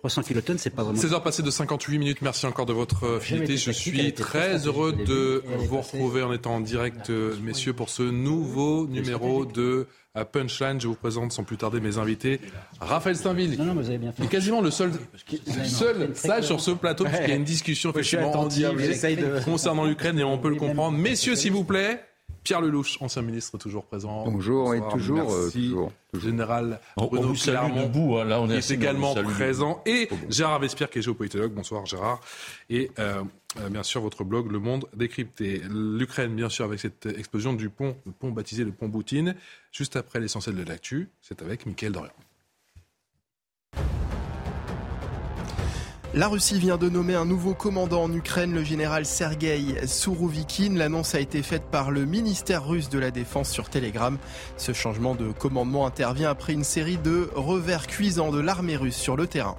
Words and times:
300 0.00 0.22
kilotonnes, 0.22 0.58
c'est 0.58 0.70
pas 0.70 0.82
vraiment. 0.82 0.98
16 0.98 1.14
passées 1.22 1.42
de 1.42 1.50
58 1.50 1.98
minutes. 1.98 2.22
Merci 2.22 2.46
encore 2.46 2.64
de 2.66 2.72
votre 2.72 3.18
fidélité. 3.20 3.56
Je 3.58 3.70
suis 3.70 4.12
très 4.14 4.66
heureux 4.66 4.92
de 4.92 5.42
vous 5.68 5.78
retrouver 5.80 6.22
en 6.22 6.32
étant 6.32 6.54
en 6.56 6.60
direct, 6.60 7.10
messieurs, 7.42 7.74
pour 7.74 7.90
ce 7.90 8.02
nouveau 8.02 8.86
numéro 8.86 9.44
de 9.44 9.86
Punchline. 10.32 10.80
Je 10.80 10.88
vous 10.88 10.94
présente 10.94 11.32
sans 11.32 11.44
plus 11.44 11.58
tarder 11.58 11.80
mes 11.80 11.98
invités. 11.98 12.40
Raphaël 12.80 13.14
Steinville, 13.16 13.58
Non, 13.58 13.66
non, 13.66 13.74
mais 13.74 13.82
vous 13.82 13.88
avez 13.90 13.98
bien 13.98 14.12
fait. 14.12 14.24
est 14.24 14.28
quasiment 14.28 14.62
le 14.62 14.70
seul, 14.70 14.90
le 15.46 15.64
seul 15.64 16.10
sage 16.16 16.44
sur 16.46 16.60
ce 16.60 16.70
plateau, 16.70 17.04
puisqu'il 17.04 17.28
y 17.28 17.32
a 17.32 17.36
une 17.36 17.44
discussion 17.44 17.90
effectivement 17.90 18.32
en 18.32 18.46
direct 18.46 19.44
concernant 19.44 19.84
l'Ukraine 19.84 20.18
et 20.18 20.24
on 20.24 20.38
peut 20.38 20.48
le 20.50 20.56
comprendre. 20.56 20.96
Messieurs, 20.96 21.36
s'il 21.36 21.52
vous 21.52 21.64
plaît. 21.64 22.02
Pierre 22.42 22.60
Lelouch, 22.60 22.96
ancien 23.00 23.22
ministre, 23.22 23.58
toujours 23.58 23.84
présent. 23.84 24.24
Bonjour, 24.24 24.74
et 24.74 24.80
toujours, 24.90 25.30
euh, 25.32 25.42
merci. 25.42 25.68
toujours, 25.68 25.92
toujours. 26.12 26.24
Général 26.26 26.80
On- 26.96 27.04
on 27.04 27.06
Bruno 27.08 27.28
vous 27.28 27.36
salue 27.36 27.56
Clermont, 27.56 27.82
debout, 27.86 28.16
hein, 28.16 28.24
là, 28.24 28.40
on 28.40 28.48
est 28.50 28.56
assis, 28.56 28.72
on 28.72 28.76
également 28.76 29.14
vous 29.14 29.30
présent, 29.30 29.82
et 29.86 30.08
Gérard 30.28 30.58
Vespierre, 30.58 30.88
qui 30.90 30.98
est 30.98 31.02
géopolitologue. 31.02 31.52
Bonsoir 31.52 31.84
Gérard. 31.86 32.20
Et 32.70 32.90
euh, 32.98 33.22
euh, 33.60 33.68
bien 33.68 33.82
sûr, 33.82 34.00
votre 34.00 34.24
blog 34.24 34.50
Le 34.50 34.58
Monde 34.58 34.86
décrypté. 34.96 35.62
L'Ukraine, 35.70 36.34
bien 36.34 36.48
sûr, 36.48 36.64
avec 36.64 36.80
cette 36.80 37.06
explosion 37.06 37.52
du 37.52 37.68
pont, 37.68 37.96
le 38.06 38.12
pont 38.12 38.30
baptisé 38.30 38.64
le 38.64 38.72
pont 38.72 38.88
Boutine. 38.88 39.34
Juste 39.72 39.96
après 39.96 40.18
l'essentiel 40.20 40.56
de 40.56 40.62
l'actu, 40.64 41.10
c'est 41.20 41.42
avec 41.42 41.66
Mickaël 41.66 41.92
Dorian. 41.92 42.10
La 46.12 46.26
Russie 46.26 46.58
vient 46.58 46.76
de 46.76 46.88
nommer 46.88 47.14
un 47.14 47.24
nouveau 47.24 47.54
commandant 47.54 48.02
en 48.02 48.12
Ukraine, 48.12 48.52
le 48.52 48.64
général 48.64 49.06
Sergei 49.06 49.86
Sourouvikine. 49.86 50.76
L'annonce 50.76 51.14
a 51.14 51.20
été 51.20 51.40
faite 51.40 51.62
par 51.70 51.92
le 51.92 52.04
ministère 52.04 52.66
russe 52.66 52.88
de 52.88 52.98
la 52.98 53.12
Défense 53.12 53.48
sur 53.48 53.70
Telegram. 53.70 54.18
Ce 54.56 54.72
changement 54.72 55.14
de 55.14 55.30
commandement 55.30 55.86
intervient 55.86 56.28
après 56.28 56.52
une 56.52 56.64
série 56.64 56.98
de 56.98 57.30
revers 57.36 57.86
cuisants 57.86 58.32
de 58.32 58.40
l'armée 58.40 58.76
russe 58.76 58.96
sur 58.96 59.14
le 59.14 59.28
terrain. 59.28 59.56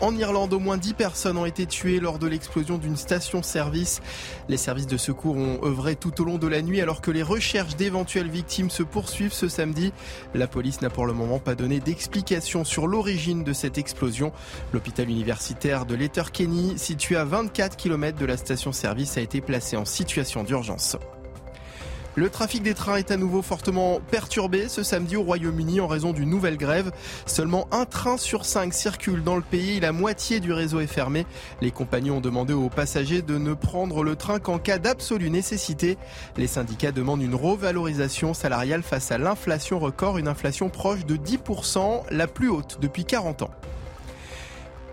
En 0.00 0.16
Irlande, 0.16 0.54
au 0.54 0.58
moins 0.58 0.78
10 0.78 0.94
personnes 0.94 1.36
ont 1.36 1.44
été 1.44 1.66
tuées 1.66 2.00
lors 2.00 2.18
de 2.18 2.26
l'explosion 2.26 2.78
d'une 2.78 2.96
station-service. 2.96 4.00
Les 4.48 4.56
services 4.56 4.86
de 4.86 4.96
secours 4.96 5.36
ont 5.36 5.60
œuvré 5.62 5.94
tout 5.94 6.22
au 6.22 6.24
long 6.24 6.38
de 6.38 6.46
la 6.46 6.62
nuit 6.62 6.80
alors 6.80 7.02
que 7.02 7.10
les 7.10 7.22
recherches 7.22 7.76
d'éventuelles 7.76 8.30
victimes 8.30 8.70
se 8.70 8.82
poursuivent 8.82 9.34
ce 9.34 9.48
samedi. 9.48 9.92
La 10.32 10.46
police 10.46 10.80
n'a 10.80 10.88
pour 10.88 11.04
le 11.04 11.12
moment 11.12 11.38
pas 11.38 11.54
donné 11.54 11.80
d'explication 11.80 12.64
sur 12.64 12.86
l'origine 12.86 13.44
de 13.44 13.52
cette 13.52 13.76
explosion. 13.76 14.32
L'hôpital 14.72 15.10
universitaire 15.10 15.84
de 15.84 15.94
Letterkenny, 15.94 16.78
situé 16.78 17.16
à 17.16 17.24
24 17.24 17.76
km 17.76 18.18
de 18.18 18.26
la 18.26 18.38
station-service, 18.38 19.18
a 19.18 19.20
été 19.20 19.42
placé 19.42 19.76
en 19.76 19.84
situation 19.84 20.44
d'urgence. 20.44 20.96
Le 22.16 22.28
trafic 22.28 22.64
des 22.64 22.74
trains 22.74 22.96
est 22.96 23.12
à 23.12 23.16
nouveau 23.16 23.40
fortement 23.40 24.00
perturbé 24.10 24.68
ce 24.68 24.82
samedi 24.82 25.16
au 25.16 25.22
Royaume-Uni 25.22 25.80
en 25.80 25.86
raison 25.86 26.12
d'une 26.12 26.28
nouvelle 26.28 26.56
grève. 26.56 26.90
Seulement 27.24 27.68
un 27.70 27.84
train 27.84 28.16
sur 28.16 28.44
cinq 28.44 28.74
circule 28.74 29.22
dans 29.22 29.36
le 29.36 29.42
pays 29.42 29.78
la 29.78 29.92
moitié 29.92 30.40
du 30.40 30.52
réseau 30.52 30.80
est 30.80 30.88
fermé. 30.88 31.24
Les 31.60 31.70
compagnies 31.70 32.10
ont 32.10 32.20
demandé 32.20 32.52
aux 32.52 32.68
passagers 32.68 33.22
de 33.22 33.38
ne 33.38 33.54
prendre 33.54 34.02
le 34.02 34.16
train 34.16 34.40
qu'en 34.40 34.58
cas 34.58 34.78
d'absolue 34.78 35.30
nécessité. 35.30 35.98
Les 36.36 36.48
syndicats 36.48 36.90
demandent 36.90 37.22
une 37.22 37.36
revalorisation 37.36 38.34
salariale 38.34 38.82
face 38.82 39.12
à 39.12 39.18
l'inflation 39.18 39.78
record, 39.78 40.18
une 40.18 40.28
inflation 40.28 40.68
proche 40.68 41.06
de 41.06 41.16
10%, 41.16 42.02
la 42.10 42.26
plus 42.26 42.48
haute 42.48 42.78
depuis 42.80 43.04
40 43.04 43.42
ans. 43.42 43.50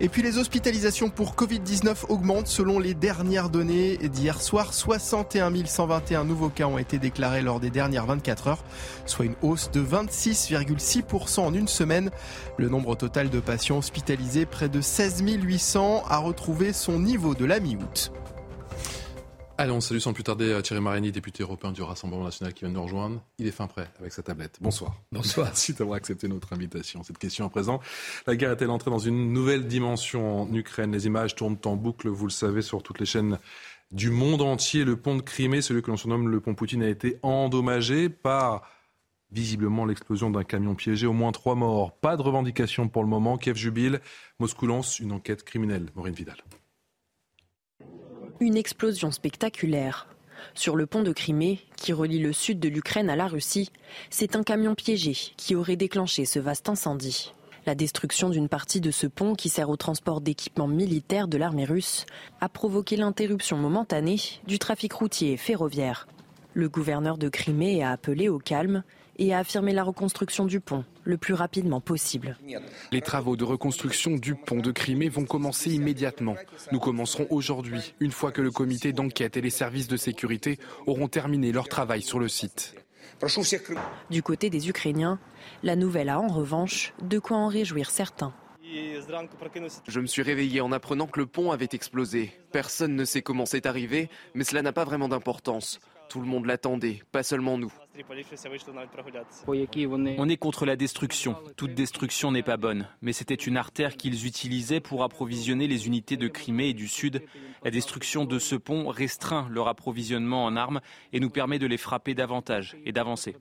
Et 0.00 0.08
puis 0.08 0.22
les 0.22 0.38
hospitalisations 0.38 1.10
pour 1.10 1.34
Covid-19 1.34 2.06
augmentent 2.08 2.46
selon 2.46 2.78
les 2.78 2.94
dernières 2.94 3.50
données 3.50 3.96
d'hier 3.96 4.40
soir. 4.40 4.72
61 4.72 5.52
121 5.66 6.24
nouveaux 6.24 6.50
cas 6.50 6.66
ont 6.66 6.78
été 6.78 6.98
déclarés 6.98 7.42
lors 7.42 7.58
des 7.58 7.70
dernières 7.70 8.06
24 8.06 8.46
heures, 8.46 8.64
soit 9.06 9.24
une 9.24 9.34
hausse 9.42 9.72
de 9.72 9.82
26,6% 9.82 11.40
en 11.40 11.52
une 11.52 11.66
semaine. 11.66 12.10
Le 12.58 12.68
nombre 12.68 12.94
total 12.94 13.28
de 13.28 13.40
patients 13.40 13.78
hospitalisés, 13.78 14.46
près 14.46 14.68
de 14.68 14.80
16 14.80 15.24
800, 15.26 16.04
a 16.08 16.18
retrouvé 16.18 16.72
son 16.72 17.00
niveau 17.00 17.34
de 17.34 17.44
la 17.44 17.58
mi-août. 17.58 18.12
Allez, 19.60 19.72
on 19.72 19.80
salue 19.80 19.98
sans 19.98 20.12
plus 20.12 20.22
tarder 20.22 20.52
euh, 20.52 20.62
Thierry 20.62 20.80
Marini, 20.80 21.10
député 21.10 21.42
européen 21.42 21.72
du 21.72 21.82
Rassemblement 21.82 22.22
national 22.22 22.54
qui 22.54 22.60
vient 22.60 22.68
de 22.68 22.76
nous 22.76 22.82
rejoindre. 22.84 23.20
Il 23.40 23.46
est 23.48 23.50
fin 23.50 23.66
prêt 23.66 23.90
avec 23.98 24.12
sa 24.12 24.22
tablette. 24.22 24.56
Bonsoir. 24.60 24.94
Bonsoir. 25.12 25.48
Merci 25.48 25.72
d'avoir 25.72 25.96
accepté 25.96 26.28
notre 26.28 26.52
invitation. 26.52 27.02
Cette 27.02 27.18
question 27.18 27.44
à 27.44 27.48
présent. 27.48 27.80
La 28.28 28.36
guerre 28.36 28.52
est-elle 28.52 28.70
entrée 28.70 28.92
dans 28.92 29.00
une 29.00 29.32
nouvelle 29.32 29.66
dimension 29.66 30.42
en 30.42 30.54
Ukraine? 30.54 30.92
Les 30.92 31.06
images 31.06 31.34
tournent 31.34 31.58
en 31.64 31.74
boucle, 31.74 32.08
vous 32.08 32.26
le 32.26 32.30
savez, 32.30 32.62
sur 32.62 32.84
toutes 32.84 33.00
les 33.00 33.04
chaînes 33.04 33.36
du 33.90 34.10
monde 34.10 34.42
entier. 34.42 34.84
Le 34.84 34.96
pont 34.96 35.16
de 35.16 35.22
Crimée, 35.22 35.60
celui 35.60 35.82
que 35.82 35.90
l'on 35.90 35.96
surnomme 35.96 36.28
le 36.28 36.38
pont 36.38 36.54
Poutine, 36.54 36.84
a 36.84 36.88
été 36.88 37.18
endommagé 37.24 38.08
par 38.08 38.62
visiblement 39.32 39.86
l'explosion 39.86 40.30
d'un 40.30 40.44
camion 40.44 40.76
piégé. 40.76 41.08
Au 41.08 41.12
moins 41.12 41.32
trois 41.32 41.56
morts. 41.56 41.98
Pas 41.98 42.16
de 42.16 42.22
revendication 42.22 42.86
pour 42.86 43.02
le 43.02 43.08
moment. 43.08 43.36
Kiev 43.36 43.56
jubile. 43.56 44.00
Moscou 44.38 44.68
lance 44.68 45.00
une 45.00 45.10
enquête 45.10 45.42
criminelle. 45.42 45.88
Maureen 45.96 46.14
Vidal. 46.14 46.36
Une 48.40 48.56
explosion 48.56 49.10
spectaculaire. 49.10 50.06
Sur 50.54 50.76
le 50.76 50.86
pont 50.86 51.02
de 51.02 51.10
Crimée, 51.10 51.58
qui 51.74 51.92
relie 51.92 52.20
le 52.20 52.32
sud 52.32 52.60
de 52.60 52.68
l'Ukraine 52.68 53.10
à 53.10 53.16
la 53.16 53.26
Russie, 53.26 53.72
c'est 54.10 54.36
un 54.36 54.44
camion 54.44 54.76
piégé 54.76 55.16
qui 55.36 55.56
aurait 55.56 55.74
déclenché 55.74 56.24
ce 56.24 56.38
vaste 56.38 56.68
incendie. 56.68 57.34
La 57.66 57.74
destruction 57.74 58.30
d'une 58.30 58.48
partie 58.48 58.80
de 58.80 58.92
ce 58.92 59.08
pont 59.08 59.34
qui 59.34 59.48
sert 59.48 59.70
au 59.70 59.76
transport 59.76 60.20
d'équipements 60.20 60.68
militaires 60.68 61.26
de 61.26 61.36
l'armée 61.36 61.64
russe 61.64 62.06
a 62.40 62.48
provoqué 62.48 62.96
l'interruption 62.96 63.56
momentanée 63.56 64.20
du 64.46 64.60
trafic 64.60 64.92
routier 64.92 65.32
et 65.32 65.36
ferroviaire. 65.36 66.06
Le 66.54 66.68
gouverneur 66.68 67.18
de 67.18 67.28
Crimée 67.28 67.82
a 67.82 67.90
appelé 67.90 68.28
au 68.28 68.38
calme 68.38 68.84
et 69.18 69.34
a 69.34 69.38
affirmé 69.38 69.72
la 69.72 69.82
reconstruction 69.82 70.44
du 70.44 70.60
pont 70.60 70.84
le 71.04 71.16
plus 71.16 71.34
rapidement 71.34 71.80
possible. 71.80 72.38
Les 72.92 73.00
travaux 73.00 73.36
de 73.36 73.44
reconstruction 73.44 74.12
du 74.12 74.34
pont 74.34 74.60
de 74.60 74.70
Crimée 74.70 75.08
vont 75.08 75.24
commencer 75.24 75.70
immédiatement. 75.70 76.36
Nous 76.72 76.78
commencerons 76.78 77.26
aujourd'hui, 77.30 77.94
une 78.00 78.12
fois 78.12 78.32
que 78.32 78.42
le 78.42 78.50
comité 78.50 78.92
d'enquête 78.92 79.36
et 79.36 79.40
les 79.40 79.50
services 79.50 79.88
de 79.88 79.96
sécurité 79.96 80.58
auront 80.86 81.08
terminé 81.08 81.52
leur 81.52 81.68
travail 81.68 82.02
sur 82.02 82.18
le 82.18 82.28
site. 82.28 82.74
Du 84.10 84.22
côté 84.22 84.50
des 84.50 84.68
Ukrainiens, 84.68 85.18
la 85.62 85.76
nouvelle 85.76 86.08
a 86.08 86.20
en 86.20 86.28
revanche 86.28 86.92
de 87.02 87.18
quoi 87.18 87.36
en 87.36 87.48
réjouir 87.48 87.90
certains. 87.90 88.32
Je 89.88 90.00
me 90.00 90.06
suis 90.06 90.22
réveillé 90.22 90.60
en 90.60 90.72
apprenant 90.72 91.06
que 91.06 91.20
le 91.20 91.26
pont 91.26 91.50
avait 91.50 91.68
explosé. 91.72 92.32
Personne 92.52 92.94
ne 92.94 93.04
sait 93.04 93.22
comment 93.22 93.46
c'est 93.46 93.66
arrivé, 93.66 94.10
mais 94.34 94.44
cela 94.44 94.62
n'a 94.62 94.72
pas 94.72 94.84
vraiment 94.84 95.08
d'importance. 95.08 95.80
Tout 96.08 96.20
le 96.20 96.26
monde 96.26 96.46
l'attendait, 96.46 97.02
pas 97.12 97.22
seulement 97.22 97.58
nous. 97.58 97.72
On 100.18 100.28
est 100.28 100.36
contre 100.36 100.66
la 100.66 100.76
destruction. 100.76 101.36
Toute 101.56 101.74
destruction 101.74 102.32
n'est 102.32 102.42
pas 102.42 102.56
bonne, 102.56 102.88
mais 103.02 103.12
c'était 103.12 103.34
une 103.34 103.56
artère 103.56 103.96
qu'ils 103.96 104.26
utilisaient 104.26 104.80
pour 104.80 105.02
approvisionner 105.02 105.66
les 105.66 105.86
unités 105.86 106.16
de 106.16 106.28
Crimée 106.28 106.68
et 106.68 106.74
du 106.74 106.88
Sud. 106.88 107.22
La 107.64 107.70
destruction 107.70 108.24
de 108.24 108.38
ce 108.38 108.54
pont 108.54 108.88
restreint 108.88 109.48
leur 109.50 109.68
approvisionnement 109.68 110.44
en 110.44 110.56
armes 110.56 110.80
et 111.12 111.20
nous 111.20 111.30
permet 111.30 111.58
de 111.58 111.66
les 111.66 111.76
frapper 111.76 112.14
davantage 112.14 112.76
et 112.84 112.92
d'avancer. 112.92 113.36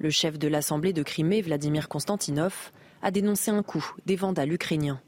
Le 0.00 0.10
chef 0.10 0.38
de 0.38 0.48
l'Assemblée 0.48 0.92
de 0.92 1.02
Crimée, 1.02 1.42
Vladimir 1.42 1.88
Konstantinov, 1.88 2.72
a 3.02 3.10
dénoncé 3.10 3.50
un 3.50 3.62
coup 3.62 3.92
des 4.06 4.16
vandales 4.16 4.52
ukrainiens. 4.52 5.00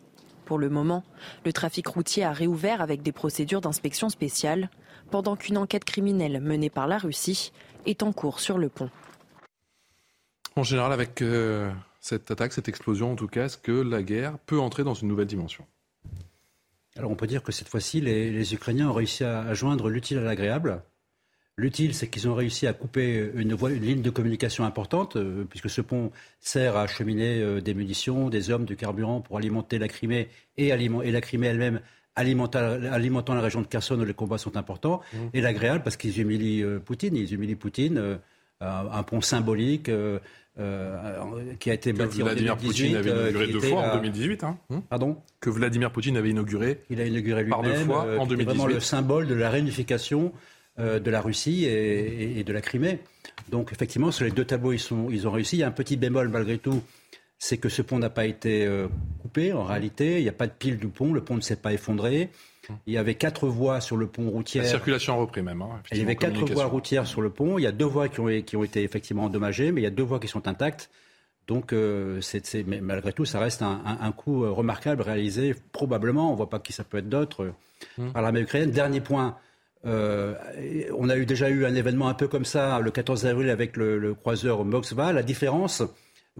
Pour 0.44 0.58
le 0.58 0.70
moment, 0.70 1.04
le 1.44 1.52
trafic 1.52 1.86
routier 1.86 2.24
a 2.24 2.32
réouvert 2.32 2.80
avec 2.80 3.02
des 3.02 3.12
procédures 3.12 3.60
d'inspection 3.60 4.08
spéciale, 4.08 4.70
pendant 5.10 5.36
qu'une 5.36 5.56
enquête 5.56 5.84
criminelle 5.84 6.40
menée 6.40 6.70
par 6.70 6.86
la 6.86 6.98
Russie 6.98 7.52
est 7.86 8.02
en 8.02 8.12
cours 8.12 8.40
sur 8.40 8.58
le 8.58 8.68
pont. 8.68 8.90
En 10.56 10.62
général, 10.62 10.92
avec 10.92 11.22
euh, 11.22 11.70
cette 12.00 12.30
attaque, 12.30 12.52
cette 12.52 12.68
explosion 12.68 13.12
en 13.12 13.16
tout 13.16 13.28
cas, 13.28 13.46
est-ce 13.46 13.58
que 13.58 13.72
la 13.72 14.02
guerre 14.02 14.38
peut 14.46 14.58
entrer 14.58 14.84
dans 14.84 14.94
une 14.94 15.08
nouvelle 15.08 15.26
dimension? 15.26 15.64
Alors 16.96 17.10
on 17.10 17.14
peut 17.16 17.28
dire 17.28 17.42
que 17.42 17.52
cette 17.52 17.68
fois-ci, 17.68 18.00
les, 18.00 18.30
les 18.32 18.54
Ukrainiens 18.54 18.88
ont 18.88 18.92
réussi 18.92 19.22
à, 19.24 19.40
à 19.40 19.54
joindre 19.54 19.88
l'utile 19.88 20.18
à 20.18 20.22
l'agréable. 20.22 20.82
L'utile, 21.58 21.92
c'est 21.92 22.06
qu'ils 22.06 22.28
ont 22.28 22.36
réussi 22.36 22.68
à 22.68 22.72
couper 22.72 23.32
une, 23.34 23.52
voie, 23.52 23.72
une, 23.72 23.82
ligne 23.82 24.00
de 24.00 24.10
communication 24.10 24.64
importante, 24.64 25.16
euh, 25.16 25.44
puisque 25.50 25.68
ce 25.68 25.80
pont 25.80 26.12
sert 26.38 26.76
à 26.76 26.82
acheminer 26.82 27.40
euh, 27.40 27.60
des 27.60 27.74
munitions, 27.74 28.28
des 28.30 28.50
hommes, 28.50 28.64
du 28.64 28.76
carburant 28.76 29.20
pour 29.20 29.38
alimenter 29.38 29.80
la 29.80 29.88
Crimée 29.88 30.28
et, 30.56 30.70
aliment, 30.70 31.02
et 31.02 31.10
la 31.10 31.20
Crimée 31.20 31.48
elle-même 31.48 31.80
alimentant, 32.18 32.58
alimentant, 32.92 33.34
la 33.34 33.40
région 33.40 33.60
de 33.62 33.66
Kherson 33.66 33.98
où 33.98 34.04
les 34.04 34.14
combats 34.14 34.38
sont 34.38 34.56
importants. 34.56 35.00
Mmh. 35.12 35.16
Et 35.34 35.40
l'agréable, 35.40 35.82
parce 35.82 35.96
qu'ils 35.96 36.20
humilient 36.20 36.62
euh, 36.62 36.78
Poutine, 36.78 37.16
ils 37.16 37.32
humilient 37.32 37.54
Poutine, 37.56 38.18
un 38.60 39.02
pont 39.04 39.20
symbolique 39.20 39.90
qui 41.60 41.70
a 41.70 41.74
été 41.74 41.92
bâti 41.92 42.20
Vladimir 42.22 42.54
en 42.54 42.56
2018. 42.56 42.66
Poutine 42.66 42.96
avait 42.96 43.10
inauguré 43.10 43.46
deux 43.52 43.60
fois 43.60 43.82
en 43.82 43.94
2018. 43.94 44.44
Hein 44.44 44.58
Hum 44.70 44.82
Pardon? 44.82 45.16
Que 45.40 45.50
Vladimir 45.50 45.92
Poutine 45.92 46.16
avait 46.16 46.30
inauguré. 46.30 46.80
Il 46.90 47.00
a 47.00 47.04
inauguré 47.04 47.44
Par 47.44 47.62
deux 47.62 47.74
fois, 47.74 48.04
euh, 48.06 48.18
en 48.18 48.26
qui 48.26 48.34
était 48.34 48.44
vraiment 48.44 48.64
2018. 48.64 48.74
le 48.74 48.80
symbole 48.80 49.26
de 49.28 49.34
la 49.34 49.50
réunification 49.50 50.32
euh, 50.80 50.98
de 50.98 51.10
la 51.10 51.20
Russie 51.20 51.64
et 51.64 52.42
de 52.42 52.52
la 52.52 52.60
Crimée. 52.60 52.98
Donc 53.50 53.72
effectivement, 53.72 54.10
sur 54.10 54.24
les 54.24 54.30
deux 54.30 54.44
tableaux, 54.44 54.72
ils, 54.72 54.78
sont, 54.78 55.08
ils 55.10 55.26
ont 55.26 55.30
réussi. 55.30 55.56
Il 55.56 55.60
y 55.60 55.62
a 55.62 55.68
un 55.68 55.72
petit 55.72 55.96
bémol 55.96 56.28
malgré 56.28 56.58
tout, 56.58 56.82
c'est 57.38 57.56
que 57.58 57.68
ce 57.68 57.82
pont 57.82 57.98
n'a 57.98 58.10
pas 58.10 58.26
été 58.26 58.66
euh, 58.66 58.88
coupé 59.22 59.52
en 59.52 59.62
réalité. 59.64 60.18
Il 60.18 60.22
n'y 60.22 60.28
a 60.28 60.32
pas 60.32 60.46
de 60.46 60.52
pile 60.52 60.78
du 60.78 60.88
pont, 60.88 61.12
le 61.12 61.22
pont 61.22 61.36
ne 61.36 61.40
s'est 61.40 61.56
pas 61.56 61.72
effondré. 61.72 62.30
Il 62.86 62.92
y 62.92 62.98
avait 62.98 63.14
quatre 63.14 63.46
voies 63.48 63.80
sur 63.80 63.96
le 63.96 64.06
pont 64.06 64.28
routier. 64.28 64.60
La 64.60 64.66
circulation 64.68 65.14
a 65.14 65.16
repris 65.20 65.40
même. 65.40 65.62
hein, 65.62 65.80
Il 65.90 65.98
y 65.98 66.02
avait 66.02 66.16
quatre 66.16 66.44
voies 66.52 66.66
routières 66.66 67.06
sur 67.06 67.22
le 67.22 67.30
pont. 67.30 67.58
Il 67.58 67.62
y 67.62 67.66
a 67.66 67.72
deux 67.72 67.86
voies 67.86 68.08
qui 68.08 68.20
ont, 68.20 68.28
qui 68.42 68.56
ont 68.56 68.64
été 68.64 68.82
effectivement 68.82 69.24
endommagées, 69.24 69.72
mais 69.72 69.80
il 69.80 69.84
y 69.84 69.86
a 69.86 69.90
deux 69.90 70.02
voies 70.02 70.20
qui 70.20 70.28
sont 70.28 70.46
intactes. 70.46 70.90
Donc, 71.46 71.72
euh, 71.72 72.20
mais 72.66 72.82
malgré 72.82 73.14
tout, 73.14 73.24
ça 73.24 73.38
reste 73.38 73.62
un, 73.62 73.80
un- 73.86 73.98
un 74.06 74.12
coup 74.12 74.44
euh, 74.44 74.50
remarquable 74.50 75.00
réalisé 75.00 75.54
probablement, 75.72 76.28
on 76.28 76.32
ne 76.32 76.36
voit 76.36 76.50
pas 76.50 76.58
qui 76.58 76.74
ça 76.74 76.84
peut 76.84 76.98
être 76.98 77.08
d'autre, 77.08 77.52
Mmh. 77.96 78.10
par 78.10 78.20
l'armée 78.22 78.40
ukrainienne. 78.40 78.70
Dernier 78.72 79.00
point, 79.00 79.36
euh, 79.86 80.34
on 80.98 81.08
a 81.08 81.16
eu, 81.16 81.24
déjà 81.24 81.48
eu 81.48 81.64
un 81.64 81.74
événement 81.76 82.08
un 82.08 82.14
peu 82.14 82.26
comme 82.28 82.44
ça 82.44 82.80
le 82.80 82.90
14 82.90 83.24
avril 83.24 83.48
avec 83.50 83.76
le, 83.76 83.98
le 83.98 84.14
croiseur 84.14 84.64
Moskva. 84.64 85.12
La 85.12 85.22
différence, 85.22 85.82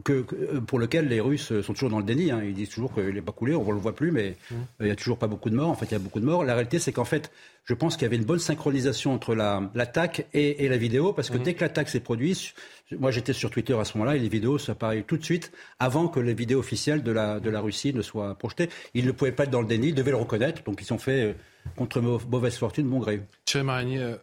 que, 0.05 0.23
que- 0.23 0.35
euh, 0.37 0.61
pour 0.61 0.79
lequel 0.79 1.09
les 1.09 1.21
Russes 1.21 1.61
sont 1.63 1.73
toujours 1.73 1.91
dans 1.91 1.99
le 1.99 2.05
déni. 2.05 2.31
hein. 2.31 2.41
Ils 2.45 2.55
disent 2.55 2.69
toujours 2.71 2.93
qu'il 2.95 3.05
n'est 3.15 3.23
pas 3.23 3.33
coulé, 3.33 3.55
on 3.55 3.65
ne 3.65 3.73
le 3.73 3.79
voit 3.79 3.95
plus, 3.95 4.11
mais 4.13 4.37
euh, 4.53 4.57
il 4.81 4.87
n'y 4.87 4.91
a 4.93 4.97
toujours 4.97 5.19
pas 5.19 5.27
beaucoup 5.27 5.51
de 5.51 5.55
morts. 5.57 5.69
En 5.69 5.75
fait, 5.75 5.87
il 5.87 5.93
y 5.93 5.95
a 5.95 5.99
beaucoup 5.99 6.21
de 6.21 6.25
morts. 6.25 6.45
La 6.45 6.55
réalité, 6.55 6.79
c'est 6.79 6.93
qu'en 6.93 7.05
fait, 7.05 7.31
je 7.65 7.75
pense 7.75 7.97
qu'il 7.97 8.03
y 8.03 8.07
avait 8.07 8.17
une 8.17 8.25
bonne 8.25 8.39
synchronisation 8.39 9.13
entre 9.13 9.35
la- 9.35 9.71
l'attaque 9.75 10.27
et, 10.35 10.65
et 10.65 10.69
la 10.69 10.77
vidéo, 10.79 11.13
parce 11.13 11.31
que 11.31 11.37
dès 11.39 11.55
que 11.55 11.61
l'attaque 11.61 11.89
s'est 11.89 12.01
produite, 12.01 12.55
moi 12.99 13.11
j'étais 13.11 13.33
sur 13.35 13.51
Twitter 13.51 13.75
à 13.75 13.85
ce 13.85 13.99
moment-là, 13.99 14.17
et 14.17 14.19
les 14.19 14.29
vidéos 14.29 14.57
s'apparaissent 14.59 15.05
tout 15.07 15.17
de 15.19 15.25
suite, 15.25 15.53
avant 15.79 16.09
que 16.09 16.21
les 16.21 16.33
vidéos 16.35 16.59
officielles 16.61 17.03
de 17.03 17.13
la, 17.13 17.41
de 17.41 17.51
la 17.51 17.61
Russie 17.61 17.93
ne 17.93 18.01
soient 18.03 18.35
projetées. 18.37 18.71
Ils 18.95 19.05
ne 19.07 19.13
pouvaient 19.13 19.33
pas 19.33 19.45
être 19.45 19.51
dans 19.51 19.61
le 19.61 19.67
déni, 19.67 19.89
ils 19.89 19.95
devaient 19.95 20.13
le 20.13 20.17
reconnaître, 20.17 20.63
donc 20.65 20.81
ils 20.81 20.93
ont 20.93 20.99
fait, 20.99 21.23
euh, 21.25 21.33
contre 21.77 22.01
mau- 22.01 22.21
mauvaise 22.31 22.57
fortune, 22.57 22.89
bon 22.89 23.01
gré. 23.01 23.21
Thierry 23.45 23.67
Marigny 23.67 23.99
euh, 23.99 24.17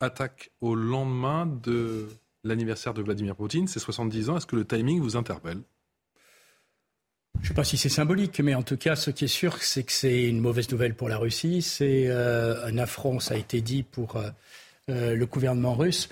attaque 0.00 0.50
au 0.60 0.74
lendemain 0.74 1.46
de 1.46 2.08
l'anniversaire 2.44 2.94
de 2.94 3.02
Vladimir 3.02 3.36
Poutine, 3.36 3.68
c'est 3.68 3.80
70 3.80 4.30
ans. 4.30 4.36
Est-ce 4.36 4.46
que 4.46 4.56
le 4.56 4.64
timing 4.64 5.00
vous 5.00 5.16
interpelle? 5.16 5.60
Je 7.36 7.42
ne 7.42 7.48
sais 7.48 7.54
pas 7.54 7.64
si 7.64 7.76
c'est 7.76 7.88
symbolique, 7.88 8.40
mais 8.40 8.54
en 8.54 8.62
tout 8.62 8.76
cas, 8.76 8.96
ce 8.96 9.10
qui 9.10 9.24
est 9.24 9.28
sûr, 9.28 9.62
c'est 9.62 9.82
que 9.84 9.92
c'est 9.92 10.24
une 10.24 10.40
mauvaise 10.40 10.70
nouvelle 10.70 10.94
pour 10.94 11.08
la 11.08 11.16
Russie. 11.16 11.62
C'est 11.62 12.06
euh, 12.08 12.66
un 12.66 12.76
affront, 12.76 13.20
ça 13.20 13.34
a 13.34 13.36
été 13.38 13.60
dit, 13.60 13.82
pour 13.82 14.16
euh, 14.16 14.30
euh, 14.90 15.14
le 15.14 15.26
gouvernement 15.26 15.74
russe. 15.74 16.08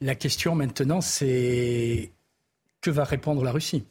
La 0.00 0.14
question 0.14 0.54
maintenant, 0.54 1.00
c'est 1.00 2.10
que 2.80 2.90
va 2.90 3.04
répondre 3.04 3.44
la 3.44 3.52
Russie? 3.52 3.84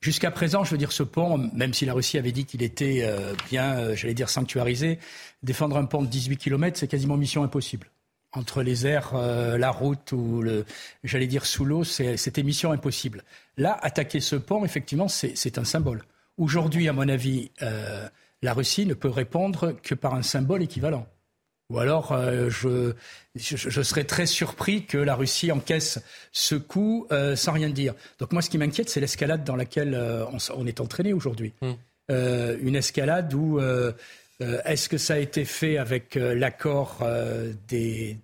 Jusqu'à 0.00 0.30
présent, 0.30 0.64
je 0.64 0.70
veux 0.70 0.78
dire, 0.78 0.92
ce 0.92 1.02
pont, 1.02 1.36
même 1.52 1.74
si 1.74 1.84
la 1.84 1.92
Russie 1.92 2.18
avait 2.18 2.32
dit 2.32 2.46
qu'il 2.46 2.62
était 2.62 3.06
bien, 3.50 3.94
j'allais 3.94 4.14
dire, 4.14 4.30
sanctuarisé, 4.30 4.98
défendre 5.42 5.76
un 5.76 5.84
pont 5.84 6.00
de 6.00 6.06
18 6.06 6.38
km, 6.38 6.78
c'est 6.78 6.88
quasiment 6.88 7.18
mission 7.18 7.44
impossible. 7.44 7.86
Entre 8.32 8.62
les 8.62 8.86
airs, 8.86 9.10
euh, 9.14 9.58
la 9.58 9.70
route 9.70 10.12
ou, 10.12 10.40
le, 10.42 10.64
j'allais 11.02 11.26
dire, 11.26 11.44
sous 11.46 11.64
l'eau, 11.64 11.82
c'est- 11.82 12.16
c'était 12.16 12.44
mission 12.44 12.70
impossible. 12.70 13.24
Là, 13.56 13.76
attaquer 13.82 14.20
ce 14.20 14.36
pont, 14.36 14.64
effectivement, 14.64 15.08
c'est 15.08 15.58
un 15.58 15.64
symbole. 15.64 16.02
Aujourd'hui, 16.38 16.88
à 16.88 16.92
mon 16.92 17.08
avis, 17.08 17.50
euh, 17.62 18.08
la 18.42 18.54
Russie 18.54 18.86
ne 18.86 18.94
peut 18.94 19.08
répondre 19.10 19.74
que 19.82 19.94
par 19.96 20.14
un 20.14 20.22
symbole 20.22 20.62
équivalent. 20.62 21.06
Ou 21.70 21.78
alors, 21.78 22.12
euh, 22.12 22.48
je, 22.50 22.94
je, 23.36 23.56
je 23.56 23.82
serais 23.82 24.04
très 24.04 24.26
surpris 24.26 24.86
que 24.86 24.98
la 24.98 25.14
Russie 25.14 25.52
encaisse 25.52 26.00
ce 26.32 26.54
coup 26.56 27.06
euh, 27.12 27.36
sans 27.36 27.52
rien 27.52 27.68
dire. 27.68 27.94
Donc 28.18 28.32
moi, 28.32 28.42
ce 28.42 28.50
qui 28.50 28.58
m'inquiète, 28.58 28.90
c'est 28.90 29.00
l'escalade 29.00 29.44
dans 29.44 29.54
laquelle 29.56 29.94
euh, 29.94 30.24
on, 30.32 30.38
on 30.56 30.66
est 30.66 30.80
entraîné 30.80 31.12
aujourd'hui. 31.12 31.52
Euh, 32.10 32.56
une 32.60 32.74
escalade 32.74 33.32
où 33.34 33.60
euh, 34.40 34.60
est-ce 34.64 34.88
que 34.88 34.96
ça 34.96 35.14
a 35.14 35.18
été 35.18 35.44
fait 35.44 35.76
avec 35.76 36.16
euh, 36.16 36.34
l'accord 36.34 36.98
euh, 37.02 37.52
des, 37.68 38.16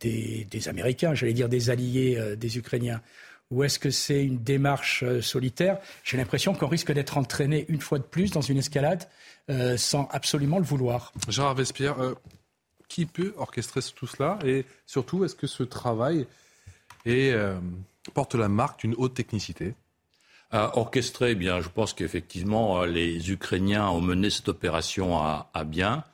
Américains, 0.67 1.15
j'allais 1.15 1.35
dire 1.35 1.49
des 1.49 1.71
alliés 1.71 2.37
des 2.37 2.59
Ukrainiens, 2.59 3.01
ou 3.51 3.63
est-ce 3.63 3.79
que 3.79 3.91
c'est 3.91 4.25
une 4.25 4.39
démarche 4.39 5.05
solitaire? 5.21 5.79
J'ai 6.03 6.17
l'impression 6.17 6.55
qu'on 6.55 6.67
risque 6.67 6.91
d'être 6.93 7.19
entraîné 7.19 7.67
une 7.69 7.81
fois 7.81 7.99
de 7.99 8.05
plus 8.05 8.31
dans 8.33 8.41
une 8.41 8.59
escalade 8.59 9.05
sans 9.77 10.09
absolument 10.11 10.59
le 10.59 10.65
vouloir. 10.65 11.13
Gérard 11.29 11.55
Vespierre, 11.55 11.97
qui 12.89 13.07
peut 13.07 13.35
orchestrer 13.37 13.81
tout 13.95 14.09
cela? 14.09 14.41
Et 14.45 14.65
surtout, 14.87 15.25
est-ce 15.25 15.37
que 15.37 15.47
ce 15.47 15.63
travail 15.63 16.27
porte 18.15 18.35
la 18.35 18.49
marque 18.49 18.81
d'une 18.81 18.95
haute 18.97 19.15
technicité? 19.15 19.75
À 20.53 20.79
orchestrer, 20.79 21.33
eh 21.33 21.35
bien, 21.35 21.61
je 21.61 21.69
pense 21.69 21.93
qu'effectivement, 21.93 22.83
euh, 22.83 22.87
les 22.87 23.31
Ukrainiens 23.31 23.89
ont 23.89 24.01
mené 24.01 24.31
cette 24.31 24.49
opération 24.49 25.19
à, 25.19 25.65
bien. 25.65 26.05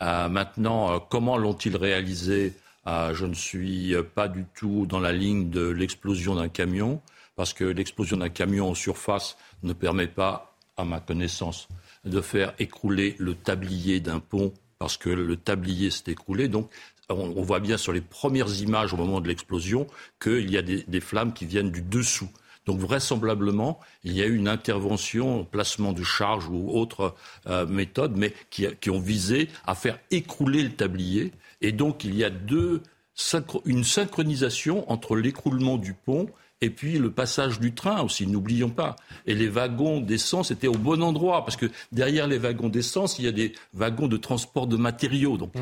Euh, 0.00 0.28
maintenant, 0.28 0.94
euh, 0.94 0.98
comment 1.10 1.36
l'ont-ils 1.36 1.76
réalisé 1.76 2.54
Je 2.86 3.26
ne 3.26 3.34
suis 3.34 3.94
pas 4.14 4.28
du 4.28 4.44
tout 4.54 4.86
dans 4.86 5.00
la 5.00 5.12
ligne 5.12 5.50
de 5.50 5.68
l'explosion 5.68 6.34
d'un 6.36 6.48
camion, 6.48 7.00
parce 7.36 7.52
que 7.52 7.64
l'explosion 7.64 8.16
d'un 8.16 8.28
camion 8.28 8.70
en 8.70 8.74
surface 8.74 9.36
ne 9.62 9.72
permet 9.72 10.08
pas, 10.08 10.56
à 10.76 10.84
ma 10.84 11.00
connaissance, 11.00 11.68
de 12.04 12.20
faire 12.20 12.54
écrouler 12.58 13.16
le 13.18 13.34
tablier 13.34 14.00
d'un 14.00 14.18
pont, 14.18 14.52
parce 14.78 14.96
que 14.96 15.10
le 15.10 15.36
tablier 15.36 15.90
s'est 15.90 16.10
écroulé. 16.10 16.48
Donc, 16.48 16.70
on, 17.10 17.42
voit 17.42 17.60
bien 17.60 17.76
sur 17.76 17.92
les 17.92 18.00
premières 18.00 18.60
images 18.60 18.94
au 18.94 18.96
moment 18.96 19.20
de 19.20 19.28
l'explosion 19.28 19.86
qu'il 20.20 20.50
y 20.50 20.56
a 20.56 20.62
des 20.62 21.00
flammes 21.00 21.32
qui 21.32 21.44
viennent 21.44 21.70
du 21.70 21.82
dessous. 21.82 22.30
Donc 22.66 22.78
vraisemblablement, 22.78 23.80
il 24.04 24.12
y 24.12 24.22
a 24.22 24.26
eu 24.26 24.36
une 24.36 24.48
intervention, 24.48 25.44
placement 25.44 25.92
de 25.92 26.02
charge 26.02 26.48
ou 26.48 26.70
autre 26.70 27.14
euh, 27.46 27.66
méthode, 27.66 28.16
mais 28.16 28.34
qui, 28.50 28.90
ont 28.90 29.00
visé 29.00 29.48
à 29.66 29.74
faire 29.74 29.98
écrouler 30.10 30.62
le 30.62 30.72
tablier. 30.72 31.32
Et 31.60 31.72
donc 31.72 32.04
il 32.04 32.14
y 32.14 32.24
a 32.24 32.30
une 33.64 33.84
synchronisation 33.84 34.90
entre 34.90 35.16
l'écroulement 35.16 35.78
du 35.78 35.94
pont 35.94 36.28
et 36.62 36.70
puis 36.70 36.98
le 36.98 37.10
passage 37.10 37.58
du 37.60 37.72
train 37.74 38.02
aussi, 38.02 38.26
n'oublions 38.26 38.68
pas. 38.70 38.96
Et 39.26 39.34
les 39.34 39.48
wagons 39.48 40.00
d'essence 40.00 40.50
étaient 40.50 40.66
au 40.68 40.72
bon 40.74 41.02
endroit, 41.02 41.44
parce 41.44 41.56
que 41.56 41.66
derrière 41.92 42.26
les 42.26 42.38
wagons 42.38 42.68
d'essence, 42.68 43.18
il 43.18 43.24
y 43.24 43.28
a 43.28 43.32
des 43.32 43.52
wagons 43.74 44.08
de 44.08 44.16
transport 44.16 44.66
de 44.66 44.76
matériaux. 44.76 45.36
Donc 45.36 45.52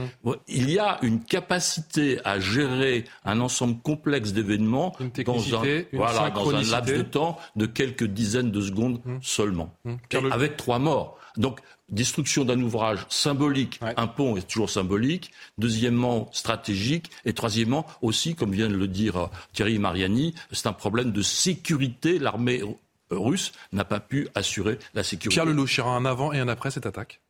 il 0.49 0.71
y 0.71 0.79
a 0.79 0.99
une 1.03 1.21
capacité 1.21 2.19
à 2.25 2.41
gérer 2.41 3.05
un 3.25 3.41
ensemble 3.41 3.79
complexe 3.83 4.33
d'événements 4.33 4.95
dans 5.25 5.35
un, 5.57 5.63
voilà, 5.93 6.31
dans 6.31 6.51
un 6.51 6.63
laps 6.73 6.93
de 6.99 7.03
temps 7.03 7.39
de 7.57 7.67
quelques 7.67 8.05
dizaines 8.05 8.51
de 8.51 8.61
secondes 8.61 9.01
seulement. 9.21 9.75
Pierre 10.09 10.23
Et 10.23 10.27
Le- 10.27 10.33
avec 10.33 10.57
trois 10.57 10.79
morts. 10.79 11.18
Donc, 11.39 11.61
destruction 11.89 12.45
d'un 12.45 12.61
ouvrage 12.61 13.07
symbolique, 13.09 13.79
Ouais. 13.81 13.95
un 13.97 14.07
pont 14.07 14.37
est 14.37 14.47
toujours 14.47 14.69
symbolique. 14.69 15.31
Deuxièmement, 15.57 16.29
stratégique. 16.33 17.11
Et 17.25 17.33
troisièmement, 17.33 17.87
aussi, 18.03 18.35
comme 18.35 18.53
vient 18.53 18.69
de 18.69 18.75
le 18.77 18.89
dire 18.89 19.17
euh, 19.17 19.27
Thierry 19.55 19.79
Mariani, 19.79 20.35
c'est 20.53 20.67
un 20.67 20.73
problème 20.75 21.13
de 21.13 21.23
sécurité. 21.23 22.19
L'armée 22.19 22.61
euh, 22.63 22.75
russe 23.17 23.53
n'a 23.73 23.85
pas 23.87 24.01
pu 24.01 24.29
assurer 24.35 24.79
la 24.95 25.03
sécurité. 25.03 25.31
Pierre 25.35 25.47
Lelouch, 25.47 25.77
il 25.77 25.79
y 25.79 25.81
aura 25.83 25.97
un 25.97 26.05
avant 26.05 26.33
et 26.35 26.41
un 26.41 26.49
après 26.49 26.71
cette 26.71 26.85
attaque? 26.85 27.21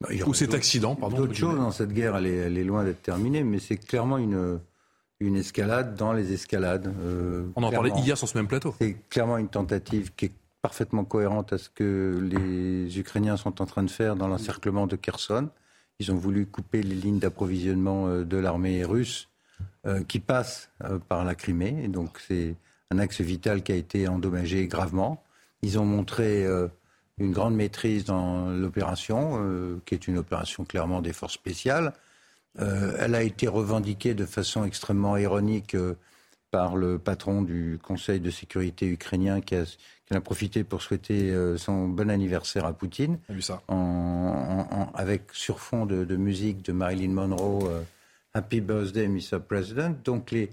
Bah, 0.00 0.08
Ou 0.26 0.34
cet 0.34 0.54
accident, 0.54 0.94
pardon. 0.94 1.16
D'autres 1.16 1.34
choses 1.34 1.56
dans 1.56 1.72
cette 1.72 1.92
guerre, 1.92 2.16
elle 2.16 2.26
est, 2.26 2.34
elle 2.36 2.58
est 2.58 2.64
loin 2.64 2.84
d'être 2.84 3.02
terminée, 3.02 3.42
mais 3.42 3.58
c'est 3.58 3.76
clairement 3.78 4.18
une, 4.18 4.60
une 5.20 5.36
escalade 5.36 5.96
dans 5.96 6.12
les 6.12 6.32
escalades. 6.32 6.92
euh, 7.02 7.46
On 7.56 7.62
en 7.62 7.70
parlait 7.72 7.90
hier 7.96 8.16
sur 8.18 8.28
ce 8.28 8.36
même 8.38 8.46
plateau. 8.48 8.74
C'est 8.80 8.96
clairement 9.08 9.38
une 9.38 9.48
tentative 9.48 10.12
qui 10.16 10.26
est 10.26 10.32
parfaitement 10.62 11.04
cohérente 11.04 11.52
à 11.52 11.58
ce 11.58 11.68
que 11.68 12.18
les 12.20 12.98
Ukrainiens 12.98 13.36
sont 13.36 13.62
en 13.62 13.66
train 13.66 13.82
de 13.82 13.90
faire 13.90 14.16
dans 14.16 14.28
l'encerclement 14.28 14.86
de 14.86 14.96
Kherson. 14.96 15.48
Ils 16.00 16.12
ont 16.12 16.16
voulu 16.16 16.46
couper 16.46 16.82
les 16.82 16.94
lignes 16.94 17.18
d'approvisionnement 17.18 18.08
euh, 18.08 18.24
de 18.24 18.36
l'armée 18.36 18.84
russe 18.84 19.28
euh, 19.86 20.02
qui 20.02 20.18
passe 20.18 20.70
euh, 20.82 20.98
par 20.98 21.24
la 21.24 21.36
Crimée. 21.36 21.86
Donc 21.86 22.18
c'est 22.26 22.56
un 22.90 22.98
axe 22.98 23.20
vital 23.20 23.62
qui 23.62 23.70
a 23.70 23.76
été 23.76 24.08
endommagé 24.08 24.66
gravement. 24.66 25.22
Ils 25.62 25.78
ont 25.78 25.84
montré 25.84 26.44
euh, 26.44 26.66
une 27.18 27.30
grande 27.32 27.54
maîtrise 27.54 28.04
dans 28.04 28.50
l'opération, 28.50 29.80
qui 29.84 29.94
est 29.94 30.06
une 30.06 30.18
opération 30.18 30.64
clairement 30.64 31.00
des 31.00 31.12
forces 31.12 31.34
spéciales. 31.34 31.92
Elle 32.56 33.16
a 33.16 33.22
été 33.22 33.48
revendiquée 33.48 34.14
de 34.14 34.24
façon 34.24 34.64
extrêmement 34.64 35.16
ironique 35.16 35.76
par 36.50 36.76
le 36.76 36.98
patron 36.98 37.42
du 37.42 37.78
Conseil 37.82 38.20
de 38.20 38.30
sécurité 38.30 38.86
ukrainien 38.86 39.40
qui, 39.40 39.54
a, 39.54 39.64
qui 39.64 40.14
en 40.14 40.16
a 40.16 40.20
profité 40.20 40.64
pour 40.64 40.80
souhaiter 40.82 41.30
euh, 41.30 41.58
son 41.58 41.88
bon 41.88 42.08
anniversaire 42.10 42.64
à 42.64 42.72
Poutine, 42.72 43.18
vu 43.28 43.42
ça. 43.42 43.60
en, 43.68 43.74
en- 43.76 44.74
en- 44.76 44.90
avec 44.94 45.24
sur 45.32 45.60
fond 45.60 45.84
de, 45.86 46.04
de 46.04 46.16
musique 46.16 46.64
de 46.64 46.72
Marilyn 46.72 47.10
Monroe, 47.12 47.68
euh, 47.68 47.80
Happy 48.34 48.60
Birthday, 48.60 49.08
Mr. 49.08 49.40
President. 49.46 49.94
Donc 50.04 50.30
les, 50.30 50.50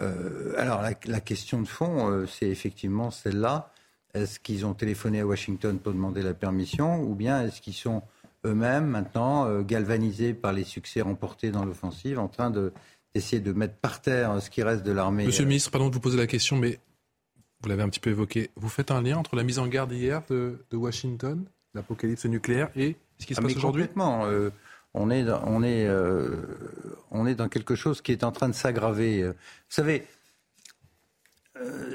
euh, 0.00 0.52
alors 0.58 0.82
la, 0.82 0.92
la 1.06 1.20
question 1.20 1.60
de 1.62 1.68
fond, 1.68 2.10
euh, 2.10 2.26
c'est 2.26 2.48
effectivement 2.48 3.10
celle-là. 3.10 3.72
Est-ce 4.14 4.40
qu'ils 4.40 4.66
ont 4.66 4.74
téléphoné 4.74 5.20
à 5.20 5.26
Washington 5.26 5.78
pour 5.78 5.92
demander 5.92 6.22
la 6.22 6.34
permission, 6.34 7.00
ou 7.02 7.14
bien 7.14 7.42
est-ce 7.46 7.60
qu'ils 7.60 7.74
sont 7.74 8.02
eux-mêmes 8.44 8.86
maintenant 8.86 9.60
galvanisés 9.60 10.32
par 10.34 10.52
les 10.52 10.64
succès 10.64 11.00
remportés 11.02 11.50
dans 11.52 11.64
l'offensive, 11.64 12.18
en 12.18 12.26
train 12.26 12.50
de 12.50 12.72
d'essayer 13.14 13.40
de 13.40 13.52
mettre 13.52 13.74
par 13.74 14.00
terre 14.00 14.40
ce 14.40 14.50
qui 14.50 14.62
reste 14.62 14.82
de 14.82 14.92
l'armée 14.92 15.26
Monsieur 15.26 15.42
le 15.42 15.46
euh, 15.46 15.48
ministre, 15.48 15.70
pardon 15.70 15.88
de 15.88 15.94
vous 15.94 16.00
poser 16.00 16.18
la 16.18 16.26
question, 16.26 16.56
mais 16.56 16.78
vous 17.62 17.68
l'avez 17.68 17.82
un 17.82 17.88
petit 17.88 18.00
peu 18.00 18.10
évoqué, 18.10 18.50
vous 18.56 18.68
faites 18.68 18.90
un 18.90 19.02
lien 19.02 19.16
entre 19.16 19.36
la 19.36 19.42
mise 19.42 19.58
en 19.58 19.66
garde 19.66 19.92
hier 19.92 20.22
de, 20.28 20.58
Washington, 20.72 21.44
l'apocalypse 21.74 22.24
nucléaire, 22.26 22.70
et 22.76 22.96
ce 23.18 23.26
qui 23.26 23.34
se 23.34 23.40
ah, 23.40 23.42
passe 23.42 23.56
aujourd'hui? 23.56 23.82
Complètement. 23.82 24.24
Euh, 24.26 24.50
on, 24.94 25.10
est 25.10 25.24
dans, 25.24 25.42
on, 25.46 25.62
est, 25.62 25.86
euh, 25.86 26.36
on 27.10 27.26
est 27.26 27.34
dans 27.34 27.48
quelque 27.48 27.74
chose 27.74 28.00
qui 28.00 28.12
est 28.12 28.24
en 28.24 28.32
train 28.32 28.48
de 28.48 28.54
s'aggraver. 28.54 29.24
Vous 29.24 29.34
savez, 29.68 30.06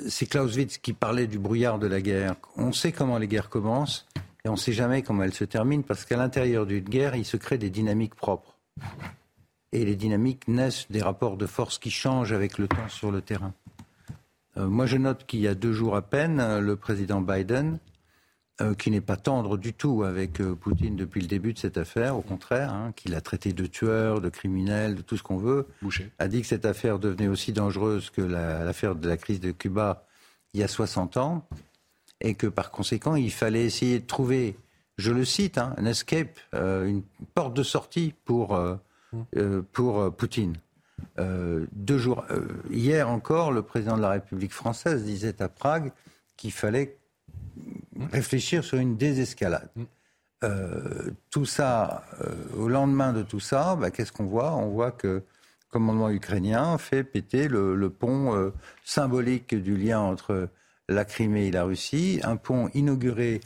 c'est 0.07 0.27
Clausewitz 0.27 0.77
qui 0.77 0.93
parlait 0.93 1.27
du 1.27 1.39
brouillard 1.39 1.79
de 1.79 1.87
la 1.87 2.01
guerre. 2.01 2.35
On 2.55 2.71
sait 2.71 2.91
comment 2.91 3.17
les 3.17 3.27
guerres 3.27 3.49
commencent 3.49 4.05
et 4.43 4.49
on 4.49 4.53
ne 4.53 4.57
sait 4.57 4.73
jamais 4.73 5.01
comment 5.01 5.23
elles 5.23 5.33
se 5.33 5.43
terminent 5.43 5.83
parce 5.83 6.05
qu'à 6.05 6.17
l'intérieur 6.17 6.65
d'une 6.65 6.83
guerre, 6.83 7.15
il 7.15 7.25
se 7.25 7.37
crée 7.37 7.57
des 7.57 7.71
dynamiques 7.71 8.15
propres. 8.15 8.57
Et 9.71 9.83
les 9.85 9.95
dynamiques 9.95 10.47
naissent 10.47 10.85
des 10.89 11.01
rapports 11.01 11.37
de 11.37 11.45
force 11.45 11.79
qui 11.79 11.91
changent 11.91 12.33
avec 12.33 12.57
le 12.57 12.67
temps 12.67 12.87
sur 12.87 13.11
le 13.11 13.21
terrain. 13.21 13.53
Euh, 14.57 14.67
moi, 14.67 14.85
je 14.85 14.97
note 14.97 15.25
qu'il 15.25 15.39
y 15.41 15.47
a 15.47 15.55
deux 15.55 15.73
jours 15.73 15.95
à 15.95 16.01
peine, 16.01 16.39
euh, 16.39 16.61
le 16.61 16.75
président 16.75 17.21
Biden, 17.21 17.79
euh, 18.61 18.73
qui 18.73 18.89
n'est 18.89 19.01
pas 19.01 19.17
tendre 19.17 19.57
du 19.57 19.73
tout 19.73 20.03
avec 20.03 20.41
Poutine 20.41 20.95
depuis 20.95 21.21
le 21.21 21.27
début 21.27 21.53
de 21.53 21.59
cette 21.59 21.77
affaire, 21.77 22.17
au 22.17 22.21
contraire, 22.21 22.73
hein, 22.73 22.93
qu'il 22.95 23.13
a 23.15 23.21
traité 23.21 23.51
de 23.51 23.65
tueur, 23.65 24.21
de 24.21 24.29
criminel, 24.29 24.95
de 24.95 25.01
tout 25.01 25.17
ce 25.17 25.23
qu'on 25.23 25.37
veut, 25.37 25.67
a 26.19 26.27
dit 26.27 26.41
que 26.41 26.47
cette 26.47 26.65
affaire 26.65 26.99
devenait 26.99 27.27
aussi 27.27 27.51
dangereuse 27.51 28.09
que 28.11 28.21
l'affaire 28.21 28.95
de 28.95 29.09
la 29.09 29.17
crise 29.17 29.41
de 29.41 29.51
Cuba 29.51 30.05
il 30.53 30.61
y 30.61 30.63
a 30.63 30.69
60 30.69 31.17
ans, 31.17 31.45
et 32.21 32.33
que 32.33 32.47
par 32.47 32.71
conséquent, 32.71 33.15
il 33.15 33.31
fallait 33.31 33.65
essayer 33.65 33.99
de 33.99 34.05
trouver, 34.05 34.55
je 34.97 35.11
le 35.11 35.25
cite, 35.25 35.57
hein, 35.57 35.73
un 35.75 35.83
escape, 35.83 36.39
une 36.53 37.03
porte 37.33 37.53
de 37.53 37.63
sortie 37.63 38.13
pour, 38.23 38.57
mmh. 39.35 39.61
pour 39.71 40.13
Poutine. 40.15 40.55
Euh, 41.19 41.65
deux 41.71 41.97
jours, 41.97 42.25
euh, 42.29 42.47
hier 42.69 43.09
encore, 43.09 43.51
le 43.51 43.61
président 43.61 43.95
de 43.95 44.01
la 44.01 44.09
République 44.09 44.53
française 44.53 45.03
disait 45.03 45.41
à 45.41 45.47
Prague 45.47 45.91
qu'il 46.37 46.51
fallait 46.51 46.97
réfléchir 48.11 48.63
sur 48.63 48.77
une 48.77 48.97
désescalade. 48.97 49.69
Euh, 50.43 51.11
tout 51.31 51.45
ça, 51.45 52.05
au 52.57 52.67
lendemain 52.67 53.13
de 53.13 53.23
tout 53.23 53.39
ça, 53.39 53.75
bah, 53.75 53.91
qu'est-ce 53.91 54.11
qu'on 54.11 54.25
voit? 54.25 54.53
On 54.53 54.69
voit 54.69 54.91
que 54.91 55.07
le 55.07 55.23
commandement 55.69 56.09
ukrainien 56.09 56.77
fait 56.77 57.03
péter 57.03 57.47
le, 57.47 57.89
pont 57.89 58.51
symbolique 58.83 59.55
du 59.55 59.77
lien 59.77 59.99
entre 59.99 60.49
la 60.87 61.05
Crimée 61.05 61.47
et 61.47 61.51
la 61.51 61.63
Russie, 61.63 62.19
un 62.23 62.35
pont 62.35 62.69
inauguré 62.73 63.41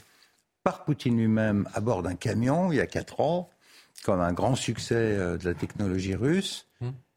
par 0.64 0.84
Poutine 0.84 1.18
lui-même 1.18 1.68
à 1.74 1.80
bord 1.80 2.04
d'un 2.04 2.16
camion 2.16 2.72
il 2.72 2.78
y 2.78 2.82
a 2.82 2.88
quatre 2.88 3.22
ans, 3.22 3.50
comme 4.04 4.22
un 4.22 4.34
grand 4.34 4.56
succès 4.56 5.18
de 5.18 5.46
la 5.46 5.54
technologie 5.54 6.16
russe. 6.16 6.68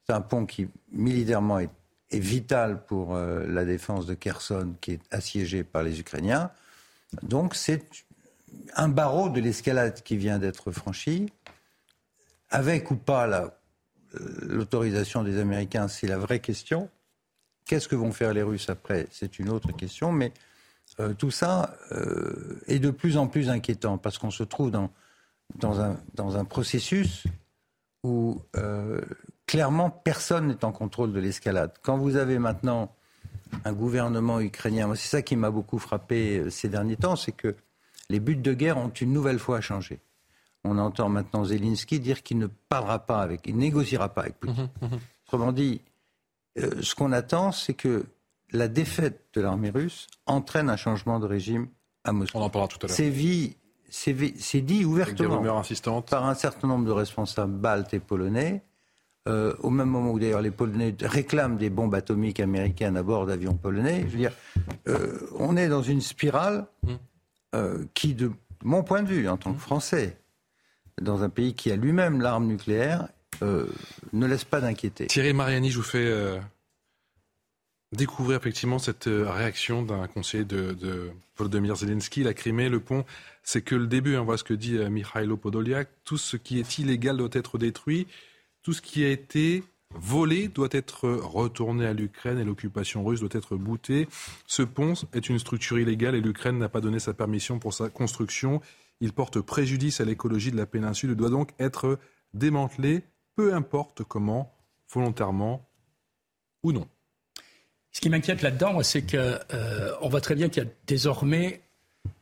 C'est 0.07 0.13
un 0.13 0.21
pont 0.21 0.47
qui, 0.47 0.69
militairement, 0.91 1.59
est, 1.59 1.71
vital 2.13 2.85
pour 2.85 3.17
euh, 3.17 3.47
la 3.47 3.65
défense 3.65 4.05
de 4.05 4.13
Kherson, 4.13 4.75
qui 4.83 4.93
est 4.93 5.01
assiégée 5.11 5.65
par 5.65 5.83
les 5.83 5.99
Ukrainiens. 5.99 6.51
Donc, 7.23 7.55
c'est 7.55 7.89
un 8.75 8.89
barreau 8.91 9.31
de 9.31 9.41
l'escalade 9.41 10.03
qui 10.03 10.19
vient 10.19 10.39
d'être 10.39 10.73
franchi. 10.73 11.33
Avec 12.51 12.91
ou 12.91 12.97
pas 12.97 13.27
euh, 13.27 13.49
l'autorisation 14.43 15.23
des 15.23 15.39
Américains, 15.39 15.89
c'est 15.89 16.07
la 16.07 16.19
vraie 16.19 16.41
question. 16.41 16.91
Qu'est-ce 17.65 17.89
que 17.89 17.97
vont 17.97 18.13
faire 18.13 18.35
les 18.35 18.43
Russes 18.43 18.69
après? 18.69 19.07
C'est 19.11 19.39
une 19.39 19.49
autre 19.49 19.73
question. 19.73 20.13
Mais 20.13 20.35
euh, 21.01 21.15
tout 21.15 21.31
ça 21.31 21.75
est 22.67 22.79
de 22.79 22.91
plus 22.91 23.17
en 23.17 23.27
plus 23.27 23.49
inquiétant 23.49 23.97
parce 23.97 24.19
qu'on 24.19 24.31
se 24.31 24.43
trouve 24.43 24.71
dans, 24.71 24.91
dans, 25.57 25.81
un, 25.81 25.97
dans 26.15 26.37
un 26.37 26.45
processus 26.45 27.25
où 28.03 28.43
clairement, 29.53 29.91
personne 29.91 30.49
n'est 30.49 30.65
en 30.65 30.73
contrôle 30.73 31.13
de 31.13 31.21
l'escalade. 31.21 31.73
Quand 31.83 31.99
vous 31.99 32.17
avez 32.17 32.39
maintenant 32.39 32.95
un 33.67 33.73
gouvernement 33.75 34.41
ukrainien, 34.41 34.91
c'est 34.95 35.09
ça 35.09 35.21
qui 35.21 35.37
m'a 35.37 35.51
beaucoup 35.51 35.79
frappé 35.79 36.39
euh, 36.39 36.49
ces 36.49 36.71
derniers 36.71 36.97
temps, 36.97 37.17
c'est 37.17 37.33
que 37.33 37.55
les 38.09 38.19
buts 38.19 38.37
de 38.37 38.55
guerre 38.55 38.79
ont 38.79 38.89
une 38.89 39.13
nouvelle 39.13 39.39
fois 39.39 39.61
changé. 39.61 40.01
On 40.65 40.79
entend 40.79 41.11
maintenant 41.11 41.45
Zelensky 41.45 42.01
dire 42.01 42.23
qu'il 42.23 42.39
ne 42.39 42.47
parlera 42.47 43.01
pas 43.01 43.21
avec, 43.21 43.43
il 43.47 43.59
négociera 43.59 44.09
pas 44.09 44.23
avec 44.23 44.41
Poutine. 44.41 44.71
Mmh, 44.81 44.87
mmh, 44.87 44.95
mmh. 44.95 44.99
Autrement 45.27 45.53
dit, 45.53 45.83
euh, 46.59 46.81
ce 46.81 46.95
qu'on 46.95 47.13
attend, 47.13 47.53
c'est 47.53 47.75
que 47.75 48.07
la 48.53 48.69
défaite 48.69 49.21
de 49.35 49.43
l'armée 49.43 49.69
russe 49.69 50.07
entraîne 50.25 50.71
un 50.71 50.77
changement 50.77 51.21
de 51.21 51.27
régime 51.27 51.69
à 52.05 52.13
Moscou. 52.13 52.39
On 52.39 52.43
en 52.43 52.49
parlera 52.49 52.69
tout 52.69 52.79
à 52.83 52.87
l'heure. 52.87 52.97
C'est 53.93 54.61
dit 54.63 54.85
ouvertement 54.87 55.43
par 56.01 56.27
un 56.27 56.35
certain 56.35 56.67
nombre 56.67 56.87
de 56.87 56.91
responsables 56.91 57.53
baltes 57.53 57.93
et 57.93 58.01
polonais. 58.01 58.63
Euh, 59.29 59.55
au 59.61 59.71
même 59.71 59.89
moment 59.89 60.11
où 60.11 60.19
d'ailleurs 60.19 60.41
les 60.41 60.51
Polonais 60.51 60.97
réclament 61.01 61.57
des 61.57 61.71
bombes 61.71 61.95
atomiques 61.95 62.41
américaines 62.41 62.97
à 62.97 63.05
bord 63.05 63.25
d'avions 63.25 63.55
polonais. 63.55 64.01
Je 64.01 64.13
veux 64.13 64.19
dire, 64.19 64.33
euh, 64.89 65.17
on 65.39 65.57
est 65.57 65.69
dans 65.69 65.83
une 65.83 66.01
spirale 66.01 66.67
mm. 66.83 66.93
euh, 67.55 67.85
qui, 67.95 68.15
de 68.15 68.33
mon 68.65 68.83
point 68.83 69.05
de 69.05 69.09
vue, 69.09 69.29
en 69.29 69.37
tant 69.37 69.53
que 69.53 69.61
Français, 69.61 70.17
dans 71.01 71.23
un 71.23 71.29
pays 71.29 71.55
qui 71.55 71.71
a 71.71 71.77
lui-même 71.77 72.21
l'arme 72.21 72.47
nucléaire, 72.47 73.09
ne 73.41 74.27
laisse 74.27 74.45
pas 74.45 74.61
d'inquiéter. 74.61 75.07
Thierry 75.07 75.33
Mariani, 75.33 75.71
je 75.71 75.77
vous 75.77 75.85
fais 75.85 76.41
découvrir 77.93 78.39
effectivement 78.39 78.79
cette 78.79 79.09
réaction 79.09 79.83
d'un 79.83 80.07
conseiller 80.07 80.45
de, 80.45 80.73
de, 80.73 81.11
Volodymyr 81.37 81.77
Zelensky. 81.77 82.23
La 82.23 82.35
Crimée, 82.35 82.69
le 82.69 82.81
pont, 82.81 83.05
c'est 83.43 83.63
que 83.63 83.75
le 83.75 83.87
début. 83.87 84.17
On 84.17 84.21
hein. 84.21 84.25
voit 84.25 84.39
ce 84.39 84.45
que 84.45 84.55
dit 84.55 84.79
Mikhailo 84.79 85.37
Podolyak. 85.37 85.89
Tout 86.05 86.19
ce 86.19 86.37
qui 86.37 86.59
est 86.59 86.79
illégal 86.79 87.17
doit 87.17 87.31
être 87.33 87.59
détruit 87.59 88.07
tout 88.63 88.73
ce 88.73 88.81
qui 88.81 89.05
a 89.05 89.11
été 89.11 89.65
volé 89.91 90.49
doit 90.49 90.69
être 90.71 91.09
retourné 91.09 91.85
à 91.85 91.93
l'Ukraine 91.93 92.39
et 92.39 92.45
l'occupation 92.45 93.05
russe 93.05 93.21
doit 93.21 93.29
être 93.33 93.57
boutée. 93.57 94.09
Ce 94.47 94.63
pont 94.63 94.95
est 95.13 95.29
une 95.29 95.39
structure 95.39 95.79
illégale 95.79 96.15
et 96.15 96.21
l'Ukraine 96.21 96.59
n'a 96.59 96.69
pas 96.69 96.81
donné 96.81 96.99
sa 96.99 97.13
permission 97.13 97.59
pour 97.59 97.75
sa 97.75 97.91
construction. 97.91 98.61
Il 99.01 99.13
porte 99.13 99.41
préjudice 99.41 100.01
à 100.01 100.05
l'écologie 100.05 100.53
de 100.53 100.57
la 100.57 100.67
péninsule 100.67 101.11
et 101.11 101.15
doit 101.15 101.29
donc 101.29 101.51
être 101.59 101.99
démantelé, 102.33 103.03
peu 103.35 103.53
importe 103.53 104.05
comment, 104.05 104.55
volontairement 104.91 105.69
ou 106.63 106.73
non. 106.73 106.87
Ce 107.93 108.01
qui 108.01 108.09
m'inquiète 108.09 108.43
là-dedans, 108.43 108.83
c'est 108.83 109.03
qu'on 109.03 109.17
euh, 109.17 109.93
voit 110.03 110.21
très 110.21 110.35
bien 110.35 110.49
qu'il 110.49 110.63
y 110.63 110.67
a 110.67 110.69
désormais, 110.87 111.61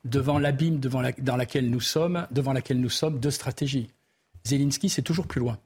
devant 0.05 0.39
l'abîme 0.39 0.81
devant 0.81 1.03
dans 1.19 1.37
laquelle 1.37 1.71
nous 1.71 1.81
sommes, 1.81 2.27
devant 2.31 2.53
laquelle 2.53 2.81
nous 2.81 2.91
sommes, 2.91 3.19
deux 3.21 3.31
stratégies. 3.31 3.89
Zelensky, 4.45 4.89
c'est 4.89 5.03
toujours 5.03 5.27
plus 5.27 5.41
loin. 5.41 5.59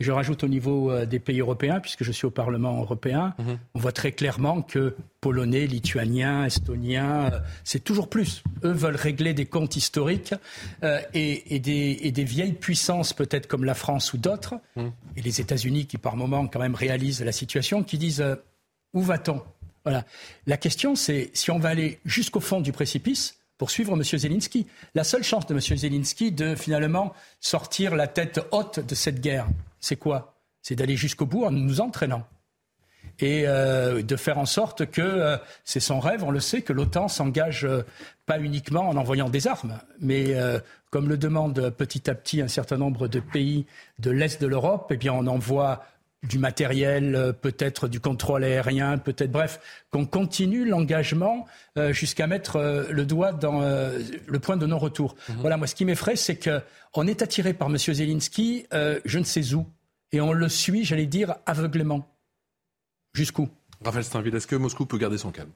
Je 0.00 0.12
rajoute 0.12 0.44
au 0.44 0.48
niveau 0.48 0.90
euh, 0.90 1.04
des 1.04 1.18
pays 1.18 1.40
européens, 1.40 1.78
puisque 1.78 2.04
je 2.04 2.10
suis 2.10 2.24
au 2.24 2.30
Parlement 2.30 2.80
européen, 2.80 3.34
mhm. 3.38 3.58
on 3.74 3.78
voit 3.78 3.92
très 3.92 4.12
clairement 4.12 4.62
que 4.62 4.96
Polonais, 5.20 5.66
Lituaniens, 5.66 6.46
Estoniens, 6.46 7.30
euh, 7.30 7.38
c'est 7.64 7.84
toujours 7.84 8.08
plus. 8.08 8.42
Eux 8.64 8.72
veulent 8.72 8.96
régler 8.96 9.34
des 9.34 9.44
comptes 9.44 9.76
historiques 9.76 10.34
euh, 10.82 11.00
et, 11.12 11.58
des, 11.58 12.24
vieilles 12.24 12.54
puissances, 12.54 13.12
peut-être 13.12 13.46
comme 13.46 13.64
la 13.64 13.74
France 13.74 14.14
ou 14.14 14.18
d'autres, 14.18 14.54
mhm. 14.74 14.90
et 15.16 15.20
les 15.20 15.40
États-Unis 15.42 15.86
qui 15.86 15.98
par 15.98 16.16
moments 16.16 16.46
quand 16.46 16.60
même 16.60 16.74
réalisent 16.74 17.22
la 17.22 17.32
situation, 17.32 17.82
qui 17.82 17.98
disent 17.98 18.24
où 18.94 19.02
va-t-on? 19.02 19.42
Voilà. 19.84 20.04
La 20.46 20.56
question, 20.56 20.94
c'est 20.94 21.30
si 21.32 21.50
on 21.50 21.58
va 21.58 21.70
aller 21.70 22.00
jusqu'au 22.04 22.40
fond 22.40 22.60
du 22.60 22.72
précipice, 22.72 23.40
pour 23.60 23.70
suivre 23.70 23.92
M. 23.92 24.02
Zelensky. 24.02 24.66
La 24.94 25.04
seule 25.04 25.22
chance 25.22 25.46
de 25.46 25.52
M. 25.52 25.60
Zelensky 25.60 26.32
de 26.32 26.54
finalement 26.54 27.12
sortir 27.40 27.94
la 27.94 28.06
tête 28.06 28.40
haute 28.52 28.80
de 28.80 28.94
cette 28.94 29.20
guerre, 29.20 29.48
c'est 29.80 29.96
quoi? 29.96 30.40
C'est 30.62 30.76
d'aller 30.76 30.96
jusqu'au 30.96 31.26
bout 31.26 31.44
en 31.44 31.50
nous 31.50 31.82
entraînant. 31.82 32.26
Et 33.18 33.46
euh, 33.46 34.00
de 34.00 34.16
faire 34.16 34.38
en 34.38 34.46
sorte 34.46 34.86
que 34.86 35.02
euh, 35.02 35.36
c'est 35.66 35.78
son 35.78 36.00
rêve, 36.00 36.24
on 36.24 36.30
le 36.30 36.40
sait, 36.40 36.62
que 36.62 36.72
l'OTAN 36.72 37.08
s'engage 37.08 37.66
euh, 37.66 37.82
pas 38.24 38.40
uniquement 38.40 38.88
en 38.88 38.96
envoyant 38.96 39.28
des 39.28 39.46
armes, 39.46 39.78
mais 40.00 40.34
comme 40.88 41.10
le 41.10 41.18
demande 41.18 41.68
petit 41.76 42.08
à 42.08 42.14
petit 42.14 42.40
un 42.40 42.48
certain 42.48 42.78
nombre 42.78 43.08
de 43.08 43.20
pays 43.20 43.66
de 43.98 44.10
l'Est 44.10 44.40
de 44.40 44.46
l'Europe, 44.46 44.86
eh 44.90 44.96
bien 44.96 45.12
on 45.12 45.26
envoie 45.26 45.84
du 46.22 46.38
matériel, 46.38 47.14
euh, 47.14 47.32
peut-être 47.32 47.88
du 47.88 48.00
contrôle 48.00 48.44
aérien, 48.44 48.98
peut-être, 48.98 49.32
bref, 49.32 49.60
qu'on 49.90 50.04
continue 50.04 50.66
l'engagement 50.66 51.46
euh, 51.78 51.92
jusqu'à 51.92 52.26
mettre 52.26 52.56
euh, 52.56 52.84
le 52.90 53.06
doigt 53.06 53.32
dans 53.32 53.60
le 53.60 54.38
point 54.38 54.56
de 54.56 54.66
non-retour. 54.66 55.14
Mhm. 55.28 55.36
Voilà, 55.40 55.56
moi, 55.56 55.66
ce 55.66 55.74
qui 55.74 55.84
m'effraie, 55.84 56.16
c'est 56.16 56.38
qu'on 56.38 57.06
est 57.06 57.22
attiré 57.22 57.54
par 57.54 57.68
M. 57.68 57.78
Zelensky, 57.78 58.66
je 58.72 59.18
ne 59.18 59.24
sais 59.24 59.54
où, 59.54 59.66
et 60.12 60.20
on 60.20 60.32
le 60.32 60.48
suit, 60.48 60.84
j'allais 60.84 61.06
dire, 61.06 61.36
aveuglément. 61.46 62.06
Jusqu'où? 63.14 63.48
Raphaël 63.84 64.04
Steinville, 64.04 64.34
est-ce 64.34 64.46
que 64.46 64.56
Moscou 64.56 64.86
peut 64.86 64.98
garder 64.98 65.18
son 65.18 65.30
calme? 65.30 65.50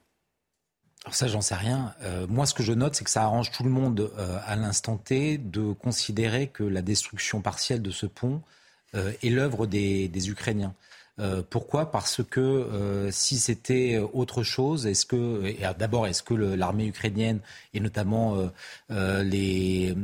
Alors 1.03 1.15
ça, 1.15 1.27
j'en 1.27 1.41
sais 1.41 1.55
rien. 1.55 1.93
moi, 2.27 2.45
ce 2.45 2.53
que 2.53 2.63
je 2.63 2.73
note, 2.73 2.95
c'est 2.95 3.03
que 3.03 3.09
ça 3.09 3.23
arrange 3.23 3.51
tout 3.51 3.63
le 3.63 3.69
monde 3.69 4.11
à 4.45 4.55
l'instant 4.55 4.97
T 4.97 5.37
de 5.37 5.73
considérer 5.73 6.47
que 6.47 6.63
la 6.63 6.81
destruction 6.81 7.41
partielle 7.41 7.81
de 7.81 7.91
ce 7.91 8.07
pont 8.07 8.41
euh, 8.41 8.41
est 8.95 9.29
l'œuvre 9.29 9.65
des, 9.67 10.29
Ukrainiens. 10.29 10.73
Euh, 11.19 11.41
pourquoi? 11.49 11.91
Parce 11.91 12.21
que 12.29 12.41
euh, 12.41 13.09
si 13.09 13.37
c'était 13.37 14.01
autre 14.13 14.43
chose, 14.43 14.85
est-ce 14.85 15.05
que 15.05 15.55
d'abord 15.79 16.07
est-ce 16.07 16.23
que 16.23 16.33
l'armée 16.33 16.87
ukrainienne 16.87 17.39
et 17.73 17.79
notamment 17.79 18.37
les, 18.89 19.95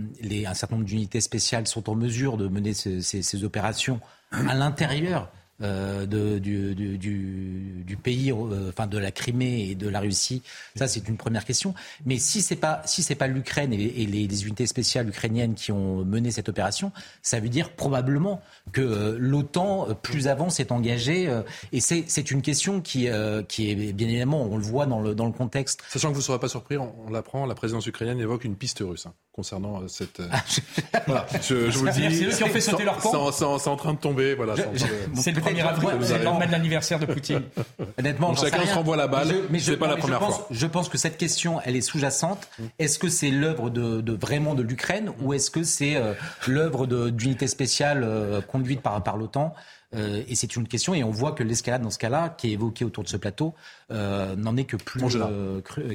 un 0.45 0.53
certain 0.53 0.75
nombre 0.75 0.87
d'unités 0.87 1.21
spéciales 1.21 1.67
sont 1.67 1.89
en 1.89 1.95
mesure 1.95 2.37
de 2.37 2.47
mener 2.47 2.73
ces, 2.73 3.43
opérations 3.43 3.99
à 4.31 4.55
l'intérieur 4.55 5.29
euh, 5.61 6.05
de, 6.05 6.39
du, 6.39 6.75
du, 6.97 7.97
pays, 7.97 8.31
euh, 8.31 8.69
enfin 8.69 8.87
de 8.87 8.97
la 8.97 9.11
Crimée 9.11 9.69
et 9.69 9.75
de 9.75 9.87
la 9.87 9.99
Russie 9.99 10.41
Ça, 10.75 10.87
c'est 10.87 11.07
une 11.07 11.17
première 11.17 11.45
question. 11.45 11.73
Mais 12.05 12.17
si 12.17 12.41
c'est 12.41 12.55
pas 12.55 12.81
si 12.85 13.03
pas 13.15 13.27
l'Ukraine 13.27 13.73
et, 13.73 13.77
les, 13.77 14.27
les, 14.27 14.43
unités 14.45 14.65
spéciales 14.65 15.09
ukrainiennes 15.09 15.53
qui 15.53 15.71
ont 15.71 16.03
mené 16.05 16.31
cette 16.31 16.49
opération, 16.49 16.91
ça 17.21 17.39
veut 17.39 17.49
dire 17.49 17.71
probablement 17.71 18.41
que 18.71 18.81
euh, 18.81 19.17
l'OTAN 19.19 19.89
plus 20.01 20.27
avant 20.27 20.49
s'est 20.49 20.71
engagée. 20.71 21.29
et 21.71 21.79
c'est 21.79 22.31
une 22.31 22.41
question 22.41 22.81
qui 22.81 23.07
qui 23.47 23.71
est 23.71 23.93
bien 23.93 24.07
évidemment, 24.07 24.43
on 24.43 24.57
le 24.57 24.63
voit 24.63 24.85
dans 24.85 25.01
le 25.01 25.13
dans 25.13 25.25
le 25.25 25.31
contexte. 25.31 25.81
Sachant 25.89 26.09
que 26.09 26.13
vous 26.13 26.21
ne 26.21 26.25
serez 26.25 26.39
pas 26.39 26.49
surpris, 26.49 26.77
on, 26.77 27.09
l'apprend, 27.11 27.45
la 27.45 27.55
présidence 27.55 27.85
ukrainienne 27.85 28.19
évoque 28.19 28.45
une 28.45 28.55
piste 28.55 28.79
russe 28.79 29.05
hein, 29.05 29.13
concernant 29.33 29.87
cette. 29.87 30.21
voilà, 31.07 31.25
je, 31.41 31.69
je 31.69 31.77
vous 31.77 31.85
le 31.85 31.91
dis. 31.91 32.15
C'est 32.15 32.25
eux 32.25 32.37
qui 32.37 32.43
ont 32.43 32.47
fait 32.47 32.61
sauter 32.61 32.83
leur 32.83 32.97
pont. 32.97 33.31
C'est 33.31 33.43
en 33.45 33.75
train 33.75 33.93
de 33.93 33.99
tomber. 33.99 34.35
Voilà. 34.35 34.55
C'est 34.55 35.31
le 35.31 35.41
c'est 36.01 36.17
le 36.17 36.23
lendemain 36.23 36.47
de 36.47 36.51
l'anniversaire 36.51 36.99
de 36.99 37.05
Poutine. 37.05 37.43
Honnêtement, 37.99 38.35
chacun 38.35 38.65
se 38.65 38.73
renvoie 38.73 38.97
la 38.97 39.07
balle. 39.07 39.33
mais 39.49 39.59
je, 39.59 39.73
pas 39.73 39.87
la 39.87 39.97
première 39.97 40.19
pense, 40.19 40.35
fois. 40.35 40.47
Je 40.51 40.67
pense 40.67 40.89
que 40.89 40.97
cette 40.97 41.17
question, 41.17 41.59
elle 41.63 41.75
est 41.75 41.81
sous-jacente. 41.81 42.49
Mm. 42.59 42.63
Est-ce 42.79 42.99
que 42.99 43.09
c'est 43.09 43.31
l'œuvre 43.31 43.69
de, 43.69 44.11
vraiment 44.11 44.55
de 44.55 44.63
l'Ukraine 44.63 45.11
ou 45.21 45.33
est-ce 45.33 45.49
que 45.49 45.63
c'est 45.63 45.95
euh, 45.95 46.13
l'œuvre 46.47 46.85
d'unités 46.85 47.47
spéciales 47.47 48.03
euh, 48.03 48.41
conduites 48.41 48.81
par, 48.81 49.01
par 49.03 49.17
l'OTAN? 49.17 49.53
Euh, 49.93 50.23
et 50.27 50.35
c'est 50.35 50.55
une 50.55 50.67
question, 50.67 50.93
et 50.93 51.03
on 51.03 51.11
voit 51.11 51.33
que 51.33 51.43
l'escalade 51.43 51.81
dans 51.81 51.89
ce 51.89 51.99
cas-là, 51.99 52.29
qui 52.37 52.49
est 52.49 52.51
évoquée 52.51 52.85
autour 52.85 53.03
de 53.03 53.09
ce 53.09 53.17
plateau, 53.17 53.53
n'en 53.89 54.57
est 54.57 54.65
que 54.65 54.77
plus 54.77 55.03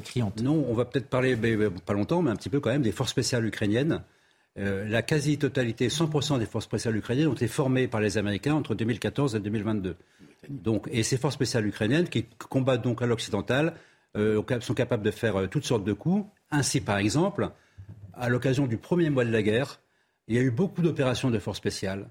criante. 0.03 0.43
Non, 0.43 0.65
on 0.69 0.75
va 0.75 0.85
peut-être 0.85 1.09
parler, 1.09 1.37
pas 1.85 1.95
longtemps, 1.95 2.23
mais 2.23 2.31
un 2.31 2.37
petit 2.37 2.50
peu 2.50 2.61
quand 2.61 2.71
même, 2.71 2.83
des 2.83 2.93
forces 2.93 3.11
spéciales 3.11 3.47
ukrainiennes 3.47 4.03
euh, 4.59 4.88
la 4.88 5.03
quasi-totalité, 5.03 5.88
100% 5.88 6.38
des 6.38 6.47
forces 6.47 6.65
spéciales 6.65 6.97
ukrainiennes 6.97 7.29
ont 7.29 7.35
été 7.35 7.47
formées 7.47 7.88
par 7.88 8.00
les 8.00 8.17
Américains 8.17 8.55
entre 8.55 8.75
2014 8.75 9.37
et 9.37 9.41
2022. 9.41 9.97
Donc, 10.49 10.88
et 10.91 11.03
ces 11.03 11.19
forces 11.19 11.35
spéciales 11.35 11.67
ukrainiennes 11.67 12.09
qui 12.09 12.25
combattent 12.25 12.83
donc 12.83 13.03
à 13.03 13.07
l'occidental 13.07 13.75
euh, 14.17 14.43
sont 14.61 14.75
capables 14.75 15.03
de 15.03 15.11
faire 15.11 15.37
euh, 15.37 15.47
toutes 15.47 15.65
sortes 15.65 15.85
de 15.85 15.93
coups. 15.93 16.25
Ainsi, 16.50 16.81
par 16.81 16.97
exemple, 16.97 17.50
à 18.15 18.29
l'occasion 18.29 18.67
du 18.67 18.79
premier 18.79 19.11
mois 19.11 19.25
de 19.26 19.33
la 19.33 19.43
guerre, 19.43 19.81
il 20.26 20.37
y 20.37 20.38
a 20.38 20.43
eu 20.43 20.50
beaucoup 20.50 20.81
d'opérations 20.81 21.31
de 21.31 21.38
forces 21.38 21.59
spéciales 21.59 22.09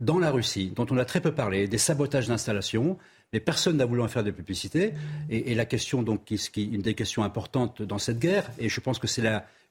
dans 0.00 0.18
la 0.18 0.30
Russie, 0.30 0.72
dont 0.74 0.86
on 0.90 0.96
a 0.98 1.04
très 1.04 1.20
peu 1.20 1.32
parlé, 1.32 1.66
des 1.66 1.78
sabotages 1.78 2.28
d'installations, 2.28 2.98
mais 3.32 3.40
personne 3.40 3.76
n'a 3.76 3.84
voulu 3.84 4.00
en 4.00 4.08
faire 4.08 4.24
de 4.24 4.30
publicité. 4.30 4.94
Et, 5.28 5.54
la 5.54 5.64
question, 5.64 6.02
donc, 6.02 6.24
qui, 6.24 6.64
une 6.64 6.82
des 6.82 6.94
questions 6.94 7.24
importantes 7.24 7.82
dans 7.82 7.98
cette 7.98 8.18
guerre, 8.18 8.50
et 8.58 8.68
je 8.68 8.80
pense 8.80 8.98
que 8.98 9.06
c'est 9.06 9.22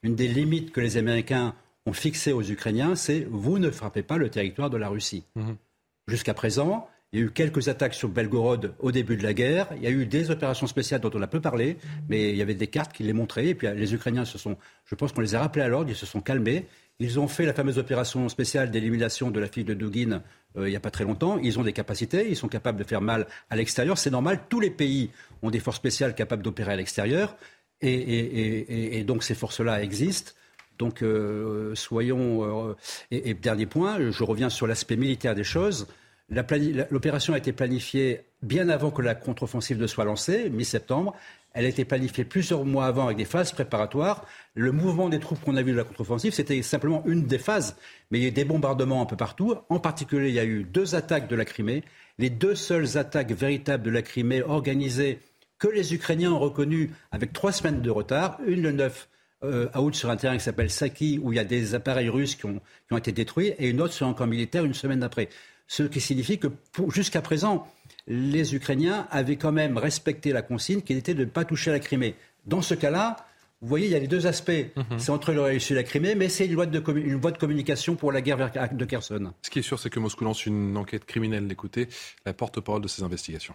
une 0.02 0.14
des 0.14 0.28
limites 0.28 0.70
que 0.70 0.80
les 0.80 0.96
Américains 0.96 1.54
ont 1.86 1.92
fixé 1.92 2.32
aux 2.32 2.42
Ukrainiens, 2.42 2.94
c'est 2.94 3.26
vous 3.30 3.58
ne 3.58 3.70
frappez 3.70 4.02
pas 4.02 4.18
le 4.18 4.28
territoire 4.28 4.70
de 4.70 4.76
la 4.76 4.88
Russie. 4.88 5.24
Mhm. 5.34 5.56
Jusqu'à 6.06 6.34
présent, 6.34 6.88
il 7.12 7.18
y 7.18 7.22
a 7.22 7.24
eu 7.24 7.30
quelques 7.30 7.68
attaques 7.68 7.94
sur 7.94 8.10
Belgorod 8.10 8.74
au 8.80 8.92
début 8.92 9.16
de 9.16 9.22
la 9.22 9.32
guerre. 9.32 9.68
Il 9.76 9.82
y 9.82 9.86
a 9.86 9.90
eu 9.90 10.04
des 10.04 10.30
opérations 10.30 10.66
spéciales 10.66 11.00
dont 11.00 11.10
on 11.14 11.22
a 11.22 11.26
peu 11.26 11.40
parlé, 11.40 11.78
mais 12.08 12.30
il 12.30 12.36
y 12.36 12.42
avait 12.42 12.54
des 12.54 12.66
cartes 12.66 12.92
qui 12.92 13.02
les 13.02 13.14
montraient. 13.14 13.48
Et 13.48 13.54
puis 13.54 13.66
les 13.74 13.94
Ukrainiens 13.94 14.26
se 14.26 14.36
sont, 14.36 14.58
je 14.84 14.94
pense 14.94 15.12
qu'on 15.12 15.22
les 15.22 15.34
a 15.34 15.40
rappelés 15.40 15.64
à 15.64 15.68
l'ordre, 15.68 15.88
ils 15.88 15.96
se 15.96 16.04
sont 16.04 16.20
calmés. 16.20 16.66
Ils 17.00 17.20
ont 17.20 17.28
fait 17.28 17.46
la 17.46 17.54
fameuse 17.54 17.78
opération 17.78 18.28
spéciale 18.28 18.70
d'élimination 18.70 19.30
de 19.30 19.38
la 19.38 19.46
fille 19.46 19.64
de 19.64 19.74
Dugin 19.74 20.22
euh, 20.56 20.66
il 20.66 20.70
n'y 20.70 20.76
a 20.76 20.80
pas 20.80 20.90
très 20.90 21.04
longtemps. 21.04 21.38
Ils 21.38 21.58
ont 21.58 21.62
des 21.62 21.72
capacités, 21.72 22.28
ils 22.28 22.36
sont 22.36 22.48
capables 22.48 22.78
de 22.78 22.84
faire 22.84 23.00
mal 23.00 23.26
à 23.50 23.56
l'extérieur. 23.56 23.98
C'est 23.98 24.10
normal, 24.10 24.40
tous 24.48 24.60
les 24.60 24.70
pays 24.70 25.10
ont 25.42 25.50
des 25.50 25.60
forces 25.60 25.76
spéciales 25.76 26.14
capables 26.14 26.42
d'opérer 26.42 26.72
à 26.72 26.76
l'extérieur. 26.76 27.36
et, 27.80 29.04
donc 29.06 29.22
ces 29.22 29.34
forces-là 29.34 29.82
existent. 29.82 30.32
Donc, 30.78 31.02
euh, 31.02 31.74
soyons. 31.74 32.70
Euh, 32.70 32.76
et, 33.10 33.34
dernier 33.34 33.66
point, 33.66 34.10
je 34.10 34.24
reviens 34.24 34.48
sur 34.48 34.66
l'aspect 34.66 34.96
militaire 34.96 35.34
des 35.34 35.44
choses. 35.44 35.88
L'opération 36.30 37.34
a 37.34 37.38
été 37.38 37.52
planifiée 37.52 38.20
bien 38.42 38.68
avant 38.68 38.90
que 38.90 39.02
la 39.02 39.14
contre-offensive 39.14 39.78
ne 39.78 39.86
soit 39.86 40.04
lancée, 40.04 40.50
mi-septembre. 40.50 41.16
Elle 41.58 41.64
a 41.64 41.70
été 41.70 41.84
planifiée 41.84 42.24
plusieurs 42.24 42.64
mois 42.64 42.86
avant 42.86 43.06
avec 43.06 43.16
des 43.16 43.24
phases 43.24 43.50
préparatoires. 43.50 44.24
Le 44.54 44.70
mouvement 44.70 45.08
des 45.08 45.18
troupes 45.18 45.40
qu'on 45.40 45.56
a 45.56 45.62
vu 45.62 45.72
de 45.72 45.76
la 45.76 45.82
contre-offensive, 45.82 46.32
c'était 46.32 46.62
simplement 46.62 47.02
une 47.04 47.26
des 47.26 47.38
phases. 47.38 47.74
Mais 48.12 48.20
il 48.20 48.22
y 48.22 48.24
a 48.26 48.28
eu 48.28 48.32
des 48.32 48.44
bombardements 48.44 49.02
un 49.02 49.06
peu 49.06 49.16
partout. 49.16 49.56
En 49.68 49.80
particulier, 49.80 50.28
il 50.28 50.34
y 50.36 50.38
a 50.38 50.44
eu 50.44 50.62
deux 50.62 50.94
attaques 50.94 51.26
de 51.26 51.34
la 51.34 51.44
Crimée. 51.44 51.82
Les 52.18 52.30
deux 52.30 52.54
seules 52.54 52.96
attaques 52.96 53.32
véritables 53.32 53.82
de 53.82 53.90
la 53.90 54.02
Crimée 54.02 54.40
organisées 54.40 55.18
que 55.58 55.66
les 55.66 55.94
Ukrainiens 55.94 56.30
ont 56.30 56.38
reconnues 56.38 56.92
avec 57.10 57.32
trois 57.32 57.50
semaines 57.50 57.82
de 57.82 57.90
retard. 57.90 58.38
Une 58.46 58.62
le 58.62 58.70
9 58.70 59.08
euh, 59.42 59.68
out 59.76 59.96
sur 59.96 60.10
un 60.10 60.16
terrain 60.16 60.36
qui 60.36 60.44
s'appelle 60.44 60.70
Saki, 60.70 61.18
où 61.20 61.32
il 61.32 61.36
y 61.36 61.40
a 61.40 61.44
des 61.44 61.74
appareils 61.74 62.08
russes 62.08 62.36
qui 62.36 62.46
ont, 62.46 62.60
qui 62.86 62.94
ont 62.94 62.98
été 62.98 63.10
détruits, 63.10 63.54
et 63.58 63.68
une 63.68 63.80
autre 63.80 63.94
sur 63.94 64.06
un 64.06 64.14
camp 64.14 64.28
militaire 64.28 64.64
une 64.64 64.74
semaine 64.74 65.02
après. 65.02 65.28
Ce 65.66 65.82
qui 65.82 66.00
signifie 66.00 66.38
que 66.38 66.46
jusqu'à 66.88 67.20
présent, 67.20 67.66
les 68.08 68.54
Ukrainiens 68.54 69.06
avaient 69.10 69.36
quand 69.36 69.52
même 69.52 69.76
respecté 69.76 70.32
la 70.32 70.42
consigne 70.42 70.80
qui 70.80 70.94
était 70.94 71.14
de 71.14 71.24
ne 71.24 71.30
pas 71.30 71.44
toucher 71.44 71.70
à 71.70 71.74
la 71.74 71.80
Crimée. 71.80 72.16
Dans 72.46 72.62
ce 72.62 72.74
cas-là, 72.74 73.28
vous 73.60 73.68
voyez, 73.68 73.86
il 73.86 73.92
y 73.92 73.94
a 73.94 73.98
les 73.98 74.08
deux 74.08 74.26
aspects. 74.26 74.50
Mhm. 74.76 74.98
C'est 74.98 75.10
entre 75.10 75.32
le 75.32 75.42
réussi 75.42 75.72
et 75.74 75.76
la 75.76 75.82
Crimée, 75.82 76.14
mais 76.14 76.28
c'est 76.28 76.46
une, 76.46 76.54
voie 76.54 76.66
de 76.66 76.82
une 76.98 77.20
voie 77.20 77.32
de 77.32 77.38
communication 77.38 77.96
pour 77.96 78.10
la 78.10 78.22
guerre 78.22 78.50
de 78.72 78.84
Kherson. 78.84 79.32
Ce 79.42 79.50
qui 79.50 79.58
est 79.58 79.62
sûr, 79.62 79.78
c'est 79.78 79.90
que 79.90 80.00
Moscou 80.00 80.24
lance 80.24 80.46
une 80.46 80.76
enquête 80.76 81.04
criminelle. 81.04 81.46
Écoutez, 81.50 81.88
la 82.24 82.32
porte-parole 82.32 82.82
de 82.82 82.88
ces 82.88 83.02
investigations. 83.02 83.54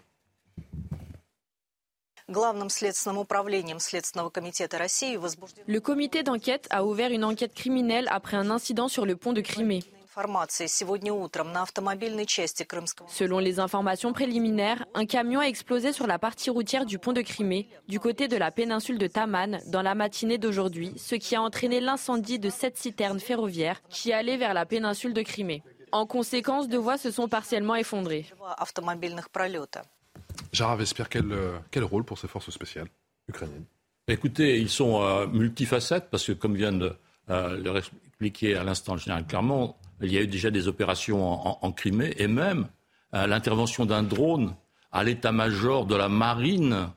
Le 5.67 5.79
comité 5.79 6.23
d'enquête 6.23 6.67
a 6.69 6.85
ouvert 6.85 7.11
une 7.11 7.23
enquête 7.23 7.53
criminelle 7.53 8.07
après 8.09 8.37
un 8.37 8.49
incident 8.49 8.87
sur 8.87 9.05
le 9.05 9.15
pont 9.15 9.33
de 9.33 9.41
Crimée. 9.41 9.83
Selon 13.08 13.39
les 13.39 13.60
informations 13.60 14.13
préliminaires, 14.13 14.86
un 14.93 15.06
camion 15.06 15.39
a 15.39 15.45
explosé 15.45 15.91
sur 15.91 16.06
la 16.06 16.19
partie 16.19 16.49
routière 16.49 16.86
du 16.86 16.99
pont 16.99 17.13
de 17.13 17.21
Crimée, 17.21 17.67
du 17.88 17.99
côté 17.99 18.28
de 18.28 18.38
la 18.38 18.52
péninsule 18.52 18.99
de 18.99 19.08
Taman, 19.08 19.60
dans 19.67 19.82
la 19.82 19.95
matinée 19.95 20.38
d'aujourd'hui, 20.38 20.93
ce 20.97 21.15
qui 21.15 21.36
a 21.36 21.41
entraîné 21.41 21.80
l'incendie 21.80 22.38
de 22.38 22.49
sept 22.49 22.78
citernes 22.78 23.19
ferroviaires 23.19 23.82
qui 23.89 24.13
allaient 24.13 24.38
vers 24.38 24.54
la 24.54 24.65
péninsule 24.65 25.13
de 25.13 25.21
Crimée. 25.23 25.63
En 25.91 26.06
conséquence, 26.06 26.67
deux 26.67 26.78
voies 26.78 26.97
se 26.97 27.10
sont 27.10 27.28
partiellement 27.28 27.76
effondrées. 27.76 28.26
Gérard 30.52 30.78
Vespierre, 30.78 31.10
quel, 31.10 31.32
euh, 31.32 31.58
quel 31.71 31.84
rôle 31.84 32.04
pour 32.04 32.19
ces 32.19 32.28
forces 32.28 32.52
spéciales 32.52 32.88
ukrainiennes? 33.28 33.65
Écoutez, 34.08 34.60
ils 34.60 34.69
sont 34.69 35.02
euh, 35.02 35.26
multifacettes 35.28 36.10
parce 36.12 36.26
que, 36.26 36.34
comme 36.34 36.56
vient 36.56 36.73
de 36.73 36.95
euh, 37.30 37.58
le 37.58 37.78
expliquer 37.78 38.56
à 38.56 38.63
l'instant 38.63 38.93
le 38.93 38.99
général 38.99 39.26
Clermont, 39.26 39.76
il 40.03 40.13
y 40.13 40.17
a 40.17 40.21
eu 40.21 40.27
déjà 40.27 40.51
des 40.51 40.67
opérations 40.67 41.63
en, 41.63 41.71
Crimée 41.71 42.13
et 42.17 42.27
même 42.27 42.67
l'intervention 43.13 43.85
d'un 43.85 44.03
drone 44.03 44.55
à 44.91 45.03
l'état-major 45.03 45.85
de 45.85 45.95
la 45.95 46.09
marine 46.09 46.89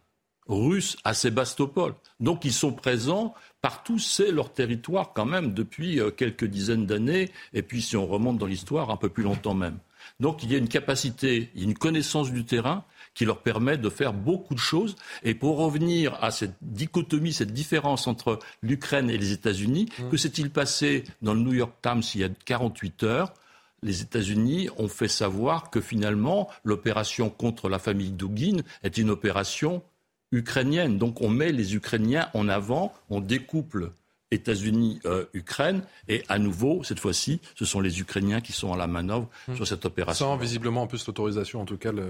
russe 0.48 0.96
à 1.04 1.14
Sébastopol. 1.14 1.94
Donc 2.20 2.44
ils 2.44 2.52
sont 2.52 2.72
présents 2.72 3.34
partout, 3.62 3.98
c'est 3.98 4.30
leur 4.30 4.52
territoire 4.52 5.12
quand 5.14 5.24
même 5.24 5.54
depuis 5.54 6.00
quelques 6.16 6.44
dizaines 6.44 6.86
d'années, 6.86 7.30
et 7.52 7.62
puis 7.62 7.82
si 7.82 7.96
on 7.96 8.06
remonte 8.06 8.38
dans 8.38 8.46
l'histoire, 8.46 8.90
un 8.90 8.96
peu 8.96 9.08
plus 9.08 9.24
longtemps 9.24 9.54
même. 9.54 9.78
Donc 10.20 10.42
il 10.42 10.52
y 10.52 10.54
a 10.54 10.58
une 10.58 10.68
capacité, 10.68 11.50
une 11.54 11.74
connaissance 11.74 12.32
du 12.32 12.44
terrain 12.44 12.84
qui 13.16 13.24
leur 13.24 13.38
permet 13.38 13.78
de 13.78 13.88
faire 13.88 14.12
beaucoup 14.12 14.54
de 14.54 14.60
choses. 14.60 14.94
Et 15.24 15.34
pour 15.34 15.56
revenir 15.56 16.22
à 16.22 16.30
cette 16.30 16.54
dichotomie, 16.60 17.32
cette 17.32 17.52
différence 17.52 18.06
entre 18.06 18.38
l'Ukraine 18.62 19.10
et 19.10 19.16
les 19.18 19.32
États-Unis, 19.32 19.88
mmh. 19.98 20.08
que 20.10 20.16
s'est-il 20.16 20.50
passé 20.50 21.02
dans 21.22 21.34
le 21.34 21.40
New 21.40 21.54
York 21.54 21.72
Times 21.82 22.02
il 22.14 22.20
y 22.20 22.24
a 22.24 22.28
48 22.28 23.02
heures? 23.02 23.34
Les 23.82 24.02
États-Unis 24.02 24.68
ont 24.76 24.88
fait 24.88 25.08
savoir 25.08 25.70
que 25.70 25.80
finalement, 25.80 26.48
l'opération 26.62 27.30
contre 27.30 27.68
la 27.68 27.78
famille 27.78 28.12
Dugin 28.12 28.58
est 28.82 28.98
une 28.98 29.10
opération 29.10 29.82
ukrainienne. 30.30 30.98
Donc 30.98 31.22
on 31.22 31.30
met 31.30 31.52
les 31.52 31.74
Ukrainiens 31.74 32.28
en 32.34 32.48
avant, 32.48 32.92
on 33.08 33.20
découple 33.20 33.90
États-Unis-Ukraine. 34.30 35.82
Euh, 35.84 36.12
et 36.12 36.24
à 36.28 36.38
nouveau, 36.38 36.82
cette 36.82 37.00
fois-ci, 37.00 37.40
ce 37.54 37.64
sont 37.64 37.80
les 37.80 38.00
Ukrainiens 38.00 38.40
qui 38.40 38.52
sont 38.52 38.72
à 38.72 38.76
la 38.76 38.86
manœuvre 38.86 39.28
hmm. 39.48 39.56
sur 39.56 39.66
cette 39.66 39.84
opération. 39.84 40.26
Sans 40.26 40.36
visiblement 40.36 40.82
en 40.82 40.86
plus 40.86 41.06
l'autorisation, 41.06 41.60
en 41.60 41.64
tout 41.64 41.76
cas. 41.76 41.92
Le, 41.92 42.06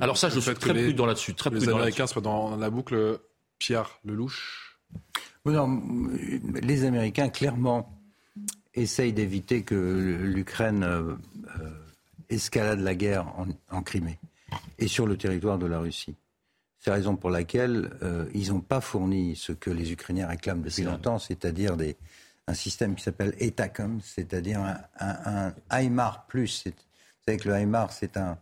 Alors 0.00 0.16
ça, 0.16 0.28
je 0.28 0.40
suis 0.40 0.54
très 0.54 0.74
prudent 0.74 1.06
là-dessus. 1.06 1.34
Très 1.34 1.50
les 1.50 1.68
Américains 1.68 2.06
soient 2.06 2.22
dans 2.22 2.56
la 2.56 2.70
boucle. 2.70 3.20
Pierre 3.58 4.00
Lelouch. 4.06 4.78
les 5.44 6.84
Américains, 6.84 7.28
clairement, 7.28 7.94
essayent 8.74 9.12
d'éviter 9.12 9.62
que 9.62 9.74
l'Ukraine 9.74 10.82
euh, 10.82 11.12
euh, 11.60 11.70
escalade 12.30 12.80
la 12.80 12.94
guerre 12.94 13.26
en 13.70 13.82
Crimée 13.82 14.18
et 14.78 14.88
sur 14.88 15.06
le 15.06 15.16
territoire 15.16 15.58
de 15.58 15.66
la 15.66 15.78
Russie. 15.78 16.16
C'est 16.80 16.88
la 16.88 16.96
raison 16.96 17.14
pour 17.14 17.28
laquelle 17.28 17.90
euh, 18.02 18.24
ils 18.32 18.52
n'ont 18.52 18.62
pas 18.62 18.80
fourni 18.80 19.36
ce 19.36 19.52
que 19.52 19.70
les 19.70 19.92
Ukrainiens 19.92 20.26
réclament 20.26 20.62
depuis 20.62 20.82
longtemps, 20.82 21.18
c'est-à-dire 21.18 21.76
un 22.46 22.54
système 22.54 22.94
qui 22.94 23.02
s'appelle 23.02 23.34
ETACOM, 23.38 24.00
c'est-à-dire 24.02 24.60
un, 24.60 25.52
un, 25.70 25.82
HIMAR+. 25.82 26.26
Vous 26.32 26.46
savez 26.46 27.36
que 27.36 27.48
le 27.50 27.60
HIMAR, 27.60 27.92
c'est 27.92 28.16
un, 28.16 28.38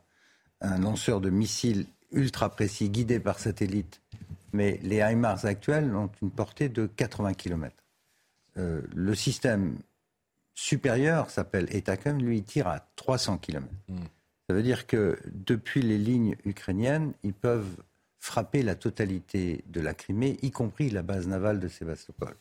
lanceur 0.61 1.21
de 1.21 1.31
missiles 1.31 1.87
ultra 2.13 2.49
précis 2.49 2.91
guidé 2.91 3.19
par 3.19 3.41
satellite. 3.41 4.01
Mais 4.53 4.79
les 4.83 4.99
HIMARS 4.99 5.45
actuels 5.45 5.95
ont 5.95 6.11
une 6.23 6.31
portée 6.31 6.69
de 6.69 6.87
80 6.87 7.35
km. 7.35 7.75
Euh, 8.57 8.83
le 8.95 9.15
système 9.17 9.79
supérieur 10.55 11.31
s'appelle 11.31 11.67
ETACOM, 11.75 12.19
lui, 12.19 12.39
il 12.39 12.45
tire 12.45 12.69
à 12.69 12.81
300 12.95 13.39
km. 13.39 13.67
Ça 14.49 14.55
veut 14.55 14.63
dire 14.63 14.87
que 14.87 15.19
depuis 15.27 15.83
les 15.83 15.99
lignes 15.99 16.37
ukrainiennes, 16.45 17.13
ils 17.23 17.35
peuvent 17.35 17.77
frapper 18.19 18.63
la 18.63 18.75
totalité 18.75 19.65
de 19.67 19.81
la 19.81 19.95
Crimée, 19.95 20.39
y 20.43 20.51
compris 20.51 20.91
la 20.91 21.03
base 21.03 21.27
navale 21.27 21.61
de 21.61 21.69
Sébastopol. 21.69 22.35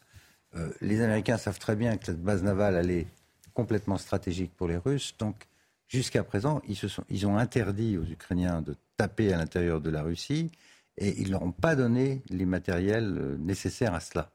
Euh, 0.56 0.70
les 0.82 1.02
Américains 1.02 1.38
savent 1.38 1.60
très 1.60 1.76
bien 1.76 1.98
que 1.98 2.06
cette 2.06 2.22
base 2.22 2.44
navale, 2.44 2.90
est 2.90 3.08
complètement 3.54 3.98
stratégique 3.98 4.56
pour 4.56 4.68
les 4.68 4.78
Russes. 4.78 5.16
Donc, 5.18 5.48
jusqu'à 5.88 6.24
présent, 6.24 6.62
ils, 6.68 6.76
se 6.76 6.88
sont, 6.88 7.04
ils 7.10 7.28
ont 7.28 7.38
interdit 7.38 7.98
aux 7.98 8.06
Ukrainiens 8.06 8.62
de 8.62 8.76
taper 8.98 9.34
à 9.34 9.38
l'intérieur 9.38 9.82
de 9.82 9.90
la 9.90 10.04
Russie 10.04 10.52
et 10.98 11.22
ils 11.22 11.32
leur 11.32 11.44
ont 11.44 11.52
pas 11.52 11.76
donné 11.76 12.22
les 12.30 12.46
matériels 12.46 13.18
euh, 13.18 13.38
nécessaires 13.38 13.94
à 13.94 14.00
cela. 14.00 14.32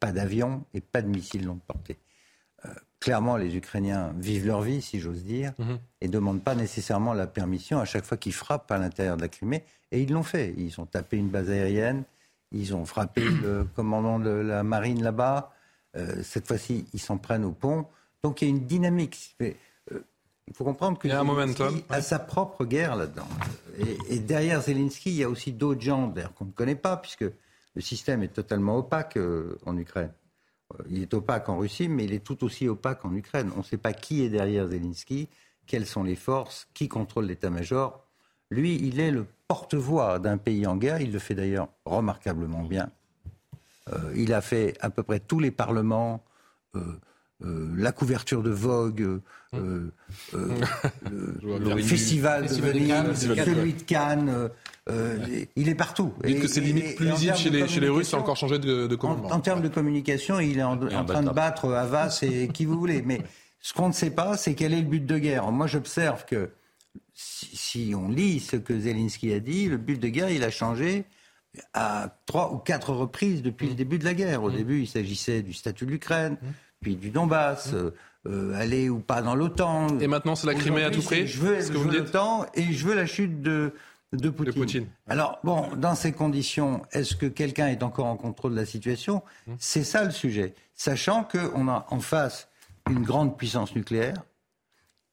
Pas 0.00 0.12
d'avions 0.12 0.64
et 0.74 0.80
pas 0.80 1.00
de 1.00 1.08
missiles 1.08 1.46
longue 1.46 1.62
portée. 1.66 1.98
Euh, 2.96 3.04
clairement, 3.04 3.36
les 3.36 3.56
Ukrainiens 3.56 4.12
vivent 4.18 4.46
leur 4.46 4.62
vie, 4.62 4.82
si 4.82 5.00
j'ose 5.00 5.22
dire, 5.22 5.52
mhm. 5.58 5.78
et 6.00 6.08
ne 6.08 6.12
demandent 6.12 6.42
pas 6.42 6.54
nécessairement 6.54 7.14
la 7.14 7.26
permission 7.26 7.78
à 7.78 7.84
chaque 7.84 8.04
fois 8.04 8.16
qu'ils 8.16 8.34
frappent 8.34 8.70
à 8.70 8.78
l'intérieur 8.78 9.16
de 9.16 9.22
la 9.22 9.28
Crimée. 9.28 9.64
Et 9.92 10.02
ils 10.02 10.12
l'ont 10.12 10.22
fait. 10.22 10.54
Ils 10.56 10.80
ont 10.80 10.86
tapé 10.86 11.16
une 11.16 11.28
base 11.28 11.50
aérienne, 11.50 12.04
ils 12.52 12.74
ont 12.74 12.84
frappé 12.84 13.22
le 13.42 13.64
commandant 13.74 14.18
de 14.18 14.30
la 14.30 14.62
marine 14.62 15.02
là-bas. 15.02 15.52
Euh, 15.96 16.22
cette 16.22 16.46
fois-ci, 16.46 16.86
ils 16.92 17.00
s'en 17.00 17.18
prennent 17.18 17.44
au 17.44 17.52
pont. 17.52 17.86
Donc 18.22 18.42
il 18.42 18.48
y 18.48 18.48
a 18.48 18.50
une 18.50 18.66
dynamique. 18.66 19.36
Euh, 19.40 19.52
il 20.48 20.54
faut 20.54 20.64
comprendre 20.64 20.98
qu'il 20.98 21.10
y 21.10 21.12
a 21.12 21.20
un 21.20 21.24
momentum. 21.24 21.80
a 21.88 22.00
sa 22.00 22.18
propre 22.18 22.64
guerre 22.64 22.96
là-dedans. 22.96 23.28
Et, 24.08 24.20
derrière 24.20 24.62
Zelensky, 24.62 25.10
il 25.10 25.16
y 25.16 25.24
a 25.24 25.28
aussi 25.28 25.52
d'autres 25.52 25.80
gens 25.80 26.12
qu'on 26.36 26.44
ne 26.44 26.52
connaît 26.52 26.76
pas, 26.76 26.96
puisque 26.96 27.24
le 27.24 27.80
système 27.80 28.22
est 28.22 28.28
totalement 28.28 28.76
opaque 28.78 29.18
en 29.66 29.76
Ukraine. 29.76 30.12
Euh, 30.74 30.82
il 30.88 31.02
est 31.02 31.14
opaque 31.14 31.48
en 31.48 31.58
Russie, 31.58 31.88
mais 31.88 32.04
il 32.04 32.12
est 32.12 32.24
tout 32.24 32.44
aussi 32.44 32.68
opaque 32.68 33.04
en 33.04 33.14
Ukraine. 33.14 33.50
On 33.54 33.58
ne 33.58 33.64
sait 33.64 33.76
pas 33.76 33.92
qui 33.92 34.22
est 34.22 34.28
derrière 34.28 34.68
Zelensky, 34.68 35.28
quelles 35.66 35.86
sont 35.86 36.02
les 36.02 36.16
forces, 36.16 36.68
qui 36.74 36.88
contrôle 36.88 37.26
l'état-major. 37.26 38.04
Lui, 38.50 38.76
il 38.76 39.00
est 39.00 39.10
le 39.10 39.26
porte-voix 39.48 40.18
d'un 40.18 40.38
pays 40.38 40.66
en 40.66 40.76
guerre. 40.76 41.00
Il 41.00 41.12
le 41.12 41.18
fait 41.18 41.34
d'ailleurs 41.34 41.68
remarquablement 41.84 42.62
bien. 42.62 42.90
Euh, 43.92 44.12
il 44.16 44.32
a 44.32 44.40
fait 44.40 44.76
à 44.80 44.90
peu 44.90 45.02
près 45.02 45.20
tous 45.20 45.40
les 45.40 45.50
parlements. 45.50 46.24
Euh, 46.74 46.98
la 47.76 47.92
couverture 47.92 48.42
de 48.42 48.50
Vogue, 48.50 49.20
le, 49.52 49.92
festival 51.82 52.46
de 52.46 52.54
Venise, 52.54 53.20
celui 53.20 53.74
de 53.74 53.82
Cannes, 53.82 54.50
euh, 54.88 55.44
il 55.56 55.68
est 55.68 55.74
partout. 55.74 56.12
Et, 56.22 56.36
que 56.36 56.46
c'est 56.46 56.60
limite 56.60 56.96
plus 56.96 57.10
lisible 57.10 57.36
chez 57.36 57.50
les, 57.50 57.66
chez 57.66 57.80
les 57.80 57.88
Russes, 57.88 58.08
ça 58.08 58.18
a 58.18 58.20
encore 58.20 58.36
changé 58.36 58.58
de, 58.58 58.86
de 58.86 58.96
commandement. 58.96 59.32
En, 59.32 59.40
termes 59.40 59.62
de 59.62 59.68
communication, 59.68 60.38
il 60.38 60.58
est 60.58 60.62
en, 60.62 60.76
train 60.78 61.22
de 61.22 61.30
battre 61.30 61.72
Havas 61.72 62.20
et 62.22 62.48
qui 62.48 62.64
vous 62.66 62.78
voulez. 62.78 63.02
Mais 63.02 63.20
ce 63.60 63.72
qu'on 63.72 63.88
ne 63.88 63.92
sait 63.92 64.10
pas, 64.10 64.36
c'est 64.36 64.54
quel 64.54 64.72
est 64.72 64.80
le 64.80 64.86
but 64.86 65.04
de 65.04 65.18
guerre. 65.18 65.50
Moi, 65.50 65.66
j'observe 65.66 66.24
que 66.24 66.50
si, 67.14 67.94
on 67.96 68.08
lit 68.08 68.38
ce 68.38 68.56
que 68.56 68.78
Zelensky 68.78 69.32
a 69.32 69.40
dit, 69.40 69.68
le 69.68 69.76
but 69.76 70.00
de 70.00 70.08
guerre, 70.08 70.30
il 70.30 70.44
a 70.44 70.50
changé 70.50 71.04
à 71.72 72.14
trois 72.26 72.52
ou 72.52 72.58
quatre 72.58 72.92
reprises 72.92 73.42
depuis 73.42 73.66
le 73.66 73.72
mm. 73.72 73.76
début 73.76 73.98
de 73.98 74.04
la 74.04 74.14
guerre. 74.14 74.44
Au 74.44 74.50
mm. 74.50 74.56
début, 74.56 74.80
il 74.82 74.86
s'agissait 74.86 75.42
du 75.42 75.52
statut 75.52 75.86
de 75.86 75.90
l'Ukraine, 75.90 76.36
mm. 76.40 76.46
puis 76.80 76.96
du 76.96 77.10
Donbass. 77.10 77.74
Euh, 78.28 78.54
aller 78.54 78.88
ou 78.88 78.98
pas 78.98 79.22
dans 79.22 79.36
l'OTAN. 79.36 80.00
Et 80.00 80.08
maintenant, 80.08 80.34
c'est 80.34 80.48
la 80.48 80.54
Crimée 80.54 80.82
à 80.82 80.90
tout 80.90 81.00
prix 81.00 81.28
Je 81.28 81.38
veux, 81.38 81.58
l'OTAN 81.92 82.44
et 82.54 82.72
je 82.72 82.84
veux 82.84 82.96
la 82.96 83.06
chute 83.06 83.40
de, 83.40 83.72
de 84.12 84.30
Poutine. 84.30 84.86
Alors, 85.08 85.38
bon, 85.44 85.74
dans 85.76 85.94
ces 85.94 86.12
conditions, 86.12 86.82
est-ce 86.92 87.16
que 87.16 87.26
quelqu'un 87.26 87.68
est 87.68 87.82
encore 87.82 88.06
en 88.06 88.16
contrôle 88.16 88.52
de 88.52 88.56
la 88.56 88.66
situation? 88.66 89.22
Hum. 89.48 89.56
C'est 89.58 89.84
ça 89.84 90.04
le 90.04 90.10
sujet. 90.10 90.54
Sachant 90.74 91.24
qu'on 91.24 91.68
a 91.68 91.86
en 91.90 92.00
face 92.00 92.48
une 92.88 93.02
grande 93.02 93.36
puissance 93.36 93.74
nucléaire 93.74 94.22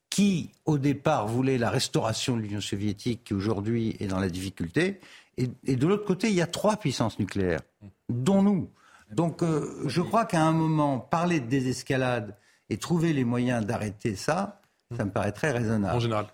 qui, 0.09 0.51
au 0.65 0.77
départ, 0.77 1.27
voulait 1.27 1.57
la 1.57 1.71
restauration 1.71 2.37
de 2.37 2.41
l'Union 2.41 2.61
soviétique, 2.61 3.23
qui 3.23 3.33
aujourd'hui 3.33 3.97
est 3.99 4.05
dans 4.05 4.19
la 4.19 4.29
difficulté. 4.29 4.99
Et, 5.37 5.75
de 5.75 5.87
l'autre 5.87 6.05
côté, 6.05 6.29
il 6.29 6.35
y 6.35 6.41
a 6.41 6.45
trois 6.45 6.77
puissances 6.77 7.17
nucléaires, 7.17 7.61
dont 8.09 8.43
nous. 8.43 8.69
Donc, 9.11 9.41
euh, 9.41 9.83
je 9.87 10.01
crois 10.01 10.25
qu'à 10.25 10.43
un 10.43 10.51
moment, 10.51 10.99
parler 10.99 11.39
de 11.39 11.47
désescalade 11.47 12.35
et 12.69 12.77
trouver 12.77 13.11
les 13.11 13.23
moyens 13.23 13.65
d'arrêter 13.65 14.15
ça, 14.15 14.61
ça 14.95 15.03
me 15.03 15.09
paraît 15.09 15.31
très 15.31 15.49
raisonnable. 15.49 15.97
En 15.97 15.99
général. 15.99 16.27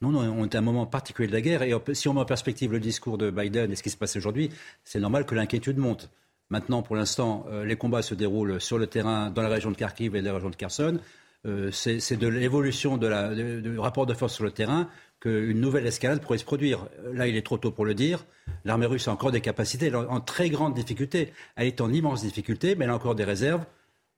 Non, 0.00 0.10
non, 0.10 0.20
on 0.20 0.44
est 0.44 0.54
à 0.54 0.58
un 0.58 0.62
moment 0.62 0.86
particulier 0.86 1.26
de 1.26 1.32
la 1.32 1.40
guerre. 1.40 1.62
Et 1.62 1.74
si 1.94 2.08
on 2.08 2.14
met 2.14 2.20
en 2.20 2.24
perspective 2.24 2.70
le 2.70 2.78
discours 2.78 3.18
de 3.18 3.30
Biden 3.30 3.72
et 3.72 3.74
ce 3.74 3.82
qui 3.82 3.90
se 3.90 3.96
passe 3.96 4.16
aujourd'hui, 4.16 4.50
c'est 4.84 5.00
normal 5.00 5.26
que 5.26 5.34
l'inquiétude 5.34 5.76
monte. 5.76 6.08
Maintenant, 6.50 6.82
pour 6.82 6.96
l'instant, 6.96 7.44
euh, 7.50 7.64
les 7.64 7.76
combats 7.76 8.02
se 8.02 8.14
déroulent 8.14 8.60
sur 8.60 8.78
le 8.78 8.86
terrain 8.86 9.30
dans 9.30 9.42
la 9.42 9.48
région 9.48 9.70
de 9.70 9.76
Kharkiv 9.76 10.14
et 10.14 10.22
la 10.22 10.32
région 10.32 10.50
de 10.50 10.56
Kherson. 10.56 10.98
Euh, 11.46 11.70
c'est 11.72 12.16
de 12.16 12.26
l'évolution 12.26 12.96
du 12.96 13.78
rapport 13.78 14.06
de 14.06 14.14
force 14.14 14.34
sur 14.34 14.44
le 14.44 14.50
terrain 14.50 14.88
qu'une 15.20 15.60
nouvelle 15.60 15.86
escalade 15.86 16.20
pourrait 16.20 16.38
se 16.38 16.44
produire. 16.44 16.86
Là, 17.12 17.26
il 17.26 17.36
est 17.36 17.44
trop 17.44 17.58
tôt 17.58 17.72
pour 17.72 17.84
le 17.84 17.94
dire. 17.94 18.24
L'armée 18.64 18.86
russe 18.86 19.08
a 19.08 19.12
encore 19.12 19.32
des 19.32 19.40
capacités, 19.40 19.86
elle 19.86 19.94
est 19.94 19.96
en 19.96 20.20
très 20.20 20.48
grande 20.48 20.74
difficulté. 20.74 21.32
Elle 21.56 21.66
est 21.66 21.80
en 21.80 21.92
immense 21.92 22.22
difficulté, 22.22 22.76
mais 22.76 22.84
elle 22.84 22.90
a 22.92 22.94
encore 22.94 23.14
des 23.16 23.24
réserves. 23.24 23.64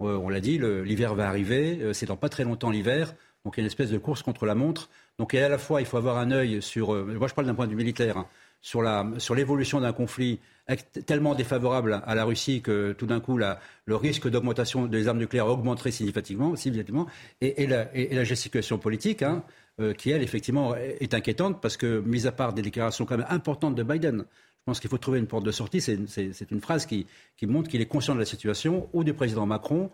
Euh, 0.02 0.16
on 0.16 0.28
l'a 0.28 0.40
dit, 0.40 0.58
l'hiver 0.58 1.14
va 1.14 1.26
arriver. 1.26 1.92
C'est 1.94 2.06
dans 2.06 2.16
pas 2.16 2.28
très 2.28 2.44
longtemps 2.44 2.70
l'hiver. 2.70 3.14
Donc 3.44 3.54
il 3.56 3.60
y 3.60 3.62
a 3.62 3.64
une 3.64 3.68
espèce 3.68 3.90
de 3.90 3.98
course 3.98 4.22
contre 4.22 4.44
la 4.44 4.54
montre. 4.54 4.90
Donc 5.18 5.34
à 5.34 5.48
la 5.48 5.58
fois, 5.58 5.80
il 5.80 5.86
faut 5.86 5.96
avoir 5.96 6.18
un 6.18 6.30
œil 6.30 6.62
sur, 6.62 6.94
euh, 6.94 7.04
moi 7.18 7.28
je 7.28 7.34
parle 7.34 7.46
d'un 7.46 7.54
point 7.54 7.66
de 7.66 7.70
vue 7.70 7.76
militaire, 7.76 8.16
hein, 8.16 8.26
sur, 8.62 8.82
la, 8.82 9.06
sur 9.18 9.34
l'évolution 9.34 9.80
d'un 9.80 9.92
conflit 9.92 10.38
tellement 11.06 11.34
défavorable 11.34 12.00
à 12.06 12.14
la 12.14 12.24
Russie 12.24 12.62
que 12.62 12.92
tout 12.92 13.06
d'un 13.06 13.20
coup 13.20 13.38
le 13.38 13.96
risque 13.96 14.28
d'augmentation 14.28 14.86
des 14.86 15.08
armes 15.08 15.18
nucléaires 15.18 15.48
augmenterait 15.48 15.90
significativement, 15.90 16.54
significativement 16.54 17.06
et, 17.40 17.66
la, 17.66 17.94
et, 17.94 18.14
la, 18.14 18.22
gesticulation 18.22 18.78
politique, 18.78 19.22
hein, 19.22 19.42
euh, 19.80 19.94
qui 19.94 20.10
elle 20.10 20.22
effectivement 20.22 20.76
est 20.76 21.14
inquiétante 21.14 21.60
parce 21.60 21.76
que, 21.76 22.00
mis 22.00 22.26
à 22.26 22.32
part 22.32 22.52
des 22.52 22.62
déclarations 22.62 23.04
quand 23.04 23.16
même 23.16 23.26
importantes 23.30 23.74
de 23.74 23.82
Biden, 23.82 24.24
je 24.60 24.64
pense 24.66 24.80
qu'il 24.80 24.90
faut 24.90 24.98
trouver 24.98 25.18
une 25.18 25.26
porte 25.26 25.44
de 25.44 25.52
sortie. 25.52 25.80
C'est, 25.80 26.50
une 26.50 26.60
phrase 26.60 26.86
qui, 26.86 27.06
qui 27.36 27.46
montre 27.46 27.68
qu'il 27.68 27.80
est 27.80 27.86
conscient 27.86 28.14
de 28.14 28.20
la 28.20 28.26
situation, 28.26 28.88
ou 28.92 29.04
du 29.04 29.14
président 29.14 29.46
Macron, 29.46 29.90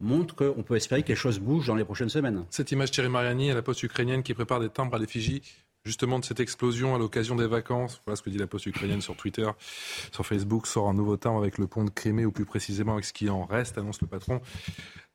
montre 0.00 0.34
qu'on 0.34 0.62
peut 0.62 0.76
espérer 0.76 1.02
que 1.02 1.08
les 1.08 1.16
choses 1.16 1.38
bougent 1.38 1.66
dans 1.66 1.74
les 1.74 1.84
prochaines 1.84 2.08
semaines. 2.08 2.44
Cette 2.50 2.72
image 2.72 2.90
Thierry 2.90 3.08
Mariani 3.08 3.50
à 3.50 3.54
la 3.54 3.62
poste 3.62 3.82
ukrainienne 3.82 4.22
qui 4.22 4.34
prépare 4.34 4.60
des 4.60 4.70
timbres 4.70 4.94
à 4.94 4.98
l'effigie 4.98 5.42
justement 5.84 6.18
de 6.18 6.24
cette 6.24 6.40
explosion 6.40 6.94
à 6.94 6.98
l'occasion 6.98 7.36
des 7.36 7.46
vacances. 7.46 8.00
Voilà 8.04 8.16
ce 8.16 8.22
que 8.22 8.30
dit 8.30 8.38
la 8.38 8.46
poste 8.46 8.66
ukrainienne 8.66 9.00
sur 9.00 9.16
Twitter. 9.16 9.48
Sur 10.12 10.26
Facebook 10.26 10.66
sort 10.66 10.88
un 10.88 10.94
nouveau 10.94 11.16
timbre 11.16 11.38
avec 11.38 11.58
le 11.58 11.66
pont 11.66 11.84
de 11.84 11.90
Crimée, 11.90 12.24
ou 12.24 12.32
plus 12.32 12.44
précisément 12.44 12.94
avec 12.94 13.04
ce 13.04 13.12
qui 13.12 13.30
en 13.30 13.44
reste, 13.44 13.78
annonce 13.78 14.00
le 14.00 14.06
patron 14.06 14.40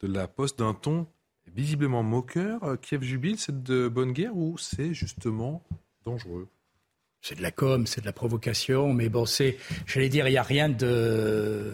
de 0.01 0.11
la 0.11 0.27
poste 0.27 0.59
d'un 0.59 0.73
ton 0.73 1.07
visiblement 1.53 2.03
moqueur. 2.03 2.79
Kiev 2.81 3.03
jubile, 3.03 3.37
c'est 3.37 3.63
de 3.63 3.87
bonne 3.87 4.11
guerre 4.11 4.35
ou 4.35 4.57
c'est 4.57 4.93
justement 4.93 5.63
dangereux? 6.03 6.47
C'est 7.21 7.35
de 7.35 7.41
la 7.41 7.51
com, 7.51 7.87
c'est 7.87 8.01
de 8.01 8.05
la 8.05 8.13
provocation, 8.13 8.93
mais 8.93 9.09
bon, 9.09 9.25
c'est, 9.25 9.57
j'allais 9.87 10.09
dire, 10.09 10.27
il 10.27 10.31
n'y 10.31 10.37
a 10.37 10.43
rien 10.43 10.69
de, 10.69 11.73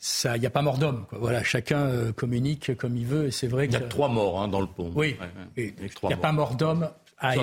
il 0.00 0.40
n'y 0.40 0.46
a 0.46 0.50
pas 0.50 0.62
mort 0.62 0.78
d'homme. 0.78 1.06
Voilà, 1.12 1.42
chacun 1.42 1.86
euh, 1.86 2.12
communique 2.12 2.76
comme 2.76 2.96
il 2.96 3.06
veut, 3.06 3.26
et 3.26 3.30
c'est 3.30 3.48
vrai. 3.48 3.66
Il 3.66 3.72
y 3.72 3.76
a 3.76 3.80
trois 3.80 4.08
morts 4.08 4.40
hein, 4.40 4.48
dans 4.48 4.60
le 4.60 4.66
pont. 4.66 4.92
Oui, 4.94 5.16
il 5.56 5.72
n'y 6.04 6.12
a 6.12 6.16
pas 6.16 6.32
mort 6.32 6.54
d'homme 6.54 6.88
à, 7.18 7.34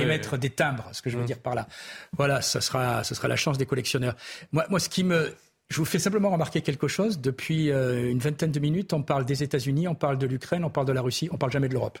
émettre, 0.00 0.38
des, 0.38 0.50
timbres, 0.50 0.88
ce 0.92 1.02
que 1.02 1.10
je 1.10 1.16
veux 1.16 1.22
mmh. 1.22 1.26
dire 1.26 1.38
par 1.38 1.54
là. 1.54 1.68
Voilà, 2.16 2.40
ça 2.40 2.60
sera, 2.60 3.04
ce 3.04 3.14
sera 3.14 3.28
la 3.28 3.36
chance 3.36 3.58
des 3.58 3.66
collectionneurs. 3.66 4.16
Moi, 4.52 4.64
moi, 4.70 4.80
ce 4.80 4.88
qui 4.88 5.04
me, 5.04 5.34
je 5.68 5.76
vous 5.76 5.84
fais 5.84 5.98
simplement 5.98 6.30
remarquer 6.30 6.62
quelque 6.62 6.88
chose. 6.88 7.20
Depuis 7.20 7.70
euh, 7.70 8.10
une 8.10 8.20
vingtaine 8.20 8.52
de 8.52 8.60
minutes, 8.60 8.92
on 8.92 9.02
parle 9.02 9.24
des 9.24 9.42
États-Unis, 9.42 9.88
on 9.88 9.94
parle 9.94 10.18
de 10.18 10.26
l'Ukraine, 10.26 10.64
on 10.64 10.70
parle 10.70 10.86
de 10.86 10.92
la 10.92 11.02
Russie, 11.02 11.28
on 11.32 11.36
parle 11.36 11.52
jamais 11.52 11.68
de 11.68 11.74
l'Europe. 11.74 11.98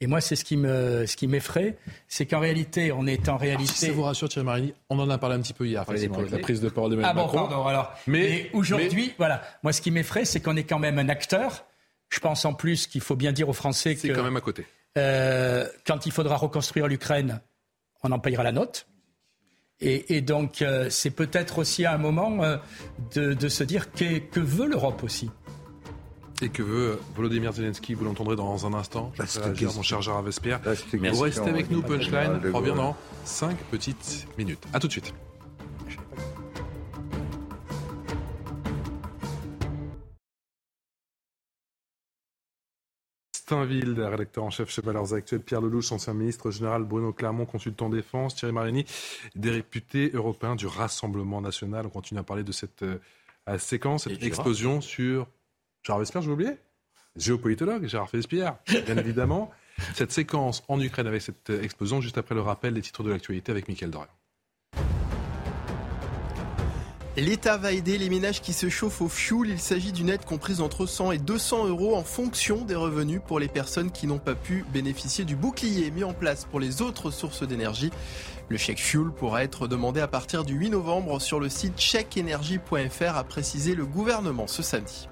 Et 0.00 0.06
moi, 0.06 0.20
c'est 0.20 0.36
ce 0.36 0.44
qui 0.44 0.58
me, 0.58 1.06
ce 1.06 1.16
qui 1.16 1.26
m'effraie, 1.26 1.78
c'est 2.06 2.26
qu'en 2.26 2.40
réalité, 2.40 2.92
on 2.92 3.06
est 3.06 3.30
en 3.30 3.38
réalité. 3.38 3.72
si 3.72 3.86
ça 3.86 3.92
vous 3.92 4.02
rassure, 4.02 4.28
Thierry 4.28 4.44
Marini, 4.44 4.74
on 4.90 4.98
en 4.98 5.08
a 5.08 5.16
parlé 5.16 5.36
un 5.36 5.40
petit 5.40 5.54
peu 5.54 5.66
hier, 5.66 5.80
la 5.80 6.38
prise 6.38 6.60
de 6.60 6.68
parole 6.68 6.90
de 6.94 7.00
Ah 7.02 7.14
bon, 7.14 7.28
pardon. 7.28 7.66
Alors, 7.66 7.94
mais, 8.06 8.50
aujourd'hui, 8.52 9.14
voilà, 9.16 9.42
moi, 9.62 9.72
ce 9.72 9.80
qui 9.80 9.90
m'effraie, 9.90 10.26
c'est 10.26 10.40
qu'on 10.40 10.56
est 10.56 10.64
quand 10.64 10.78
même 10.78 10.98
un 10.98 11.08
acteur. 11.08 11.64
Je 12.10 12.20
pense 12.20 12.44
en 12.44 12.52
plus 12.52 12.86
qu'il 12.86 13.00
faut 13.00 13.16
bien 13.16 13.32
dire 13.32 13.48
aux 13.48 13.54
Français 13.54 13.94
que. 13.94 14.02
C'est 14.02 14.12
quand 14.12 14.22
même 14.22 14.36
à 14.36 14.42
côté. 14.42 14.66
Euh, 14.98 15.66
quand 15.86 16.06
il 16.06 16.12
faudra 16.12 16.36
reconstruire 16.36 16.88
l'Ukraine, 16.88 17.40
on 18.02 18.12
en 18.12 18.18
payera 18.18 18.42
la 18.42 18.52
note. 18.52 18.86
Et, 19.80 20.22
donc, 20.22 20.62
euh, 20.62 20.88
c'est 20.88 21.10
peut-être 21.10 21.58
aussi 21.58 21.84
à 21.84 21.92
un 21.92 21.98
moment 21.98 22.42
euh, 22.42 22.56
de, 23.14 23.34
de, 23.34 23.48
se 23.48 23.62
dire 23.62 23.92
que, 23.92 24.18
que 24.18 24.40
veut 24.40 24.66
l'Europe 24.66 25.02
aussi. 25.02 25.30
Et 26.42 26.50
que 26.50 26.62
veut 26.62 26.98
Volodymyr 27.14 27.52
Zelensky 27.52 27.94
Vous 27.94 28.04
l'entendrez 28.04 28.36
dans 28.36 28.66
un 28.66 28.74
instant. 28.74 29.10
Je 29.14 29.22
vais 29.22 29.44
réagir, 29.46 29.72
mon 29.74 29.82
cher 29.82 30.02
Gérard 30.02 30.22
Vespierre. 30.22 30.60
Vous 30.92 31.20
restez 31.20 31.48
avec 31.48 31.70
nous, 31.70 31.82
Punchline. 31.82 32.40
On 32.52 32.58
revient 32.58 32.74
dans 32.76 32.96
5 33.24 33.56
petites 33.70 34.26
minutes. 34.36 34.62
A 34.74 34.78
tout 34.78 34.86
de 34.86 34.92
suite. 34.92 35.14
Steinville, 43.32 43.98
rédacteur 44.02 44.42
en 44.42 44.50
chef 44.50 44.68
chez 44.70 44.82
Valeurs 44.82 45.14
Actuelles, 45.14 45.40
Pierre 45.40 45.60
Lelouch, 45.60 45.92
ancien 45.92 46.14
ministre 46.14 46.50
général, 46.50 46.82
Bruno 46.82 47.12
Clermont, 47.12 47.46
consultant 47.46 47.88
défense, 47.88 48.34
Thierry 48.34 48.52
Marini, 48.52 48.84
des 49.36 49.50
réputés 49.50 50.10
européens 50.12 50.56
du 50.56 50.66
Rassemblement 50.66 51.40
national. 51.40 51.86
On 51.86 51.90
continue 51.90 52.18
à 52.18 52.24
parler 52.24 52.42
de 52.42 52.50
cette 52.50 52.82
euh, 52.82 52.98
séquence, 53.58 54.04
cette 54.04 54.24
explosion 54.24 54.80
sur 54.80 55.28
Gérard 55.86 56.00
Vespierre, 56.00 56.22
je 56.22 56.30
oublié 56.30 56.50
Géopolitologue, 57.14 57.86
Gérard 57.86 58.10
Vespierre, 58.12 58.56
bien 58.86 58.96
évidemment. 58.96 59.52
cette 59.94 60.10
séquence 60.10 60.64
en 60.66 60.80
Ukraine 60.80 61.06
avec 61.06 61.22
cette 61.22 61.48
explosion, 61.48 62.00
juste 62.00 62.18
après 62.18 62.34
le 62.34 62.40
rappel 62.40 62.74
des 62.74 62.82
titres 62.82 63.04
de 63.04 63.10
l'actualité 63.10 63.52
avec 63.52 63.68
Michael 63.68 63.90
Dorian. 63.90 64.10
L'État 67.16 67.56
va 67.56 67.70
aider 67.70 67.98
les 67.98 68.10
ménages 68.10 68.42
qui 68.42 68.52
se 68.52 68.68
chauffent 68.68 69.00
au 69.00 69.08
fioul. 69.08 69.48
Il 69.48 69.60
s'agit 69.60 69.92
d'une 69.92 70.10
aide 70.10 70.24
comprise 70.24 70.60
entre 70.60 70.86
100 70.86 71.12
et 71.12 71.18
200 71.18 71.68
euros 71.68 71.94
en 71.94 72.02
fonction 72.02 72.64
des 72.64 72.74
revenus 72.74 73.20
pour 73.24 73.38
les 73.38 73.48
personnes 73.48 73.92
qui 73.92 74.08
n'ont 74.08 74.18
pas 74.18 74.34
pu 74.34 74.64
bénéficier 74.72 75.24
du 75.24 75.36
bouclier 75.36 75.92
mis 75.92 76.04
en 76.04 76.12
place 76.12 76.46
pour 76.46 76.58
les 76.58 76.82
autres 76.82 77.12
sources 77.12 77.44
d'énergie. 77.44 77.90
Le 78.48 78.56
chèque 78.56 78.80
fuel 78.80 79.12
pourra 79.16 79.44
être 79.44 79.68
demandé 79.68 80.00
à 80.00 80.08
partir 80.08 80.44
du 80.44 80.54
8 80.54 80.70
novembre 80.70 81.20
sur 81.20 81.38
le 81.38 81.48
site 81.48 81.80
chèqueénergie.fr, 81.80 83.16
a 83.16 83.24
précisé 83.24 83.76
le 83.76 83.86
gouvernement 83.86 84.48
ce 84.48 84.62
samedi. 84.64 85.08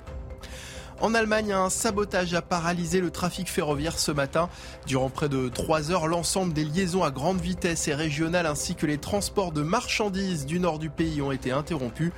En 1.01 1.13
Allemagne, 1.13 1.53
un 1.53 1.71
sabotage 1.71 2.35
a 2.35 2.43
paralysé 2.43 3.01
le 3.01 3.11
trafic 3.11 3.51
ferroviaire 3.51 3.99
ce 3.99 4.13
matin. 4.13 4.49
Durant 4.87 5.11
près 5.11 5.29
de 5.29 5.49
trois 5.49 5.91
heures, 5.91 6.07
l'ensemble 6.07 6.53
des 6.53 6.65
liaisons 6.65 7.03
à 7.03 7.11
grande 7.11 7.41
vitesse 7.41 7.89
et 7.89 7.95
régionales 7.95 8.47
ainsi 8.47 8.75
que 8.75 8.87
les 8.87 8.99
transports 8.99 9.53
de 9.53 9.63
marchandises 9.63 10.47
du 10.47 10.61
nord 10.61 10.79
du 10.79 10.91
pays 10.91 11.21
ont 11.21 11.33
été 11.33 11.51
interrompus. 11.51 12.13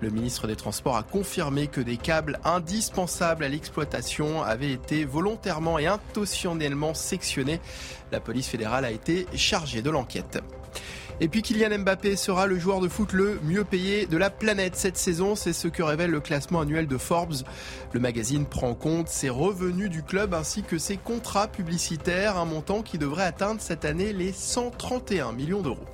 Le 0.00 0.10
ministre 0.10 0.46
des 0.46 0.56
Transports 0.56 0.96
a 0.96 1.02
confirmé 1.02 1.66
que 1.66 1.80
des 1.80 1.96
câbles 1.96 2.40
indispensables 2.44 3.44
à 3.44 3.48
l'exploitation 3.48 4.42
avaient 4.42 4.72
été 4.72 5.04
volontairement 5.04 5.78
et 5.78 5.86
intentionnellement 5.86 6.94
sectionnés. 6.94 7.60
La 8.10 8.20
police 8.20 8.48
fédérale 8.48 8.84
a 8.84 8.90
été 8.90 9.26
chargée 9.34 9.82
de 9.82 9.90
l'enquête. 9.90 10.42
Et 11.22 11.28
puis 11.28 11.40
Kylian 11.40 11.78
Mbappé 11.78 12.16
sera 12.16 12.48
le 12.48 12.58
joueur 12.58 12.80
de 12.80 12.88
foot 12.88 13.12
le 13.12 13.38
mieux 13.44 13.62
payé 13.62 14.06
de 14.06 14.16
la 14.16 14.28
planète 14.28 14.74
cette 14.74 14.96
saison. 14.96 15.36
C'est 15.36 15.52
ce 15.52 15.68
que 15.68 15.80
révèle 15.80 16.10
le 16.10 16.18
classement 16.18 16.62
annuel 16.62 16.88
de 16.88 16.98
Forbes. 16.98 17.44
Le 17.92 18.00
magazine 18.00 18.44
prend 18.44 18.70
en 18.70 18.74
compte 18.74 19.06
ses 19.06 19.28
revenus 19.28 19.88
du 19.88 20.02
club 20.02 20.34
ainsi 20.34 20.64
que 20.64 20.78
ses 20.78 20.96
contrats 20.96 21.46
publicitaires, 21.46 22.38
un 22.38 22.44
montant 22.44 22.82
qui 22.82 22.98
devrait 22.98 23.22
atteindre 23.22 23.60
cette 23.60 23.84
année 23.84 24.12
les 24.12 24.32
131 24.32 25.30
millions 25.30 25.62
d'euros. 25.62 25.86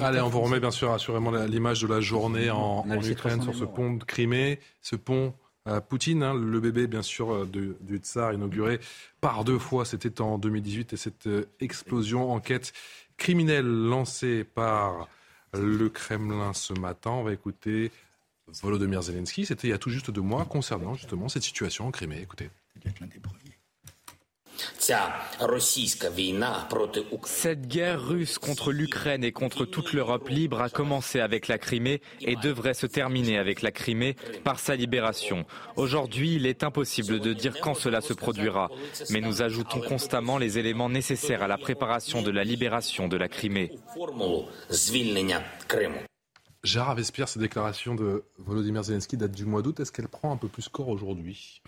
Allez, 0.00 0.20
on 0.20 0.28
vous 0.28 0.40
remet 0.40 0.58
bien 0.58 0.72
sûr 0.72 0.90
assurément 0.90 1.30
l'image 1.30 1.82
de 1.82 1.86
la 1.86 2.00
journée 2.00 2.50
en, 2.50 2.84
Ukraine 2.90 3.40
sur 3.40 3.54
ce 3.54 3.62
pont 3.62 3.92
de 3.92 4.02
Crimée. 4.02 4.58
Ce 4.82 4.96
pont 4.96 5.32
à 5.64 5.80
Poutine, 5.80 6.24
hein, 6.24 6.34
le 6.34 6.58
bébé 6.58 6.88
bien 6.88 7.02
sûr 7.02 7.46
du 7.46 7.98
tsar 7.98 8.32
inauguré 8.32 8.80
par 9.26 9.42
deux 9.42 9.58
fois, 9.58 9.84
c'était 9.84 10.20
en 10.20 10.38
2018 10.38 10.92
et 10.92 10.96
cette 10.96 11.26
euh, 11.26 11.46
explosion, 11.58 12.30
enquête 12.30 12.72
criminelle 13.16 13.66
lancée 13.66 14.44
par 14.44 15.08
le 15.54 15.88
Kremlin 15.88 16.52
ce 16.52 16.72
matin. 16.74 17.10
On 17.10 17.22
va 17.22 17.32
écouter 17.32 17.90
Volodymyr 18.62 19.02
Zelensky, 19.02 19.46
c'était 19.46 19.68
il 19.68 19.70
y 19.70 19.74
a 19.74 19.78
tout 19.78 19.90
juste 19.90 20.10
deux 20.10 20.20
mois, 20.20 20.44
concernant 20.44 20.94
justement 20.94 21.28
cette 21.28 21.42
situation 21.42 21.86
en 21.86 21.90
Crimée. 21.90 22.20
Écoutez. 22.20 22.50
Cette 27.24 27.68
guerre 27.68 28.02
russe 28.02 28.38
contre 28.38 28.72
l'Ukraine 28.72 29.24
et 29.24 29.32
contre 29.32 29.64
toute 29.64 29.92
l'Europe 29.92 30.28
libre 30.28 30.60
a 30.60 30.68
commencé 30.68 31.20
avec 31.20 31.48
la 31.48 31.58
Crimée 31.58 32.00
et 32.20 32.36
devrait 32.36 32.74
se 32.74 32.86
terminer 32.86 33.38
avec 33.38 33.62
la 33.62 33.70
Crimée 33.70 34.16
par 34.44 34.58
sa 34.58 34.76
libération. 34.76 35.44
Aujourd'hui, 35.76 36.34
il 36.34 36.46
est 36.46 36.62
impossible 36.64 37.20
de 37.20 37.32
dire 37.32 37.60
quand 37.60 37.74
cela 37.74 38.00
se 38.00 38.12
produira, 38.12 38.70
mais 39.10 39.20
nous 39.20 39.42
ajoutons 39.42 39.80
constamment 39.80 40.38
les 40.38 40.58
éléments 40.58 40.88
nécessaires 40.88 41.42
à 41.42 41.48
la 41.48 41.58
préparation 41.58 42.22
de 42.22 42.30
la 42.30 42.44
libération 42.44 43.08
de 43.08 43.16
la 43.16 43.28
Crimée. 43.28 43.72
Gérard 46.64 46.96
Vespierre, 46.96 47.28
ces 47.28 47.38
déclarations 47.38 47.94
de 47.94 48.24
Volodymyr 48.38 48.82
Zelensky 48.82 49.16
datent 49.16 49.32
du 49.32 49.44
mois 49.44 49.62
d'août. 49.62 49.78
Est-ce 49.78 49.92
qu'elle 49.92 50.08
prend 50.08 50.32
un 50.32 50.36
peu 50.36 50.48
plus 50.48 50.68
corps 50.68 50.88
aujourd'hui? 50.88 51.62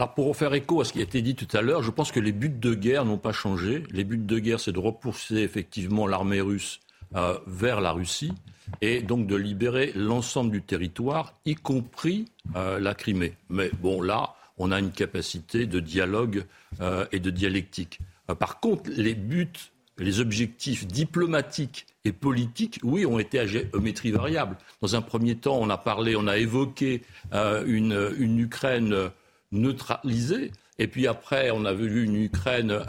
Alors 0.00 0.14
pour 0.14 0.34
faire 0.34 0.54
écho 0.54 0.80
à 0.80 0.86
ce 0.86 0.94
qui 0.94 1.00
a 1.00 1.02
été 1.02 1.20
dit 1.20 1.34
tout 1.34 1.54
à 1.54 1.60
l'heure, 1.60 1.82
je 1.82 1.90
pense 1.90 2.10
que 2.10 2.20
les 2.20 2.32
buts 2.32 2.48
de 2.48 2.72
guerre 2.72 3.04
n'ont 3.04 3.18
pas 3.18 3.32
changé. 3.32 3.82
Les 3.90 4.02
buts 4.02 4.16
de 4.16 4.38
guerre, 4.38 4.58
c'est 4.58 4.72
de 4.72 4.78
repousser 4.78 5.36
effectivement 5.36 6.06
l'armée 6.06 6.40
russe 6.40 6.80
euh, 7.16 7.36
vers 7.46 7.82
la 7.82 7.92
Russie 7.92 8.32
et 8.80 9.02
donc 9.02 9.26
de 9.26 9.36
libérer 9.36 9.92
l'ensemble 9.94 10.52
du 10.52 10.62
territoire, 10.62 11.34
y 11.44 11.54
compris 11.54 12.24
euh, 12.56 12.80
la 12.80 12.94
Crimée. 12.94 13.34
Mais 13.50 13.70
bon, 13.82 14.00
là, 14.00 14.36
on 14.56 14.72
a 14.72 14.78
une 14.78 14.90
capacité 14.90 15.66
de 15.66 15.80
dialogue 15.80 16.46
euh, 16.80 17.04
et 17.12 17.20
de 17.20 17.28
dialectique. 17.28 17.98
par 18.38 18.58
contre, 18.58 18.88
les 18.88 19.14
buts, 19.14 19.52
les 19.98 20.20
objectifs 20.20 20.86
diplomatiques 20.86 21.84
et 22.06 22.12
politiques, 22.12 22.80
oui, 22.84 23.04
ont 23.04 23.18
été 23.18 23.38
à 23.38 23.46
géométrie 23.46 24.12
variable. 24.12 24.56
Dans 24.80 24.96
un 24.96 25.02
premier 25.02 25.36
temps, 25.36 25.58
on 25.60 25.68
a 25.68 25.76
parlé, 25.76 26.16
on 26.16 26.26
a 26.26 26.38
évoqué 26.38 27.02
une, 27.34 28.14
une 28.16 28.38
Ukraine 28.38 29.10
neutralisée. 29.52 30.52
Et 30.78 30.86
puis 30.86 31.06
après, 31.06 31.50
on 31.50 31.64
a 31.64 31.72
vu 31.72 32.04
une 32.04 32.16
Ukraine 32.16 32.82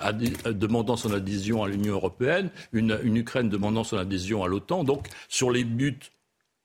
demandant 0.46 0.96
son 0.96 1.12
adhésion 1.12 1.64
à 1.64 1.68
l'Union 1.68 1.94
européenne, 1.94 2.50
une, 2.72 2.98
Ukraine 3.04 3.50
demandant 3.50 3.84
son 3.84 3.98
adhésion 3.98 4.44
à 4.44 4.48
l'OTAN. 4.48 4.84
Donc, 4.84 5.08
sur 5.28 5.52
les 5.52 5.66
buts 5.66 6.00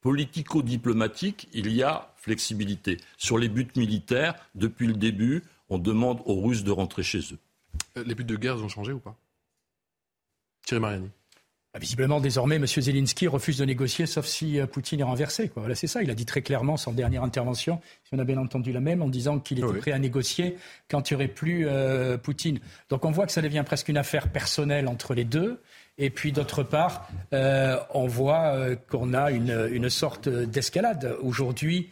politico-diplomatiques, 0.03 1.49
il 1.53 1.73
y 1.73 1.83
a 1.83 2.15
flexibilité. 2.17 2.99
Sur 3.17 3.39
les 3.39 3.49
buts 3.49 3.67
militaires, 3.77 4.35
depuis 4.55 4.87
le 4.87 4.95
début, 4.95 5.43
on 5.69 5.79
demande 5.79 6.21
aux 6.27 6.41
Russes 6.41 6.63
de 6.63 6.71
rentrer 6.71 7.03
chez 7.03 7.19
eux. 7.19 7.39
Euh, 7.99 8.05
les 8.05 8.15
buts 8.15 8.25
de 8.25 8.37
guerre 8.37 8.57
ont 8.63 8.69
changé 8.69 8.93
ou 8.93 9.01
pas? 9.01 9.17
Thierry 10.65 10.81
Mariani. 10.81 11.11
Bah, 11.77 11.81
visiblement, 11.81 12.21
désormais, 12.21 12.57
M. 12.57 12.67
Zelensky 12.67 13.27
refuse 13.27 13.59
de 13.59 13.67
négocier, 13.67 14.07
sauf 14.07 14.25
si 14.25 14.59
euh, 14.59 14.67
Poutine 14.67 15.01
est 15.01 15.03
renversé. 15.03 15.53
Voilà, 15.57 15.75
c'est 15.75 15.87
ça. 15.87 16.03
Il 16.03 16.11
a 16.11 16.15
dit 16.15 16.25
très 16.25 16.41
clairement, 16.41 16.79
son 16.79 16.93
dernière 16.93 17.23
intervention, 17.23 17.83
si 18.05 18.15
on 18.15 18.19
a 18.19 18.25
bien 18.25 18.39
entendu 18.39 18.73
la 18.73 18.81
même, 18.81 19.03
en 19.03 19.11
disant 19.11 19.39
qu'il 19.39 19.59
était 19.59 19.79
prêt 19.81 19.93
à 19.93 19.99
négocier 19.99 20.57
quand 20.89 21.11
il 21.11 21.13
n'y 21.13 21.17
aurait 21.17 21.29
plus 21.29 21.67
euh, 21.69 22.17
Poutine. 22.17 22.61
Donc 22.89 23.05
on 23.05 23.11
voit 23.11 23.27
que 23.27 23.33
ça 23.33 23.43
devient 23.43 23.63
presque 23.67 23.91
une 23.91 23.99
affaire 23.99 24.29
personnelle 24.29 24.89
entre 24.89 25.13
les 25.13 25.25
deux. 25.25 25.61
Et 25.99 26.09
puis 26.09 26.33
d'autre 26.33 26.63
part, 26.63 27.11
euh, 27.35 27.77
on 27.93 28.07
voit 28.07 28.57
qu'on 28.91 29.13
a 29.13 29.31
une, 29.31 29.69
une 29.71 29.91
sorte 29.91 30.31
d'escalade. 30.31 31.15
Aujourd'hui, 31.21 31.91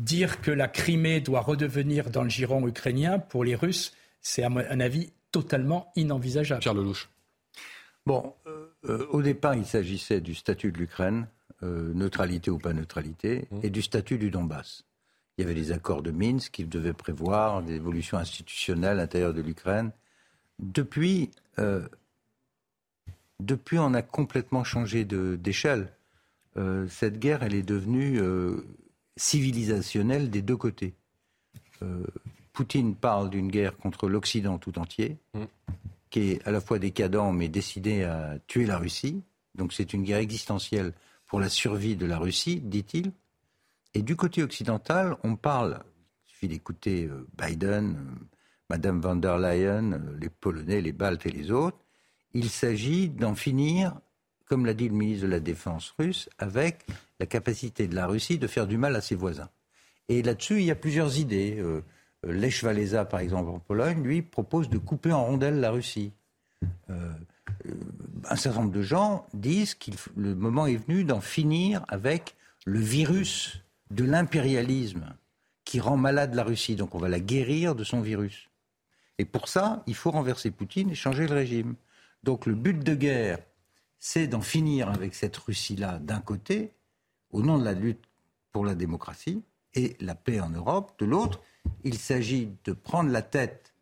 dire 0.00 0.40
que 0.40 0.50
la 0.50 0.66
Crimée 0.66 1.20
doit 1.20 1.42
redevenir 1.42 2.10
dans 2.10 2.24
le 2.24 2.28
giron 2.28 2.66
ukrainien, 2.66 3.20
pour 3.20 3.44
les 3.44 3.54
Russes, 3.54 3.92
c'est 4.20 4.42
à 4.42 4.48
un 4.48 4.80
avis 4.80 5.12
totalement 5.30 5.92
inenvisageable. 5.94 6.60
Pierre 6.60 6.74
Lelouch. 6.74 7.08
Bon, 8.10 8.34
euh, 8.48 8.66
euh, 8.88 9.06
au 9.10 9.22
départ, 9.22 9.54
il 9.54 9.64
s'agissait 9.64 10.20
du 10.20 10.34
statut 10.34 10.72
de 10.72 10.78
l'Ukraine, 10.78 11.28
euh, 11.62 11.94
neutralité 11.94 12.50
ou 12.50 12.58
pas 12.58 12.72
neutralité, 12.72 13.46
mmh. 13.52 13.60
et 13.62 13.70
du 13.70 13.82
statut 13.82 14.18
du 14.18 14.32
Donbass. 14.32 14.82
Il 15.38 15.42
y 15.42 15.44
avait 15.44 15.54
des 15.54 15.70
accords 15.70 16.02
de 16.02 16.10
Minsk 16.10 16.50
qui 16.50 16.64
devaient 16.64 16.92
prévoir 16.92 17.62
des 17.62 17.74
évolutions 17.74 18.18
institutionnelles 18.18 18.98
à 18.98 19.02
l'intérieur 19.02 19.32
de 19.32 19.40
l'Ukraine. 19.40 19.92
Depuis, 20.58 21.30
depuis, 23.38 23.78
on 23.78 23.94
a 23.94 24.02
complètement 24.02 24.64
changé 24.64 25.04
d'échelle. 25.04 25.92
cette 26.88 27.18
guerre, 27.20 27.44
elle 27.44 27.54
est 27.54 27.62
devenue 27.62 28.20
civilisationnelle 29.16 30.28
des 30.28 30.42
deux 30.42 30.56
côtés. 30.56 30.94
Poutine 32.52 32.94
parle 32.94 33.30
d'une 33.30 33.48
guerre 33.48 33.78
contre 33.78 34.08
l'Occident 34.08 34.58
tout 34.58 34.78
entier. 34.78 35.16
Mmh 35.32 35.44
qui 36.10 36.32
est 36.32 36.46
à 36.46 36.50
la 36.50 36.60
fois 36.60 36.78
décadent 36.78 37.32
mais 37.32 37.48
décidé 37.48 38.02
à 38.02 38.38
tuer 38.46 38.66
la 38.66 38.78
Russie. 38.78 39.22
Donc 39.54 39.72
c'est 39.72 39.92
une 39.92 40.02
guerre 40.02 40.18
existentielle 40.18 40.92
pour 41.26 41.40
la 41.40 41.48
survie 41.48 41.96
de 41.96 42.06
la 42.06 42.18
Russie, 42.18 42.60
dit-il. 42.60 43.12
Et 43.94 44.02
du 44.02 44.16
côté 44.16 44.42
occidental, 44.42 45.16
on 45.24 45.36
parle, 45.36 45.82
il 46.26 46.32
suffit 46.32 46.48
d'écouter 46.48 47.06
euh, 47.06 47.26
Biden, 47.38 47.96
euh, 47.96 48.24
Madame 48.68 49.00
van 49.00 49.16
der 49.16 49.38
Leyen, 49.38 49.92
euh, 49.92 49.98
les 50.20 50.28
Polonais, 50.28 50.80
les 50.80 50.92
Baltes 50.92 51.26
et 51.26 51.30
les 51.30 51.50
autres, 51.50 51.78
il 52.32 52.50
s'agit 52.50 53.08
d'en 53.08 53.34
finir, 53.34 53.98
comme 54.46 54.66
l'a 54.66 54.74
dit 54.74 54.88
le 54.88 54.94
ministre 54.94 55.26
de 55.26 55.30
la 55.30 55.40
Défense 55.40 55.92
russe, 55.98 56.28
avec 56.38 56.84
la 57.18 57.26
capacité 57.26 57.88
de 57.88 57.94
la 57.94 58.06
Russie 58.06 58.38
de 58.38 58.46
faire 58.46 58.68
du 58.68 58.76
mal 58.76 58.94
à 58.94 59.00
ses 59.00 59.16
voisins. 59.16 59.50
Et 60.08 60.22
là-dessus, 60.22 60.58
il 60.58 60.64
y 60.64 60.70
a 60.70 60.76
plusieurs 60.76 61.18
idées. 61.18 61.62
Euh, 62.26 62.32
Lech 62.32 62.62
Walesa, 62.62 63.04
par 63.04 63.20
exemple, 63.20 63.50
en 63.50 63.58
Pologne, 63.58 64.02
lui, 64.02 64.22
propose 64.22 64.68
de 64.68 64.78
couper 64.78 65.12
en 65.12 65.24
rondelles 65.24 65.60
la 65.60 65.70
Russie. 65.70 66.12
Euh, 66.90 67.12
euh, 67.66 67.74
un 68.28 68.36
certain 68.36 68.60
nombre 68.60 68.72
de 68.72 68.82
gens 68.82 69.26
disent 69.34 69.74
que 69.74 69.90
le 70.16 70.34
moment 70.34 70.66
est 70.66 70.76
venu 70.76 71.04
d'en 71.04 71.20
finir 71.20 71.84
avec 71.88 72.34
le 72.66 72.78
virus 72.78 73.62
de 73.90 74.04
l'impérialisme 74.04 75.14
qui 75.64 75.80
rend 75.80 75.96
malade 75.96 76.34
la 76.34 76.44
Russie. 76.44 76.76
Donc 76.76 76.94
on 76.94 76.98
va 76.98 77.08
la 77.08 77.20
guérir 77.20 77.74
de 77.74 77.84
son 77.84 78.00
virus. 78.00 78.48
Et 79.18 79.24
pour 79.24 79.48
ça, 79.48 79.82
il 79.86 79.94
faut 79.94 80.10
renverser 80.10 80.50
Poutine 80.50 80.90
et 80.90 80.94
changer 80.94 81.26
le 81.26 81.34
régime. 81.34 81.74
Donc 82.22 82.46
le 82.46 82.54
but 82.54 82.78
de 82.82 82.94
guerre, 82.94 83.38
c'est 83.98 84.26
d'en 84.26 84.40
finir 84.40 84.88
avec 84.88 85.14
cette 85.14 85.36
Russie-là 85.36 85.98
d'un 85.98 86.20
côté, 86.20 86.72
au 87.30 87.42
nom 87.42 87.58
de 87.58 87.64
la 87.64 87.72
lutte 87.72 88.04
pour 88.52 88.64
la 88.64 88.74
démocratie 88.74 89.42
et 89.74 89.96
la 90.00 90.14
paix 90.14 90.40
en 90.40 90.50
Europe, 90.50 90.92
de 90.98 91.06
l'autre, 91.06 91.40
il 91.84 91.98
s'agit 91.98 92.50
de 92.64 92.72
prendre 92.72 93.10
la 93.10 93.22
tête 93.22 93.74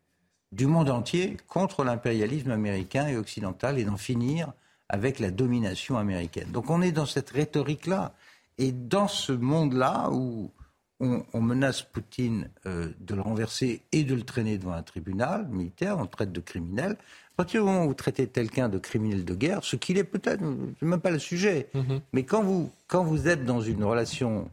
du 0.51 0.65
monde 0.65 0.89
entier 0.89 1.37
contre 1.47 1.83
l'impérialisme 1.83 2.51
américain 2.51 3.07
et 3.07 3.17
occidental 3.17 3.77
et 3.77 3.83
d'en 3.83 3.97
finir 3.97 4.53
avec 4.89 5.19
la 5.19 5.29
domination 5.29 5.97
américaine. 5.97 6.51
Donc 6.51 6.69
on 6.69 6.81
est 6.81 6.91
dans 6.91 7.05
cette 7.05 7.29
rhétorique-là. 7.29 8.13
Et 8.57 8.71
dans 8.71 9.07
ce 9.07 9.31
monde-là 9.31 10.09
où 10.11 10.51
on, 10.99 11.41
menace 11.41 11.81
Poutine 11.81 12.49
euh, 12.65 12.89
de 12.99 13.15
le 13.15 13.21
renverser 13.21 13.83
et 13.93 14.03
de 14.03 14.13
le 14.13 14.23
traîner 14.23 14.57
devant 14.57 14.73
un 14.73 14.83
tribunal 14.83 15.47
militaire, 15.47 15.97
on 15.97 16.01
le 16.01 16.07
traite 16.07 16.33
de 16.33 16.41
criminel. 16.41 16.91
À 16.91 17.35
partir 17.37 17.61
du 17.61 17.67
moment 17.67 17.85
où 17.85 17.89
vous 17.89 17.93
traitez 17.93 18.27
quelqu'un 18.27 18.67
de 18.67 18.77
criminel 18.77 19.23
de 19.23 19.33
guerre, 19.33 19.63
ce 19.63 19.77
qu'il 19.77 19.97
est 19.97 20.03
peut-être, 20.03 20.41
même 20.81 20.99
pas 20.99 21.11
le 21.11 21.19
sujet, 21.19 21.69
mm-hmm. 21.73 22.01
mais 22.11 22.23
quand 22.23 22.43
vous, 22.43 22.69
quand 22.87 23.03
vous 23.03 23.29
êtes 23.29 23.45
dans 23.45 23.61
une 23.61 23.83
relation 23.85 24.49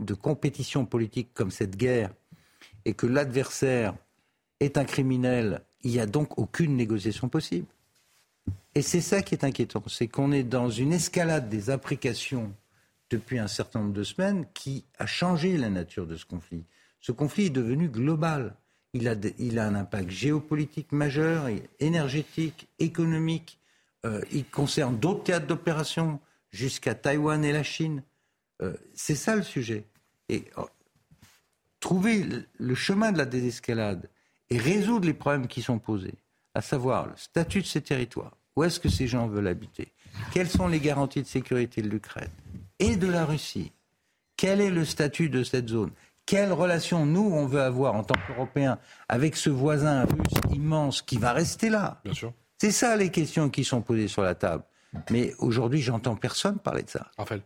de 0.00 0.14
compétition 0.14 0.86
politique 0.86 1.30
comme 1.34 1.50
cette 1.50 1.76
guerre, 1.76 2.12
et 2.84 2.94
que 2.94 3.06
l'adversaire 3.06 3.94
est 4.60 4.78
un 4.78 4.84
criminel, 4.84 5.62
il 5.82 5.92
n'y 5.92 6.00
a 6.00 6.06
donc 6.06 6.38
aucune 6.38 6.76
négociation 6.76 7.28
possible. 7.28 7.66
Et 8.74 8.82
c'est 8.82 9.00
ça 9.00 9.22
qui 9.22 9.34
est 9.34 9.44
inquiétant, 9.44 9.82
c'est 9.86 10.08
qu'on 10.08 10.32
est 10.32 10.42
dans 10.42 10.70
une 10.70 10.92
escalade 10.92 11.48
des 11.48 11.70
imprécations 11.70 12.52
depuis 13.10 13.38
un 13.38 13.48
certain 13.48 13.80
nombre 13.80 13.92
de 13.92 14.04
semaines 14.04 14.46
qui 14.54 14.84
a 14.98 15.06
changé 15.06 15.56
la 15.56 15.70
nature 15.70 16.06
de 16.06 16.16
ce 16.16 16.24
conflit. 16.24 16.64
Ce 17.00 17.12
conflit 17.12 17.46
est 17.46 17.50
devenu 17.50 17.88
global. 17.88 18.54
Il 18.92 19.08
a, 19.08 19.14
il 19.38 19.58
a 19.58 19.66
un 19.66 19.74
impact 19.74 20.10
géopolitique 20.10 20.92
majeur, 20.92 21.48
énergétique, 21.80 22.68
économique. 22.78 23.58
Euh, 24.04 24.20
il 24.32 24.44
concerne 24.44 24.98
d'autres 24.98 25.24
théâtres 25.24 25.46
d'opération, 25.46 26.20
jusqu'à 26.50 26.94
Taïwan 26.94 27.44
et 27.44 27.52
la 27.52 27.62
Chine. 27.62 28.02
Euh, 28.62 28.74
c'est 28.94 29.14
ça 29.14 29.36
le 29.36 29.42
sujet. 29.42 29.84
Et 30.28 30.44
oh, 30.56 30.68
trouver 31.80 32.26
le 32.58 32.74
chemin 32.74 33.12
de 33.12 33.18
la 33.18 33.24
désescalade 33.24 34.08
et 34.50 34.58
résoudre 34.58 35.06
les 35.06 35.14
problèmes 35.14 35.46
qui 35.46 35.62
sont 35.62 35.78
posés, 35.78 36.14
à 36.54 36.60
savoir 36.60 37.06
le 37.06 37.16
statut 37.16 37.62
de 37.62 37.66
ces 37.66 37.82
territoires, 37.82 38.36
où 38.56 38.64
est-ce 38.64 38.80
que 38.80 38.88
ces 38.88 39.06
gens 39.06 39.28
veulent 39.28 39.46
habiter, 39.46 39.92
quelles 40.32 40.48
sont 40.48 40.68
les 40.68 40.80
garanties 40.80 41.22
de 41.22 41.26
sécurité 41.26 41.82
de 41.82 41.88
l'Ukraine, 41.88 42.30
et 42.78 42.96
de 42.96 43.06
la 43.06 43.24
Russie. 43.24 43.72
Quel 44.36 44.60
est 44.60 44.70
le 44.70 44.84
statut 44.84 45.28
de 45.28 45.42
cette 45.42 45.68
zone 45.68 45.90
Quelle 46.24 46.52
relation 46.52 47.04
nous, 47.06 47.28
on 47.32 47.46
veut 47.46 47.60
avoir 47.60 47.94
en 47.94 48.04
tant 48.04 48.14
qu'Européens 48.26 48.78
avec 49.08 49.36
ce 49.36 49.50
voisin 49.50 50.04
russe 50.04 50.54
immense 50.54 51.02
qui 51.02 51.16
va 51.16 51.32
rester 51.32 51.68
là 51.68 52.00
Bien 52.04 52.14
sûr. 52.14 52.32
C'est 52.56 52.70
ça 52.70 52.96
les 52.96 53.10
questions 53.10 53.50
qui 53.50 53.64
sont 53.64 53.82
posées 53.82 54.08
sur 54.08 54.22
la 54.22 54.34
table. 54.34 54.64
Mais 55.10 55.34
aujourd'hui, 55.38 55.80
j'entends 55.80 56.16
personne 56.16 56.58
parler 56.58 56.82
de 56.82 56.90
ça. 56.90 57.10
Raphaël. 57.16 57.42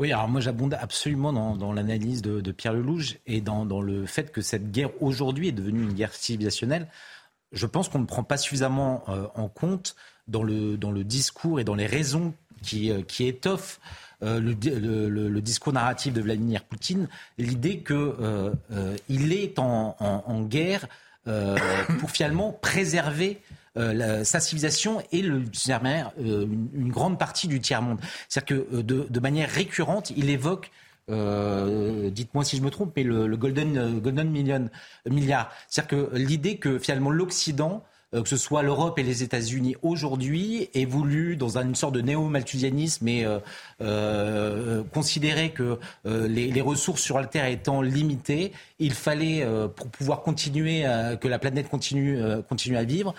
Oui, 0.00 0.12
alors 0.12 0.28
moi 0.28 0.40
j'abonde 0.40 0.74
absolument 0.74 1.32
dans, 1.32 1.72
l'analyse 1.72 2.20
de, 2.20 2.52
Pierre 2.52 2.72
Lelouch 2.72 3.18
et 3.26 3.40
dans, 3.40 3.64
le 3.80 4.06
fait 4.06 4.32
que 4.32 4.40
cette 4.40 4.72
guerre 4.72 4.90
aujourd'hui 5.00 5.48
est 5.48 5.52
devenue 5.52 5.82
une 5.82 5.92
guerre 5.92 6.12
civilisationnelle. 6.14 6.88
Je 7.52 7.66
pense 7.66 7.88
qu'on 7.88 8.00
ne 8.00 8.06
prend 8.06 8.24
pas 8.24 8.36
suffisamment 8.36 9.04
euh, 9.08 9.28
en 9.36 9.48
compte 9.48 9.94
dans 10.26 10.42
le, 10.42 10.76
dans 10.76 10.90
le 10.90 11.04
discours 11.04 11.60
et 11.60 11.64
dans 11.64 11.76
les 11.76 11.86
raisons 11.86 12.34
qui, 12.62 12.90
euh, 12.90 13.02
qui 13.02 13.26
étoffent 13.26 13.78
euh, 14.24 14.40
le, 14.40 15.40
discours 15.40 15.72
narratif 15.72 16.12
de 16.12 16.20
Vladimir 16.20 16.64
Poutine, 16.64 17.08
l'idée 17.38 17.84
qu'il 17.84 19.32
est 19.32 19.58
en, 19.60 20.42
guerre 20.42 20.88
pour 22.00 22.10
finalement 22.10 22.50
préserver 22.50 23.40
sa 23.76 24.40
civilisation 24.40 25.02
et 25.12 25.22
le, 25.22 25.42
une, 26.18 26.68
une, 26.74 26.90
grande 26.90 27.18
partie 27.18 27.48
du 27.48 27.60
tiers-monde. 27.60 27.98
C'est-à-dire 28.28 28.66
que 28.70 28.80
de, 28.82 29.20
manière 29.20 29.50
récurrente, 29.50 30.10
il 30.16 30.30
évoque 30.30 30.70
dites-moi 31.08 32.44
si 32.44 32.56
je 32.56 32.62
me 32.62 32.70
trompe, 32.70 32.92
mais 32.96 33.02
le, 33.02 33.36
golden, 33.36 33.98
golden 33.98 34.30
million, 34.30 34.68
milliard. 35.08 35.52
C'est-à-dire 35.68 36.08
que 36.10 36.16
l'idée 36.16 36.56
que 36.58 36.78
finalement 36.78 37.10
l'Occident 37.10 37.82
euh, 37.82 37.88
que 38.22 38.28
ce 38.28 38.36
soit 38.36 38.62
l'Europe 38.62 38.98
et 38.98 39.02
les 39.02 39.22
États-Unis 39.22 39.76
aujourd'hui, 39.82 40.68
évoluent 40.74 41.36
dans 41.36 41.58
une 41.58 41.74
sorte 41.74 41.94
de 41.94 42.00
néo-malthusianisme 42.00 43.08
et 43.08 43.24
euh, 43.24 43.38
euh, 43.80 44.82
considérer 44.92 45.50
que 45.50 45.78
les, 46.04 46.60
ressources 46.60 47.02
sur 47.02 47.18
la 47.18 47.26
Terre 47.26 47.46
étant 47.46 47.82
limitées, 47.82 48.52
il 48.78 48.94
fallait, 48.94 49.46
pour 49.76 49.88
pouvoir 49.88 50.22
continuer, 50.22 50.84
que 51.20 51.28
la 51.28 51.38
planète 51.38 51.68
continue, 51.68 52.22
à 52.22 52.84
vivre, 52.84 53.14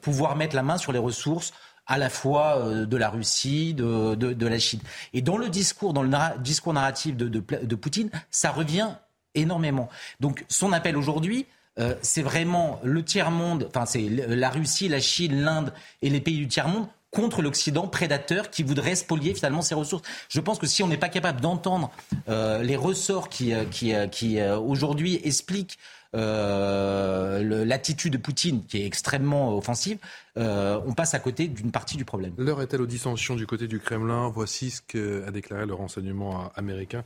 pouvoir 0.00 0.36
mettre 0.36 0.54
la 0.54 0.62
main 0.62 0.76
sur 0.76 0.92
les 0.92 0.98
ressources 0.98 1.52
à 1.86 1.98
la 1.98 2.10
fois 2.10 2.84
de 2.84 2.96
la 2.96 3.08
Russie, 3.08 3.74
de, 3.74 4.46
la 4.46 4.58
Chine. 4.58 4.80
Et 5.14 5.22
dans 5.22 5.38
le 5.38 5.48
discours, 5.48 5.92
dans 5.92 6.02
le 6.02 6.10
discours 6.40 6.74
narratif 6.74 7.16
de, 7.16 7.74
Poutine, 7.76 8.10
ça 8.30 8.50
revient 8.50 8.90
énormément. 9.34 9.88
Donc 10.20 10.44
son 10.48 10.72
appel 10.72 10.96
aujourd'hui, 10.96 11.46
euh, 11.78 11.94
c'est 12.00 12.22
vraiment 12.22 12.80
le 12.82 13.02
tiers-monde, 13.04 13.66
enfin 13.68 13.84
c'est 13.86 14.08
la 14.08 14.50
Russie, 14.50 14.88
la 14.88 15.00
Chine, 15.00 15.42
l'Inde 15.42 15.72
et 16.02 16.08
les 16.08 16.20
pays 16.20 16.38
du 16.38 16.48
tiers-monde 16.48 16.86
contre 17.10 17.42
l'Occident 17.42 17.86
prédateur 17.86 18.50
qui 18.50 18.62
voudrait 18.62 18.94
spolier 18.94 19.34
finalement 19.34 19.62
ses 19.62 19.74
ressources. 19.74 20.02
Je 20.28 20.40
pense 20.40 20.58
que 20.58 20.66
si 20.66 20.82
on 20.82 20.88
n'est 20.88 20.96
pas 20.96 21.08
capable 21.08 21.40
d'entendre 21.40 21.90
euh, 22.28 22.62
les 22.62 22.76
ressorts 22.76 23.28
qui, 23.28 23.54
euh, 23.54 23.64
qui, 23.64 23.94
qui 24.10 24.42
aujourd'hui 24.42 25.20
expliquent 25.24 25.78
l'attitude 26.14 28.12
de 28.14 28.18
Poutine 28.18 28.64
qui 28.64 28.80
est 28.80 28.86
extrêmement 28.86 29.54
offensive, 29.54 29.98
on 30.36 30.94
passe 30.96 31.12
à 31.12 31.18
côté 31.18 31.46
d'une 31.46 31.70
partie 31.70 31.98
du 31.98 32.06
problème. 32.06 32.32
L'heure 32.38 32.62
est-elle 32.62 32.80
aux 32.80 32.86
dissensions 32.86 33.36
du 33.36 33.46
côté 33.46 33.68
du 33.68 33.80
Kremlin? 33.80 34.30
Voici 34.34 34.70
ce 34.70 34.80
qu'a 34.80 35.30
déclaré 35.30 35.66
le 35.66 35.74
renseignement 35.74 36.50
américain. 36.54 37.04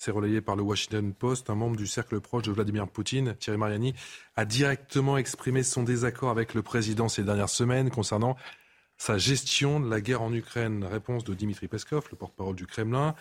C'est 0.00 0.12
relayé 0.12 0.40
par 0.40 0.56
le 0.56 0.62
Washington 0.62 1.12
Post. 1.12 1.50
Un 1.50 1.54
membre 1.54 1.76
du 1.76 1.86
cercle 1.86 2.22
proche 2.22 2.44
de 2.44 2.52
Vladimir 2.52 2.88
Poutine, 2.88 3.36
Thierry 3.38 3.58
Mariani, 3.58 3.92
a 4.34 4.46
directement 4.46 5.18
exprimé 5.18 5.62
son 5.62 5.82
désaccord 5.82 6.30
avec 6.30 6.54
le 6.54 6.62
président 6.62 7.10
ces 7.10 7.22
dernières 7.22 7.50
semaines 7.50 7.90
concernant 7.90 8.34
sa 8.96 9.18
gestion 9.18 9.78
de 9.78 9.90
la 9.90 10.00
guerre 10.00 10.22
en 10.22 10.32
Ukraine. 10.32 10.84
Réponse 10.84 11.22
de 11.24 11.34
Dimitri 11.34 11.68
Peskov, 11.68 12.08
le 12.10 12.16
porte-parole 12.16 12.56
du 12.56 12.66
Kremlin. 12.66 13.14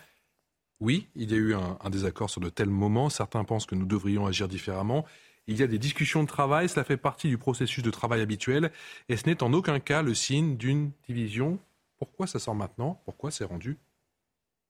Oui, 0.80 1.10
il 1.16 1.32
y 1.32 1.34
a 1.34 1.38
eu 1.38 1.54
un, 1.54 1.78
un, 1.82 1.90
désaccord 1.90 2.30
sur 2.30 2.40
de 2.40 2.48
tels 2.48 2.70
moments. 2.70 3.10
Certains 3.10 3.44
pensent 3.44 3.66
que 3.66 3.76
nous 3.76 3.86
devrions 3.86 4.26
agir 4.26 4.48
différemment. 4.48 5.06
Il 5.48 5.58
y 5.58 5.64
a 5.64 5.68
des 5.68 5.80
discussions 5.80 6.24
de 6.24 6.30
travail, 6.30 6.70
cela 6.70 6.86
fait 6.86 6.96
partie 6.96 7.28
du 7.28 7.38
processus 7.38 7.84
de 7.84 7.92
travail 7.92 8.22
habituel, 8.22 8.72
et 9.10 9.18
ce 9.18 9.26
n'est 9.26 9.44
en 9.44 9.52
aucun 9.52 9.82
cas 9.82 10.02
le 10.02 10.14
signe 10.14 10.56
d'une 10.56 10.92
division. 11.10 11.60
Pourquoi 11.98 12.26
ça 12.26 12.40
sort 12.40 12.56
maintenant? 12.56 13.02
Pourquoi 13.04 13.32
c'est 13.32 13.44
rendu 13.44 13.78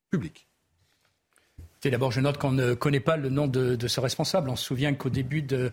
public? 0.09 0.47
D'abord, 1.83 2.11
je 2.11 2.19
note 2.19 2.37
qu'on 2.37 2.51
ne 2.51 2.73
connaît 2.73 2.99
pas 2.99 3.17
le 3.17 3.29
nom 3.29 3.47
de, 3.47 3.87
ce 3.87 3.99
responsable. 3.99 4.49
On 4.49 4.55
se 4.55 4.65
souvient 4.65 4.93
qu'au 4.93 5.09
début 5.09 5.41
de, 5.41 5.71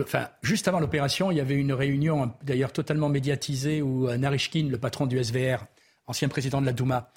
enfin, 0.00 0.28
juste 0.42 0.68
avant 0.68 0.80
l'opération, 0.80 1.30
il 1.30 1.36
y 1.36 1.40
avait 1.40 1.56
une 1.56 1.72
réunion, 1.72 2.32
d'ailleurs 2.42 2.72
totalement 2.72 3.08
médiatisée, 3.08 3.82
où 3.82 4.08
Narishkin, 4.10 4.68
le 4.70 4.78
patron 4.78 5.06
du 5.06 5.22
SVR, 5.22 5.66
ancien 6.06 6.28
président 6.28 6.60
de 6.60 6.66
la 6.66 6.72
Douma, 6.72 7.10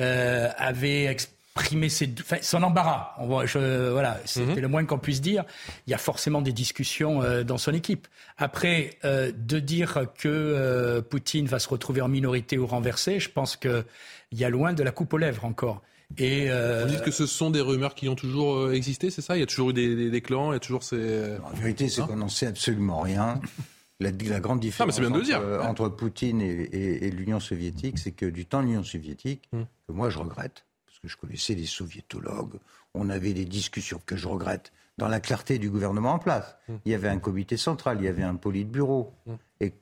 euh, 0.00 0.48
avait 0.56 1.06
exprimé 1.06 1.88
son 1.88 2.62
embarras. 2.62 3.16
voilà, 3.18 4.20
c'était 4.24 4.54
mhm. 4.54 4.60
le 4.60 4.68
moins 4.68 4.84
qu'on 4.84 4.98
puisse 4.98 5.20
dire. 5.20 5.44
Il 5.86 5.90
y 5.90 5.94
a 5.94 5.98
forcément 5.98 6.40
des 6.40 6.52
discussions 6.52 7.20
euh, 7.22 7.42
dans 7.42 7.58
son 7.58 7.74
équipe. 7.74 8.06
Après, 8.36 8.96
euh, 9.04 9.32
de 9.36 9.58
dire 9.58 10.04
que 10.16 11.00
Poutine 11.10 11.46
va 11.46 11.58
se 11.58 11.68
retrouver 11.68 12.00
en 12.00 12.08
minorité 12.08 12.58
ou 12.58 12.66
renversé, 12.66 13.18
je 13.18 13.28
pense 13.28 13.56
qu'il 13.56 13.84
y 14.32 14.44
a 14.44 14.48
loin 14.50 14.72
de 14.72 14.84
la 14.84 14.92
coupe 14.92 15.12
aux 15.12 15.18
lèvres 15.18 15.44
encore. 15.44 15.82
Et 16.16 16.50
euh, 16.50 16.84
Vous 16.84 16.90
dites 16.90 17.02
que 17.02 17.10
ce 17.10 17.26
sont 17.26 17.50
des 17.50 17.60
rumeurs 17.60 17.94
qui 17.94 18.08
ont 18.08 18.14
toujours 18.14 18.56
euh, 18.56 18.72
existé, 18.72 19.10
c'est 19.10 19.20
ça? 19.20 19.36
Il 19.36 19.40
y 19.40 19.42
a 19.42 19.46
toujours 19.46 19.70
eu 19.70 19.72
des, 19.74 20.20
clans, 20.22 20.52
il 20.52 20.54
y 20.54 20.56
a 20.56 20.60
toujours 20.60 20.82
ces... 20.82 21.36
En 21.44 21.50
vérité, 21.50 21.88
c'est 21.88 22.00
hein? 22.00 22.06
qu'on 22.06 22.16
n'en 22.16 22.28
sait 22.28 22.46
absolument 22.46 23.00
rien. 23.00 23.40
La, 24.00 24.10
grande 24.12 24.60
différence 24.60 24.98
entre, 25.62 25.88
Poutine 25.88 26.40
et, 26.40 27.10
l'Union 27.10 27.40
soviétique, 27.40 27.98
c'est 27.98 28.12
que 28.12 28.26
du 28.26 28.46
temps 28.46 28.62
de 28.62 28.68
l'Union 28.68 28.84
soviétique, 28.84 29.48
hum. 29.52 29.66
que 29.86 29.92
moi 29.92 30.08
je 30.08 30.18
regrette, 30.18 30.64
parce 30.86 30.98
que 31.00 31.08
je 31.08 31.16
connaissais 31.16 31.54
les 31.54 31.66
soviétologues, 31.66 32.58
on 32.94 33.10
avait 33.10 33.32
des 33.32 33.44
discussions 33.44 34.00
que 34.06 34.16
je 34.16 34.28
regrette 34.28 34.72
dans 34.98 35.08
la 35.08 35.20
clarté 35.20 35.58
du 35.58 35.70
gouvernement 35.70 36.14
en 36.14 36.18
place. 36.18 36.56
Hum. 36.68 36.80
Il 36.84 36.92
y 36.92 36.94
avait 36.94 37.08
un 37.08 37.18
comité 37.18 37.56
central, 37.56 37.98
il 38.00 38.04
y 38.04 38.08
avait 38.08 38.24
un 38.24 38.34
politburo. 38.34 39.14
Hum. 39.26 39.38
Et, 39.60 39.72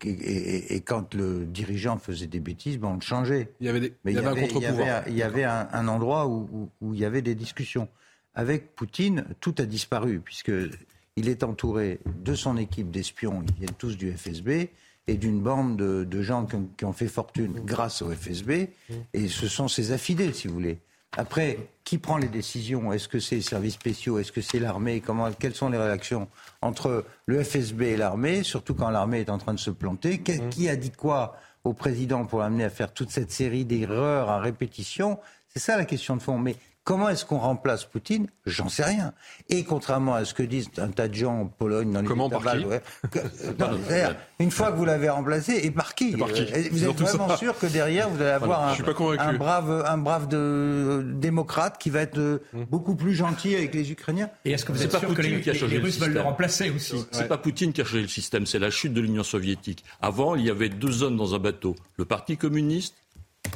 et, 0.74 0.80
quand 0.80 1.12
le 1.12 1.44
dirigeant 1.44 1.98
faisait 1.98 2.26
des 2.26 2.40
bêtises, 2.40 2.78
ben 2.78 2.88
on 2.88 2.94
le 2.94 3.02
changeait. 3.02 3.52
Il 3.60 3.66
y 3.66 3.68
avait, 3.68 3.92
Mais 4.04 4.12
il 4.12 4.14
y 4.14 4.18
avait, 4.18 4.28
un 4.28 4.46
contre-pouvoir. 4.46 5.02
Il 5.06 5.14
y 5.14 5.22
avait, 5.22 5.44
un, 5.44 5.88
endroit 5.88 6.26
où, 6.26 6.70
il 6.80 6.98
y 6.98 7.04
avait 7.04 7.20
des 7.20 7.34
discussions. 7.34 7.86
Avec 8.34 8.74
Poutine, 8.74 9.26
tout 9.40 9.54
a 9.58 9.64
disparu, 9.64 10.20
puisqu'il 10.20 11.28
est 11.28 11.42
entouré 11.42 12.00
de 12.06 12.34
son 12.34 12.56
équipe 12.56 12.90
d'espions, 12.90 13.42
ils 13.46 13.54
viennent 13.54 13.76
tous 13.76 13.98
du 13.98 14.10
FSB, 14.12 14.70
et 15.08 15.16
d'une 15.18 15.42
bande 15.42 15.76
de, 15.76 16.22
gens 16.22 16.46
qui 16.46 16.84
ont, 16.86 16.92
fait 16.94 17.08
fortune 17.08 17.60
grâce 17.62 18.00
au 18.00 18.10
FSB, 18.10 18.70
et 19.12 19.28
ce 19.28 19.46
sont 19.46 19.68
ses 19.68 19.92
affidés, 19.92 20.32
si 20.32 20.48
vous 20.48 20.54
voulez. 20.54 20.78
Après, 21.16 21.58
qui 21.84 21.98
prend 21.98 22.18
les 22.18 22.28
décisions? 22.28 22.92
Est-ce 22.92 23.08
que 23.08 23.20
c'est 23.20 23.36
les 23.36 23.42
services 23.42 23.74
spéciaux? 23.74 24.18
Est-ce 24.18 24.32
que 24.32 24.42
c'est 24.42 24.58
l'armée? 24.58 25.00
Comment 25.00 25.32
Quelles 25.32 25.54
sont 25.54 25.70
les 25.70 25.78
réactions 25.78 26.28
entre 26.60 27.04
le 27.24 27.42
FSB 27.42 27.82
et 27.82 27.96
l'armée 27.96 28.42
Surtout 28.42 28.74
quand 28.74 28.90
l'armée 28.90 29.20
est 29.20 29.30
en 29.30 29.38
train 29.38 29.54
de 29.54 29.58
se 29.58 29.70
planter? 29.70 30.18
Mmh. 30.18 30.48
Qui 30.50 30.68
a 30.68 30.76
dit 30.76 30.90
quoi 30.90 31.36
au 31.64 31.72
président 31.72 32.26
pour 32.26 32.40
l'amener 32.40 32.64
à 32.64 32.70
faire 32.70 32.92
toute 32.92 33.10
cette 33.10 33.30
série 33.30 33.64
d'erreurs 33.64 34.28
à 34.28 34.40
répétition? 34.40 35.18
C'est 35.48 35.60
ça 35.60 35.76
la 35.78 35.86
question 35.86 36.16
de 36.16 36.22
fond. 36.22 36.38
Mais 36.38 36.56
Comment 36.86 37.08
est-ce 37.08 37.24
qu'on 37.24 37.38
remplace 37.38 37.84
Poutine 37.84 38.28
J'en 38.46 38.68
sais 38.68 38.84
rien. 38.84 39.12
Et 39.48 39.64
contrairement 39.64 40.14
à 40.14 40.24
ce 40.24 40.34
que 40.34 40.44
disent 40.44 40.70
un 40.78 40.86
tas 40.90 41.08
de 41.08 41.14
gens 41.14 41.40
en 41.40 41.46
Pologne, 41.46 41.90
dans 41.90 42.00
les 42.00 42.06
Comment, 42.06 42.30
par 42.30 42.42
qui 42.56 42.64
ouais, 42.64 42.80
que- 43.10 43.18
non, 43.58 43.76
c'est-à-dire, 43.88 44.14
une 44.38 44.52
fois 44.52 44.70
que 44.70 44.76
vous 44.76 44.84
l'avez 44.84 45.08
remplacé, 45.08 45.62
et 45.64 45.72
par 45.72 45.96
qui, 45.96 46.16
par 46.16 46.30
qui 46.32 46.42
Euh, 46.42 46.62
Vous 46.70 46.84
êtes 46.84 46.96
vraiment 46.96 47.36
sûr 47.36 47.58
que 47.58 47.66
derrière 47.66 48.08
vous 48.08 48.22
allez 48.22 48.30
avoir 48.30 48.72
Voilà, 48.76 49.20
un, 49.20 49.32
brave, 49.32 49.84
un 49.84 49.98
brave 49.98 50.28
de, 50.28 51.04
démocrate 51.14 51.76
qui 51.78 51.90
va 51.90 52.02
être 52.02 52.18
euh, 52.18 52.38
beaucoup 52.70 52.94
plus 52.94 53.14
gentil 53.14 53.56
avec 53.56 53.74
les 53.74 53.90
Ukrainiens 53.90 54.30
Et 54.44 54.52
est-ce 54.52 54.64
que 54.64 54.70
vous 54.70 54.80
êtes 54.80 54.92
pas 54.92 55.00
sûr 55.00 55.12
que 55.12 55.22
les, 55.22 55.40
qui 55.40 55.50
a 55.50 55.54
les- 55.54 55.58
changé 55.58 55.72
les 55.74 55.78
le 55.80 55.84
Russes 55.86 55.98
veulent 55.98 56.12
le 56.12 56.20
remplacer 56.20 56.70
aussi 56.70 57.04
C'est 57.10 57.26
pas 57.26 57.36
Poutine 57.38 57.72
qui 57.72 57.80
a 57.80 57.84
changé 57.84 58.02
le 58.02 58.06
système, 58.08 58.46
c'est 58.46 58.60
la 58.60 58.70
chute 58.70 58.92
de 58.94 59.00
l'Union 59.00 59.24
soviétique. 59.24 59.84
Avant, 60.00 60.36
il 60.36 60.44
y 60.44 60.50
avait 60.50 60.68
deux 60.68 60.92
zones 60.92 61.16
dans 61.16 61.34
un 61.34 61.40
bateau 61.40 61.74
le 61.96 62.04
Parti 62.04 62.36
communiste 62.36 62.94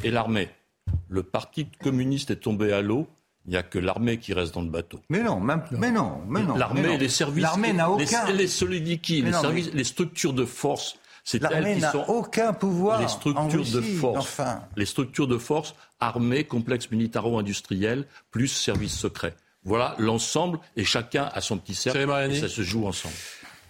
et 0.03 0.11
l'armée. 0.11 0.49
Le 1.09 1.22
Parti 1.22 1.68
communiste 1.81 2.33
est 2.33 2.37
tombé 2.41 2.72
à 2.72 2.83
l'eau. 2.83 3.07
Il 3.47 3.51
n'y 3.53 3.57
a 3.57 3.62
que 3.62 3.78
l'armée 3.78 4.18
qui 4.18 4.34
reste 4.34 4.55
dans 4.55 4.61
le 4.62 4.68
bateau. 4.68 5.01
Mais 5.09 5.22
non, 5.22 5.41
même- 5.41 5.62
mais 5.72 5.91
non, 5.91 6.20
mais 6.28 6.43
non. 6.43 6.53
mais 6.55 6.59
L'armée 6.59 6.99
les 6.99 7.09
services. 7.09 7.43
L'armée 7.43 7.72
n'a 7.72 7.91
aucun. 7.91 8.26
Les, 8.26 8.47
les, 8.47 9.22
non, 9.30 9.41
services, 9.41 9.70
les 9.72 9.84
structures 9.84 10.32
de 10.34 10.45
force. 10.45 10.97
C'est 11.24 11.43
L'armée 11.43 11.70
elles 11.70 11.74
qui 11.76 11.80
n'a 11.80 11.93
sont 11.93 12.05
aucun 12.09 12.53
pouvoir 12.53 12.99
les 12.99 13.07
en 13.07 13.09
structures 13.09 13.64
de 13.64 13.78
Russie, 13.78 13.95
force. 13.97 14.18
Enfin, 14.18 14.62
Les 14.76 14.86
structures 14.86 15.26
de 15.28 15.38
force 15.38 15.74
armées, 16.01 16.45
complexes 16.45 16.91
militaro-industriels, 16.91 18.07
plus 18.30 18.49
services 18.49 18.97
secrets. 18.97 19.34
Voilà 19.64 19.95
l'ensemble 19.99 20.59
et 20.76 20.84
chacun 20.84 21.28
a 21.32 21.41
son 21.41 21.59
petit 21.59 21.74
cercle 21.74 21.99
et 22.30 22.41
ça 22.41 22.49
se 22.49 22.62
joue 22.62 22.86
ensemble. 22.86 23.14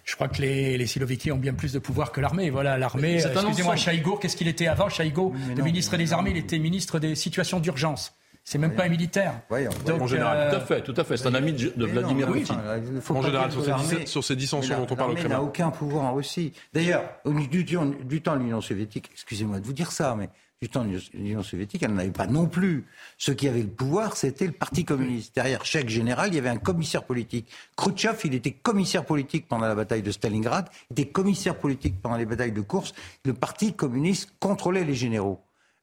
Je 0.05 0.15
crois 0.15 0.29
que 0.29 0.41
les, 0.41 0.79
les 0.79 0.87
Siloviki 0.87 1.31
ont 1.31 1.37
bien 1.37 1.55
plus 1.55 1.73
de 1.73 1.79
pouvoir 1.79 2.11
que 2.13 2.21
l'armée. 2.21 2.51
Voilà, 2.51 2.79
l'armée. 2.79 3.17
Excusez-moi. 3.25 3.77
Chaïgo, 3.77 4.17
qu'est-ce 4.17 4.37
qu'il 4.37 4.49
était 4.49 4.67
avant? 4.67 4.89
Chaïgo, 4.89 5.35
le 5.57 5.63
ministre 5.63 5.97
des 5.97 6.13
Armées, 6.13 6.31
il 6.31 6.37
était 6.37 6.59
ministre 6.59 6.99
des 6.99 7.15
situations 7.15 7.61
d'urgence. 7.61 8.13
C'est 8.51 8.59
même 8.59 8.75
pas 8.75 8.83
un 8.83 8.89
militaire. 8.89 9.35
voyons. 9.49 9.71
Donc, 9.87 10.03
En 10.03 10.07
général, 10.09 10.37
euh, 10.39 10.51
Tout 10.51 10.57
à 10.57 10.61
fait, 10.61 10.83
tout 10.83 10.95
à 10.97 11.05
fait. 11.05 11.17
C'est 11.17 11.29
un 11.29 11.35
ami 11.35 11.53
de, 11.53 11.73
non, 11.77 11.87
Vladimir 11.87 12.29
mais 12.29 12.41
Poutine. 12.41 12.57
enfin, 12.59 12.81
il 12.95 13.01
faut 13.01 13.15
En 13.17 13.23
général, 13.23 13.53
sur 13.53 13.63
ces, 13.85 14.07
sur 14.07 14.37
dissensions 14.37 14.77
dont 14.79 14.87
on 14.91 14.97
parle 14.97 15.13
au 15.13 15.15
l'armée 15.15 15.29
n'a 15.29 15.37
Kremlin. 15.37 15.49
aucun 15.49 15.71
pouvoir 15.71 16.07
en 16.07 16.15
Russie. 16.15 16.53
D'ailleurs, 16.75 17.05
au- 17.25 17.33
du, 17.33 17.65
temps- 17.65 17.87
du 17.87 18.21
temps 18.23 18.35
de 18.35 18.41
l'Union 18.41 18.61
soviétique, 18.61 19.09
excusez-moi 19.13 19.61
de 19.61 19.65
vous 19.67 19.73
dire 19.73 19.93
ça, 19.93 20.17
mais 20.19 20.31
du 20.61 20.69
temps 20.69 20.85
de 20.85 20.99
l'Union 21.15 21.45
soviétique, 21.45 21.85
elle 21.85 21.93
n'en 21.93 21.99
avait 21.99 22.11
pas 22.11 22.27
non 22.27 22.47
plus. 22.47 22.87
Ceux 23.19 23.35
qui 23.35 23.47
avaient 23.47 23.63
le 23.63 23.69
pouvoir, 23.69 24.17
c'était 24.17 24.47
le 24.47 24.53
Parti 24.53 24.85
communiste. 24.85 25.33
Derrière 25.33 25.65
chaque 25.65 25.89
général, 25.89 26.31
il 26.31 26.35
y 26.35 26.39
avait 26.39 26.49
un 26.49 26.57
commissaire 26.59 27.05
politique. 27.05 27.47
Khrouchtchev, 27.77 28.17
il 28.25 28.35
était 28.35 28.51
commissaire 28.51 29.05
politique 29.05 29.47
pendant 29.49 29.69
la 29.69 29.77
bataille 29.77 30.03
de 30.03 30.11
Stalingrad, 30.11 30.69
il 30.91 30.95
était 31.01 31.09
commissaire 31.11 31.55
politique 31.57 32.03
pendant 32.03 32.17
les 32.17 32.27
batailles 32.27 32.51
de 32.51 32.61
course. 32.63 32.95
Le 33.25 33.33
Parti 33.33 33.75
communiste 33.75 34.33
contrôlait 34.41 34.83
les 34.85 34.95
généraux. 34.95 35.41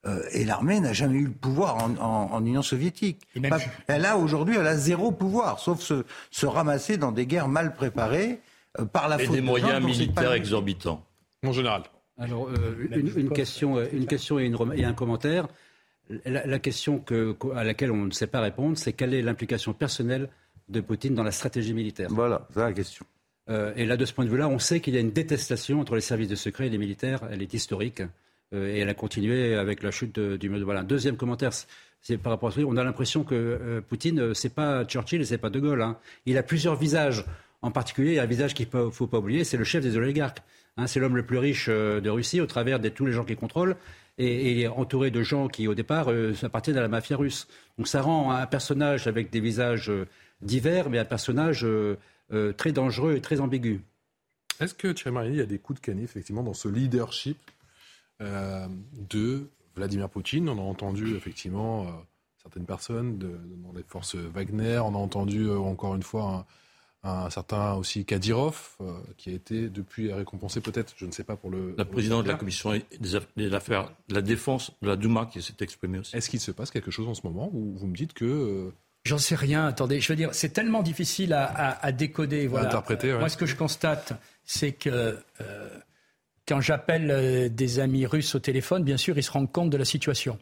Euh, 0.07 0.21
et 0.31 0.45
l'armée 0.45 0.79
n'a 0.79 0.93
jamais 0.93 1.17
eu 1.19 1.25
le 1.25 1.31
pouvoir 1.31 1.75
en, 1.83 1.91
en- 1.97 2.31
en 2.33 2.45
Union 2.45 2.61
soviétique. 2.61 3.21
Et 3.35 3.39
même- 3.39 3.49
Pas- 3.51 3.59
elle 3.87 4.05
a 4.05 4.17
aujourd'hui, 4.17 4.55
elle 4.57 4.67
a 4.67 4.77
zéro 4.77 5.11
pouvoir, 5.11 5.59
sauf 5.59 5.81
se, 5.81 6.05
se 6.31 6.45
ramasser 6.45 6.97
dans 6.97 7.11
des 7.11 7.25
guerres 7.25 7.47
mal 7.49 7.73
préparées 7.73 8.39
euh, 8.79 8.85
par 8.85 9.09
la 9.09 9.19
Et 9.21 9.25
faute 9.25 9.35
des 9.35 9.41
de 9.41 9.45
moyens 9.45 9.83
militaires 9.83 10.33
exorbitants. 10.33 11.03
En 11.45 11.51
général. 11.51 11.83
Alors, 12.17 12.47
euh, 12.47 12.87
une, 12.91 13.11
une 13.15 13.29
question, 13.29 13.81
une 13.91 14.05
question 14.07 14.39
et, 14.39 14.45
une 14.45 14.55
rem- 14.55 14.73
et 14.73 14.85
un 14.85 14.93
commentaire. 14.93 15.47
La, 16.25 16.47
la 16.47 16.59
question 16.59 16.99
que- 16.99 17.35
à 17.55 17.63
laquelle 17.65 17.91
on 17.91 18.05
ne 18.05 18.11
sait 18.11 18.27
pas 18.27 18.39
répondre, 18.39 18.77
c'est 18.77 18.93
quelle 18.93 19.13
est 19.13 19.21
l'implication 19.21 19.73
personnelle 19.73 20.29
de 20.69 20.79
Poutine 20.79 21.15
dans 21.15 21.23
la 21.23 21.31
stratégie 21.31 21.73
militaire? 21.73 22.07
Voilà, 22.11 22.47
c'est 22.53 22.59
la 22.61 22.71
question. 22.73 23.05
Euh, 23.49 23.73
et 23.75 23.85
là, 23.85 23.97
de 23.97 24.05
ce 24.05 24.13
point 24.13 24.23
de 24.25 24.29
vue-là, 24.29 24.47
on 24.47 24.59
sait 24.59 24.79
qu'il 24.79 24.93
y 24.93 24.97
a 24.97 25.01
une 25.01 25.11
détestation 25.11 25.79
entre 25.81 25.95
les 25.95 26.01
services 26.01 26.29
de 26.29 26.35
secret 26.35 26.67
et 26.67 26.69
les 26.69 26.77
militaires. 26.77 27.21
Elle 27.31 27.41
est 27.41 27.53
historique. 27.53 28.01
Euh, 28.53 28.73
et 28.73 28.79
elle 28.79 28.89
a 28.89 28.93
continué 28.93 29.55
avec 29.55 29.83
la 29.83 29.91
chute 29.91 30.19
du 30.19 30.49
mur 30.49 30.59
de. 30.59 30.83
Deuxième 30.83 31.17
commentaire, 31.17 31.51
c'est- 32.01 32.17
par 32.17 32.31
rapport 32.31 32.49
à 32.49 32.51
ce 32.53 32.61
on 32.61 32.77
a 32.77 32.83
l'impression 32.83 33.23
que 33.23 33.35
euh, 33.35 33.81
Poutine, 33.81 34.19
euh, 34.19 34.33
c'est 34.33 34.53
pas 34.53 34.85
Churchill 34.85 35.21
et 35.21 35.25
c'est 35.25 35.37
pas 35.37 35.49
De 35.49 35.59
Gaulle. 35.59 35.81
hein. 35.81 35.97
Il 36.25 36.37
a 36.37 36.43
plusieurs 36.43 36.75
visages. 36.75 37.25
En 37.63 37.71
particulier, 37.71 38.19
un 38.19 38.25
visage 38.27 38.53
qu'il 38.53 38.67
ne 38.71 38.89
faut 38.91 39.07
pas 39.07 39.17
oublier, 39.17 39.43
c'est 39.43 39.57
le 39.57 39.63
chef 39.63 39.83
des 39.83 39.97
oligarques. 39.97 40.43
Hein, 40.77 40.85
c'est 40.85 40.99
l'homme 40.99 41.15
le 41.17 41.25
plus 41.25 41.39
riche 41.39 41.65
euh, 41.69 41.99
de 41.99 42.09
Russie 42.09 42.39
au 42.39 42.45
travers 42.45 42.79
de 42.79 42.87
tous 42.89 43.05
les 43.05 43.11
gens 43.11 43.25
qu'il 43.25 43.35
contrôle. 43.35 43.75
Et, 44.19 44.51
il 44.51 44.61
est 44.61 44.67
entouré 44.67 45.09
de 45.11 45.21
gens 45.23 45.47
qui, 45.47 45.67
au 45.67 45.73
départ, 45.75 46.09
appartiennent 46.43 46.77
à 46.77 46.81
la 46.81 46.87
mafia 46.87 47.17
russe. 47.17 47.47
Donc 47.77 47.87
ça 47.87 48.01
rend 48.01 48.31
un 48.31 48.45
personnage 48.47 49.07
avec 49.07 49.29
des 49.31 49.39
visages 49.39 49.91
divers, 50.41 50.89
mais 50.89 50.97
un 50.97 51.05
personnage 51.05 51.65
très 52.57 52.71
dangereux 52.71 53.15
et 53.15 53.21
très 53.21 53.39
ambigu. 53.41 53.81
Est-ce 54.59 54.73
que 54.73 54.87
Thierry 54.87 55.11
Mariani, 55.13 55.35
il 55.35 55.39
y 55.39 55.43
a 55.43 55.45
des 55.45 55.59
coups 55.59 55.79
de 55.79 55.85
canif, 55.85 56.11
effectivement, 56.11 56.41
dans 56.41 56.55
ce 56.55 56.67
leadership 56.67 57.37
euh, 58.21 58.67
de 59.09 59.49
Vladimir 59.75 60.09
Poutine 60.09 60.49
On 60.49 60.57
a 60.57 60.61
entendu, 60.61 61.15
effectivement, 61.15 61.83
euh, 61.83 61.91
certaines 62.41 62.65
personnes 62.65 63.17
de- 63.17 63.39
dans 63.63 63.73
les 63.73 63.83
forces 63.83 64.15
Wagner. 64.15 64.79
On 64.79 64.95
a 64.95 64.97
entendu, 64.97 65.43
euh, 65.47 65.57
encore 65.59 65.95
une 65.95 66.03
fois, 66.03 66.45
un, 67.03 67.09
un 67.09 67.29
certain 67.29 67.73
aussi 67.75 68.03
Kadyrov, 68.05 68.75
euh, 68.81 68.93
qui 69.17 69.29
a 69.29 69.33
été 69.33 69.69
depuis 69.69 70.11
récompensé, 70.11 70.61
peut-être, 70.61 70.93
je 70.97 71.05
ne 71.05 71.11
sais 71.11 71.23
pas, 71.23 71.35
pour 71.35 71.51
le. 71.51 71.75
La 71.77 71.85
présidente 71.85 72.23
de 72.25 72.29
la 72.31 72.35
commission 72.35 72.71
des 72.71 73.15
aff- 73.15 73.27
des 73.37 73.53
affaires 73.53 73.91
de 74.09 74.15
la 74.15 74.21
défense 74.21 74.71
de 74.81 74.87
la 74.87 74.95
Douma 74.95 75.27
qui 75.27 75.41
s'est 75.41 75.53
exprimée 75.61 75.99
aussi. 75.99 76.15
Est-ce 76.15 76.29
qu'il 76.29 76.39
se 76.39 76.51
passe 76.51 76.71
quelque 76.71 76.89
chose 76.91 77.07
en 77.07 77.13
ce 77.13 77.21
moment 77.23 77.49
où 77.53 77.73
vous 77.77 77.87
me 77.87 77.95
dites 77.95 78.13
que. 78.13 78.25
euh, 78.25 78.71
J'en 79.05 79.19
sais 79.19 79.35
rien. 79.35 79.65
Attendez, 79.67 80.01
je 80.01 80.11
veux 80.11 80.17
dire, 80.17 80.31
c'est 80.33 80.49
tellement 80.49 80.81
difficile 80.83 81.31
à, 81.33 81.45
à- 81.45 81.85
à 81.85 81.91
décoder. 81.93 82.47
Voilà. 82.47 82.67
interpréter, 82.67 83.13
ouais. 83.13 83.19
Moi, 83.19 83.29
ce 83.29 83.37
que 83.37 83.45
je 83.45 83.55
constate, 83.55 84.13
c'est 84.43 84.73
que 84.73 85.17
euh, 85.39 85.69
quand 86.47 86.61
j'appelle 86.61 87.11
euh, 87.11 87.49
des 87.49 87.79
amis 87.79 88.05
russes 88.05 88.33
au 88.35 88.39
téléphone, 88.39 88.83
bien 88.83 88.97
sûr, 88.97 89.17
ils 89.17 89.23
se 89.23 89.31
rendent 89.31 89.51
compte 89.51 89.69
de 89.69 89.77
la 89.77 89.85
situation. 89.85 90.37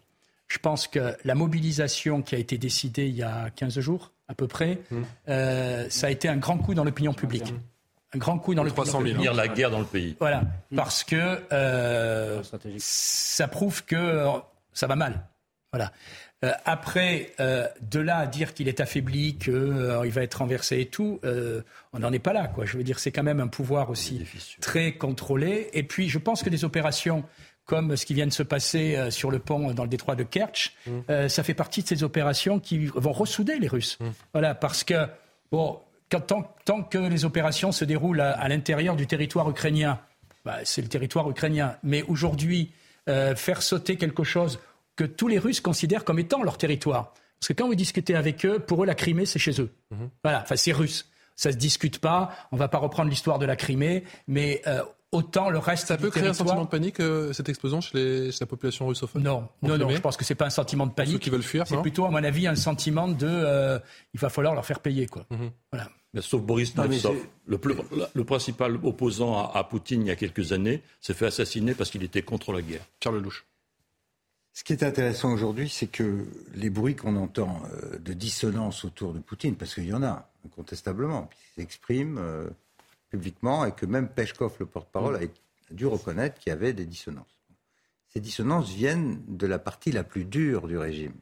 Je 0.47 0.59
pense 0.59 0.87
que 0.87 1.15
la 1.23 1.33
mobilisation 1.35 2.21
qui 2.21 2.35
a 2.35 2.37
été 2.37 2.57
décidée 2.57 3.07
il 3.07 3.15
y 3.15 3.23
a 3.23 3.49
15 3.55 3.79
jours, 3.79 4.11
à 4.27 4.35
peu 4.35 4.47
près, 4.47 4.79
Mmh. 4.91 5.01
euh, 5.29 5.89
ça 5.89 6.07
a 6.07 6.09
été 6.09 6.27
un 6.27 6.37
grand 6.37 6.57
coup 6.57 6.73
dans 6.73 6.83
l'opinion 6.83 7.13
publique. 7.13 7.53
Un 8.13 8.17
grand 8.17 8.37
coup 8.37 8.53
dans 8.53 8.63
l'opinion 8.63 8.83
300 8.83 8.91
000, 8.91 9.03
publique. 9.03 9.17
Finir 9.17 9.33
la 9.33 9.47
guerre 9.47 9.71
dans 9.71 9.79
le 9.79 9.85
pays. 9.85 10.15
Voilà, 10.19 10.43
parce 10.75 11.03
que 11.03 11.41
euh, 11.51 12.41
ça 12.77 13.47
prouve 13.47 13.83
que 13.85 13.95
euh, 13.95 14.29
ça 14.73 14.87
va 14.87 14.95
mal. 14.95 15.25
Voilà. 15.73 15.91
Euh, 16.43 16.51
après, 16.65 17.31
euh, 17.39 17.67
de 17.81 17.99
là 17.99 18.17
à 18.17 18.27
dire 18.27 18.53
qu'il 18.53 18.67
est 18.67 18.81
affaibli, 18.81 19.35
qu'il 19.37 19.53
va 19.53 20.21
être 20.21 20.35
renversé 20.35 20.79
et 20.81 20.85
tout, 20.87 21.19
euh, 21.23 21.61
on 21.93 21.99
n'en 21.99 22.11
est 22.11 22.19
pas 22.19 22.33
là. 22.33 22.47
Quoi. 22.47 22.65
Je 22.65 22.77
veux 22.77 22.83
dire, 22.83 22.99
c'est 22.99 23.11
quand 23.11 23.23
même 23.23 23.39
un 23.39 23.47
pouvoir 23.47 23.89
aussi 23.89 24.25
très 24.59 24.93
contrôlé. 24.93 25.69
Et 25.73 25.83
puis, 25.83 26.09
je 26.09 26.19
pense 26.19 26.43
que 26.43 26.49
des 26.49 26.65
opérations 26.65 27.23
comme 27.65 27.95
ce 27.97 28.05
qui 28.05 28.13
vient 28.13 28.27
de 28.27 28.33
se 28.33 28.43
passer 28.43 28.95
euh, 28.95 29.09
sur 29.09 29.31
le 29.31 29.39
pont 29.39 29.73
dans 29.73 29.83
le 29.83 29.89
détroit 29.89 30.15
de 30.15 30.23
Kerch, 30.23 30.75
euh, 31.09 31.27
ça 31.27 31.43
fait 31.43 31.53
partie 31.55 31.81
de 31.81 31.87
ces 31.87 32.03
opérations 32.03 32.59
qui 32.59 32.85
vont 32.85 33.11
ressouder 33.11 33.57
les 33.57 33.67
Russes. 33.67 33.97
Voilà, 34.33 34.53
parce 34.53 34.83
que, 34.83 35.07
bon, 35.51 35.79
quand, 36.11 36.21
tant, 36.21 36.55
tant 36.63 36.83
que 36.83 36.97
les 36.97 37.25
opérations 37.25 37.71
se 37.71 37.83
déroulent 37.83 38.21
à, 38.21 38.31
à 38.33 38.47
l'intérieur 38.47 38.95
du 38.95 39.07
territoire 39.07 39.49
ukrainien, 39.49 39.99
bah, 40.45 40.57
c'est 40.63 40.83
le 40.83 40.87
territoire 40.89 41.29
ukrainien. 41.29 41.75
Mais 41.83 42.03
aujourd'hui, 42.03 42.71
euh, 43.09 43.35
faire 43.35 43.61
sauter 43.61 43.97
quelque 43.97 44.23
chose 44.23 44.59
que 44.95 45.03
tous 45.03 45.27
les 45.27 45.39
Russes 45.39 45.61
considèrent 45.61 46.03
comme 46.05 46.19
étant 46.19 46.43
leur 46.43 46.57
territoire. 46.57 47.13
Parce 47.39 47.49
que 47.49 47.53
quand 47.53 47.67
vous 47.67 47.75
discutez 47.75 48.15
avec 48.15 48.45
eux, 48.45 48.59
pour 48.59 48.83
eux, 48.83 48.85
la 48.85 48.95
Crimée, 48.95 49.25
c'est 49.25 49.39
chez 49.39 49.59
eux. 49.61 49.69
Voilà, 50.23 50.41
enfin, 50.43 50.55
c'est 50.55 50.71
russe. 50.71 51.09
Ça 51.35 51.51
se 51.51 51.57
discute 51.57 51.99
pas. 51.99 52.31
On 52.51 52.57
va 52.57 52.69
pas 52.69 52.77
reprendre 52.77 53.09
l'histoire 53.09 53.39
de 53.39 53.45
la 53.45 53.57
Crimée, 53.57 54.05
mais 54.27 54.61
euh, 54.67 54.81
autant 55.11 55.49
le 55.49 55.57
reste 55.59 55.87
Ça 55.87 55.97
du 55.97 56.03
peut 56.03 56.09
créer 56.09 56.21
un 56.23 56.25
territoire- 56.27 56.47
sentiment 56.47 56.63
de 56.63 56.69
panique, 56.69 56.99
euh, 57.01 57.33
cette 57.33 57.49
explosion 57.49 57.81
chez, 57.81 57.97
les- 57.97 58.31
chez 58.31 58.37
la 58.39 58.45
population 58.45 58.87
russophone 58.87 59.21
Non, 59.21 59.47
non, 59.61 59.77
non. 59.77 59.89
Je 59.89 59.99
pense 59.99 60.15
que 60.15 60.23
c'est 60.23 60.33
pas 60.35 60.45
un 60.45 60.49
sentiment 60.49 60.85
de 60.85 60.91
Pour 60.93 61.03
ceux 61.03 61.07
panique. 61.11 61.21
qui 61.23 61.29
veulent 61.29 61.43
fuir, 61.43 61.67
C'est 61.67 61.81
plutôt, 61.81 62.05
à 62.05 62.09
mon 62.09 62.23
avis, 62.23 62.47
un 62.47 62.55
sentiment 62.55 63.09
de 63.09 63.27
euh, 63.27 63.79
il 64.13 64.19
va 64.19 64.29
falloir 64.29 64.53
leur 64.55 64.65
faire 64.65 64.79
payer, 64.79 65.07
quoi. 65.07 65.25
Mhm. 65.29 65.51
Voilà. 65.73 65.89
Mais 66.13 66.21
sauf 66.21 66.41
Boris 66.41 66.73
Nemtsov, 66.77 67.17
le, 67.45 67.57
plus- 67.57 67.75
le 68.13 68.23
principal 68.23 68.77
opposant 68.81 69.37
à, 69.37 69.57
à 69.59 69.63
Poutine 69.65 70.03
il 70.03 70.07
y 70.07 70.11
a 70.11 70.15
quelques 70.15 70.53
années, 70.53 70.81
s'est 71.01 71.13
fait 71.13 71.25
assassiner 71.25 71.73
parce 71.73 71.89
qu'il 71.89 72.03
était 72.03 72.21
contre 72.21 72.53
la 72.53 72.61
guerre. 72.61 72.81
Charles 73.03 73.17
Lelouch. 73.17 73.45
Ce 74.55 74.63
qui 74.63 74.71
est 74.71 74.83
intéressant 74.83 75.33
aujourd'hui, 75.33 75.67
c'est 75.67 75.87
que 75.87 76.25
les 76.53 76.69
bruits 76.69 76.95
qu'on 76.95 77.17
entend 77.17 77.61
euh, 77.73 77.99
de 77.99 78.13
dissonance 78.13 78.85
autour 78.85 79.11
de 79.11 79.19
Poutine, 79.19 79.57
parce 79.57 79.75
qu'il 79.75 79.85
y 79.85 79.93
en 79.93 80.01
a, 80.01 80.29
incontestablement, 80.45 81.23
puis 81.23 81.37
il 81.57 81.61
s'exprime 81.61 82.17
euh, 82.17 82.47
publiquement 83.09 83.65
et 83.65 83.73
que 83.73 83.85
même 83.85 84.07
Peshkov, 84.07 84.55
le 84.59 84.65
porte-parole, 84.65 85.17
a, 85.17 85.19
a 85.19 85.73
dû 85.73 85.85
reconnaître 85.85 86.39
qu'il 86.39 86.51
y 86.51 86.53
avait 86.53 86.71
des 86.71 86.85
dissonances. 86.85 87.37
Ces 88.13 88.21
dissonances 88.21 88.69
viennent 88.69 89.21
de 89.27 89.45
la 89.45 89.59
partie 89.59 89.91
la 89.91 90.05
plus 90.05 90.23
dure 90.23 90.69
du 90.69 90.77
régime, 90.77 91.15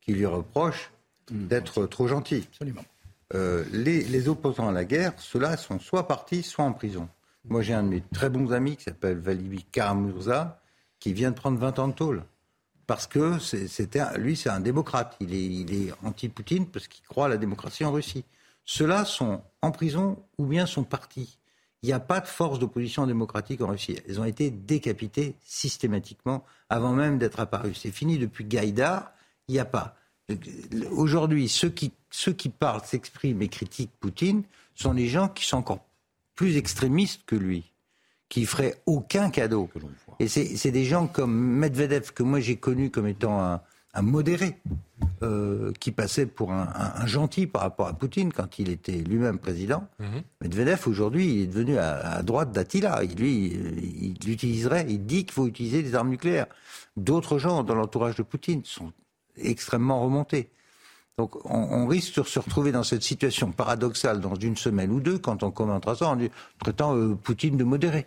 qui 0.00 0.14
lui 0.14 0.24
reproche 0.24 0.92
d'être 1.30 1.84
trop 1.84 2.08
gentil. 2.08 2.46
Absolument. 2.52 2.86
Euh, 3.34 3.66
les, 3.70 4.02
les 4.02 4.28
opposants 4.30 4.68
à 4.70 4.72
la 4.72 4.86
guerre, 4.86 5.12
ceux-là 5.18 5.58
sont 5.58 5.78
soit 5.78 6.08
partis, 6.08 6.42
soit 6.42 6.64
en 6.64 6.72
prison. 6.72 7.06
Moi, 7.44 7.60
j'ai 7.60 7.74
un 7.74 7.82
de 7.82 7.88
mes 7.88 8.02
très 8.14 8.30
bons 8.30 8.50
amis 8.54 8.78
qui 8.78 8.84
s'appelle 8.84 9.18
Valibi 9.18 9.62
Karamurza, 9.64 10.62
qui 11.00 11.12
vient 11.12 11.32
de 11.32 11.36
prendre 11.36 11.58
20 11.58 11.78
ans 11.78 11.88
de 11.88 11.92
tôle. 11.92 12.24
Parce 12.86 13.06
que 13.06 13.38
lui, 14.18 14.36
c'est 14.36 14.50
un 14.50 14.60
démocrate. 14.60 15.16
Il 15.20 15.34
est, 15.34 15.44
il 15.44 15.74
est 15.74 15.92
anti-Poutine 16.02 16.66
parce 16.66 16.88
qu'il 16.88 17.04
croit 17.04 17.26
à 17.26 17.28
la 17.28 17.36
démocratie 17.36 17.84
en 17.84 17.92
Russie. 17.92 18.24
Ceux-là 18.64 19.04
sont 19.04 19.42
en 19.60 19.70
prison 19.70 20.22
ou 20.38 20.46
bien 20.46 20.66
sont 20.66 20.84
partis. 20.84 21.38
Il 21.82 21.86
n'y 21.86 21.92
a 21.92 22.00
pas 22.00 22.20
de 22.20 22.26
force 22.26 22.58
d'opposition 22.58 23.06
démocratique 23.06 23.60
en 23.60 23.68
Russie. 23.68 23.98
Elles 24.08 24.20
ont 24.20 24.24
été 24.24 24.50
décapitées 24.50 25.34
systématiquement 25.44 26.44
avant 26.70 26.92
même 26.92 27.18
d'être 27.18 27.40
apparues. 27.40 27.74
C'est 27.74 27.90
fini 27.90 28.18
depuis 28.18 28.44
Gaïdar. 28.44 29.12
Il 29.48 29.54
n'y 29.54 29.58
a 29.58 29.64
pas. 29.64 29.96
Aujourd'hui, 30.92 31.48
ceux 31.48 31.70
qui, 31.70 31.92
ceux 32.10 32.32
qui 32.32 32.48
parlent, 32.48 32.84
s'expriment 32.84 33.42
et 33.42 33.48
critiquent 33.48 33.90
Poutine 33.98 34.44
sont 34.76 34.92
les 34.92 35.08
gens 35.08 35.28
qui 35.28 35.44
sont 35.44 35.56
encore 35.56 35.84
plus 36.36 36.56
extrémistes 36.56 37.22
que 37.26 37.36
lui, 37.36 37.71
qui 38.32 38.46
feraient 38.46 38.76
aucun 38.86 39.28
cadeau. 39.28 39.68
Et 40.18 40.26
c'est 40.26 40.70
des 40.70 40.86
gens 40.86 41.06
comme 41.06 41.38
Medvedev, 41.38 42.12
que 42.14 42.22
moi 42.22 42.40
j'ai 42.40 42.56
connu 42.56 42.90
comme 42.90 43.06
étant 43.06 43.42
un, 43.42 43.60
un 43.92 44.00
modéré, 44.00 44.56
euh, 45.22 45.70
qui 45.78 45.92
passait 45.92 46.24
pour 46.24 46.50
un, 46.50 46.66
un, 46.96 47.04
gentil 47.04 47.46
par 47.46 47.60
rapport 47.60 47.88
à 47.88 47.92
Poutine 47.92 48.32
quand 48.32 48.58
il 48.58 48.70
était 48.70 48.96
lui-même 48.96 49.38
président. 49.38 49.86
Mhm. 49.98 50.22
Medvedev, 50.40 50.88
aujourd'hui, 50.88 51.26
il 51.26 51.42
est 51.42 51.46
devenu 51.46 51.76
à, 51.76 52.22
droite 52.22 52.52
d'Attila. 52.52 53.02
Lui, 53.02 53.48
il, 53.48 54.16
il 54.24 54.30
utiliserait, 54.30 54.86
il 54.88 55.04
dit 55.04 55.26
qu'il 55.26 55.34
faut 55.34 55.46
utiliser 55.46 55.82
des 55.82 55.94
armes 55.94 56.08
nucléaires. 56.08 56.46
D'autres 56.96 57.36
gens 57.36 57.62
dans 57.64 57.74
l'entourage 57.74 58.14
de 58.14 58.22
Poutine 58.22 58.62
sont 58.64 58.92
extrêmement 59.36 60.02
remontés. 60.02 60.48
Donc 61.18 61.36
on, 61.44 61.58
on, 61.58 61.86
risque 61.86 62.18
de 62.18 62.22
se 62.22 62.38
retrouver 62.38 62.72
dans 62.72 62.82
cette 62.82 63.02
situation 63.02 63.52
paradoxale 63.52 64.20
dans 64.20 64.34
une 64.34 64.56
semaine 64.56 64.90
ou 64.90 65.00
deux, 65.00 65.18
quand 65.18 65.42
on 65.42 65.50
commentera 65.50 65.94
ça, 65.94 66.08
en 66.08 66.18
traitant 66.58 66.96
euh, 66.96 67.14
Poutine 67.14 67.56
de 67.56 67.64
modéré, 67.64 68.06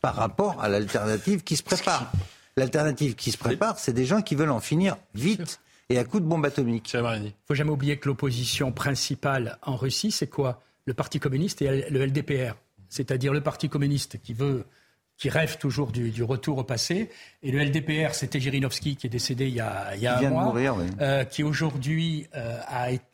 par 0.00 0.14
rapport 0.14 0.60
à 0.62 0.68
l'alternative 0.68 1.42
qui 1.44 1.56
se 1.56 1.62
prépare. 1.62 2.10
L'alternative 2.56 3.14
qui 3.14 3.32
se 3.32 3.36
prépare, 3.36 3.78
c'est 3.78 3.92
des 3.92 4.06
gens 4.06 4.22
qui 4.22 4.34
veulent 4.34 4.50
en 4.50 4.60
finir 4.60 4.96
vite 5.14 5.60
et 5.90 5.98
à 5.98 6.04
coup 6.04 6.20
de 6.20 6.24
bombe 6.24 6.46
atomique. 6.46 6.94
Il 6.94 7.02
ne 7.02 7.30
faut 7.46 7.54
jamais 7.54 7.70
oublier 7.70 7.98
que 7.98 8.08
l'opposition 8.08 8.72
principale 8.72 9.58
en 9.62 9.76
Russie, 9.76 10.10
c'est 10.10 10.26
quoi? 10.26 10.62
Le 10.86 10.94
Parti 10.94 11.20
communiste 11.20 11.60
et 11.60 11.90
le 11.90 12.06
LDPR. 12.06 12.54
C'est-à-dire 12.88 13.34
le 13.34 13.42
Parti 13.42 13.68
communiste 13.68 14.22
qui 14.22 14.32
veut 14.32 14.64
qui 15.18 15.30
rêve 15.30 15.56
toujours 15.58 15.92
du, 15.92 16.22
retour 16.22 16.58
au 16.58 16.64
passé. 16.64 17.10
Et 17.42 17.50
le 17.50 17.62
LDPR, 17.62 18.14
c'était 18.14 18.40
Jirinovski 18.40 18.96
qui 18.96 19.06
est 19.06 19.10
décédé 19.10 19.46
il 19.48 19.54
y 19.54 19.60
a, 19.60 19.94
il 19.94 20.02
y 20.02 20.06
a 20.06 20.18
un 20.18 20.30
mois, 20.30 20.54
euh, 21.00 21.24
qui 21.24 21.42
aujourd'hui 21.42 22.26
euh, 22.34 22.58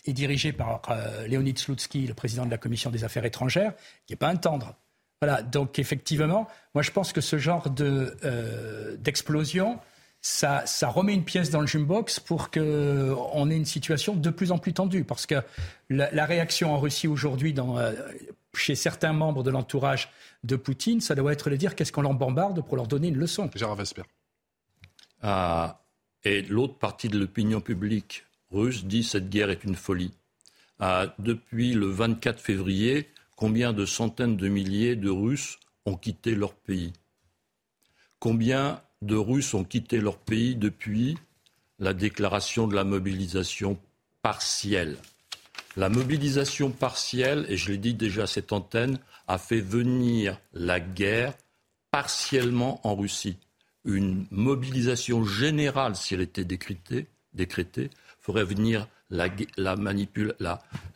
est 0.04 0.12
dirigé 0.12 0.52
par 0.52 0.82
euh, 0.90 1.26
Leonid 1.28 1.56
Slutsky, 1.58 2.06
le 2.06 2.14
président 2.14 2.44
de 2.44 2.50
la 2.50 2.58
Commission 2.58 2.90
des 2.90 3.04
Affaires 3.04 3.24
étrangères, 3.24 3.72
qui 4.06 4.12
n'est 4.12 4.18
pas 4.18 4.28
un 4.28 4.36
tendre. 4.36 4.74
Voilà, 5.20 5.42
donc 5.42 5.78
effectivement, 5.78 6.48
moi 6.74 6.82
je 6.82 6.90
pense 6.90 7.12
que 7.12 7.20
ce 7.20 7.38
genre 7.38 7.70
de, 7.70 8.16
euh, 8.24 8.96
d'explosion, 8.96 9.78
ça, 10.20 10.62
ça, 10.66 10.88
remet 10.88 11.14
une 11.14 11.24
pièce 11.24 11.50
dans 11.50 11.60
le 11.60 11.66
jumbox 11.68 12.18
pour 12.18 12.50
qu'on 12.50 13.50
ait 13.50 13.56
une 13.56 13.64
situation 13.64 14.16
de 14.16 14.30
plus 14.30 14.50
en 14.50 14.58
plus 14.58 14.72
tendue. 14.72 15.04
Parce 15.04 15.26
que 15.26 15.36
la, 15.90 16.24
réaction 16.26 16.74
en 16.74 16.78
Russie 16.78 17.06
aujourd'hui, 17.06 17.54
chez 18.54 18.74
certains 18.74 19.12
membres 19.12 19.42
de 19.42 19.50
l'entourage 19.50 20.10
de 20.44 20.56
Poutine, 20.56 21.00
ça 21.00 21.14
doit 21.14 21.32
être 21.32 21.50
de 21.50 21.56
dire 21.56 21.74
qu'est-ce 21.74 21.92
qu'on 21.92 22.02
leur 22.02 22.14
bombarde 22.14 22.64
pour 22.64 22.76
leur 22.76 22.86
donner 22.86 23.08
une 23.08 23.18
leçon. 23.18 23.50
Gérard 23.54 23.76
Vesper. 23.76 24.02
Ah, 25.22 25.82
et 26.24 26.42
l'autre 26.42 26.78
partie 26.78 27.08
de 27.08 27.18
l'opinion 27.18 27.60
publique 27.60 28.24
russe 28.50 28.84
dit 28.84 29.02
cette 29.02 29.30
guerre 29.30 29.50
est 29.50 29.64
une 29.64 29.76
folie. 29.76 30.12
Ah, 30.78 31.14
depuis 31.18 31.74
le 31.74 31.86
24 31.86 32.40
février, 32.40 33.08
Combien 33.42 33.72
de 33.72 33.86
centaines 33.86 34.36
de 34.36 34.46
milliers 34.46 34.94
de 34.94 35.10
Russes 35.10 35.58
ont 35.84 35.96
quitté 35.96 36.36
leur 36.36 36.54
pays? 36.54 36.92
Combien 38.20 38.80
de 39.02 39.16
Russes 39.16 39.52
ont 39.54 39.64
quitté 39.64 40.00
leur 40.00 40.18
pays 40.18 40.54
depuis 40.54 41.18
la 41.80 41.92
déclaration 41.92 42.68
de 42.68 42.76
la 42.76 42.84
mobilisation 42.84 43.80
partielle? 44.22 44.96
La 45.76 45.88
mobilisation 45.88 46.70
partielle, 46.70 47.44
et 47.48 47.56
je 47.56 47.72
l'ai 47.72 47.78
dit 47.78 47.94
déjà 47.94 48.22
à 48.22 48.26
cette 48.28 48.52
antenne, 48.52 49.00
a 49.32 49.38
fait 49.38 49.62
venir 49.62 50.38
la 50.52 50.78
guerre 50.78 51.32
partiellement 51.90 52.86
en 52.86 52.94
Russie. 52.94 53.38
Une 53.86 54.26
mobilisation 54.30 55.24
générale, 55.24 55.96
si 55.96 56.12
elle 56.12 56.20
était 56.20 56.44
décrétée, 56.44 57.08
ferait 58.20 58.44
venir 58.44 58.88
la, 59.08 59.28
la 59.56 59.74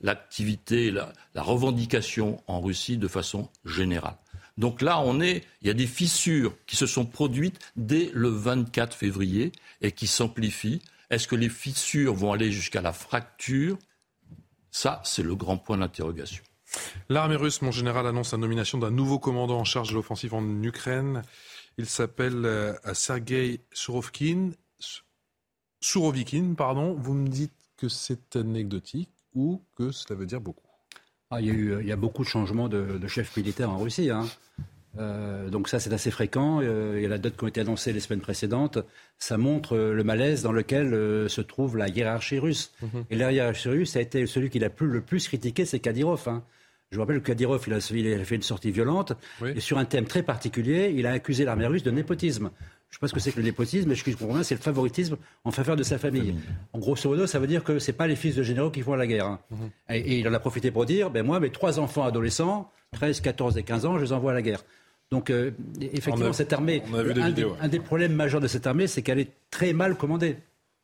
l'activité, 0.03 0.91
la, 0.91 1.15
la, 1.35 1.43
revendication 1.43 2.43
en 2.47 2.61
Russie 2.61 2.99
de 2.99 3.09
façon 3.09 3.49
générale. 3.65 4.19
Donc 4.59 4.83
là, 4.83 5.01
on 5.01 5.23
est, 5.23 5.43
il 5.63 5.69
y 5.69 5.71
a 5.71 5.75
des 5.75 5.87
fissures 5.87 6.55
qui 6.67 6.77
se 6.77 6.87
sont 6.87 7.07
produites 7.07 7.59
dès 7.77 8.11
le 8.13 8.29
24 8.29 8.95
février 8.95 9.53
et 9.81 9.93
qui 9.93 10.07
s'amplifient. 10.07 10.83
Est-ce 11.09 11.27
que 11.27 11.37
les 11.37 11.49
fissures 11.49 12.13
vont 12.13 12.33
aller 12.33 12.53
jusqu'à 12.53 12.83
la 12.83 12.93
fracture? 12.93 13.79
Ça, 14.71 15.01
c'est 15.05 15.23
le 15.23 15.35
grand 15.35 15.57
point 15.57 15.79
d'interrogation. 15.79 16.45
L'armée 17.09 17.37
russe, 17.37 17.63
mon 17.63 17.71
général, 17.71 18.07
annonce 18.07 18.33
la 18.33 18.39
nomination 18.39 18.79
d'un 18.79 18.91
nouveau 18.91 19.19
commandant 19.19 19.59
en 19.59 19.65
charge 19.65 19.91
de 19.91 19.95
l'offensive 19.95 20.35
en 20.35 20.63
Ukraine. 20.63 21.23
Il 21.79 21.87
s'appelle 21.87 22.45
euh, 22.45 22.75
Sergei 22.95 23.61
Surovkin. 23.73 24.51
Surovikin, 25.81 26.55
pardon. 26.55 26.95
Vous 26.95 27.15
me 27.15 27.29
dites 27.29 27.53
que 27.77 27.89
c'est 27.89 28.37
anecdotique 28.37 29.11
ou 29.35 29.63
que 29.77 29.93
cela 29.93 30.19
veut 30.19 30.27
dire 30.27 30.41
beaucoup 30.41 30.67
ah, 31.31 31.41
il, 31.41 31.85
y 31.85 31.91
a 31.93 31.97
beaucoup 31.97 32.23
de 32.23 32.29
changements 32.29 32.69
de, 32.69 33.05
chefs 33.09 33.37
militaires 33.37 33.71
en 33.71 33.79
Russie. 33.79 34.11
Hein. 34.11 34.27
Euh, 34.99 35.51
donc 35.51 35.69
ça, 35.69 35.81
c'est 35.81 35.93
assez 35.93 36.11
fréquent. 36.11 36.61
Euh, 36.63 36.95
il 36.97 37.03
y 37.03 37.07
a 37.07 37.09
la 37.09 37.19
date 37.19 37.37
qui 37.37 37.45
ont 37.45 37.49
été 37.49 37.61
annoncées 37.61 37.93
les 37.93 38.01
semaines 38.01 38.21
précédentes. 38.21 38.79
Ça 39.19 39.37
montre 39.37 39.77
euh, 39.77 39.93
le 39.93 40.05
malaise 40.05 40.43
dans 40.43 40.53
lequel 40.53 40.91
se 41.29 41.41
trouve 41.41 41.77
la 41.77 41.89
hiérarchie 41.89 42.39
russe. 42.39 42.73
Mhm. 42.83 43.05
Et 43.11 43.17
la 43.17 43.33
hiérarchie 43.33 43.69
russe 43.69 43.97
a 43.97 44.01
été 44.01 44.27
celui 44.27 44.51
qui 44.51 44.59
l'a 44.59 44.71
le 44.79 45.01
plus 45.01 45.29
critiqué, 45.29 45.65
c'est 45.65 45.81
Kadyrov. 45.81 46.29
Hein. 46.29 46.43
Je 46.91 46.97
vous 46.97 47.03
rappelle 47.03 47.21
que 47.21 47.27
Kadyrov, 47.27 47.65
il 47.67 47.75
a, 47.75 48.25
fait 48.25 48.37
une 48.37 48.43
sortie 48.43 48.71
violente. 48.71 49.13
Et 49.45 49.61
sur 49.61 49.79
un 49.79 49.85
thème 49.85 50.05
très 50.05 50.23
particulier, 50.23 50.93
il 50.95 51.07
a 51.07 51.13
accusé 51.13 51.45
l'armée 51.45 51.67
russe 51.67 51.83
de 51.83 51.91
népotisme. 51.91 52.51
Je 52.89 52.95
ne 52.95 52.99
sais 52.99 53.01
pas 53.01 53.09
ce 53.09 53.15
que 53.15 53.21
c'est 53.21 53.33
que 53.33 53.39
le 53.39 53.45
népotisme, 53.45 53.89
mais 53.89 53.97
ce 53.97 54.05
que 54.05 54.13
je 54.13 54.17
comprends 54.17 54.35
bien, 54.35 54.45
c'est 54.45 54.55
le 54.55 54.61
favoritisme 54.61 55.17
en 55.45 55.51
faveur 55.51 55.75
de 55.75 55.83
sa 55.83 55.99
famille. 55.99 56.37
En 56.73 56.79
grosso 56.79 57.09
modo, 57.11 57.27
ça 57.27 57.41
veut 57.41 57.49
dire 57.49 57.65
que 57.65 57.81
ce 57.81 57.91
n'est 57.91 57.97
pas 57.97 58.07
les 58.07 58.15
fils 58.15 58.37
de 58.37 58.45
généraux 58.45 58.71
qui 58.71 58.83
font 58.83 58.95
la 58.95 59.09
guerre. 59.09 59.27
Hein. 59.27 59.41
Mhm. 59.51 59.71
et, 59.91 60.19
il 60.21 60.29
en 60.29 60.33
a 60.33 60.39
profité 60.39 60.71
pour 60.71 60.87
dire, 60.87 61.11
ben 61.11 61.27
moi, 61.27 61.41
mes 61.41 61.51
trois 61.51 61.81
enfants 61.81 62.05
adolescents, 62.05 62.71
13, 62.93 63.21
14 63.21 63.59
et 63.59 63.65
15 63.65 63.85
ans, 63.87 63.99
je 63.99 64.05
les 64.05 64.13
envoie 64.13 64.31
à 64.31 64.35
la 64.35 64.43
guerre. 64.43 64.65
Donc, 65.11 65.31
euh, 65.31 65.53
effectivement, 65.81 66.33
cette 66.33 66.53
armée, 66.53 66.83
un, 67.61 67.69
des, 67.69 67.81
problèmes 67.81 68.15
majeurs 68.15 68.41
de 68.41 68.49
cette 68.49 68.67
armée, 68.67 68.87
c'est 68.89 69.03
qu'elle 69.03 69.21
est 69.21 69.33
très 69.51 69.73
mal 69.73 69.97
commandée. 69.97 70.37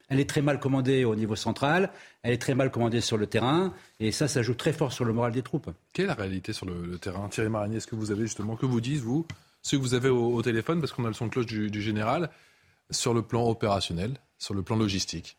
Elle 0.09 0.21
est 0.21 0.29
très 0.29 0.43
mal 0.43 0.61
commandée 0.61 1.05
au 1.05 1.15
niveau 1.17 1.37
central, 1.37 1.91
elle 2.23 2.35
est 2.35 2.41
très 2.41 2.55
mal 2.55 2.71
commandée 2.71 3.01
sur 3.01 3.17
le 3.17 3.27
terrain, 3.27 3.73
et 3.99 4.13
ça, 4.13 4.29
ça 4.29 4.43
joue 4.43 4.55
très 4.55 4.73
fort 4.75 4.93
sur 4.93 5.07
le 5.07 5.13
moral 5.13 5.33
des 5.33 5.43
troupes. 5.43 5.71
Quelle 5.93 6.05
est 6.05 6.09
la 6.09 6.15
réalité 6.15 6.53
sur 6.53 6.67
le, 6.67 6.99
terrain? 6.99 7.29
Thierry 7.29 7.49
Marigny, 7.49 7.77
est-ce 7.77 7.87
que 7.87 7.97
vous 7.97 8.11
avez 8.11 8.23
justement, 8.23 8.55
que 8.55 8.67
vous 8.67 8.81
dites, 8.81 9.01
vous, 9.01 9.27
ceux 9.63 9.79
que 9.79 9.83
vous 9.83 9.95
avez 9.95 10.11
au, 10.11 10.43
téléphone, 10.43 10.81
parce 10.81 10.93
qu'on 10.93 11.05
a 11.05 11.09
le 11.09 11.15
son 11.15 11.27
de 11.27 11.31
cloche 11.31 11.47
du, 11.47 11.81
général, 11.81 12.31
sur 12.91 13.15
le 13.15 13.23
plan 13.23 13.49
opérationnel, 13.49 14.13
sur 14.39 14.55
le 14.55 14.63
plan 14.63 14.77
logistique? 14.77 15.39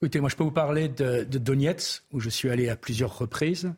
Écoutez, 0.00 0.20
moi 0.20 0.28
je 0.28 0.36
peux 0.36 0.44
vous 0.44 0.52
parler 0.52 0.88
de, 0.88 1.24
Donetsk, 1.24 2.04
où 2.12 2.20
je 2.20 2.30
suis 2.30 2.48
allé 2.48 2.68
à 2.68 2.76
plusieurs 2.76 3.18
reprises. 3.18 3.72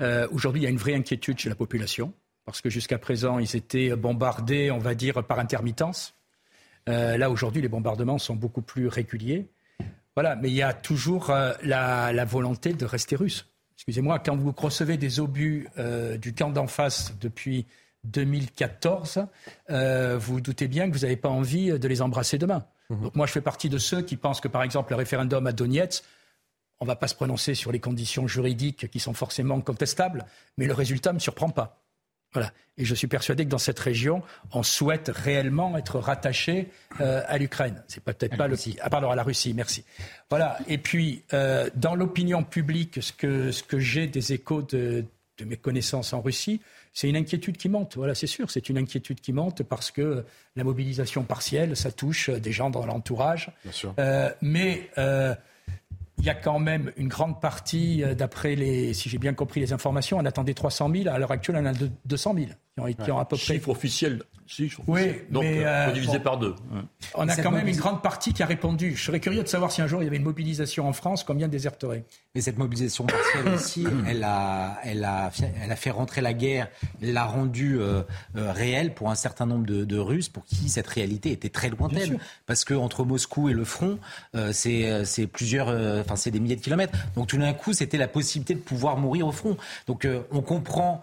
Euh, 0.00 0.28
aujourd'hui, 0.30 0.62
il 0.62 0.64
y 0.64 0.68
a 0.68 0.70
une 0.70 0.78
vraie 0.78 0.94
inquiétude 0.94 1.38
chez 1.38 1.48
la 1.48 1.54
population, 1.56 2.12
parce 2.44 2.60
que 2.60 2.70
jusqu'à 2.70 2.98
présent, 2.98 3.38
ils 3.38 3.56
étaient 3.56 3.94
bombardés, 3.96 4.70
on 4.70 4.78
va 4.78 4.94
dire, 4.94 5.24
par 5.24 5.38
intermittence. 5.38 6.14
Euh, 6.88 7.16
là, 7.16 7.30
aujourd'hui, 7.30 7.62
les 7.62 7.68
bombardements 7.68 8.18
sont 8.18 8.34
beaucoup 8.34 8.62
plus 8.62 8.88
réguliers. 8.88 9.48
Voilà, 10.16 10.36
mais 10.36 10.50
il 10.50 10.54
y 10.54 10.62
a 10.62 10.72
toujours 10.72 11.30
euh, 11.30 11.52
la, 11.62 12.24
volonté 12.24 12.72
de 12.72 12.84
rester 12.84 13.16
russe. 13.16 13.46
Excusez-moi, 13.76 14.18
quand 14.18 14.36
vous 14.36 14.52
recevez 14.56 14.96
des 14.96 15.20
obus 15.20 15.68
du 16.18 16.34
camp 16.34 16.50
d'en 16.50 16.66
face 16.66 17.14
depuis 17.18 17.66
2014, 18.04 19.26
euh, 19.70 20.18
vous 20.18 20.34
vous 20.34 20.40
doutez 20.40 20.68
bien 20.68 20.88
que 20.88 20.94
vous 20.94 21.02
n'avez 21.02 21.16
pas 21.16 21.28
envie 21.28 21.78
de 21.78 21.88
les 21.88 22.02
embrasser 22.02 22.38
demain. 22.38 22.64
Mhm. 22.90 23.02
Donc 23.02 23.14
moi, 23.14 23.26
je 23.26 23.32
fais 23.32 23.40
partie 23.40 23.68
de 23.68 23.78
ceux 23.78 24.02
qui 24.02 24.16
pensent 24.16 24.40
que, 24.40 24.48
par 24.48 24.62
exemple, 24.62 24.92
le 24.92 24.96
référendum 24.96 25.46
à 25.46 25.52
Donetsk, 25.52 26.04
on 26.80 26.84
ne 26.84 26.88
va 26.88 26.96
pas 26.96 27.08
se 27.08 27.14
prononcer 27.14 27.54
sur 27.54 27.72
les 27.72 27.80
conditions 27.80 28.26
juridiques 28.26 28.90
qui 28.90 29.00
sont 29.00 29.12
forcément 29.12 29.60
contestables, 29.60 30.24
mais 30.56 30.66
le 30.66 30.72
résultat 30.72 31.10
ne 31.10 31.14
me 31.14 31.20
surprend 31.20 31.50
pas. 31.50 31.82
Voilà. 32.32 32.52
Et 32.78 32.84
je 32.84 32.94
suis 32.94 33.08
persuadé 33.08 33.44
que 33.44 33.50
dans 33.50 33.58
cette 33.58 33.78
région, 33.78 34.22
on 34.52 34.62
souhaite 34.62 35.10
réellement 35.14 35.76
être 35.76 35.98
rattaché 35.98 36.70
euh, 37.00 37.22
à 37.26 37.36
l'Ukraine. 37.36 37.82
C'est 37.88 38.02
peut-être 38.02 38.36
pas 38.36 38.48
le 38.48 38.56
ah, 38.80 38.88
pardon 38.88 39.10
à 39.10 39.16
la 39.16 39.22
Russie. 39.22 39.52
Merci. 39.52 39.84
Voilà. 40.30 40.58
Et 40.66 40.78
puis 40.78 41.22
euh, 41.34 41.68
dans 41.74 41.94
l'opinion 41.94 42.42
publique, 42.42 43.02
ce 43.02 43.12
que 43.12 43.52
ce 43.52 43.62
que 43.62 43.78
j'ai 43.78 44.06
des 44.06 44.32
échos 44.32 44.62
de, 44.62 45.04
de 45.38 45.44
mes 45.44 45.56
connaissances 45.56 46.12
en 46.14 46.22
Russie, 46.22 46.60
c'est 46.92 47.08
une 47.08 47.16
inquiétude 47.16 47.56
qui 47.56 47.68
monte. 47.68 47.96
Voilà, 47.96 48.14
c'est 48.14 48.26
sûr, 48.26 48.50
c'est 48.50 48.68
une 48.68 48.78
inquiétude 48.78 49.20
qui 49.20 49.32
monte 49.32 49.62
parce 49.62 49.90
que 49.90 50.24
la 50.56 50.64
mobilisation 50.64 51.22
partielle, 51.22 51.76
ça 51.76 51.92
touche 51.92 52.30
des 52.30 52.52
gens 52.52 52.70
dans 52.70 52.84
l'entourage. 52.84 53.52
Euh, 53.98 54.30
mais 54.40 54.90
euh, 54.98 55.34
il 56.20 56.26
y 56.26 56.30
a 56.30 56.34
quand 56.34 56.58
même 56.58 56.92
une 56.96 57.08
grande 57.08 57.40
partie, 57.40 58.04
euh, 58.04 58.14
d'après 58.14 58.54
les, 58.54 58.92
si 58.92 59.08
j'ai 59.08 59.18
bien 59.18 59.32
compris 59.32 59.60
les 59.60 59.72
informations, 59.72 60.18
on 60.18 60.24
attendait 60.26 60.54
300 60.54 60.90
000. 60.94 61.08
À 61.08 61.18
l'heure 61.18 61.32
actuelle, 61.32 61.56
on 61.60 61.66
a 61.66 61.72
200 62.04 62.34
000 62.34 62.46
qui 62.98 63.10
ont, 63.10 63.18
à 63.18 63.24
peu 63.24 63.36
près. 63.36 63.54
Chiffre 63.54 63.68
officiel 63.70 64.20
oui, 64.88 65.12
donc 65.30 65.44
mais, 65.44 65.64
euh, 65.64 65.92
divisé 65.92 66.18
par 66.18 66.36
deux. 66.36 66.54
On 67.14 67.28
a 67.28 67.36
quand 67.36 67.52
même 67.52 67.68
une 67.68 67.76
grande 67.76 68.02
partie 68.02 68.32
qui 68.32 68.42
a 68.42 68.46
répondu. 68.46 68.96
Je 68.96 69.04
serais 69.04 69.20
curieux 69.20 69.42
de 69.42 69.48
savoir 69.48 69.70
si 69.70 69.80
un 69.80 69.86
jour 69.86 70.02
il 70.02 70.06
y 70.06 70.08
avait 70.08 70.16
une 70.16 70.24
mobilisation 70.24 70.88
en 70.88 70.92
France, 70.92 71.22
combien 71.22 71.46
déserteraient 71.46 72.04
Mais 72.34 72.40
cette 72.40 72.58
mobilisation 72.58 73.06
partielle 73.06 73.48
aussi, 73.54 73.86
elle 74.08 74.24
a, 74.24 74.78
elle, 74.82 75.04
a, 75.04 75.30
elle 75.62 75.70
a 75.70 75.76
fait 75.76 75.90
rentrer 75.90 76.20
la 76.20 76.32
guerre, 76.32 76.68
l'a 77.00 77.24
rendue 77.24 77.78
euh, 77.78 78.02
euh, 78.36 78.52
réelle 78.52 78.92
pour 78.94 79.10
un 79.10 79.14
certain 79.14 79.46
nombre 79.46 79.66
de, 79.66 79.84
de, 79.84 79.98
Russes 79.98 80.28
pour 80.28 80.44
qui 80.44 80.68
cette 80.68 80.88
réalité 80.88 81.30
était 81.30 81.48
très 81.48 81.68
lointaine. 81.68 82.18
Parce 82.46 82.64
que 82.64 82.74
entre 82.74 83.04
Moscou 83.04 83.48
et 83.48 83.52
le 83.52 83.64
front, 83.64 83.98
euh, 84.34 84.52
c'est 84.52 85.26
plusieurs, 85.28 85.68
enfin 86.00 86.16
c'est 86.16 86.30
des 86.30 86.40
milliers 86.40 86.56
de 86.56 86.60
kilomètres. 86.60 86.98
Donc 87.14 87.28
tout 87.28 87.38
d'un 87.38 87.52
coup, 87.52 87.72
c'était 87.72 87.98
la 87.98 88.08
possibilité 88.08 88.54
de 88.54 88.60
pouvoir 88.60 88.96
mourir 88.96 89.28
au 89.28 89.32
front. 89.32 89.56
Donc 89.86 90.08
on 90.32 90.42
comprend 90.42 91.02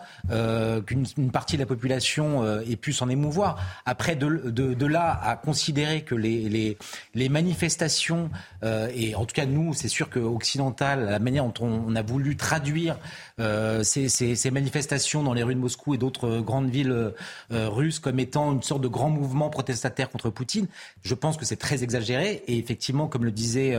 qu'une 0.85 1.31
partie 1.31 1.55
de 1.55 1.61
la 1.61 1.65
population 1.67 2.43
ait 2.61 2.75
pu 2.75 2.93
s'en 2.93 3.09
émouvoir. 3.09 3.59
Après, 3.85 4.15
de, 4.15 4.85
là 4.85 5.19
à 5.23 5.35
considérer 5.35 6.01
que 6.01 6.15
les, 6.15 6.77
les, 7.13 7.29
manifestations, 7.29 8.29
euh, 8.63 8.89
et 8.95 9.15
en 9.15 9.25
tout 9.25 9.33
cas 9.33 9.45
nous, 9.45 9.73
c'est 9.73 9.87
sûr 9.87 10.09
qu'occidental, 10.09 11.05
la 11.05 11.19
manière 11.19 11.45
dont 11.45 11.53
on, 11.87 11.95
a 11.95 12.01
voulu 12.01 12.35
traduire 12.35 12.97
euh, 13.39 13.83
ces, 13.83 14.51
manifestations 14.51 15.23
dans 15.23 15.33
les 15.33 15.43
rues 15.43 15.55
de 15.55 15.59
Moscou 15.59 15.93
et 15.93 15.97
d'autres 15.97 16.39
grandes 16.39 16.69
villes 16.69 17.13
euh, 17.51 17.69
russes 17.69 17.99
comme 17.99 18.19
étant 18.19 18.51
une 18.51 18.63
sorte 18.63 18.81
de 18.81 18.87
grand 18.87 19.09
mouvement 19.09 19.49
protestataire 19.49 20.09
contre 20.09 20.29
Poutine, 20.29 20.67
je 21.03 21.13
pense 21.13 21.37
que 21.37 21.45
c'est 21.45 21.57
très 21.57 21.83
exagéré. 21.83 22.43
Et 22.47 22.57
effectivement, 22.57 23.07
comme 23.07 23.25
le 23.25 23.31
disait 23.31 23.77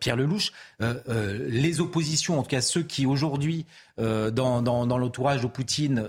Pierre 0.00 0.16
Lelouch, 0.16 0.52
les 0.80 1.80
oppositions, 1.80 2.38
en 2.38 2.42
tout 2.42 2.50
cas 2.50 2.60
ceux 2.60 2.82
qui 2.82 3.06
aujourd'hui 3.06 3.66
dans, 3.98 4.62
dans 4.62 4.98
l'entourage 4.98 5.42
de 5.42 5.46
Poutine 5.46 6.02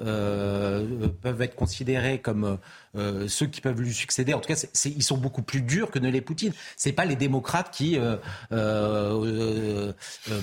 peuvent 1.22 1.42
être 1.42 1.56
considérés 1.56 2.20
comme 2.20 2.58
euh, 2.96 3.28
ceux 3.28 3.48
qui 3.48 3.62
peuvent 3.62 3.82
lui 3.82 3.94
succéder, 3.94 4.34
en 4.34 4.40
tout 4.40 4.48
cas, 4.48 4.66
ils 4.86 5.04
sont 5.04 5.18
beaucoup 5.18 5.42
plus 5.42 5.62
durs 5.62 5.90
que 5.92 6.00
ne 6.00 6.10
les 6.10 6.22
Poutine. 6.22 6.54
C'est 6.78 6.94
pas 6.94 7.06
les 7.06 7.16
démocrates 7.16 7.74
qui 7.74 7.98
euh, 7.98 8.18
euh, 8.52 9.94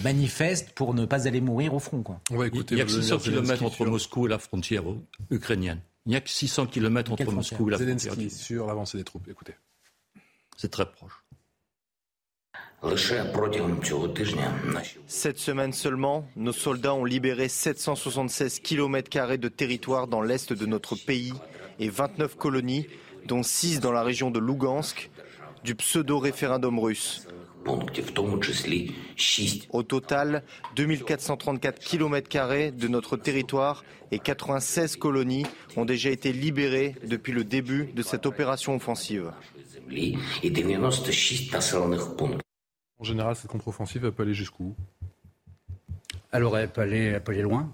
manifestent 0.02 0.72
pour 0.72 0.94
ne 0.94 1.04
pas 1.04 1.26
aller 1.26 1.40
mourir 1.40 1.74
au 1.74 1.78
front. 1.78 2.02
Quoi. 2.02 2.20
Il 2.30 2.36
n'y 2.38 2.80
a 2.80 2.84
que 2.84 2.90
600 2.90 3.18
km 3.18 3.62
entre 3.62 3.86
Moscou 3.86 4.26
et 4.26 4.30
la 4.30 4.38
frontière 4.38 4.82
ukrainienne. 5.30 5.80
Il 6.06 6.10
n'y 6.10 6.16
a 6.16 6.20
que 6.20 6.30
600 6.30 6.66
km 6.66 7.12
entre 7.12 7.30
Moscou 7.32 7.68
et 7.68 7.72
la 7.72 7.78
frontière. 7.78 8.14
sur 8.30 8.66
l'avancée 8.66 8.98
des 8.98 9.04
troupes. 9.04 9.28
Écoutez. 9.28 9.54
C'est 10.56 10.70
très 10.70 10.90
proche. 10.90 11.19
Cette 15.06 15.38
semaine 15.38 15.72
seulement, 15.74 16.26
nos 16.34 16.52
soldats 16.52 16.94
ont 16.94 17.04
libéré 17.04 17.48
776 17.48 18.60
km 18.60 19.36
de 19.36 19.48
territoire 19.48 20.06
dans 20.06 20.22
l'est 20.22 20.54
de 20.54 20.64
notre 20.64 20.96
pays 20.96 21.34
et 21.78 21.90
29 21.90 22.36
colonies, 22.36 22.86
dont 23.26 23.42
6 23.42 23.80
dans 23.80 23.92
la 23.92 24.02
région 24.02 24.30
de 24.30 24.40
Lugansk, 24.40 25.10
du 25.62 25.74
pseudo-référendum 25.74 26.78
russe. 26.78 27.28
Au 29.70 29.82
total, 29.82 30.42
2434 30.76 31.78
km 31.80 32.72
de 32.74 32.88
notre 32.88 33.18
territoire 33.18 33.84
et 34.10 34.18
96 34.18 34.96
colonies 34.96 35.44
ont 35.76 35.84
déjà 35.84 36.08
été 36.08 36.32
libérées 36.32 36.96
depuis 37.06 37.32
le 37.32 37.44
début 37.44 37.90
de 37.94 38.02
cette 38.02 38.24
opération 38.24 38.74
offensive. 38.74 39.30
En 43.00 43.04
général, 43.04 43.34
cette 43.34 43.50
contre-offensive, 43.50 44.04
elle 44.04 44.12
peut 44.12 44.22
aller 44.22 44.34
jusqu'où? 44.34 44.76
Alors, 46.32 46.56
elle 46.58 46.68
peut 46.68 46.82
aller, 46.82 47.04
elle 47.06 47.22
peut 47.22 47.32
aller 47.32 47.42
loin. 47.42 47.72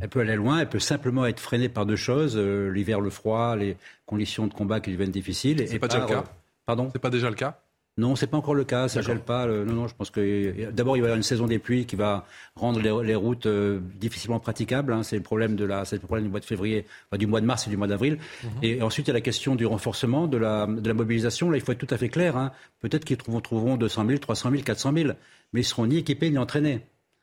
Elle 0.00 0.08
peut 0.10 0.20
aller 0.20 0.36
loin, 0.36 0.58
elle 0.58 0.68
peut 0.68 0.78
simplement 0.80 1.24
être 1.24 1.40
freinée 1.40 1.70
par 1.70 1.86
deux 1.86 1.96
choses, 1.96 2.36
euh, 2.36 2.68
l'hiver, 2.68 3.00
le 3.00 3.08
froid, 3.08 3.56
les 3.56 3.78
conditions 4.04 4.46
de 4.46 4.52
combat 4.52 4.80
qui 4.80 4.92
deviennent 4.92 5.10
difficiles. 5.10 5.66
C'est 5.66 5.78
pas 5.78 5.88
déjà 5.88 6.00
le 6.00 6.06
cas? 6.06 6.24
Pardon? 6.66 6.90
C'est 6.92 6.98
pas 6.98 7.08
déjà 7.08 7.30
le 7.30 7.36
cas? 7.36 7.62
Non, 7.98 8.14
c'est 8.14 8.26
pas 8.26 8.36
encore 8.36 8.54
le 8.54 8.64
cas, 8.64 8.88
ça 8.88 9.00
gèle 9.00 9.20
pas. 9.20 9.46
non, 9.46 9.72
non, 9.72 9.88
je 9.88 9.94
pense 9.94 10.10
que 10.10 10.70
d'abord 10.70 10.98
il 10.98 11.00
va 11.00 11.06
y 11.06 11.08
avoir 11.08 11.16
une 11.16 11.22
saison 11.22 11.46
des 11.46 11.58
pluies 11.58 11.86
qui 11.86 11.96
va 11.96 12.26
rendre 12.54 12.78
les, 12.80 13.14
routes 13.14 13.46
euh, 13.46 13.80
difficilement 13.98 14.38
praticables. 14.38 14.92
Hein. 14.92 15.02
c'est 15.02 15.16
le 15.16 15.22
problème 15.22 15.56
de 15.56 15.64
la, 15.64 15.86
c'est 15.86 15.96
le 15.96 16.02
problème 16.02 16.24
du 16.26 16.30
mois 16.30 16.40
de 16.40 16.44
février, 16.44 16.84
du 17.16 17.26
mois 17.26 17.40
de 17.40 17.46
mars 17.46 17.66
et 17.66 17.70
du 17.70 17.78
mois 17.78 17.86
d'avril. 17.86 18.18
Mhm. 18.44 18.50
Et 18.62 18.82
ensuite 18.82 19.06
il 19.06 19.10
y 19.10 19.12
a 19.12 19.14
la 19.14 19.22
question 19.22 19.54
du 19.54 19.64
renforcement, 19.64 20.26
de 20.26 20.36
la, 20.36 20.66
de 20.66 20.86
la 20.86 20.94
mobilisation. 20.94 21.48
Là, 21.48 21.56
il 21.56 21.62
faut 21.62 21.72
être 21.72 21.78
tout 21.78 21.94
à 21.94 21.96
fait 21.96 22.10
clair. 22.10 22.36
Hein. 22.36 22.52
Peut-être 22.80 23.06
qu'ils 23.06 23.16
trouveront, 23.16 23.40
trouveront 23.40 23.76
200 23.78 24.06
000, 24.06 24.18
300 24.18 24.50
000, 24.50 24.62
400 24.62 24.92
000, 24.94 25.08
mais 25.54 25.60
ils 25.60 25.64
seront 25.64 25.86
ni 25.86 25.96
équipés 25.96 26.30
ni 26.30 26.36
entraînés. 26.36 26.80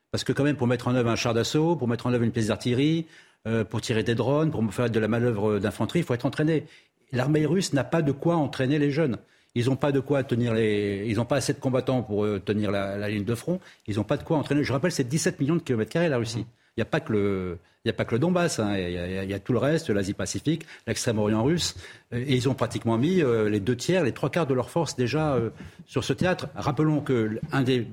Parce 0.09 0.24
que 0.24 0.34
quand 0.34 0.43
même, 0.43 0.55
pour 0.55 0.67
mettre 0.67 0.88
en 0.88 0.95
œuvre 0.95 1.09
un 1.11 1.15
char 1.15 1.36
d'assaut, 1.36 1.76
pour 1.76 1.88
mettre 1.88 2.07
en 2.07 2.13
œuvre 2.13 2.24
une 2.24 2.32
pièce 2.32 2.47
d'artillerie, 2.47 3.05
euh, 3.45 3.63
pour 3.63 3.82
tirer 3.82 4.01
des 4.01 4.15
drones, 4.15 4.49
pour 4.49 4.74
faire 4.74 4.89
de 4.89 4.99
la 4.99 5.07
manœuvre 5.07 5.59
d'infanterie, 5.59 5.99
il 5.99 6.05
faut 6.05 6.15
être 6.15 6.26
entraîné. 6.26 6.65
L'armée 7.11 7.45
russe 7.45 7.74
n'a 7.74 7.84
pas 7.84 8.01
de 8.01 8.11
quoi 8.11 8.38
entraîner 8.38 8.80
les 8.80 8.89
jeunes. 8.89 9.17
Ils 9.56 9.66
n'ont 9.68 9.76
pas 9.76 9.91
de 9.91 9.99
quoi 9.99 10.24
tenir 10.24 10.54
les. 10.54 11.06
Ils 11.08 11.18
n'ont 11.18 11.26
pas 11.26 11.38
assez 11.38 11.54
de 11.54 11.60
combattants 11.60 12.01
pour 12.01 12.26
euh, 12.26 12.39
tenir 12.39 12.72
la, 12.72 13.10
ligne 13.10 13.24
de 13.24 13.36
front. 13.36 13.60
Ils 13.88 13.97
n'ont 13.97 14.04
pas 14.04 14.18
de 14.18 14.24
quoi 14.24 14.38
entraîner. 14.38 14.64
Je 14.64 14.74
rappelle, 14.74 14.91
c'est 14.91 15.08
17 15.08 15.39
millions 15.39 15.56
de 15.56 15.62
kilomètres 15.62 15.91
carrés 15.91 16.10
la 16.10 16.18
Russie. 16.18 16.45
Il 16.76 16.80
n'y 16.80 16.82
a 16.82 16.86
pas 16.86 16.99
que 16.99 17.14
le. 17.14 17.58
Il 17.86 17.89
n'y 17.89 17.91
a 17.91 17.95
pas 17.95 18.06
que 18.06 18.16
le 18.16 18.20
Donbass, 18.20 18.60
hein. 18.60 18.78
il, 18.78 19.30
y 19.30 19.34
a, 19.34 19.39
tout 19.39 19.51
le 19.51 19.60
reste, 19.60 19.89
l'Asie-Pacifique, 19.89 20.66
l'extrême-orient 20.88 21.43
russe. 21.43 21.76
Euh, 22.14 22.24
et 22.26 22.34
ils 22.34 22.47
ont 22.47 22.54
pratiquement 22.54 22.97
mis 22.97 23.22
les 23.22 23.60
deux 23.60 23.76
tiers, 23.76 24.06
les 24.06 24.14
trois 24.14 24.30
quarts 24.30 24.47
de 24.47 24.54
leurs 24.54 24.70
forces 24.70 24.95
déjà 24.95 25.38
sur 25.86 26.06
ce 26.06 26.14
théâtre. 26.14 26.47
Rappelons 26.56 27.01
que 27.01 27.41
un 27.51 27.62
des 27.62 27.86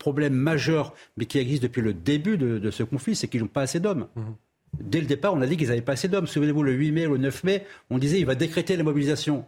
problèmes 0.00 0.34
majeurs, 0.34 0.94
mais 1.16 1.26
qui 1.26 1.38
existe 1.38 1.62
depuis 1.62 1.80
le 1.80 1.94
début 1.94 2.36
de, 2.36 2.70
ce 2.72 2.82
conflit, 2.82 3.14
c'est 3.14 3.28
qu'ils 3.28 3.42
n'ont 3.42 3.46
pas 3.46 3.62
assez 3.62 3.78
d'hommes. 3.78 4.08
Mmh. 4.16 4.22
Dès 4.80 5.00
le 5.00 5.06
départ, 5.06 5.32
on 5.32 5.40
a 5.40 5.46
dit 5.46 5.56
qu'ils 5.56 5.68
n'avaient 5.68 5.80
pas 5.80 5.92
assez 5.92 6.08
d'hommes. 6.08 6.26
Souvenez-vous, 6.26 6.64
le 6.64 6.72
8 6.72 6.90
mai, 6.90 7.06
le 7.06 7.16
9 7.16 7.44
mai, 7.44 7.64
on 7.88 7.98
disait 7.98 8.16
qu'il 8.16 8.26
va 8.26 8.34
décréter 8.34 8.76
la 8.76 8.82
mobilisation. 8.82 9.44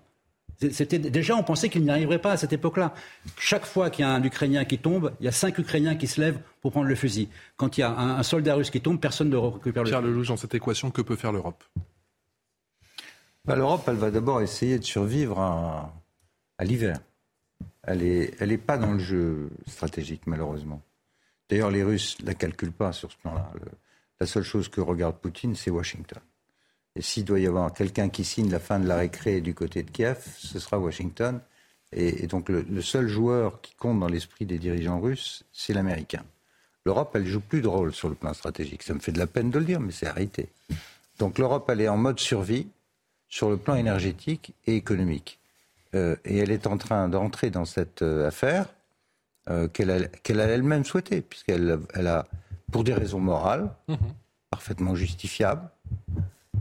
C'était 0.58 0.98
déjà, 0.98 1.36
on 1.36 1.44
pensait 1.44 1.68
qu'il 1.68 1.84
n'y 1.84 1.90
arriverait 1.90 2.18
pas 2.18 2.32
à 2.32 2.36
cette 2.36 2.52
époque-là. 2.52 2.92
Chaque 3.38 3.64
fois 3.64 3.90
qu'il 3.90 4.04
y 4.04 4.08
a 4.08 4.10
un 4.10 4.22
Ukrainien 4.24 4.64
qui 4.64 4.78
tombe, 4.78 5.12
il 5.20 5.24
y 5.24 5.28
a 5.28 5.32
cinq 5.32 5.56
Ukrainiens 5.58 5.94
qui 5.94 6.08
se 6.08 6.20
lèvent 6.20 6.40
pour 6.60 6.72
prendre 6.72 6.88
le 6.88 6.96
fusil. 6.96 7.28
Quand 7.56 7.78
il 7.78 7.82
y 7.82 7.84
a 7.84 7.96
un, 7.96 8.22
soldat 8.24 8.56
russe 8.56 8.70
qui 8.70 8.80
tombe, 8.80 8.98
personne 8.98 9.30
ne 9.30 9.36
récupère 9.36 9.84
le 9.84 9.90
Pierre 9.90 10.00
fusil. 10.00 10.12
Lelouch, 10.12 10.28
dans 10.28 10.36
cette 10.36 10.54
équation, 10.54 10.90
que 10.90 11.00
peut 11.00 11.14
faire 11.14 11.30
l'Europe? 11.30 11.62
Bah, 13.44 13.54
L'Europe, 13.54 13.84
elle 13.86 13.96
va 13.96 14.10
d'abord 14.10 14.42
essayer 14.42 14.80
de 14.80 14.84
survivre 14.84 15.38
à, 15.38 15.94
l'hiver. 16.60 16.98
Elle 17.84 17.98
n'est 17.98 18.32
elle 18.40 18.50
est 18.50 18.58
pas 18.58 18.78
dans 18.78 18.92
le 18.92 18.98
jeu 18.98 19.50
stratégique, 19.68 20.22
malheureusement. 20.26 20.82
D'ailleurs, 21.48 21.70
les 21.70 21.84
Russes 21.84 22.16
ne 22.20 22.26
la 22.26 22.34
calculent 22.34 22.72
pas 22.72 22.92
sur 22.92 23.12
ce 23.12 23.16
plan-là. 23.18 23.52
La 24.20 24.26
seule 24.26 24.42
chose 24.42 24.68
que 24.68 24.80
regarde 24.80 25.16
Poutine, 25.18 25.54
c'est 25.54 25.70
Washington. 25.70 26.20
S'il 27.00 27.24
doit 27.24 27.40
y 27.40 27.46
avoir 27.46 27.72
quelqu'un 27.72 28.08
qui 28.08 28.24
signe 28.24 28.50
la 28.50 28.58
fin 28.58 28.78
de 28.78 28.86
la 28.86 28.96
récré 28.96 29.40
du 29.40 29.54
côté 29.54 29.82
de 29.82 29.90
Kiev, 29.90 30.18
ce 30.38 30.58
sera 30.58 30.78
Washington. 30.78 31.40
Et, 31.92 32.26
donc 32.26 32.48
le, 32.48 32.82
seul 32.82 33.08
joueur 33.08 33.60
qui 33.60 33.74
compte 33.74 33.98
dans 33.98 34.08
l'esprit 34.08 34.44
des 34.44 34.58
dirigeants 34.58 35.00
russes, 35.00 35.44
c'est 35.52 35.72
l'Américain. 35.72 36.22
L'Europe, 36.84 37.10
elle 37.14 37.26
joue 37.26 37.40
plus 37.40 37.62
de 37.62 37.68
rôle 37.68 37.92
sur 37.92 38.08
le 38.08 38.14
plan 38.14 38.34
stratégique. 38.34 38.82
Ça 38.82 38.94
me 38.94 38.98
fait 38.98 39.12
de 39.12 39.18
la 39.18 39.26
peine 39.26 39.50
de 39.50 39.58
le 39.58 39.64
dire, 39.64 39.80
mais 39.80 39.92
c'est 39.92 40.06
arrêté. 40.06 40.48
Donc 41.18 41.38
l'Europe, 41.38 41.68
elle 41.70 41.80
est 41.80 41.88
en 41.88 41.96
mode 41.96 42.20
survie 42.20 42.68
sur 43.28 43.50
le 43.50 43.56
plan 43.56 43.74
énergétique 43.74 44.54
et 44.66 44.76
économique. 44.76 45.38
Euh, 45.94 46.16
et 46.24 46.38
elle 46.38 46.50
est 46.50 46.66
en 46.66 46.76
train 46.76 47.08
d'entrer 47.08 47.50
dans 47.50 47.64
cette 47.64 48.02
euh, 48.02 48.28
affaire 48.28 48.66
euh, 49.48 49.68
qu'elle 49.68 49.90
a, 49.90 50.44
elle-même 50.44 50.84
souhaité, 50.84 51.22
puisqu'elle 51.22 51.78
elle 51.94 52.06
a, 52.06 52.26
pour 52.70 52.84
des 52.84 52.94
raisons 52.94 53.20
morales, 53.20 53.70
mmh 53.88 53.94
parfaitement 54.50 54.94
justifiables, 54.94 55.68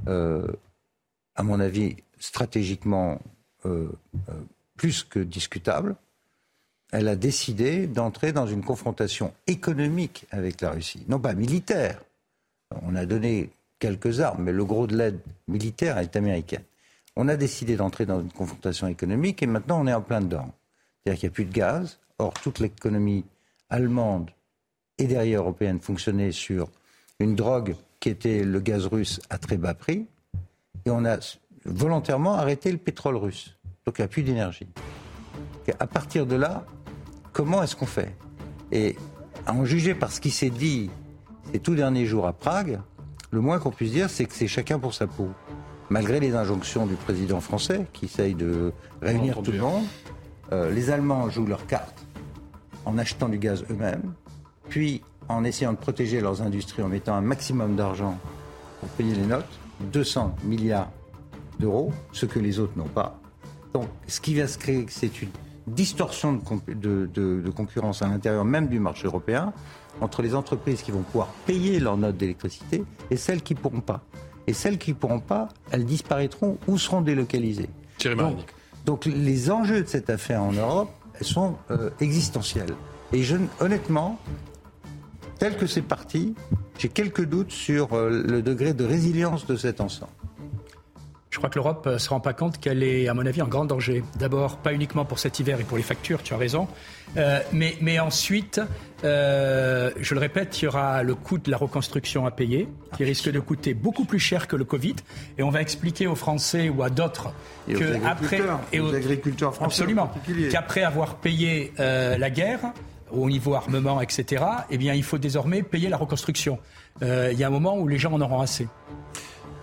à 0.08 1.44
mon 1.44 1.60
avis, 1.60 1.96
stratégiquement 2.20 3.20
euh, 3.66 3.90
euh, 4.30 4.34
plus 4.76 5.04
que 5.04 5.20
discutable. 5.20 5.96
Elle 6.92 7.08
a 7.08 7.16
décidé 7.16 7.88
d'entrer 7.88 8.32
dans 8.32 8.48
une 8.48 8.64
confrontation 8.64 9.34
économique 9.48 10.26
avec 10.32 10.62
la 10.62 10.72
Russie, 10.72 11.04
non 11.08 11.20
pas 11.20 11.34
militaire. 11.34 12.02
On 12.84 12.96
a 12.96 13.06
donné 13.06 13.50
quelques 13.80 14.20
armes, 14.20 14.44
mais 14.44 14.52
le 14.52 14.64
gros 14.66 14.88
de 14.88 14.96
l'aide 14.96 15.20
militaire 15.48 15.98
est 15.98 16.16
américaine. 16.16 16.64
On 17.16 17.28
a 17.28 17.36
décidé 17.36 17.76
d'entrer 17.76 18.06
dans 18.06 18.22
une 18.22 18.32
confrontation 18.32 18.88
économique 18.88 19.42
et 19.42 19.48
maintenant 19.48 19.82
on 19.82 19.88
est 19.88 19.94
en 19.94 20.02
plein 20.02 20.22
dedans. 20.22 20.54
C'est-à-dire 21.04 21.20
qu'il 21.20 21.30
n'y 21.30 21.34
a 21.34 21.36
plus 21.36 21.46
de 21.46 21.54
gaz. 21.54 22.00
Or, 22.20 22.34
toute 22.34 22.60
l'économie 22.60 23.26
allemande 23.70 24.32
et 24.98 25.06
derrière 25.06 25.42
européenne 25.42 25.80
fonctionnait 25.80 26.32
sur 26.32 26.70
une 27.20 27.36
drogue 27.36 27.76
qui 28.08 28.12
était 28.12 28.46
le 28.46 28.62
gaz 28.62 28.86
russe 28.86 29.20
à 29.30 29.38
très 29.38 29.58
bas 29.58 29.74
prix, 29.74 30.08
et 30.86 30.90
on 30.92 31.04
a 31.04 31.18
volontairement 31.66 32.36
arrêté 32.36 32.72
le 32.72 32.78
pétrole 32.78 33.18
russe. 33.18 33.58
Donc 33.86 33.98
il 33.98 34.02
n'y 34.02 34.06
a 34.06 34.08
plus 34.08 34.24
d'énergie. 34.24 34.66
À 35.78 35.88
partir 35.88 36.26
de 36.26 36.38
là, 36.38 36.66
comment 37.34 37.62
est-ce 37.62 37.76
qu'on 37.76 37.86
fait? 37.86 38.16
Et 38.72 38.96
à 39.46 39.52
en 39.52 39.66
juger 39.66 39.94
par 39.94 40.14
ce 40.14 40.22
qui 40.22 40.32
s'est 40.32 40.50
dit 40.50 40.90
ces 41.52 41.60
tout 41.60 41.76
derniers 41.76 42.06
jours 42.06 42.28
à 42.28 42.32
Prague, 42.32 42.80
le 43.32 43.42
moins 43.42 43.60
qu'on 43.60 43.72
puisse 43.72 43.92
dire, 43.92 44.10
c'est 44.10 44.24
que 44.24 44.34
c'est 44.34 44.48
chacun 44.48 44.80
pour 44.80 44.94
sa 44.94 45.06
peau. 45.06 45.28
Malgré 45.90 46.22
les 46.22 46.34
injonctions 46.34 46.86
du 46.86 46.96
président 46.96 47.42
français 47.42 47.88
qui 47.92 48.06
essaye 48.06 48.36
de 48.36 48.72
réunir 49.02 49.42
tout 49.42 49.52
le 49.52 49.60
monde, 49.60 49.84
euh, 50.54 50.72
les 50.72 50.92
Allemands 50.92 51.30
jouent 51.30 51.46
leur 51.46 51.68
carte 51.68 52.06
en 52.86 52.98
achetant 52.98 53.28
du 53.28 53.38
gaz 53.38 53.66
eux-mêmes, 53.70 54.14
puis 54.70 55.02
en 55.30 55.44
essayant 55.44 55.74
de 55.74 55.78
protéger 55.78 56.22
leurs 56.22 56.42
industries 56.42 56.84
en 56.84 56.88
mettant 56.88 57.16
un 57.16 57.22
maximum 57.22 57.76
d'argent 57.76 58.18
pour 58.80 58.90
payer 58.90 59.16
les 59.16 59.26
notes. 59.26 59.60
200 59.92 60.36
milliards 60.44 60.90
d'euros, 61.60 61.92
ce 62.12 62.26
que 62.26 62.40
les 62.40 62.60
autres 62.60 62.74
n'ont 62.76 62.86
pas. 62.86 63.20
Donc, 63.74 63.88
ce 64.08 64.20
qui 64.20 64.36
va 64.36 64.48
se 64.48 64.58
créer, 64.58 64.86
c'est 64.90 65.22
une 65.22 65.30
distorsion 65.68 66.42
de, 66.68 67.52
concurrence 67.56 68.02
à 68.02 68.08
l'intérieur 68.08 68.46
même 68.46 68.68
du 68.68 68.80
marché 68.80 69.06
européen 69.06 69.54
entre 70.02 70.22
les 70.22 70.36
entreprises 70.36 70.82
qui 70.82 70.92
vont 70.92 71.02
pouvoir 71.02 71.28
payer 71.46 71.80
leur 71.80 71.98
note 71.98 72.18
d'électricité 72.18 72.84
et 73.12 73.18
celles 73.18 73.42
qui 73.42 73.56
ne 73.56 73.60
pourront 73.60 73.82
pas. 73.82 74.02
Et 74.48 74.54
celles 74.54 74.78
qui 74.78 74.92
ne 74.92 74.96
pourront 74.96 75.20
pas, 75.20 75.50
elles 75.72 75.86
disparaîtront 75.86 76.58
ou 76.68 76.78
seront 76.78 77.02
délocalisées. 77.02 77.70
Donc, 78.04 78.38
donc, 78.86 79.06
les 79.06 79.52
enjeux 79.52 79.82
de 79.82 79.88
cette 79.88 80.10
affaire 80.10 80.42
en 80.42 80.54
Europe 80.54 80.90
sont 81.22 81.58
euh, 81.72 81.90
existentiels. 82.00 82.74
Et 83.12 83.24
je, 83.24 83.36
honnêtement, 83.60 84.18
tel 85.38 85.58
que 85.58 85.68
c'est 85.68 85.82
parti, 85.82 86.36
j'ai 86.78 86.90
quelques 86.90 87.26
doutes 87.26 87.52
sur 87.52 87.94
euh, 87.94 88.24
le 88.26 88.42
degré 88.42 88.74
de 88.74 88.86
résilience 88.86 89.46
de 89.46 89.56
cet 89.56 89.82
ensemble. 89.82 90.12
Je 91.38 91.40
crois 91.40 91.52
que 91.52 91.60
l'Europe 91.60 91.86
ne 91.86 91.98
se 92.00 92.10
rend 92.10 92.20
pas 92.20 92.34
compte 92.34 92.60
qu'elle 92.60 92.82
est, 92.82 93.08
à 93.10 93.14
mon 93.14 93.24
avis, 93.24 93.44
en 93.44 93.48
grand 93.48 93.66
danger. 93.66 94.04
D'abord, 94.18 94.58
pas 94.58 94.74
uniquement 94.74 95.06
pour 95.06 95.20
cet 95.20 95.40
hiver 95.40 95.60
et 95.60 95.64
pour 95.64 95.78
les 95.78 95.84
factures, 95.84 96.24
tu 96.24 96.34
as 96.34 96.38
raison, 96.38 96.68
euh, 97.16 97.42
mais, 97.54 97.78
mais, 97.80 98.00
ensuite, 98.00 98.60
euh, 99.04 99.92
je 100.00 100.16
le 100.16 100.20
répète, 100.20 100.60
il 100.60 100.66
y 100.66 100.68
aura 100.68 101.04
le 101.04 101.14
coût 101.14 101.38
de 101.38 101.52
la 101.52 101.58
reconstruction 101.58 102.26
à 102.26 102.32
payer, 102.32 102.68
qui 102.96 103.04
risque 103.04 103.30
de 103.30 103.40
coûter 103.40 103.76
beaucoup 103.76 104.06
plus 104.06 104.18
cher 104.18 104.48
que 104.48 104.56
le 104.56 104.66
Covid. 104.66 104.96
Et 105.38 105.44
on 105.44 105.52
va 105.52 105.62
expliquer 105.62 106.08
aux 106.08 106.16
Français 106.16 106.70
ou 106.70 106.82
à 106.82 106.90
d'autres 106.90 107.34
que 107.68 108.04
après 108.04 108.42
et 108.74 108.80
aux, 108.80 108.92
agriculteurs 108.92 109.54
français 109.54 109.84
absolument 109.84 110.12
qu'après 110.50 110.82
avoir 110.82 111.18
payé 111.18 111.72
euh, 111.80 112.18
la 112.18 112.32
guerre 112.32 112.62
au 113.12 113.30
niveau 113.30 113.54
armement, 113.56 114.02
etc., 114.02 114.44
eh 114.70 114.78
bien, 114.78 114.94
il 114.94 115.04
faut 115.04 115.18
désormais 115.18 115.64
payer 115.64 115.90
la 115.90 115.98
reconstruction. 115.98 116.60
il 117.02 117.38
y 117.38 117.44
a 117.44 117.48
un 117.48 117.52
moment 117.52 117.78
où 117.78 117.88
les 117.88 117.98
gens 117.98 118.14
en 118.14 118.22
auront 118.22 118.42
assez. 118.42 118.68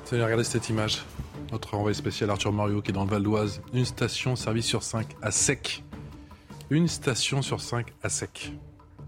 Vous 0.05 0.14
allez 0.14 0.24
regarder 0.24 0.45
cette 0.45 0.68
image. 0.68 1.03
Notre 1.51 1.74
envoyé 1.74 1.95
spécial 1.95 2.30
Arthur 2.30 2.53
Mario 2.53 2.82
qui 2.82 2.90
est 2.90 2.95
dans 2.95 3.05
le 3.05 3.11
Val 3.11 3.22
d'Oise. 3.22 3.62
Une 3.72 3.84
station 3.84 4.36
service 4.36 4.66
sur 4.66 4.82
cinq 4.82 5.07
à 5.22 5.30
sec. 5.30 5.82
Une 6.70 6.88
station 6.88 7.42
sur 7.42 7.61
cinq 7.61 7.92
à 8.03 8.09
sec. 8.09 8.53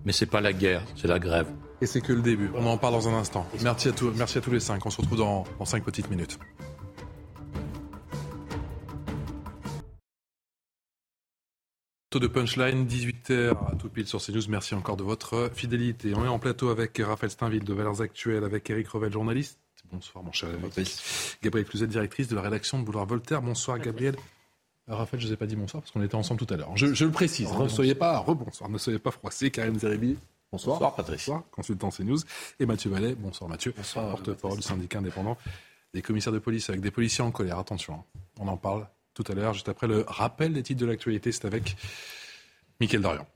Mais 0.05 0.12
c'est 0.12 0.26
pas 0.26 0.41
la 0.41 0.53
guerre, 0.53 0.82
c'est 0.95 1.09
la 1.09 1.18
grève. 1.18 1.49
Et 1.80 1.87
c'est 1.87 2.01
que 2.01 2.12
le 2.12 2.22
début. 2.22 2.51
On 2.55 2.64
en 2.66 2.78
parle 2.78 2.95
dans 2.95 3.09
un 3.09 3.14
instant. 3.14 3.47
Merci 3.62 3.89
à, 3.89 3.93
tous, 3.93 4.12
merci 4.16 4.39
à 4.39 4.41
tous 4.41 4.51
les 4.51 4.61
cinq. 4.61 4.87
On 4.87 4.91
se 4.91 4.99
retrouve 4.99 5.18
dans, 5.18 5.45
dans 5.59 5.64
cinq 5.64 5.84
petites 5.84 6.09
minutes. 6.09 6.39
De 12.20 12.28
punchline, 12.28 12.86
18h 12.86 13.50
à 13.50 13.76
tout 13.76 13.90
pile 13.90 14.06
sur 14.06 14.22
CNews. 14.22 14.48
Merci 14.48 14.74
encore 14.74 14.96
de 14.96 15.02
votre 15.02 15.50
fidélité. 15.52 16.14
On 16.14 16.24
est 16.24 16.28
en 16.28 16.38
plateau 16.38 16.70
avec 16.70 16.96
Raphaël 16.96 17.30
Steinville 17.30 17.64
de 17.64 17.74
Valeurs 17.74 18.00
Actuelles, 18.00 18.42
avec 18.42 18.70
Eric 18.70 18.88
Revel, 18.88 19.12
journaliste, 19.12 19.58
Bonsoir, 19.92 20.24
mon 20.24 20.32
cher 20.32 20.48
Gabriel 21.42 21.68
Cluzet, 21.68 21.86
directrice 21.86 22.28
de 22.28 22.34
la 22.34 22.40
rédaction 22.40 22.78
de 22.78 22.84
Boulevard 22.84 23.04
Voltaire. 23.04 23.42
Bonsoir, 23.42 23.78
Gabriel. 23.78 24.16
Raphaël, 24.88 25.20
je 25.20 25.26
ne 25.26 25.28
vous 25.28 25.34
ai 25.34 25.36
pas 25.36 25.46
dit 25.46 25.56
bonsoir 25.56 25.82
parce 25.82 25.92
qu'on 25.92 26.02
était 26.02 26.14
ensemble 26.14 26.44
tout 26.44 26.54
à 26.54 26.56
l'heure. 26.56 26.74
Je, 26.74 27.04
le 27.04 27.10
précise, 27.10 27.52
ne 27.52 27.68
soyez 27.68 27.94
pas 27.94 28.18
rebonsoir, 28.18 28.70
ne 28.70 28.78
soyez 28.78 28.98
pas 28.98 29.10
froissés. 29.10 29.50
Karim 29.50 29.78
Zeribi, 29.78 30.16
bonsoir. 30.50 30.76
Bonsoir, 30.76 30.94
Patrice. 30.94 31.26
Bonsoir, 31.26 31.42
consultant 31.50 31.90
CNews. 31.90 32.20
Et 32.58 32.64
Mathieu 32.64 32.88
Vallet, 32.88 33.14
bonsoir 33.14 33.50
Mathieu, 33.50 33.72
porte-parole 33.72 34.56
du 34.56 34.62
syndicat 34.62 35.00
indépendant 35.00 35.36
des 35.92 36.00
commissaires 36.00 36.32
de 36.32 36.38
police 36.38 36.70
avec 36.70 36.80
des 36.80 36.90
policiers 36.90 37.24
en 37.24 37.30
colère. 37.30 37.58
Attention, 37.58 37.94
hein. 37.94 38.20
on 38.40 38.48
en 38.48 38.56
parle 38.56 38.86
tout 39.16 39.24
à 39.32 39.34
l'heure, 39.34 39.54
juste 39.54 39.68
après 39.68 39.86
le 39.86 40.04
rappel 40.06 40.52
des 40.52 40.62
titres 40.62 40.80
de 40.80 40.86
l'actualité. 40.86 41.32
C'est 41.32 41.46
avec 41.46 41.76
Mickaël 42.80 43.02
Dorian. 43.02 43.26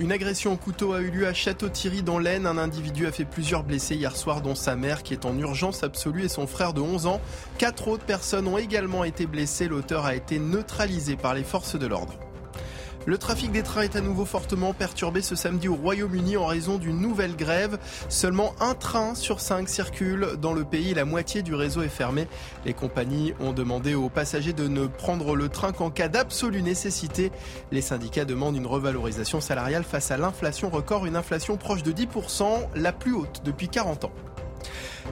Une 0.00 0.12
agression 0.12 0.52
au 0.52 0.56
couteau 0.56 0.92
a 0.92 1.00
eu 1.00 1.10
lieu 1.10 1.26
à 1.26 1.34
Château-Thierry 1.34 2.02
dans 2.02 2.20
l'Aisne. 2.20 2.46
Un 2.46 2.58
individu 2.58 3.08
a 3.08 3.12
fait 3.12 3.24
plusieurs 3.24 3.64
blessés 3.64 3.96
hier 3.96 4.14
soir, 4.14 4.42
dont 4.42 4.54
sa 4.54 4.76
mère 4.76 5.02
qui 5.02 5.12
est 5.12 5.24
en 5.24 5.36
urgence 5.36 5.82
absolue 5.82 6.24
et 6.24 6.28
son 6.28 6.46
frère 6.46 6.72
de 6.72 6.80
11 6.80 7.06
ans. 7.06 7.20
Quatre 7.56 7.88
autres 7.88 8.04
personnes 8.04 8.46
ont 8.46 8.58
également 8.58 9.02
été 9.02 9.26
blessées. 9.26 9.66
L'auteur 9.66 10.04
a 10.04 10.14
été 10.14 10.38
neutralisé 10.38 11.16
par 11.16 11.34
les 11.34 11.42
forces 11.42 11.76
de 11.76 11.86
l'ordre. 11.86 12.14
Le 13.08 13.16
trafic 13.16 13.50
des 13.52 13.62
trains 13.62 13.80
est 13.80 13.96
à 13.96 14.02
nouveau 14.02 14.26
fortement 14.26 14.74
perturbé 14.74 15.22
ce 15.22 15.34
samedi 15.34 15.66
au 15.66 15.74
Royaume-Uni 15.76 16.36
en 16.36 16.44
raison 16.44 16.76
d'une 16.76 17.00
nouvelle 17.00 17.36
grève. 17.36 17.78
Seulement 18.10 18.54
un 18.60 18.74
train 18.74 19.14
sur 19.14 19.40
cinq 19.40 19.70
circule 19.70 20.32
dans 20.42 20.52
le 20.52 20.62
pays. 20.62 20.92
La 20.92 21.06
moitié 21.06 21.40
du 21.40 21.54
réseau 21.54 21.80
est 21.80 21.88
fermé. 21.88 22.28
Les 22.66 22.74
compagnies 22.74 23.32
ont 23.40 23.54
demandé 23.54 23.94
aux 23.94 24.10
passagers 24.10 24.52
de 24.52 24.68
ne 24.68 24.86
prendre 24.86 25.36
le 25.36 25.48
train 25.48 25.72
qu'en 25.72 25.88
cas 25.88 26.08
d'absolue 26.08 26.60
nécessité. 26.60 27.32
Les 27.72 27.80
syndicats 27.80 28.26
demandent 28.26 28.56
une 28.56 28.66
revalorisation 28.66 29.40
salariale 29.40 29.84
face 29.84 30.10
à 30.10 30.18
l'inflation 30.18 30.68
record, 30.68 31.06
une 31.06 31.16
inflation 31.16 31.56
proche 31.56 31.82
de 31.82 31.92
10%, 31.92 32.44
la 32.74 32.92
plus 32.92 33.14
haute 33.14 33.40
depuis 33.42 33.70
40 33.70 34.04
ans. 34.04 34.12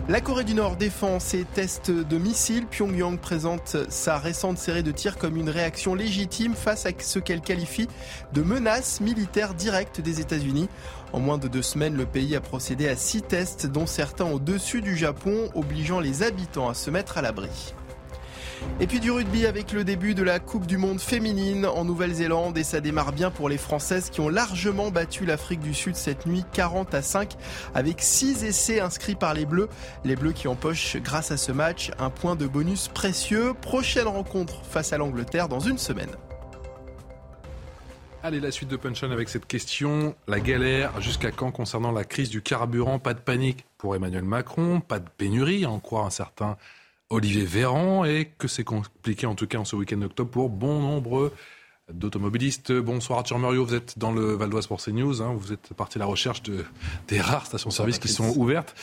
La 0.09 0.21
Corée 0.21 0.45
du 0.45 0.55
Nord 0.55 0.77
défend 0.77 1.19
ses 1.19 1.45
tests 1.45 1.91
de 1.91 2.19
missiles. 2.19 2.67
Pyongyang 2.67 3.19
présente 3.19 3.77
sa 3.89 4.19
récente 4.19 4.59
série 4.59 4.83
de 4.83 4.93
tirs 4.93 5.19
comme 5.19 5.37
une 5.37 5.51
réaction 5.51 5.95
légitime 5.95 6.55
face 6.55 6.87
à 6.87 6.91
ce 6.99 7.19
qu'elle 7.19 7.41
qualifie 7.41 7.89
de 8.33 8.43
menace 8.43 9.01
militaire 9.01 9.55
directe 9.55 10.01
des 10.01 10.21
États-Unis. 10.21 10.69
En 11.13 11.21
moins 11.21 11.39
de 11.39 11.49
deux 11.49 11.63
semaines, 11.63 11.97
le 11.97 12.07
pays 12.07 12.37
a 12.37 12.41
procédé 12.41 12.89
à 12.89 12.97
six 12.97 13.23
tests, 13.23 13.67
dont 13.67 13.87
certains 13.87 14.27
au-dessus 14.27 14.81
du 14.81 14.97
Japon, 14.97 15.51
obligeant 15.55 15.99
les 16.01 16.23
habitants 16.23 16.69
à 16.69 16.75
se 16.75 16.91
mettre 16.91 17.19
à 17.19 17.23
l'abri. 17.23 17.75
Et 18.81 18.87
puis 18.87 19.01
du 19.01 19.11
rugby 19.11 19.47
avec 19.47 19.73
le 19.73 19.85
début 19.85 20.15
de 20.15 20.23
la 20.23 20.39
Coupe 20.39 20.67
du 20.67 20.77
Monde 20.77 21.01
féminine 21.01 21.67
en 21.67 21.85
Nouvelle-Zélande 21.85 22.59
et 22.59 22.65
ça 22.65 22.81
démarre 22.81 23.13
bien 23.13 23.31
pour 23.31 23.49
les 23.49 23.59
Françaises 23.59 24.11
qui 24.11 24.21
ont 24.21 24.29
largement 24.29 24.91
battu 24.91 25.25
l'Afrique 25.25 25.61
du 25.61 25.75
Sud 25.75 25.97
cette 25.97 26.27
nuit 26.27 26.45
40 26.53 26.95
à 26.95 27.03
5 27.03 27.37
avec 27.75 28.03
6 28.03 28.45
essais 28.45 28.81
inscrits 28.81 29.15
par 29.15 29.35
les 29.35 29.47
Bleus. 29.47 29.69
Les 30.05 30.17
Bleus 30.17 30.33
qui 30.33 30.49
empochent 30.49 30.97
grâce 30.97 31.31
à 31.31 31.37
ce 31.37 31.53
match 31.53 31.91
un 31.99 32.11
point 32.11 32.37
de 32.37 32.47
bonus 32.47 32.89
précieux. 32.89 33.55
Prochaine 33.61 34.09
rencontre 34.09 34.65
face 34.65 34.93
à 34.93 34.99
l'Angleterre 34.99 35.49
dans 35.49 35.61
une 35.61 35.79
semaine. 35.79 36.11
Allez, 38.23 38.41
la 38.41 38.51
suite 38.51 38.69
de 38.69 38.77
Punchline 38.77 39.13
avec 39.13 39.29
cette 39.29 39.47
question. 39.47 40.17
La 40.27 40.41
galère, 40.41 41.01
jusqu'à 41.01 41.31
quand 41.31 41.53
concernant 41.53 41.93
la 41.93 42.03
crise 42.03 42.29
du 42.29 42.43
carburant? 42.43 42.99
Pas 42.99 43.15
de 43.15 43.21
panique 43.21 43.65
pour 43.79 43.95
Emmanuel 43.95 44.25
Macron, 44.25 44.81
pas 44.81 44.99
de 44.99 45.09
pénurie, 45.17 45.65
en 45.65 45.79
croire 45.79 46.07
un 46.07 46.11
certain 46.11 46.57
Olivier 47.09 47.45
Véran 47.45 48.05
et 48.05 48.33
que 48.39 48.49
c'est 48.49 48.65
compliqué 48.65 49.27
en 49.27 49.35
tout 49.35 49.47
cas 49.47 49.59
en 49.59 49.65
ce 49.65 49.77
week-end 49.77 49.99
d'octobre 49.99 50.31
pour 50.31 50.51
bon 50.51 50.81
nombre 50.81 51.33
d'automobilistes. 51.93 52.73
Bonsoir 52.73 53.21
Arthur 53.21 53.39
Muriot, 53.39 53.65
vous 53.65 53.75
êtes 53.75 53.99
dans 53.99 54.11
le 54.11 54.35
Val 54.35 54.51
d'Oise 54.51 54.67
pour 54.67 54.83
CNews, 54.83 55.23
hein, 55.23 55.33
vous 55.39 55.53
êtes 55.53 55.73
parti 55.75 55.99
à 55.99 56.01
la 56.01 56.07
recherche 56.07 56.43
de, 56.43 56.65
des 57.07 57.21
rares 57.21 57.47
stations-service 57.47 58.01
qui 58.01 58.09
sont 58.09 58.37
ouvertes. 58.37 58.75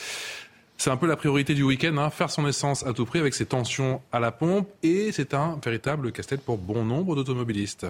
C'est 0.78 0.90
un 0.90 0.96
peu 0.96 1.06
la 1.06 1.16
priorité 1.16 1.54
du 1.54 1.62
week-end, 1.62 1.96
hein, 1.98 2.10
faire 2.10 2.30
son 2.30 2.48
essence 2.48 2.84
à 2.84 2.92
tout 2.92 3.04
prix 3.04 3.18
avec 3.18 3.34
ses 3.34 3.46
tensions 3.46 4.00
à 4.10 4.20
la 4.20 4.32
pompe 4.32 4.68
et 4.82 5.12
c'est 5.12 5.34
un 5.34 5.58
véritable 5.62 6.10
casse-tête 6.10 6.42
pour 6.42 6.56
bon 6.56 6.84
nombre 6.84 7.14
d'automobilistes. 7.14 7.86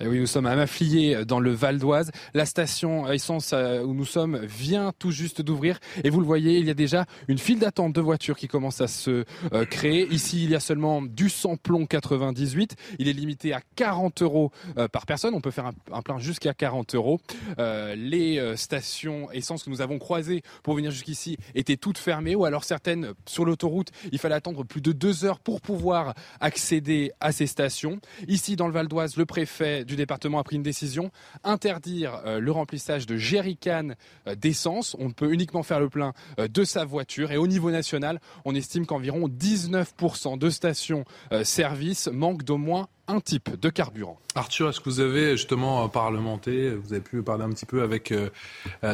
Eh 0.00 0.06
oui, 0.06 0.20
nous 0.20 0.26
sommes 0.26 0.46
à 0.46 0.54
Mafflier 0.56 1.24
dans 1.24 1.40
le 1.40 1.52
Val 1.52 1.78
d'Oise. 1.78 2.10
La 2.34 2.46
station 2.46 3.10
essence 3.10 3.52
euh, 3.52 3.82
où 3.82 3.94
nous 3.94 4.04
sommes 4.04 4.38
vient 4.44 4.92
tout 4.98 5.10
juste 5.10 5.42
d'ouvrir 5.42 5.78
et 6.04 6.10
vous 6.10 6.20
le 6.20 6.26
voyez, 6.26 6.58
il 6.58 6.66
y 6.66 6.70
a 6.70 6.74
déjà 6.74 7.06
une 7.28 7.38
file 7.38 7.58
d'attente 7.58 7.92
de 7.92 8.00
voitures 8.00 8.36
qui 8.36 8.48
commence 8.48 8.80
à 8.80 8.88
se 8.88 9.24
euh, 9.52 9.64
créer. 9.64 10.06
Ici, 10.12 10.44
il 10.44 10.50
y 10.50 10.54
a 10.54 10.60
seulement 10.60 11.02
du 11.02 11.28
samplon 11.28 11.86
98. 11.86 12.76
Il 12.98 13.08
est 13.08 13.12
limité 13.12 13.52
à 13.52 13.60
40 13.76 14.22
euros 14.22 14.52
euh, 14.78 14.88
par 14.88 15.06
personne. 15.06 15.34
On 15.34 15.40
peut 15.40 15.50
faire 15.50 15.70
un, 15.92 16.02
plein 16.02 16.18
jusqu'à 16.18 16.54
40 16.54 16.94
euros. 16.94 17.20
les 17.58 18.56
stations 18.56 19.30
essence 19.32 19.64
que 19.64 19.70
nous 19.70 19.80
avons 19.80 19.98
croisées 19.98 20.42
pour 20.62 20.74
venir 20.74 20.90
jusqu'ici 20.90 21.36
étaient 21.54 21.76
toutes 21.76 21.98
fermées 21.98 22.34
ou 22.34 22.44
alors 22.44 22.64
certaines 22.64 23.12
sur 23.26 23.44
l'autoroute, 23.44 23.90
il 24.12 24.18
fallait 24.18 24.34
attendre 24.34 24.64
plus 24.64 24.80
de 24.80 24.92
deux 24.92 25.24
heures 25.24 25.40
pour 25.40 25.60
pouvoir 25.60 26.14
accéder 26.40 27.12
à 27.20 27.32
ces 27.32 27.46
stations. 27.46 27.98
Ici, 28.28 28.56
dans 28.56 28.66
le 28.66 28.72
Val 28.72 28.88
d'Oise, 28.88 29.16
le 29.16 29.26
préfet 29.26 29.65
du 29.84 29.96
département 29.96 30.38
a 30.38 30.44
pris 30.44 30.56
une 30.56 30.62
décision, 30.62 31.10
interdire 31.44 32.20
euh, 32.26 32.40
le 32.40 32.52
remplissage 32.52 33.06
de 33.06 33.16
jerrycans 33.16 33.94
euh, 34.26 34.34
d'essence. 34.34 34.96
On 34.98 35.10
peut 35.10 35.32
uniquement 35.32 35.62
faire 35.62 35.80
le 35.80 35.88
plein 35.88 36.12
euh, 36.38 36.48
de 36.48 36.64
sa 36.64 36.84
voiture. 36.84 37.32
Et 37.32 37.36
au 37.36 37.46
niveau 37.46 37.70
national, 37.70 38.20
on 38.44 38.54
estime 38.54 38.86
qu'environ 38.86 39.28
19% 39.28 40.38
de 40.38 40.50
stations-service 40.50 42.08
manquent 42.08 42.44
d'au 42.44 42.58
moins 42.58 42.88
un 43.08 43.20
type 43.20 43.58
de 43.60 43.70
carburant. 43.70 44.18
Arthur, 44.34 44.68
est-ce 44.68 44.80
que 44.80 44.90
vous 44.90 45.00
avez 45.00 45.36
justement 45.36 45.88
parlementé, 45.88 46.70
vous 46.70 46.92
avez 46.92 47.02
pu 47.02 47.22
parler 47.22 47.44
un 47.44 47.50
petit 47.50 47.66
peu 47.66 47.82
avec 47.82 48.12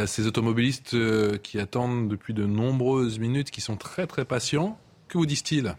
ces 0.06 0.26
automobilistes 0.26 0.94
qui 1.40 1.58
attendent 1.58 2.08
depuis 2.08 2.34
de 2.34 2.44
nombreuses 2.44 3.18
minutes, 3.18 3.50
qui 3.50 3.62
sont 3.62 3.76
très 3.76 4.06
très 4.06 4.26
patients? 4.26 4.78
Que 5.08 5.16
vous 5.16 5.24
disent-ils? 5.24 5.74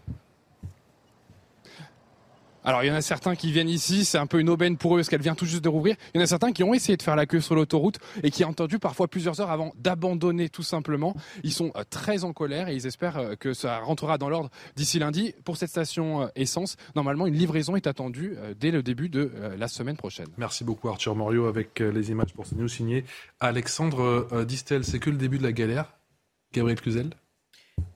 Alors 2.66 2.82
il 2.82 2.86
y 2.86 2.90
en 2.90 2.94
a 2.94 3.02
certains 3.02 3.36
qui 3.36 3.52
viennent 3.52 3.68
ici, 3.68 4.06
c'est 4.06 4.16
un 4.16 4.26
peu 4.26 4.40
une 4.40 4.48
aubaine 4.48 4.78
pour 4.78 4.94
eux 4.94 4.98
parce 4.98 5.10
qu'elle 5.10 5.20
vient 5.20 5.34
tout 5.34 5.44
juste 5.44 5.62
de 5.62 5.68
rouvrir. 5.68 5.96
Il 6.14 6.18
y 6.18 6.20
en 6.20 6.24
a 6.24 6.26
certains 6.26 6.50
qui 6.50 6.62
ont 6.64 6.72
essayé 6.72 6.96
de 6.96 7.02
faire 7.02 7.14
la 7.14 7.26
queue 7.26 7.40
sur 7.40 7.54
l'autoroute 7.54 7.98
et 8.22 8.30
qui 8.30 8.42
ont 8.42 8.48
entendu 8.48 8.78
parfois 8.78 9.06
plusieurs 9.06 9.38
heures 9.42 9.50
avant 9.50 9.74
d'abandonner 9.76 10.48
tout 10.48 10.62
simplement. 10.62 11.14
Ils 11.42 11.52
sont 11.52 11.72
euh, 11.76 11.84
très 11.88 12.24
en 12.24 12.32
colère 12.32 12.68
et 12.68 12.74
ils 12.74 12.86
espèrent 12.86 13.18
euh, 13.18 13.34
que 13.34 13.52
ça 13.52 13.80
rentrera 13.80 14.16
dans 14.16 14.30
l'ordre 14.30 14.48
d'ici 14.76 14.98
lundi. 14.98 15.34
Pour 15.44 15.58
cette 15.58 15.68
station 15.68 16.22
euh, 16.22 16.26
essence, 16.36 16.76
normalement 16.96 17.26
une 17.26 17.34
livraison 17.34 17.76
est 17.76 17.86
attendue 17.86 18.36
dès 18.58 18.70
le 18.70 18.82
début 18.82 19.10
de 19.10 19.30
la 19.58 19.68
semaine 19.68 19.96
prochaine. 19.96 20.28
Merci 20.38 20.64
beaucoup 20.64 20.88
Arthur 20.88 21.14
Morio 21.14 21.46
avec 21.46 21.80
les 21.80 22.10
images 22.10 22.32
pour 22.32 22.46
ce 22.46 22.54
news 22.54 22.68
signé 22.68 23.04
Alexandre 23.40 24.44
Distel. 24.44 24.84
C'est 24.84 24.98
que 24.98 25.10
le 25.10 25.16
début 25.16 25.38
de 25.38 25.42
la 25.42 25.52
galère 25.52 25.94
Gabriel 26.52 26.80
Cluzel 26.80 27.10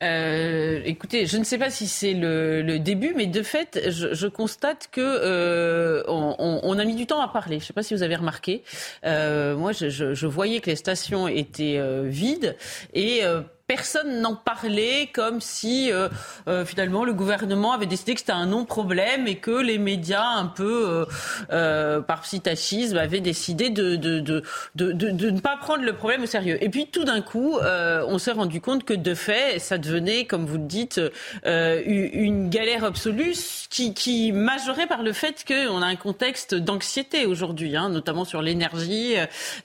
euh, 0.03 0.81
écoutez, 0.85 1.27
je 1.27 1.37
ne 1.39 1.45
sais 1.45 1.59
pas 1.59 1.71
si 1.71 1.87
c'est 1.87 2.15
le, 2.15 2.79
début, 2.79 3.15
mais 3.17 3.27
de 3.27 3.43
fait, 3.43 3.91
je, 3.91 4.27
constate 4.27 4.89
que 4.93 5.01
euh, 5.01 6.03
on, 6.07 6.79
a 6.79 6.85
mis 6.85 6.95
du 6.95 7.07
temps 7.07 7.21
à 7.21 7.29
parler. 7.29 7.59
Je 7.59 7.65
ne 7.65 7.67
sais 7.67 7.73
pas 7.73 7.83
si 7.83 7.95
vous 7.95 8.03
avez 8.03 8.17
remarqué. 8.17 8.63
Euh, 9.05 9.57
moi, 9.57 9.73
je, 9.73 9.89
je, 9.89 10.27
voyais 10.27 10.61
que 10.61 10.71
les 10.71 10.77
stations 10.77 11.27
étaient 11.29 11.81
vides 12.05 12.57
et 12.95 13.23
personne 13.69 14.23
n'en 14.23 14.35
parlait 14.35 15.11
comme 15.13 15.43
si 15.43 15.93
euh, 15.93 16.09
euh, 16.49 16.65
finalement 16.65 17.05
le 17.05 17.13
gouvernement 17.13 17.73
avait 17.73 17.87
décidé 17.87 18.15
que 18.15 18.21
c'était 18.21 18.33
un 18.33 18.47
non-problème 18.47 19.29
et 19.29 19.37
que 19.37 19.51
les 19.51 19.77
médias, 19.77 20.25
un 20.25 20.47
peu 20.47 21.07
euh, 21.53 22.01
par 22.01 22.23
psittachisme, 22.23 22.97
avaient 22.97 23.21
décidé 23.21 23.69
de 23.69 23.97
de, 23.97 24.21
de, 24.21 24.43
de, 24.75 25.31
ne 25.31 25.41
pas 25.41 25.59
prendre 25.59 25.85
le 25.85 25.93
problème 25.93 26.23
au 26.23 26.27
sérieux. 26.27 26.57
Et 26.65 26.71
puis 26.71 26.87
tout 26.87 27.05
d'un 27.05 27.21
coup, 27.21 27.59
on 27.61 28.19
s'est 28.19 28.33
rendu 28.33 28.61
compte 28.61 28.85
que 28.85 28.95
de 28.95 29.15
fait, 29.15 29.59
ça 29.59 29.77
devenait, 29.77 30.25
comme 30.25 30.47
vous 30.47 30.57
le 30.57 30.65
dites, 30.65 31.01
une 31.45 32.49
galère 32.49 32.85
absolue 32.85 33.35
qui, 33.69 33.93
qui 33.93 34.33
majorait 34.33 34.87
par 34.87 35.03
le 35.03 35.13
fait 35.13 35.45
qu'on 35.47 35.83
a 35.83 35.87
un 35.87 35.97
contexte 35.97 36.55
d'anxiété 36.55 37.27
aujourd'hui, 37.27 37.77
hein, 37.77 37.91
notamment 37.91 38.25
sur 38.25 38.41
l'énergie. 38.41 39.17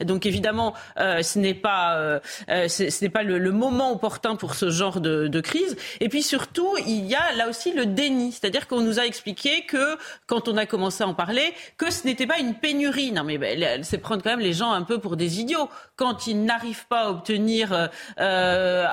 Donc 0.04 0.26
évidemment, 0.26 0.74
ce 0.98 1.40
n'est 1.40 1.54
pas, 1.54 2.20
ce 2.48 3.08
pas 3.08 3.24
le 3.24 3.52
moment 3.52 3.93
opportun 3.94 4.36
pour 4.36 4.56
ce 4.56 4.70
genre 4.70 5.00
de, 5.00 5.42
crise. 5.42 5.76
Et 6.00 6.10
puis 6.10 6.24
surtout, 6.24 6.70
il 6.88 7.06
y 7.06 7.16
a 7.16 7.34
là 7.36 7.50
aussi 7.50 7.74
le 7.74 7.86
déni. 7.86 8.32
C'est-à-dire 8.32 8.68
qu'on 8.68 8.82
nous 8.82 9.00
a 9.00 9.06
expliqué 9.06 9.66
que, 9.66 9.98
quand 10.28 10.48
on 10.48 10.58
a 10.58 10.66
commencé 10.66 11.04
à 11.04 11.08
en 11.08 11.14
parler, 11.14 11.54
que 11.78 11.92
ce 11.92 12.06
n'était 12.06 12.28
pas 12.28 12.40
une 12.40 12.56
pénurie. 12.56 13.12
Non, 13.12 13.24
mais 13.24 13.40
c'est 13.84 13.98
prendre 13.98 14.24
quand 14.24 14.30
même 14.30 14.40
les 14.40 14.54
gens 14.54 14.72
un 14.72 14.84
peu 14.84 15.00
pour 15.00 15.18
des 15.18 15.40
idiots. 15.40 15.70
Quand 15.96 16.28
ils 16.28 16.44
n'arrivent 16.44 16.88
pas 16.88 17.06
à 17.06 17.10
obtenir 17.10 17.74
euh, 17.74 17.88
euh 18.20 18.88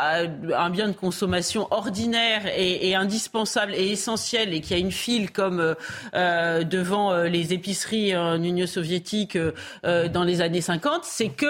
un 0.56 0.70
bien 0.70 0.88
de 0.88 0.92
consommation 0.92 1.68
ordinaire 1.70 2.42
et, 2.56 2.94
indispensable 2.94 3.74
et 3.74 3.90
essentiel 3.90 4.52
et 4.52 4.60
qu'il 4.60 4.76
y 4.76 4.80
a 4.80 4.82
une 4.82 4.92
file 4.92 5.30
comme 5.30 5.74
euh, 6.14 6.64
devant 6.64 7.14
les 7.22 7.52
épiceries 7.52 8.16
en 8.16 8.42
Union 8.42 8.66
soviétique 8.66 9.38
dans 9.84 10.24
les 10.24 10.40
années 10.40 10.60
50, 10.60 11.04
c'est 11.04 11.28
que 11.28 11.46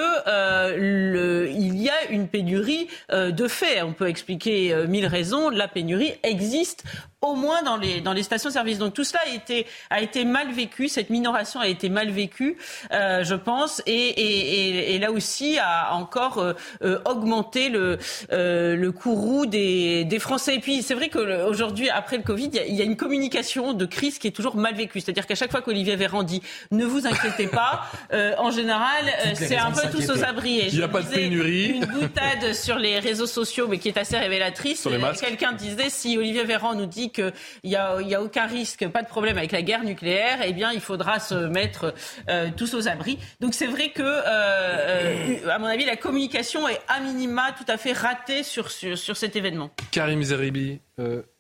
il 1.56 1.80
y 1.80 1.88
a 1.88 2.10
une 2.10 2.28
pénurie 2.28 2.88
de 3.10 3.39
fait. 3.48 3.82
On 3.82 3.92
peut 3.92 4.08
expliquer 4.08 4.72
euh, 4.72 4.86
mille 4.86 5.06
raisons. 5.06 5.50
La 5.50 5.68
pénurie 5.68 6.14
existe 6.22 6.84
au 7.22 7.34
moins 7.34 7.62
dans 7.62 7.76
les, 7.76 8.00
dans 8.00 8.12
les 8.12 8.22
stations-service. 8.22 8.78
Donc 8.78 8.94
tout 8.94 9.04
cela 9.04 9.20
a 9.26 9.34
été, 9.34 9.66
a 9.90 10.00
été 10.00 10.24
mal 10.24 10.50
vécu, 10.52 10.88
cette 10.88 11.10
minoration 11.10 11.60
a 11.60 11.68
été 11.68 11.88
mal 11.88 12.10
vécue, 12.10 12.56
euh, 12.92 13.24
je 13.24 13.34
pense, 13.34 13.82
et, 13.86 13.92
et, 13.92 14.94
et, 14.94 14.98
là 14.98 15.12
aussi 15.12 15.58
a 15.58 15.94
encore 15.94 16.38
euh, 16.38 16.54
euh 16.82 16.98
augmenté 17.04 17.68
le, 17.68 17.98
euh, 18.32 18.76
le 18.76 18.92
courroux 18.92 19.46
des, 19.46 20.04
des 20.04 20.18
Français. 20.18 20.56
Et 20.56 20.60
puis 20.60 20.82
c'est 20.82 20.94
vrai 20.94 21.08
qu'aujourd'hui, 21.08 21.90
après 21.90 22.16
le 22.16 22.22
Covid, 22.22 22.50
il 22.66 22.74
y, 22.74 22.78
y, 22.78 22.82
a, 22.82 22.84
une 22.84 22.96
communication 22.96 23.74
de 23.74 23.84
crise 23.84 24.18
qui 24.18 24.26
est 24.26 24.32
toujours 24.32 24.56
mal 24.56 24.74
vécue. 24.74 25.00
C'est-à-dire 25.00 25.26
qu'à 25.26 25.34
chaque 25.34 25.50
fois 25.50 25.60
qu'Olivier 25.60 25.96
Véran 25.96 26.22
dit 26.22 26.42
«ne 26.70 26.84
vous 26.84 27.06
inquiétez 27.06 27.48
pas 27.48 27.82
euh, 28.12 28.34
en 28.38 28.50
général, 28.50 29.04
c'est 29.34 29.56
un 29.56 29.70
peu 29.70 29.88
tous 29.90 30.10
aux 30.10 30.24
abris. 30.24 30.62
il 30.68 30.76
n'y 30.76 30.82
a 30.82 30.88
pas 30.88 31.02
de 31.02 31.08
pénurie. 31.08 31.66
Une 31.66 31.86
boutade 31.86 32.54
sur 32.54 32.78
les 32.78 32.98
réseaux 32.98 33.26
sociaux, 33.26 33.66
mais 33.68 33.78
qui 33.78 33.88
est 33.88 33.98
assez 33.98 34.16
révélatrice. 34.16 34.88
Quelqu'un 35.20 35.52
disait 35.52 35.90
si 35.90 36.16
Olivier 36.16 36.44
Véran 36.44 36.74
nous 36.74 36.86
dit 36.86 37.09
qu'il 37.12 37.32
n'y 37.64 37.76
a, 37.76 37.92
a 37.92 38.20
aucun 38.20 38.46
risque, 38.46 38.86
pas 38.88 39.02
de 39.02 39.08
problème 39.08 39.38
avec 39.38 39.52
la 39.52 39.62
guerre 39.62 39.84
nucléaire, 39.84 40.40
eh 40.44 40.52
bien, 40.52 40.72
il 40.72 40.80
faudra 40.80 41.18
se 41.18 41.34
mettre 41.34 41.94
euh, 42.28 42.50
tous 42.56 42.74
aux 42.74 42.88
abris. 42.88 43.18
Donc 43.40 43.54
c'est 43.54 43.66
vrai 43.66 43.90
que, 43.90 44.02
euh, 44.02 44.22
euh, 44.26 45.48
à 45.48 45.58
mon 45.58 45.66
avis, 45.66 45.84
la 45.84 45.96
communication 45.96 46.68
est 46.68 46.80
à 46.88 47.00
minima 47.00 47.52
tout 47.52 47.64
à 47.68 47.76
fait 47.76 47.92
ratée 47.92 48.42
sur, 48.42 48.70
sur, 48.70 49.16
cet 49.16 49.36
événement. 49.36 49.70
Karim 49.90 50.22
Zeribi, 50.22 50.80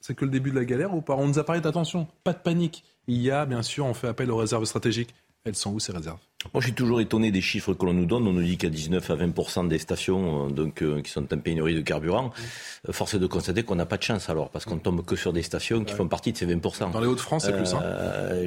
c'est 0.00 0.14
que 0.14 0.24
le 0.24 0.30
début 0.30 0.50
de 0.50 0.56
la 0.56 0.64
galère 0.64 0.94
ou 0.94 1.02
pas? 1.02 1.14
On 1.14 1.26
nous 1.26 1.38
a 1.38 1.44
parlé 1.44 1.60
d'attention, 1.60 2.06
pas 2.24 2.32
de 2.32 2.38
panique. 2.38 2.84
Il 3.06 3.20
y 3.20 3.30
a, 3.30 3.46
bien 3.46 3.62
sûr, 3.62 3.86
on 3.86 3.94
fait 3.94 4.08
appel 4.08 4.30
aux 4.30 4.36
réserves 4.36 4.64
stratégiques. 4.64 5.14
Elles 5.44 5.56
sont 5.56 5.72
où 5.72 5.80
ces 5.80 5.92
réserves? 5.92 6.18
Moi, 6.54 6.62
je 6.62 6.68
suis 6.68 6.74
toujours 6.74 7.02
étonné 7.02 7.30
des 7.30 7.42
chiffres 7.42 7.74
que 7.74 7.84
l'on 7.84 7.92
nous 7.92 8.06
donne. 8.06 8.26
On 8.26 8.32
nous 8.32 8.42
dit 8.42 8.56
qu'il 8.56 8.70
y 8.70 8.72
a 8.72 8.74
19 8.74 9.10
à 9.10 9.14
20% 9.14 9.68
des 9.68 9.78
stations 9.78 10.46
euh, 10.46 10.50
donc, 10.50 10.82
euh, 10.82 11.02
qui 11.02 11.10
sont 11.10 11.30
en 11.32 11.36
pénurie 11.36 11.74
de 11.74 11.82
carburant. 11.82 12.32
Euh, 12.88 12.92
force 12.92 13.12
est 13.12 13.18
de 13.18 13.26
constater 13.26 13.62
qu'on 13.62 13.74
n'a 13.74 13.84
pas 13.84 13.98
de 13.98 14.02
chance 14.02 14.30
alors, 14.30 14.48
parce 14.48 14.64
qu'on 14.64 14.78
tombe 14.78 15.04
que 15.04 15.16
sur 15.16 15.34
des 15.34 15.42
stations 15.42 15.84
qui 15.84 15.92
font 15.94 16.08
partie 16.08 16.32
de 16.32 16.38
ces 16.38 16.46
20% 16.46 16.92
Dans 16.92 17.00
les 17.00 17.06
Hauts-de-France, 17.06 17.44
c'est 17.44 17.52
plus. 17.52 17.74
Hein. 17.74 17.82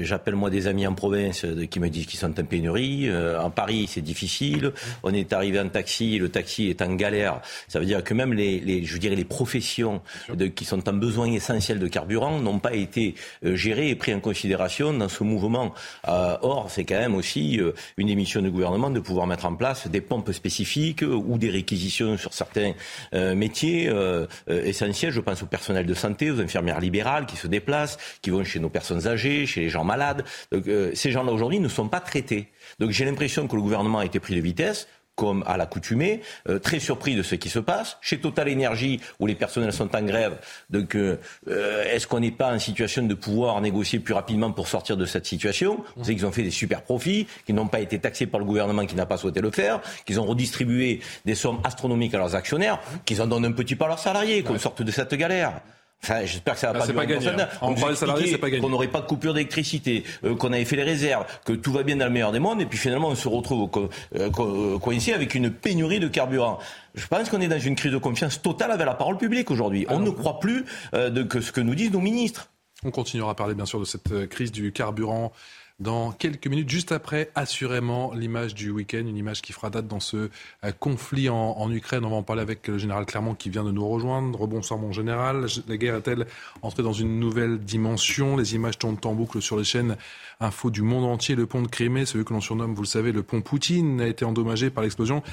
J'appelle 0.01 0.35
moi 0.35 0.49
des 0.49 0.65
amis 0.65 0.87
en 0.87 0.95
province 0.95 1.45
qui 1.69 1.79
me 1.79 1.89
disent 1.89 2.07
qu'ils 2.07 2.19
sont 2.19 2.39
en 2.39 2.43
pénurie. 2.43 3.09
en 3.39 3.51
Paris, 3.51 3.85
c'est 3.87 4.01
difficile. 4.01 4.73
On 5.03 5.13
est 5.13 5.31
arrivé 5.31 5.59
en 5.59 5.69
taxi, 5.69 6.17
le 6.17 6.29
taxi 6.29 6.69
est 6.69 6.81
en 6.81 6.95
galère. 6.95 7.41
Ça 7.67 7.79
veut 7.79 7.85
dire 7.85 8.03
que 8.03 8.15
même 8.15 8.33
les, 8.33 8.59
les 8.59 8.83
je 8.83 8.97
dirais 8.97 9.15
les 9.15 9.23
professions 9.23 10.01
de, 10.33 10.47
qui 10.47 10.65
sont 10.65 10.89
en 10.89 10.93
besoin 10.93 11.31
essentiel 11.31 11.77
de 11.77 11.87
carburant 11.87 12.39
n'ont 12.39 12.59
pas 12.59 12.73
été 12.73 13.13
gérées 13.43 13.89
et 13.89 13.95
prises 13.95 14.15
en 14.15 14.19
considération 14.19 14.93
dans 14.93 15.09
ce 15.09 15.23
mouvement. 15.23 15.73
or, 16.05 16.67
c'est 16.69 16.85
quand 16.85 16.99
même 16.99 17.15
aussi 17.15 17.61
une 17.97 18.09
émission 18.09 18.41
du 18.41 18.51
gouvernement 18.51 18.89
de 18.89 18.99
pouvoir 18.99 19.27
mettre 19.27 19.45
en 19.45 19.55
place 19.55 19.87
des 19.87 20.01
pompes 20.01 20.31
spécifiques 20.31 21.03
ou 21.03 21.37
des 21.37 21.49
réquisitions 21.49 22.17
sur 22.17 22.33
certains 22.33 22.73
euh, 23.13 23.35
métiers 23.35 23.89
euh, 23.89 24.25
euh, 24.49 24.63
essentiels. 24.63 25.11
Je 25.11 25.19
pense 25.19 25.43
au 25.43 25.45
personnel 25.45 25.85
de 25.85 25.93
santé, 25.93 26.31
aux 26.31 26.39
infirmières 26.39 26.79
libérales 26.79 27.25
qui 27.25 27.35
se 27.35 27.47
déplacent, 27.47 27.97
qui 28.21 28.29
vont 28.29 28.43
chez 28.43 28.59
nos 28.59 28.69
personnes 28.69 29.07
âgées, 29.07 29.45
chez 29.45 29.61
les 29.61 29.69
gens 29.69 29.83
malades. 29.83 30.23
Donc, 30.51 30.65
ces 30.93 31.11
gens-là 31.11 31.31
aujourd'hui 31.31 31.59
ne 31.59 31.67
sont 31.67 31.87
pas 31.87 31.99
traités. 31.99 32.47
Donc 32.79 32.91
j'ai 32.91 33.05
l'impression 33.05 33.47
que 33.47 33.55
le 33.55 33.61
gouvernement 33.61 33.99
a 33.99 34.05
été 34.05 34.19
pris 34.19 34.35
de 34.35 34.41
vitesse 34.41 34.87
comme 35.15 35.43
à 35.45 35.57
l'accoutumée, 35.57 36.21
euh, 36.49 36.59
très 36.59 36.79
surpris 36.79 37.15
de 37.15 37.21
ce 37.21 37.35
qui 37.35 37.49
se 37.49 37.59
passe. 37.59 37.97
Chez 38.01 38.19
Total 38.19 38.47
Énergie, 38.47 38.99
où 39.19 39.27
les 39.27 39.35
personnels 39.35 39.73
sont 39.73 39.95
en 39.95 40.01
grève, 40.01 40.37
donc 40.69 40.95
euh, 40.95 41.19
euh, 41.47 41.83
est-ce 41.83 42.07
qu'on 42.07 42.19
n'est 42.19 42.31
pas 42.31 42.51
en 42.53 42.59
situation 42.59 43.03
de 43.03 43.13
pouvoir 43.13 43.61
négocier 43.61 43.99
plus 43.99 44.13
rapidement 44.13 44.51
pour 44.51 44.67
sortir 44.67 44.97
de 44.97 45.05
cette 45.05 45.25
situation 45.25 45.83
Vous 45.95 46.03
savez 46.03 46.15
qu'ils 46.15 46.25
ont 46.25 46.31
fait 46.31 46.43
des 46.43 46.51
super 46.51 46.81
profits, 46.81 47.27
qu'ils 47.45 47.55
n'ont 47.55 47.67
pas 47.67 47.79
été 47.79 47.99
taxés 47.99 48.25
par 48.25 48.39
le 48.39 48.45
gouvernement 48.45 48.85
qui 48.85 48.95
n'a 48.95 49.05
pas 49.05 49.17
souhaité 49.17 49.41
le 49.41 49.51
faire, 49.51 49.81
qu'ils 50.05 50.19
ont 50.19 50.25
redistribué 50.25 51.01
des 51.25 51.35
sommes 51.35 51.59
astronomiques 51.63 52.13
à 52.15 52.17
leurs 52.17 52.35
actionnaires, 52.35 52.79
qu'ils 53.05 53.21
en 53.21 53.27
donnent 53.27 53.45
un 53.45 53.51
petit 53.51 53.75
peu 53.75 53.85
à 53.85 53.89
leurs 53.89 53.99
salariés, 53.99 54.41
qu'on 54.43 54.57
sorte 54.57 54.81
de 54.81 54.91
cette 54.91 55.13
galère. 55.13 55.61
Enfin, 56.03 56.25
j'espère 56.25 56.55
que 56.55 56.59
ça 56.59 56.73
va 56.73 56.85
pas, 56.85 56.91
pas 56.91 57.05
gagner. 57.05 57.29
Hein. 57.29 57.47
On 57.61 57.73
parle 57.75 57.95
salariés, 57.95 58.27
c'est 58.27 58.37
pas 58.37 58.49
gagné. 58.49 58.61
Qu'on 58.61 58.69
n'aurait 58.69 58.89
pas 58.89 58.99
de 58.99 59.05
coupure 59.05 59.33
d'électricité, 59.33 60.03
euh, 60.25 60.35
qu'on 60.35 60.51
avait 60.51 60.65
fait 60.65 60.75
les 60.75 60.83
réserves, 60.83 61.25
que 61.45 61.53
tout 61.53 61.71
va 61.71 61.83
bien 61.83 61.95
dans 61.95 62.05
le 62.05 62.11
meilleur 62.11 62.33
des 62.33 62.39
mondes, 62.39 62.59
et 62.61 62.65
puis 62.65 62.77
finalement 62.77 63.07
on 63.07 63.15
se 63.15 63.29
retrouve 63.29 63.69
euh, 63.77 64.29
euh, 64.39 64.79
coincé 64.79 65.13
avec 65.13 65.33
une 65.33 65.49
pénurie 65.49 66.01
de 66.01 66.09
carburant. 66.09 66.59
Je 66.93 67.07
pense 67.07 67.29
qu'on 67.29 67.39
est 67.39 67.47
dans 67.47 67.59
une 67.59 67.75
crise 67.75 67.93
de 67.93 67.97
confiance 67.97 68.41
totale 68.41 68.71
avec 68.71 68.85
la 68.85 68.95
parole 68.95 69.17
publique 69.17 69.49
aujourd'hui. 69.49 69.85
On 69.89 69.99
ne 69.99 70.09
croit 70.09 70.39
plus 70.39 70.65
de 70.93 71.23
que 71.23 71.41
ce 71.41 71.51
que 71.51 71.61
nous 71.61 71.73
disent 71.73 71.91
nos 71.91 72.01
ministres. 72.01 72.49
On 72.83 72.91
continuera 72.91 73.31
à 73.31 73.35
parler 73.35 73.55
bien 73.55 73.65
sûr 73.65 73.79
de 73.79 73.85
cette 73.85 74.27
crise 74.27 74.51
du 74.51 74.71
carburant 74.73 75.31
dans 75.79 76.11
quelques 76.11 76.47
minutes, 76.47 76.69
juste 76.69 76.91
après, 76.91 77.31
assurément, 77.35 78.13
l'image 78.13 78.53
du 78.53 78.69
week-end, 78.69 78.99
une 78.99 79.17
image 79.17 79.41
qui 79.41 79.53
fera 79.53 79.69
date 79.69 79.87
dans 79.87 79.99
ce 79.99 80.29
euh, 80.63 80.71
conflit 80.79 81.29
en, 81.29 81.71
Ukraine. 81.71 82.05
On 82.05 82.09
va 82.09 82.15
en 82.15 82.23
parler 82.23 82.41
avec 82.41 82.67
le 82.67 82.77
général 82.77 83.05
Clermont 83.05 83.33
qui 83.33 83.49
vient 83.49 83.63
de 83.63 83.71
nous 83.71 83.87
rejoindre. 83.87 84.45
Bonsoir 84.47 84.79
mon 84.79 84.91
général. 84.91 85.47
La 85.67 85.77
guerre 85.77 85.95
est-elle 85.95 86.27
entrée 86.61 86.83
dans 86.83 86.93
une 86.93 87.19
nouvelle 87.19 87.57
dimension? 87.57 88.37
Les 88.37 88.53
images 88.55 88.77
tournent 88.77 88.99
en 89.03 89.13
boucle 89.13 89.41
sur 89.41 89.57
les 89.57 89.63
chaînes 89.63 89.97
info 90.39 90.69
du 90.69 90.83
monde 90.83 91.05
entier. 91.05 91.35
Le 91.35 91.47
pont 91.47 91.61
de 91.61 91.67
Crimée, 91.67 92.05
celui 92.05 92.23
que 92.23 92.33
l'on 92.33 92.41
surnomme, 92.41 92.75
vous 92.75 92.83
le 92.83 92.87
savez, 92.87 93.11
le 93.11 93.23
pont 93.23 93.41
Poutine, 93.41 93.99
a 93.99 94.07
été 94.07 94.25
endommagé 94.25 94.69
par 94.69 94.83
l'explosion 94.83 95.23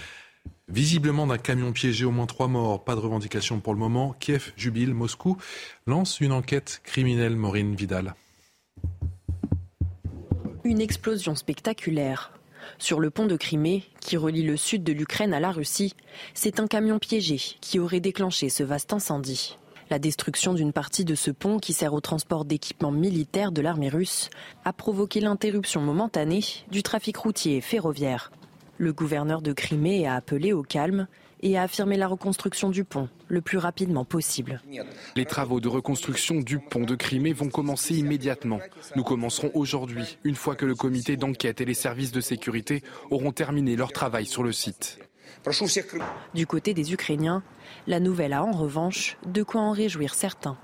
visiblement 0.69 1.27
d'un 1.27 1.39
camion 1.39 1.73
piégé, 1.73 2.05
au 2.05 2.13
moins 2.13 2.27
trois 2.27 2.49
morts, 2.49 2.83
pas 2.85 2.95
de 2.95 3.01
revendication 3.01 3.61
pour 3.61 3.75
le 3.75 3.79
moment. 3.79 4.15
Kiev 4.19 4.53
jubile, 4.57 4.95
Moscou 4.95 5.37
lance 5.87 6.21
une 6.21 6.33
enquête 6.33 6.81
criminelle, 6.85 7.37
Maureen 7.37 7.75
Vidal. 7.75 8.15
Une 10.63 10.83
explosion 10.83 11.35
spectaculaire. 11.35 12.33
Sur 12.79 13.01
le 13.01 13.09
pont 13.09 13.25
de 13.25 13.37
Crimée, 13.37 13.85
qui 14.01 14.19
relie 14.19 14.43
le 14.43 14.59
sud 14.59 14.85
de 14.85 14.93
l'Ukraine 14.93 15.33
à 15.33 15.41
la 15.41 15.53
Russie, 15.53 15.95
c'est 16.35 16.61
un 16.61 16.67
camion 16.67 16.99
piégé 16.99 17.41
qui 17.63 17.79
aurait 17.79 18.01
déclenché 18.01 18.51
ce 18.51 18.63
vaste 18.63 18.93
incendie. 18.93 19.57
La 19.89 19.99
destruction 19.99 20.53
d'une 20.53 20.75
partie 20.75 21.07
de 21.07 21.15
ce 21.15 21.31
pont 21.31 21.59
qui 21.59 21.73
sert 21.73 21.95
au 21.95 22.03
transport 22.03 22.45
d'équipements 22.45 22.93
militaires 22.93 23.53
de 23.53 23.63
l'armée 23.63 23.89
russe 23.89 24.29
a 24.67 24.75
provoqué 24.75 25.21
l'interruption 25.21 25.81
momentanée 25.81 26.45
du 26.71 26.83
trafic 26.83 27.17
routier 27.17 27.57
et 27.57 27.61
ferroviaire. 27.63 28.31
Le 28.77 28.93
gouverneur 28.93 29.41
de 29.41 29.55
Crimée 29.55 30.07
a 30.07 30.15
appelé 30.15 30.53
au 30.53 30.63
calme 30.63 31.07
et 31.43 31.57
a 31.59 31.63
affirmé 31.63 31.97
la 31.97 32.07
reconstruction 32.07 32.71
du 32.71 32.85
pont 32.85 33.09
le 33.29 33.41
plus 33.41 33.59
rapidement 33.59 34.05
possible. 34.05 34.63
Les 35.17 35.25
travaux 35.25 35.61
de 35.61 35.69
reconstruction 35.69 36.37
du 36.37 36.59
pont 36.59 36.85
de 36.85 36.95
Crimée 36.95 37.33
vont 37.33 37.49
commencer 37.49 37.95
immédiatement. 37.95 38.61
Nous 38.97 39.05
commencerons 39.05 39.51
aujourd'hui, 39.55 40.19
une 40.25 40.35
fois 40.35 40.57
que 40.57 40.67
le 40.67 40.75
comité 40.75 41.17
d'enquête 41.17 41.61
et 41.61 41.65
les 41.65 41.75
services 41.75 42.13
de 42.13 42.21
sécurité 42.21 42.83
auront 43.11 43.33
terminé 43.33 43.77
leur 43.77 43.93
travail 43.93 44.27
sur 44.27 44.43
le 44.43 44.53
site. 44.53 44.99
Du 46.35 46.47
côté 46.47 46.75
des 46.75 46.93
Ukrainiens, 46.93 47.43
la 47.87 48.01
nouvelle 48.01 48.33
a 48.33 48.45
en 48.45 48.53
revanche 48.53 49.17
de 49.27 49.43
quoi 49.43 49.61
en 49.61 49.73
réjouir 49.73 50.15
certains. 50.15 50.59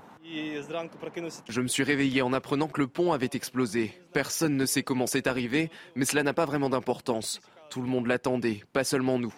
Je 1.49 1.61
me 1.61 1.67
suis 1.67 1.83
réveillé 1.83 2.21
en 2.21 2.33
apprenant 2.33 2.67
que 2.67 2.81
le 2.81 2.87
pont 2.87 3.13
avait 3.13 3.29
explosé. 3.33 3.93
Personne 4.13 4.57
ne 4.57 4.65
sait 4.65 4.83
comment 4.83 5.07
c'est 5.07 5.25
arrivé, 5.25 5.71
mais 5.95 6.05
cela 6.05 6.21
n'a 6.21 6.33
pas 6.33 6.45
vraiment 6.45 6.69
d'importance. 6.69 7.39
Tout 7.69 7.81
le 7.81 7.87
monde 7.87 8.07
l'attendait, 8.07 8.63
pas 8.73 8.83
seulement 8.83 9.19
nous. 9.19 9.33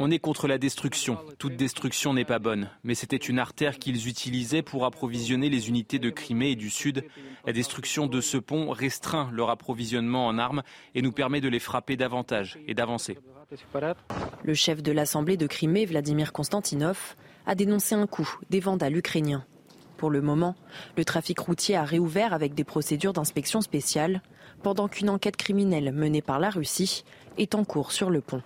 On 0.00 0.10
est 0.10 0.18
contre 0.18 0.48
la 0.48 0.58
destruction. 0.58 1.18
Toute 1.38 1.56
destruction 1.56 2.14
n'est 2.14 2.24
pas 2.24 2.38
bonne. 2.38 2.70
Mais 2.84 2.94
c'était 2.94 3.16
une 3.16 3.38
artère 3.38 3.78
qu'ils 3.78 4.08
utilisaient 4.08 4.62
pour 4.62 4.84
approvisionner 4.84 5.48
les 5.48 5.68
unités 5.68 5.98
de 5.98 6.10
Crimée 6.10 6.50
et 6.50 6.56
du 6.56 6.70
Sud. 6.70 7.04
La 7.46 7.52
destruction 7.52 8.06
de 8.06 8.20
ce 8.20 8.36
pont 8.36 8.70
restreint 8.70 9.30
leur 9.32 9.50
approvisionnement 9.50 10.26
en 10.26 10.38
armes 10.38 10.62
et 10.94 11.02
nous 11.02 11.12
permet 11.12 11.40
de 11.40 11.48
les 11.48 11.60
frapper 11.60 11.96
davantage 11.96 12.58
et 12.66 12.74
d'avancer. 12.74 13.18
Le 14.42 14.54
chef 14.54 14.82
de 14.82 14.92
l'Assemblée 14.92 15.36
de 15.36 15.46
Crimée, 15.46 15.86
Vladimir 15.86 16.32
Konstantinov, 16.32 17.16
a 17.46 17.54
dénoncé 17.54 17.94
un 17.94 18.06
coup 18.06 18.28
des 18.50 18.60
vandales 18.60 18.96
ukrainiens. 18.96 19.44
Pour 19.98 20.10
le 20.10 20.22
moment, 20.22 20.54
le 20.96 21.04
trafic 21.04 21.40
routier 21.40 21.74
a 21.74 21.84
réouvert 21.84 22.32
avec 22.32 22.54
des 22.54 22.62
procédures 22.62 23.12
d'inspection 23.12 23.60
spéciale, 23.60 24.22
pendant 24.62 24.86
qu'une 24.86 25.10
enquête 25.10 25.36
criminelle 25.36 25.92
menée 25.92 26.22
par 26.22 26.38
la 26.38 26.50
Russie 26.50 27.04
est 27.36 27.56
en 27.56 27.64
cours 27.64 27.90
sur 27.90 28.08
le 28.08 28.20
pont. 28.20 28.40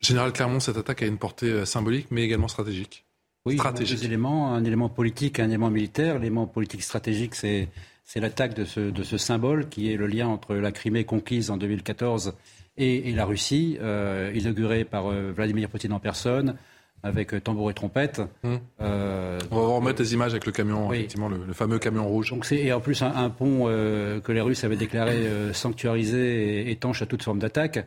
Général 0.00 0.32
Clermont, 0.32 0.60
cette 0.60 0.76
attaque 0.76 1.02
a 1.02 1.06
une 1.06 1.16
portée 1.16 1.50
euh, 1.50 1.64
symbolique, 1.64 2.08
mais 2.10 2.22
également 2.22 2.48
stratégique. 2.48 3.06
Oui, 3.46 3.56
stratégique. 3.56 4.00
deux 4.00 4.04
éléments, 4.04 4.52
un 4.52 4.62
élément 4.64 4.90
politique, 4.90 5.40
un 5.40 5.48
élément 5.48 5.70
militaire. 5.70 6.18
L'élément 6.18 6.46
politique 6.46 6.82
stratégique, 6.82 7.34
c'est 7.34 7.70
l'attaque 8.16 8.52
de 8.52 8.66
ce, 8.66 8.80
de 8.80 9.02
ce, 9.02 9.16
symbole 9.16 9.66
qui 9.70 9.90
est 9.90 9.96
le 9.96 10.06
lien 10.06 10.28
entre 10.28 10.54
la 10.54 10.72
Crimée 10.72 11.04
conquise 11.04 11.50
en 11.50 11.56
2014 11.56 12.34
et, 12.76 13.08
et 13.08 13.12
la 13.12 13.24
Russie, 13.24 13.78
euh, 13.80 14.30
inaugurée 14.34 14.84
par 14.84 15.06
euh, 15.06 15.32
Vladimir 15.34 15.70
Poutine 15.70 15.94
en 15.94 16.00
personne, 16.00 16.56
avec 17.02 17.34
euh, 17.34 17.40
tambour 17.40 17.70
et 17.70 17.74
trompette. 17.74 18.20
Hum. 18.44 18.60
Euh, 18.80 19.38
On 19.50 19.56
va 19.56 19.74
remettre 19.74 20.02
les 20.02 20.12
images 20.14 20.32
avec 20.32 20.46
le 20.46 20.52
camion, 20.52 20.92
effectivement, 20.92 21.28
le, 21.28 21.52
fameux 21.52 21.78
camion 21.78 22.06
rouge. 22.06 22.30
Donc 22.30 22.44
c'est 22.44 22.56
et 22.56 22.72
en 22.72 22.80
plus 22.80 23.02
un, 23.02 23.30
pont 23.30 23.64
euh, 23.66 24.20
que 24.20 24.32
les 24.32 24.40
Russes 24.40 24.64
avaient 24.64 24.76
déclaré 24.76 25.26
sanctuarisé 25.52 26.62
et 26.62 26.70
étanche 26.70 27.02
à 27.02 27.06
toute 27.06 27.22
forme 27.22 27.38
d'attaque. 27.38 27.86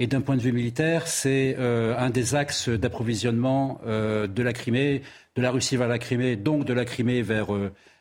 Et 0.00 0.06
d'un 0.06 0.20
point 0.20 0.36
de 0.36 0.40
vue 0.40 0.52
militaire, 0.52 1.08
c'est 1.08 1.56
un 1.58 2.10
des 2.10 2.36
axes 2.36 2.68
d'approvisionnement 2.68 3.80
de 3.84 4.42
la 4.42 4.52
Crimée, 4.52 5.02
de 5.34 5.42
la 5.42 5.50
Russie 5.50 5.76
vers 5.76 5.88
la 5.88 5.98
Crimée, 5.98 6.36
donc 6.36 6.64
de 6.64 6.72
la 6.72 6.84
Crimée 6.84 7.22
vers 7.22 7.48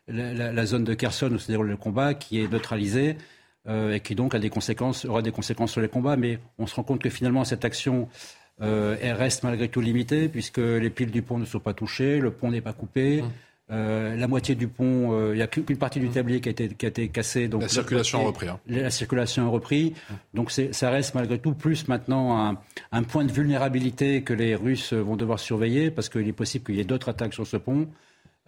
la, 0.08 0.52
la, 0.54 0.66
zone 0.66 0.84
de 0.84 0.94
Kherson 0.94 1.32
où 1.32 1.40
se 1.40 1.48
déroule 1.48 1.70
le 1.70 1.78
combat, 1.78 2.14
qui 2.14 2.40
est 2.40 2.52
neutralisée. 2.52 3.18
et 3.68 4.00
qui 4.00 4.14
donc 4.14 4.36
a 4.36 4.40
des 4.40 4.52
conséquences, 4.52 5.06
aura 5.06 5.24
des 5.24 5.32
conséquences 5.32 5.72
sur 5.72 5.82
les 5.82 5.90
combats. 5.90 6.18
Mais 6.18 6.38
on 6.60 6.68
se 6.68 6.76
rend 6.76 6.84
compte 6.84 7.02
que 7.02 7.10
finalement 7.10 7.44
cette 7.46 7.66
action 7.66 8.08
euh, 8.62 8.98
elle 9.02 9.14
reste 9.14 9.44
malgré 9.44 9.70
tout 9.70 9.82
limitée 9.82 10.30
puisque 10.30 10.58
les 10.58 10.90
piles 10.90 11.12
du 11.12 11.22
pont 11.22 11.38
ne 11.38 11.46
sont 11.46 11.60
pas 11.60 11.74
touchées, 11.74 12.20
le 12.20 12.32
pont 12.32 12.52
n'est 12.52 12.62
pas 12.62 12.74
coupé. 12.74 13.22
Hum. 13.22 13.32
Euh, 13.70 14.16
la 14.16 14.30
moitié 14.30 14.56
du 14.56 14.70
pont, 14.70 15.12
euh, 15.12 15.34
il 15.34 15.38
n'y 15.38 15.42
a 15.42 15.48
qu'une 15.48 15.78
partie 15.78 16.00
du 16.00 16.08
hum. 16.08 16.14
tablier 16.14 16.40
qui 16.40 16.48
a 16.48 16.52
été, 16.52 16.70
qui 16.70 16.86
a 16.86 16.90
été 16.90 17.10
cassée. 17.10 17.48
Donc 17.50 17.62
la 17.62 17.68
circulation 17.68 18.22
a 18.22 18.28
repris. 18.28 18.48
Hein. 18.48 18.60
La 18.68 18.90
circulation 18.90 19.46
a 19.46 19.50
repris. 19.50 19.94
Donc 20.34 20.52
ça 20.52 20.90
reste 20.90 21.16
malgré 21.16 21.38
tout 21.38 21.54
plus 21.54 21.88
maintenant 21.88 22.38
un, 22.38 22.58
un, 22.92 23.04
point 23.04 23.26
de 23.26 23.32
vulnérabilité 23.32 24.24
que 24.24 24.34
les 24.34 24.56
Russes 24.56 24.94
vont 24.94 25.18
devoir 25.18 25.40
surveiller 25.40 25.92
parce 25.92 26.10
qu'il 26.10 26.28
est 26.28 26.34
possible 26.34 26.66
qu'il 26.66 26.76
y 26.76 26.80
ait 26.80 26.86
d'autres 26.86 27.10
attaques 27.10 27.34
sur 27.34 27.46
ce 27.46 27.58
pont. 27.58 27.88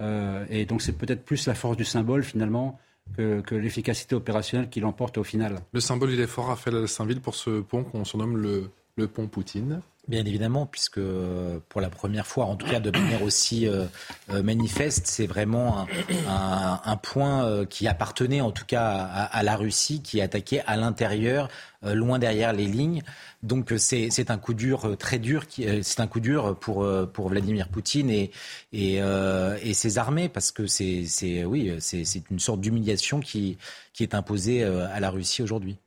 Euh, 0.01 0.45
et 0.49 0.66
donc 0.66 0.82
c'est 0.82 0.93
peut-être 0.93 1.24
plus 1.24 1.45
la 1.47 1.55
force 1.55 1.78
du 1.78 1.86
symbole 1.86 2.24
finalement 2.24 2.80
que, 3.18 3.41
que 3.41 3.55
l'efficacité 3.55 4.16
opérationnelle 4.16 4.70
qui 4.70 4.80
l'emporte 4.80 5.18
au 5.18 5.24
final. 5.24 5.60
Le 5.74 5.80
symbole, 5.80 6.12
il 6.12 6.22
est 6.22 6.28
fort, 6.28 6.47
Raphaël 6.47 6.88
Saint-Ville, 6.88 7.22
pour 7.22 7.36
ce 7.36 7.62
pont 7.62 7.84
qu'on 7.84 8.05
surnomme 8.05 8.38
le, 8.38 8.70
le 8.95 9.07
pont 9.07 9.28
Poutine. 9.28 9.82
Bien 10.10 10.26
évidemment, 10.26 10.66
puisque 10.66 10.97
euh, 10.97 11.60
pour 11.70 11.82
la 11.82 11.91
première 11.91 12.26
fois, 12.26 12.45
en 12.45 12.55
tout 12.55 12.66
cas 12.66 12.80
de 12.80 12.89
manière 12.89 13.22
aussi 13.22 13.68
euh, 13.68 13.86
euh, 14.32 14.41
manifeste, 14.41 15.05
c'est 15.05 15.28
vraiment 15.28 15.86
un, 16.28 16.97
point 16.97 17.66
qui 17.68 17.88
appartenait 17.88 18.41
en 18.41 18.49
tout 18.49 18.66
cas 18.66 18.89
à, 18.89 19.43
la 19.43 19.55
Russie, 19.55 20.01
qui 20.01 20.20
attaquait 20.20 20.64
à 20.66 20.78
l'intérieur, 20.78 21.47
loin 21.84 22.18
derrière 22.18 22.53
les 22.53 22.66
lignes. 22.66 23.03
Donc 23.43 23.72
c'est 23.78 24.32
un 24.32 24.38
coup 24.39 24.55
dur, 24.55 24.97
très 24.97 25.20
dur, 25.20 25.43
c'est 25.82 25.99
un 25.99 26.07
coup 26.07 26.20
dur 26.20 26.57
pour, 26.60 26.88
pour 27.14 27.30
Vladimir 27.30 27.70
Poutine 27.70 28.10
et, 28.10 28.32
et, 28.74 28.95
et 28.95 29.74
ses 29.74 29.97
armées, 29.97 30.28
parce 30.28 30.51
que 30.51 30.66
c'est 30.66 31.05
oui, 31.45 31.76
c'est 31.80 32.30
une 32.32 32.39
sorte 32.39 32.62
d'humiliation 32.62 33.20
qui, 33.20 33.57
qui 33.93 34.03
est 34.03 34.16
imposée 34.16 34.64
à 34.64 34.99
la 34.99 35.10
Russie 35.12 35.43
aujourd'hui. 35.43 35.78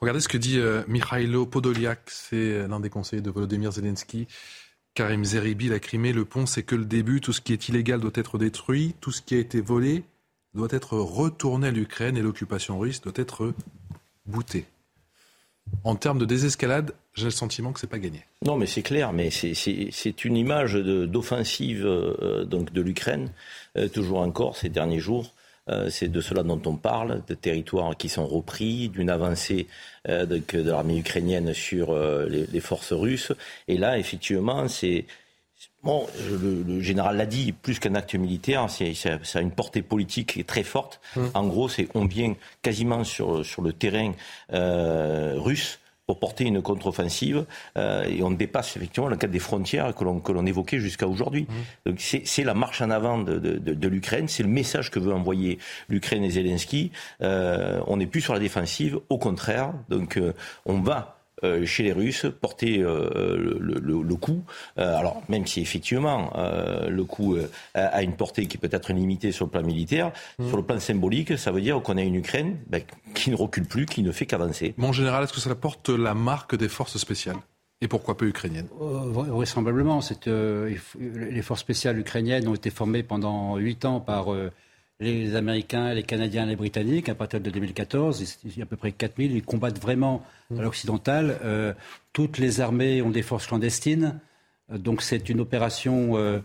Regardez 0.00 0.20
ce 0.20 0.28
que 0.28 0.38
dit 0.38 0.58
euh, 0.58 0.82
Mikhailo 0.88 1.46
Podoliak, 1.46 2.00
c'est 2.06 2.36
euh, 2.36 2.68
l'un 2.68 2.80
des 2.80 2.88
conseillers 2.88 3.22
de 3.22 3.30
Volodymyr 3.30 3.72
Zelensky. 3.72 4.26
Karim 4.94 5.24
Zeribi, 5.24 5.68
la 5.68 5.78
Crimée, 5.78 6.12
le 6.12 6.24
pont, 6.24 6.46
c'est 6.46 6.62
que 6.62 6.74
le 6.74 6.84
début. 6.84 7.20
Tout 7.20 7.32
ce 7.32 7.40
qui 7.40 7.52
est 7.52 7.68
illégal 7.68 8.00
doit 8.00 8.10
être 8.14 8.38
détruit. 8.38 8.94
Tout 9.00 9.12
ce 9.12 9.20
qui 9.20 9.34
a 9.34 9.38
été 9.38 9.60
volé 9.60 10.04
doit 10.54 10.68
être 10.70 10.98
retourné 10.98 11.68
à 11.68 11.70
l'Ukraine 11.70 12.16
et 12.16 12.22
l'occupation 12.22 12.78
russe 12.78 13.00
doit 13.02 13.12
être 13.16 13.52
boutée. 14.26 14.64
En 15.84 15.94
termes 15.94 16.18
de 16.18 16.24
désescalade, 16.24 16.94
j'ai 17.14 17.26
le 17.26 17.30
sentiment 17.30 17.72
que 17.72 17.78
c'est 17.78 17.86
pas 17.86 18.00
gagné. 18.00 18.24
Non, 18.44 18.56
mais 18.56 18.66
c'est 18.66 18.82
clair. 18.82 19.12
Mais 19.12 19.30
c'est 19.30 20.24
une 20.24 20.36
image 20.36 20.74
d'offensive 20.74 21.86
euh, 21.86 22.44
donc 22.44 22.72
de 22.72 22.80
l'Ukraine, 22.80 23.30
toujours 23.92 24.20
encore 24.20 24.56
ces 24.56 24.70
derniers 24.70 24.98
jours. 24.98 25.32
Euh, 25.70 25.88
c'est 25.90 26.08
de 26.08 26.20
cela 26.20 26.42
dont 26.42 26.60
on 26.66 26.76
parle, 26.76 27.22
de 27.26 27.34
territoires 27.34 27.96
qui 27.96 28.08
sont 28.08 28.26
repris, 28.26 28.88
d'une 28.88 29.10
avancée 29.10 29.66
euh, 30.08 30.26
de, 30.26 30.42
l'armée 30.62 30.98
ukrainienne 30.98 31.54
sur 31.54 31.90
euh, 31.90 32.26
les, 32.28 32.60
forces 32.60 32.92
russes. 32.92 33.32
Et 33.68 33.76
là, 33.76 33.98
effectivement, 33.98 34.68
c'est 34.68 35.06
Bon, 35.82 36.06
le, 36.30 36.80
général 36.82 37.16
l'a 37.16 37.24
dit, 37.24 37.52
plus 37.52 37.78
qu'un 37.78 37.94
acte 37.94 38.14
militaire, 38.14 38.68
c'est, 38.68 38.92
ça, 38.92 39.18
a 39.34 39.40
une 39.40 39.50
portée 39.50 39.80
politique 39.80 40.46
très 40.46 40.62
forte. 40.62 41.00
Hum. 41.16 41.30
En 41.32 41.46
gros, 41.46 41.70
c'est 41.70 41.88
on 41.94 42.04
vient 42.04 42.34
quasiment 42.60 43.02
sur, 43.02 43.44
sur 43.46 43.62
le 43.62 43.72
terrain 43.72 44.12
russe 44.50 45.78
pour 46.10 46.18
porter 46.18 46.42
une 46.42 46.60
contre-offensive 46.60 47.44
euh, 47.78 48.02
et 48.02 48.20
on 48.24 48.32
dépasse 48.32 48.76
effectivement 48.76 49.08
le 49.08 49.14
cadre 49.14 49.32
des 49.32 49.38
frontières 49.38 49.94
que 49.94 50.02
l'on, 50.02 50.18
que 50.18 50.32
l'on 50.32 50.44
évoquait 50.44 50.80
jusqu'à 50.80 51.06
aujourd'hui. 51.06 51.42
Mmh. 51.42 51.88
Donc 51.88 52.00
c'est, 52.00 52.42
la 52.42 52.52
marche 52.52 52.82
en 52.82 52.90
avant 52.90 53.18
de, 53.18 53.38
de, 53.38 53.58
de, 53.58 53.88
l'Ukraine, 53.88 54.26
c'est 54.26 54.42
le 54.42 54.48
message 54.48 54.90
que 54.90 54.98
veut 54.98 55.12
envoyer 55.12 55.60
l'Ukraine 55.88 56.24
et 56.24 56.30
Zelensky. 56.30 56.90
Euh, 57.22 57.78
on 57.86 57.98
n'est 57.98 58.08
plus 58.08 58.22
sur 58.22 58.32
la 58.32 58.40
défensive, 58.40 58.98
au 59.08 59.18
contraire. 59.18 59.72
Donc 59.88 60.16
euh, 60.16 60.32
on 60.66 60.80
va 60.80 61.19
euh, 61.42 61.64
chez 61.64 61.82
les 61.82 61.92
Russes, 61.92 62.26
porter 62.40 62.80
euh, 62.80 63.58
le, 63.58 64.16
coup. 64.16 64.44
Euh, 64.78 64.96
alors, 64.96 65.22
même 65.28 65.46
si 65.46 65.60
effectivement 65.60 66.32
le 66.88 67.04
coup 67.04 67.36
a 67.74 68.02
une 68.02 68.14
portée 68.14 68.46
qui 68.46 68.58
peut 68.58 68.68
être 68.70 68.92
limitée 68.92 69.32
sur 69.32 69.46
le 69.46 69.50
plan 69.50 69.62
militaire, 69.62 70.12
mmh. 70.38 70.48
sur 70.48 70.56
le 70.56 70.62
plan 70.62 70.78
symbolique, 70.78 71.38
ça 71.38 71.50
veut 71.50 71.60
dire 71.60 71.80
qu'on 71.82 71.96
a 71.96 72.02
une 72.02 72.16
Ukraine 72.16 72.58
ben, 72.66 72.82
qui 73.14 73.30
ne 73.30 73.36
recule 73.36 73.66
plus, 73.66 73.86
qui 73.86 74.02
ne 74.02 74.12
fait 74.12 74.26
qu'avancer. 74.26 74.74
Mon 74.76 74.92
général, 74.92 75.24
est-ce 75.24 75.32
que 75.32 75.40
ça 75.40 75.54
porte 75.54 75.88
la 75.88 76.14
marque 76.14 76.56
des 76.56 76.68
forces 76.68 76.98
spéciales? 76.98 77.36
Et 77.80 77.88
pourquoi 77.88 78.16
peu 78.16 78.26
ukrainiennes? 78.26 78.68
Vraisemblablement. 78.78 80.00
les 80.26 81.42
forces 81.42 81.60
spéciales 81.60 81.98
ukrainiennes 81.98 82.46
ont 82.48 82.54
été 82.54 82.70
formées 82.70 83.02
pendant 83.02 83.56
huit 83.56 83.84
ans 83.84 84.00
par 84.00 84.26
les 85.00 85.34
Américains, 85.34 85.94
les 85.94 86.02
Canadiens, 86.02 86.46
les 86.46 86.56
Britanniques. 86.56 87.08
À 87.08 87.14
partir 87.14 87.40
de 87.40 87.50
2014, 87.50 88.38
il 88.44 88.58
y 88.58 88.60
a 88.60 88.64
à 88.64 88.66
peu 88.66 88.76
près 88.76 88.92
4000. 88.92 89.32
Ils 89.32 89.42
combattent 89.42 89.80
vraiment 89.80 90.24
à 90.56 90.62
l'occidental. 90.62 91.38
Euh, 91.42 91.72
toutes 92.12 92.38
les 92.38 92.60
armées 92.60 93.00
ont 93.02 93.10
des 93.10 93.22
forces 93.22 93.46
clandestines. 93.46 94.20
Euh, 94.70 94.78
donc 94.78 95.02
c'est 95.02 95.28
une 95.30 95.40
opération 95.40 96.16
euh, 96.16 96.40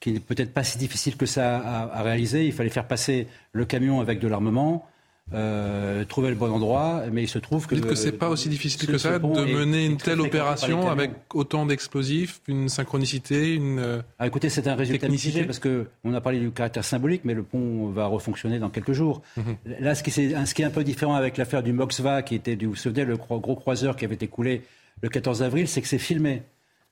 qui 0.00 0.12
n'est 0.12 0.20
peut-être 0.20 0.52
pas 0.52 0.64
si 0.64 0.76
difficile 0.76 1.16
que 1.16 1.26
ça 1.26 1.58
à, 1.58 2.02
réaliser. 2.02 2.46
Il 2.46 2.52
fallait 2.52 2.70
faire 2.70 2.88
passer 2.88 3.28
le 3.52 3.64
camion 3.64 4.00
avec 4.00 4.18
de 4.18 4.26
l'armement. 4.26 4.88
Euh, 5.32 6.04
trouver 6.04 6.30
le 6.30 6.34
bon 6.34 6.50
endroit, 6.50 7.04
mais 7.12 7.22
il 7.22 7.28
se 7.28 7.38
trouve 7.38 7.68
que. 7.68 7.76
Dites 7.76 7.86
que 7.86 7.94
c'est 7.94 8.10
pas 8.10 8.28
aussi 8.28 8.48
difficile 8.48 8.88
que 8.88 8.98
ça 8.98 9.18
de 9.20 9.26
mener 9.26 9.86
une 9.86 9.96
telle 9.96 10.20
opération 10.20 10.90
avec 10.90 11.12
autant 11.34 11.66
d'explosifs, 11.66 12.40
une 12.48 12.68
synchronicité, 12.68 13.54
une. 13.54 14.02
Ah, 14.18 14.26
écoutez, 14.26 14.48
c'est 14.48 14.66
un 14.66 14.74
résultat 14.74 15.08
mitigé 15.08 15.44
parce 15.44 15.60
que 15.60 15.86
on 16.02 16.14
a 16.14 16.20
parlé 16.20 16.40
du 16.40 16.50
caractère 16.50 16.84
symbolique, 16.84 17.22
mais 17.24 17.34
le 17.34 17.44
pont 17.44 17.90
va 17.90 18.06
refonctionner 18.06 18.58
dans 18.58 18.70
quelques 18.70 18.92
jours. 18.92 19.22
Mhm. 19.36 19.56
Là, 19.80 19.94
ce 19.94 20.02
qui, 20.02 20.10
est, 20.10 20.46
ce 20.46 20.54
qui 20.54 20.62
est 20.62 20.64
un 20.64 20.70
peu 20.70 20.82
différent 20.82 21.14
avec 21.14 21.36
l'affaire 21.36 21.62
du 21.62 21.72
Moxva, 21.72 22.22
qui 22.22 22.34
était, 22.34 22.56
vous 22.56 22.70
vous 22.70 22.76
souvenez, 22.76 23.04
le 23.04 23.16
gros 23.16 23.54
croiseur 23.54 23.94
qui 23.94 24.04
avait 24.04 24.16
été 24.16 24.26
coulé 24.26 24.62
le 25.00 25.08
14 25.08 25.42
avril, 25.42 25.68
c'est 25.68 25.80
que 25.80 25.88
c'est 25.88 25.98
filmé. 25.98 26.42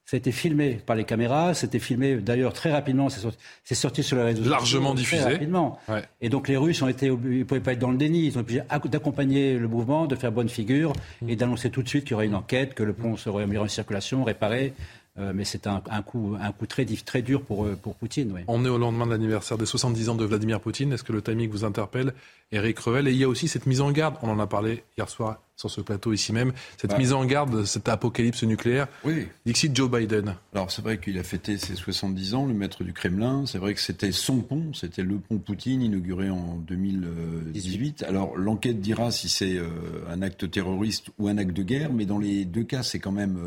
Ça 0.09 0.17
a 0.17 0.19
été 0.19 0.33
filmé 0.33 0.81
par 0.87 0.97
les 0.97 1.05
caméras, 1.05 1.53
c'était 1.53 1.79
filmé 1.79 2.17
d'ailleurs 2.17 2.55
très 2.55 2.73
rapidement, 2.73 3.11
c'est 3.11 3.21
sorti, 3.21 3.39
sorti, 3.75 4.03
sur 4.03 4.17
les 4.17 4.23
réseaux 4.23 4.39
sociaux. 4.39 4.53
Largement 4.53 4.95
diffusé. 4.95 5.21
Très 5.21 5.33
rapidement. 5.35 5.79
Et 6.23 6.31
donc 6.31 6.49
les 6.49 6.57
Russes 6.57 6.81
ont 6.81 6.89
été, 6.89 7.09
ils 7.09 7.41
ne 7.41 7.45
pouvaient 7.45 7.61
pas 7.61 7.75
être 7.75 7.79
dans 7.79 7.91
le 7.91 7.99
déni, 7.99 8.25
ils 8.25 8.39
ont 8.39 8.41
été 8.41 8.63
obligés 8.63 8.89
d'accompagner 8.91 9.59
le 9.59 9.69
mouvement, 9.69 10.07
de 10.07 10.17
faire 10.17 10.33
bonne 10.33 10.49
figure 10.49 10.95
et 11.29 11.37
d'annoncer 11.37 11.69
tout 11.69 11.83
de 11.83 11.89
suite 11.91 12.05
qu'il 12.05 12.13
y 12.13 12.15
aurait 12.15 12.25
une 12.25 12.37
enquête, 12.37 12.73
que 12.73 12.85
le 12.85 12.95
pont 12.95 13.19
serait 13.19 13.47
mis 13.47 13.59
en 13.59 13.69
circulation, 13.69 14.25
réparé. 14.25 14.73
Euh, 15.19 15.33
mais 15.35 15.45
c'est 15.45 15.67
un, 15.67 15.81
coup, 16.05 16.37
un 16.41 16.53
coup 16.53 16.67
très, 16.67 16.85
très 16.85 17.23
dur 17.23 17.43
pour, 17.43 17.65
euh, 17.65 17.77
pour 17.81 17.95
Poutine. 17.97 18.45
On 18.47 18.65
est 18.65 18.69
au 18.69 18.79
lendemain 18.79 19.07
de 19.07 19.11
l'anniversaire 19.11 19.59
des 19.59 19.67
70 19.67 20.11
ans 20.11 20.15
de 20.15 20.25
Vladimir 20.25 20.61
Poutine. 20.61 20.93
Est-ce 20.93 21.05
que 21.05 21.13
le 21.13 21.23
timing 21.23 21.51
vous 21.51 21.65
interpelle, 21.65 22.15
Eric 22.53 22.79
Revel? 22.79 23.09
Et 23.09 23.13
il 23.13 23.17
y 23.17 23.25
a 23.25 23.29
aussi 23.29 23.49
cette 23.49 23.67
mise 23.67 23.81
en 23.81 23.91
garde, 23.91 24.15
on 24.23 24.31
en 24.31 24.39
a 24.39 24.47
parlé 24.47 24.85
hier 24.97 25.09
soir 25.09 25.41
sur 25.57 25.71
ce 25.71 25.81
plateau 25.81 26.13
ici 26.13 26.33
même, 26.33 26.53
cette 26.77 26.97
mise 26.97 27.13
en 27.13 27.25
garde, 27.25 27.65
cette 27.65 27.89
apocalypse 27.89 28.45
nucléaire. 28.45 28.87
Oui. 29.03 29.27
Dixit 29.45 29.75
Joe 29.75 29.91
Biden. 29.91 30.37
Alors 30.55 30.71
c'est 30.71 30.83
vrai 30.83 30.99
qu'il 30.99 31.19
a 31.19 31.25
fêté 31.25 31.59
ses 31.59 31.75
70 31.75 32.35
ans, 32.35 32.47
le 32.47 32.55
maître 32.55 32.85
du 32.85 32.93
Kremlin. 32.93 33.45
C'est 33.45 33.59
vrai 33.59 33.75
que 33.75 33.81
c'était 33.81 34.13
son 34.13 34.39
pont, 34.39 34.73
c'était 34.73 35.03
le 35.03 35.17
pont 35.17 35.39
Poutine 35.39 35.83
inauguré 35.83 36.31
en 36.31 36.55
2018. 36.59 38.05
Alors 38.05 38.37
l'enquête 38.37 38.81
dira 38.81 39.11
si 39.11 39.29
c'est 39.29 39.57
euh, 39.57 39.69
un 40.09 40.23
acte 40.23 40.49
terroriste 40.49 41.09
ou 41.19 41.27
un 41.27 41.39
acte 41.39 41.55
de 41.55 41.65
guerre, 41.65 41.93
mais 41.93 42.07
dans 42.07 42.19
les 42.19 42.45
deux 42.45 42.63
cas, 42.63 42.85
c'est 42.85 43.01
quand 43.01 43.11
même 43.11 43.39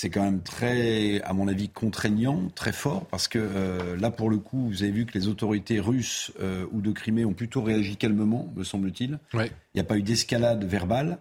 c'est 0.00 0.08
quand 0.08 0.22
même 0.22 0.40
très, 0.40 1.20
à 1.24 1.34
mon 1.34 1.46
avis, 1.46 1.68
contraignant, 1.68 2.48
très 2.54 2.72
fort, 2.72 3.04
parce 3.08 3.28
que 3.28 3.38
euh, 3.38 3.98
là, 3.98 4.10
pour 4.10 4.30
le 4.30 4.38
coup, 4.38 4.68
vous 4.68 4.82
avez 4.82 4.92
vu 4.92 5.04
que 5.04 5.12
les 5.12 5.28
autorités 5.28 5.78
russes 5.78 6.32
euh, 6.40 6.64
ou 6.72 6.80
de 6.80 6.90
Crimée 6.90 7.26
ont 7.26 7.34
plutôt 7.34 7.60
réagi 7.60 7.98
calmement, 7.98 8.50
me 8.56 8.64
semble-t-il. 8.64 9.18
Il 9.34 9.50
n'y 9.74 9.80
a 9.82 9.84
pas 9.84 9.98
eu 9.98 10.02
d'escalade 10.02 10.64
verbale. 10.64 11.18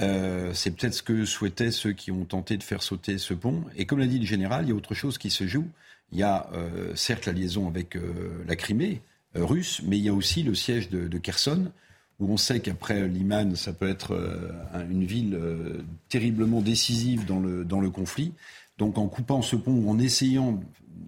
Euh, 0.00 0.52
c'est 0.52 0.72
peut-être 0.72 0.92
ce 0.92 1.02
que 1.02 1.24
souhaitaient 1.24 1.70
ceux 1.70 1.92
qui 1.92 2.10
ont 2.12 2.26
tenté 2.26 2.58
de 2.58 2.62
faire 2.62 2.82
sauter 2.82 3.16
ce 3.16 3.32
pont. 3.32 3.64
Et 3.76 3.86
comme 3.86 3.98
l'a 3.98 4.06
dit 4.06 4.18
le 4.18 4.26
général, 4.26 4.66
il 4.66 4.68
y 4.68 4.72
a 4.72 4.74
autre 4.74 4.92
chose 4.92 5.16
qui 5.16 5.30
se 5.30 5.46
joue. 5.46 5.66
Il 6.12 6.18
y 6.18 6.22
a 6.22 6.50
certes 6.94 7.24
la 7.24 7.32
liaison 7.32 7.66
avec 7.66 7.96
la 8.46 8.56
Crimée 8.56 9.00
russe, 9.34 9.80
mais 9.84 9.96
il 9.96 10.04
y 10.04 10.08
a 10.10 10.14
aussi 10.14 10.42
le 10.42 10.54
siège 10.54 10.90
de, 10.90 11.08
de 11.08 11.18
Kherson 11.18 11.72
où 12.20 12.32
on 12.32 12.36
sait 12.36 12.60
qu'après 12.60 13.06
Liman, 13.06 13.54
ça 13.54 13.72
peut 13.72 13.88
être 13.88 14.14
euh, 14.14 14.50
une 14.90 15.04
ville 15.04 15.34
euh, 15.34 15.82
terriblement 16.08 16.60
décisive 16.60 17.24
dans 17.26 17.40
le, 17.40 17.90
conflit. 17.90 18.32
Donc 18.76 18.98
en 18.98 19.06
coupant 19.06 19.42
ce 19.42 19.56
pont, 19.56 19.88
en 19.88 19.98
essayant, 19.98 20.60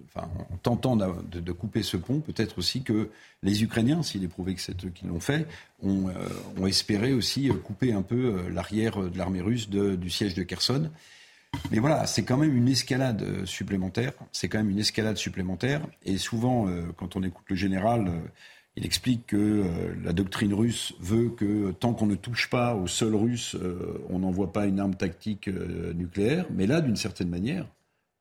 enfin, 0.07 0.29
en 0.53 0.57
tentant 0.57 0.97
de, 0.97 1.53
couper 1.53 1.83
ce 1.83 1.97
pont, 1.97 2.21
peut-être 2.21 2.59
aussi 2.59 2.83
que 2.83 3.11
les 3.43 3.63
Ukrainiens, 3.63 4.03
s'il 4.03 4.25
est 4.25 4.29
prouvé 4.29 4.55
que 4.55 4.61
c'est 4.61 4.85
eux 4.85 4.91
qui 4.95 5.07
l'ont 5.07 5.21
fait, 5.21 5.47
ont, 5.83 6.09
euh, 6.09 6.67
espéré 6.67 7.13
aussi 7.13 7.49
couper 7.65 7.93
un 7.93 8.03
peu 8.03 8.49
l'arrière 8.49 9.11
de 9.11 9.19
l'armée 9.19 9.41
russe 9.41 9.69
du 9.69 10.11
siège 10.11 10.35
de 10.35 10.43
Kherson. 10.43 10.91
Mais 11.73 11.81
voilà, 11.81 12.07
c'est 12.07 12.23
quand 12.23 12.37
même 12.37 12.57
une 12.57 12.69
escalade 12.69 13.45
supplémentaire. 13.45 14.13
C'est 14.31 14.49
quand 14.49 14.59
même 14.59 14.71
une 14.71 14.79
escalade 14.79 15.17
supplémentaire. 15.17 15.85
Et 16.05 16.17
souvent, 16.17 16.69
quand 16.97 17.17
on 17.17 17.25
écoute 17.25 17.47
le 17.49 17.57
général, 17.57 18.13
il 18.77 18.87
explique 18.87 19.27
que 19.27 19.37
euh, 19.37 19.95
la 20.03 20.13
doctrine 20.13 20.55
russe 20.55 20.95
veut 21.01 21.31
que 21.31 21.73
tant 21.73 21.93
qu'on 21.93 22.07
ne 22.07 22.15
touche 22.15 22.49
pas 22.49 22.75
au 22.75 22.87
sol 22.87 23.15
russe, 23.15 23.57
euh, 23.57 24.05
on 24.09 24.21
n'envoie 24.21 24.53
pas 24.53 24.67
une 24.67 24.79
arme 24.79 24.95
tactique 24.95 25.49
euh, 25.49 25.93
nucléaire. 25.93 26.47
Mais 26.51 26.67
là, 26.67 26.81
d'une 26.81 26.97
certaine 26.97 27.29
manière, 27.29 27.67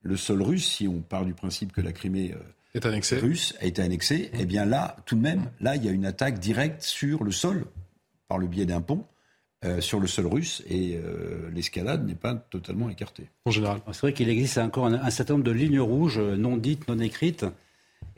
le 0.01 0.17
sol 0.17 0.41
russe, 0.41 0.67
si 0.67 0.87
on 0.87 1.01
part 1.01 1.25
du 1.25 1.33
principe 1.33 1.71
que 1.71 1.81
la 1.81 1.91
Crimée 1.91 2.33
est 2.73 2.85
annexée. 2.85 3.17
russe 3.17 3.55
a 3.61 3.65
été 3.65 3.81
annexée, 3.81 4.31
eh 4.33 4.45
bien 4.45 4.65
là, 4.65 4.95
tout 5.05 5.15
de 5.15 5.21
même, 5.21 5.49
là, 5.59 5.75
il 5.75 5.85
y 5.85 5.89
a 5.89 5.91
une 5.91 6.05
attaque 6.05 6.39
directe 6.39 6.81
sur 6.81 7.23
le 7.23 7.31
sol, 7.31 7.65
par 8.27 8.37
le 8.37 8.47
biais 8.47 8.65
d'un 8.65 8.81
pont. 8.81 9.05
sur 9.81 9.99
le 9.99 10.07
sol 10.07 10.27
russe 10.27 10.63
et 10.69 10.97
l'escalade 11.51 12.07
n'est 12.07 12.15
pas 12.15 12.35
totalement 12.35 12.89
écartée. 12.89 13.27
En 13.43 13.51
général. 13.51 13.81
C'est 13.87 14.01
vrai 14.01 14.13
qu'il 14.13 14.29
existe 14.29 14.57
encore 14.57 14.85
un, 14.85 15.09
certain 15.09 15.33
nombre 15.33 15.43
de 15.43 15.51
lignes 15.51 15.81
rouges 15.81 16.19
non 16.19 16.55
dites, 16.55 16.87
non 16.87 16.97
écrites, 16.99 17.45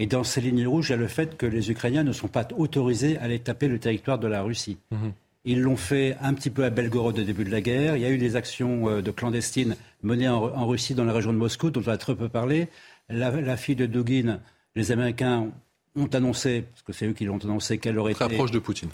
et 0.02 0.08
dans 0.08 0.24
ces 0.24 0.41
lignes 0.41 0.66
rouges, 0.66 0.89
il 0.89 0.93
y 0.93 0.95
a 0.95 0.97
le 0.97 1.08
fait 1.08 1.38
que 1.38 1.45
les 1.45 1.70
Ukrainiens 1.70 2.04
ne 2.04 2.12
sont 2.12 2.28
pas 2.28 2.47
autorisés 2.58 3.20
à 3.20 3.26
aller 3.26 3.38
taper 3.38 3.68
le 3.68 3.78
territoire 3.78 4.18
de 4.18 4.28
la 4.28 4.41
Russie. 4.41 4.80
Mhm. 4.89 5.14
Ils 5.45 5.62
l'ont 5.62 5.78
fait 5.78 6.18
un 6.22 6.34
petit 6.34 6.49
peu 6.49 6.64
à 6.64 6.72
Belgorod 6.72 7.20
au 7.20 7.24
début 7.24 7.43
de 7.43 7.52
la 7.52 7.62
guerre. 7.62 7.97
Il 7.97 8.02
y 8.02 8.06
a 8.06 8.10
eu 8.10 8.18
des 8.18 8.36
actions 8.36 8.89
euh, 8.89 9.04
de 9.04 9.12
clandestines 9.12 9.76
menées 10.02 10.28
en, 10.28 10.66
Russie, 10.66 10.95
dans 10.95 11.04
la 11.04 11.14
région 11.14 11.32
de 11.32 11.38
Moscou, 11.38 11.70
dont 11.70 11.84
on 11.86 11.89
a 11.91 11.99
très 11.99 12.16
peu 12.16 12.30
parlé. 12.30 12.68
La, 13.10 13.58
fille 13.58 13.76
de 13.76 13.86
Dugin, 13.86 14.39
les 14.76 14.91
Américains 14.91 15.49
ont 15.95 16.08
annoncé, 16.08 16.64
parce 16.72 16.82
que 16.82 16.93
c'est 16.93 17.06
eux 17.06 17.14
qui 17.14 17.26
l'ont 17.26 17.38
annoncé, 17.38 17.78
qu'elle 17.78 17.99
aurait 17.99 18.16
très 18.16 18.26
été... 18.26 18.38
proche 18.38 18.49
de 18.49 18.58
Poutine. 18.58 18.89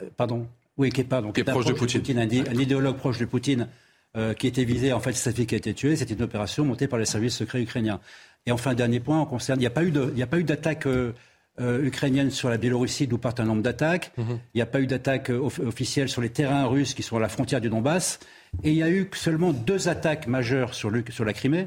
Euh, 0.00 0.06
pardon 0.16 0.46
Oui, 0.78 0.88
qui 0.88 1.02
est, 1.02 1.04
pardon, 1.04 1.30
qui 1.30 1.42
est 1.42 1.44
proche, 1.44 1.66
de 1.66 1.74
Poutine. 1.74 2.18
un, 2.18 2.58
idéologue 2.58 2.96
proche 2.96 3.18
de 3.18 3.26
Poutine 3.26 3.68
euh, 4.16 4.32
qui 4.32 4.46
était 4.46 4.64
visé. 4.64 4.94
En 4.94 5.00
fait, 5.00 5.12
sa 5.12 5.30
fille 5.30 5.46
qui 5.46 5.54
a 5.54 5.58
été 5.58 5.74
tuée. 5.74 5.94
C'était 5.94 6.14
une 6.14 6.22
opération 6.22 6.64
montée 6.64 6.88
par 6.88 6.98
les 6.98 7.04
services 7.04 7.36
secrets 7.36 7.60
ukrainiens. 7.60 8.00
Et 8.48 8.50
enfin, 8.50 8.72
dernier 8.72 8.98
point, 8.98 9.20
on 9.20 9.26
concerne, 9.26 9.58
il 9.58 9.60
n'y 9.60 9.66
a 9.66 10.26
pas 10.26 10.38
eu 10.38 10.42
d'attaque 10.42 10.86
euh, 10.86 11.12
euh, 11.60 11.84
ukrainienne 11.84 12.30
sur 12.30 12.48
la 12.48 12.56
Biélorussie, 12.56 13.06
d'où 13.06 13.18
part 13.18 13.34
un 13.36 13.44
nombre 13.44 13.60
d'attaques. 13.60 14.10
Mhm. 14.16 14.38
Il 14.54 14.56
n'y 14.56 14.62
a 14.62 14.66
pas 14.66 14.80
eu 14.80 14.86
d'attaque 14.86 15.28
euh, 15.28 15.50
officielle 15.66 16.08
sur 16.08 16.22
les 16.22 16.30
terrains 16.30 16.64
russes 16.64 16.94
qui 16.94 17.02
sont 17.02 17.18
à 17.18 17.20
la 17.20 17.28
frontière 17.28 17.60
du 17.60 17.68
Donbass. 17.68 18.20
Et 18.64 18.70
il 18.70 18.76
y 18.76 18.82
a 18.82 18.88
eu 18.88 19.10
seulement 19.12 19.52
deux 19.52 19.90
attaques 19.90 20.26
majeures 20.26 20.72
sur, 20.72 20.90
sur 21.10 21.26
la 21.26 21.34
Crimée, 21.34 21.66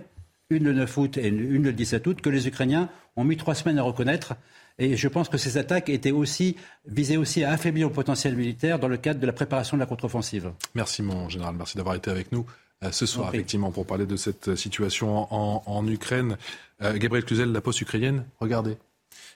une 0.49 0.63
le 0.63 0.73
9 0.73 0.97
août 0.97 1.17
et 1.17 1.27
une 1.27 1.61
le 1.61 1.71
17 1.71 2.07
août, 2.07 2.19
que 2.19 2.31
les 2.31 2.47
Ukrainiens 2.47 2.89
ont 3.15 3.25
mis 3.25 3.37
trois 3.37 3.53
semaines 3.53 3.77
à 3.77 3.83
reconnaître. 3.83 4.33
Et 4.79 4.97
je 4.97 5.07
pense 5.07 5.29
que 5.29 5.37
ces 5.37 5.59
attaques 5.59 5.89
étaient 5.89 6.09
aussi, 6.09 6.55
visaient 6.87 7.17
aussi 7.17 7.43
à 7.43 7.51
affaiblir 7.51 7.89
le 7.89 7.93
potentiel 7.93 8.35
militaire 8.35 8.79
dans 8.79 8.87
le 8.87 8.97
cadre 8.97 9.19
de 9.19 9.27
la 9.27 9.33
préparation 9.33 9.77
de 9.77 9.81
la 9.81 9.85
contre-offensive. 9.85 10.51
Merci 10.73 11.03
mon 11.03 11.29
général, 11.29 11.53
merci 11.55 11.77
d'avoir 11.77 11.93
été 11.93 12.09
avec 12.09 12.31
nous. 12.31 12.47
Euh, 12.83 12.91
ce 12.91 13.05
soir, 13.05 13.29
effectivement, 13.33 13.71
pour 13.71 13.85
parler 13.85 14.05
de 14.05 14.15
cette 14.15 14.55
situation 14.55 15.27
en, 15.31 15.87
Ukraine. 15.87 16.37
Euh, 16.81 16.97
Gabriel 16.97 17.23
Cluzel, 17.23 17.51
la 17.51 17.61
poste 17.61 17.81
ukrainienne, 17.81 18.25
regardez, 18.39 18.75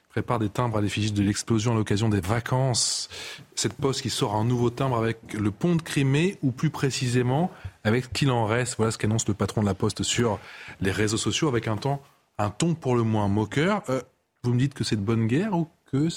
prépare 0.10 0.39
des 0.39 0.50
timbres 0.50 0.78
à 0.78 0.82
l'effigie 0.82 1.12
de 1.12 1.22
l'explosion 1.22 1.74
à 1.74 1.76
l'occasion 1.76 2.10
des 2.10 2.22
vacances. 2.22 3.08
Cette 3.54 3.74
poste 3.74 4.02
qui 4.02 4.10
sort 4.10 4.36
un 4.36 4.46
nouveau 4.46 4.72
timbre 4.72 4.98
avec 4.98 5.34
le 5.34 5.52
pont 5.52 5.76
de 5.76 5.82
Crimée, 5.84 6.38
ou 6.41 6.52
plus 6.52 6.72
précisément 6.72 7.52
avec 7.84 8.06
ce 8.06 8.10
qu'il 8.10 8.32
en 8.32 8.46
reste. 8.46 8.78
Voilà 8.78 8.91
ce 8.91 8.98
qu'annonce 8.98 9.28
le 9.28 9.36
patron 9.36 9.62
de 9.62 9.68
la 9.68 9.76
poste 9.76 10.02
sur 10.02 10.39
les 10.82 10.91
réseaux 10.91 11.18
sociaux, 11.18 11.48
avec 11.48 11.68
un 11.68 11.78
ton, 11.78 12.00
un 12.39 12.50
ton 12.50 12.74
pour 12.74 12.96
le 12.96 13.04
moins 13.04 13.28
moqueur. 13.28 13.84
Euh, 13.89 14.02
vous 14.43 14.54
me 14.54 14.60
dites 14.60 14.74
que 14.74 14.84
c'est 14.84 14.96
de 14.96 15.02
bonne 15.02 15.28
guerre 15.28 15.54
ou 15.54 15.68
que 15.91 16.08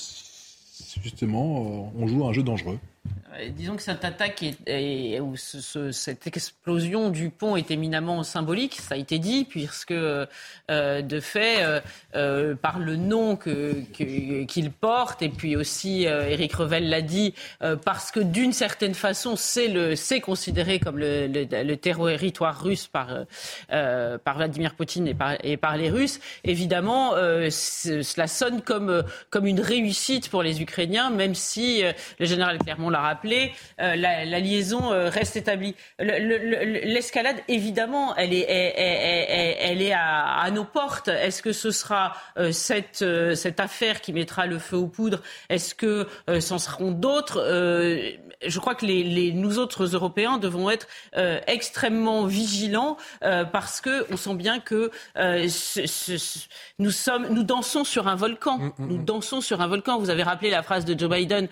justement 1.03 1.93
on 1.95 2.07
joue 2.07 2.27
un 2.27 2.33
jeu 2.33 2.43
dangereux 2.43 2.79
disons 3.51 3.77
que 3.77 3.83
cette 3.83 4.05
attaque 4.05 4.45
ou 5.21 5.37
cette 5.37 6.27
explosion 6.27 7.11
du 7.11 7.31
pont 7.31 7.57
est 7.57 7.71
éminemment 7.71 8.23
symbolique, 8.23 8.75
ça 8.81 8.95
a 8.95 8.99
été 8.99 9.19
dit, 9.19 9.45
puisque 9.45 9.93
euh, 9.93 10.27
de 10.69 11.21
fait, 11.21 11.81
euh, 12.15 12.55
par 12.55 12.79
le 12.79 12.97
nom 12.97 13.37
qu'il 13.37 14.71
porte, 14.71 15.23
et 15.23 15.29
puis 15.29 15.57
aussi 15.57 16.05
Éric 16.05 16.55
Revel 16.55 16.89
l'a 16.89 17.03
dit, 17.03 17.35
parce 17.85 18.11
que 18.11 18.21
d'une 18.21 18.53
certaine 18.53 18.95
façon, 18.95 19.37
c'est 19.37 20.21
considéré 20.21 20.79
comme 20.79 20.99
le, 20.99 21.75
territoire 21.77 22.63
russe 22.63 22.87
par, 22.87 23.09
Vladimir 23.69 24.75
Poutine 24.75 25.15
et 25.43 25.57
par, 25.57 25.77
les 25.77 25.91
Russes. 25.91 26.21
Évidemment, 26.45 27.13
cela 27.13 28.27
sonne 28.27 28.63
comme, 28.63 29.03
comme 29.31 29.47
une 29.47 29.61
réussite 29.61 30.29
pour 30.29 30.43
les 30.43 30.63
Ukrainiens, 30.63 31.11
même 31.11 31.35
si 31.35 31.83
le 32.19 32.27
général 32.27 32.59
Clermont 32.59 32.91
l'a 32.91 32.98
rappelé 33.01 33.53
euh, 33.81 33.97
la, 33.97 34.25
liaison 34.41 34.93
euh, 34.93 35.09
reste 35.09 35.37
établie. 35.37 35.75
L'escalade, 35.99 37.37
évidemment, 37.49 38.17
elle 38.17 38.33
est, 38.33 38.47
elle, 38.49 39.83
est 39.83 39.93
à, 39.93 40.49
nos 40.53 40.65
portes. 40.65 41.09
Est-ce 41.09 41.43
que 41.43 41.53
ce 41.53 41.71
sera 41.71 42.15
euh, 42.39 42.53
cette, 42.53 43.05
cette 43.35 43.61
affaire 43.61 44.01
qui 44.01 44.13
mettra 44.13 44.47
le 44.47 44.59
feu 44.59 44.77
aux 44.77 44.87
poudres? 44.87 45.23
Est-ce 45.49 45.75
que 45.75 46.07
c'en 46.41 46.59
seront 46.59 46.93
d'autres? 46.93 47.39
Je 48.47 48.59
crois 48.61 48.75
que 48.75 48.87
les, 48.87 49.33
nous 49.33 49.59
autres 49.59 49.95
Européens 49.95 50.39
devons 50.39 50.71
être 50.71 50.87
extrêmement 51.47 52.25
vigilants 52.25 52.97
parce 53.21 53.81
que 53.81 54.07
on 54.13 54.17
sent 54.17 54.35
bien 54.35 54.61
que 54.61 54.91
nous 56.79 56.91
sommes, 56.91 57.29
nous 57.29 57.43
dansons 57.43 57.85
sur 57.85 58.09
un 58.09 58.15
volcan. 58.15 58.59
Mm, 58.59 58.73
mm, 58.79 58.87
nous 58.87 58.99
mm. 58.99 59.05
dansons 59.05 59.41
sur 59.41 59.61
un 59.61 59.67
volcan. 59.67 59.99
Vous 59.99 60.11
avez 60.11 60.23
rappelé 60.23 60.51
la 60.51 60.63
phrase 60.63 60.85
de 60.85 60.99
Joe 60.99 61.11
Biden 61.11 61.49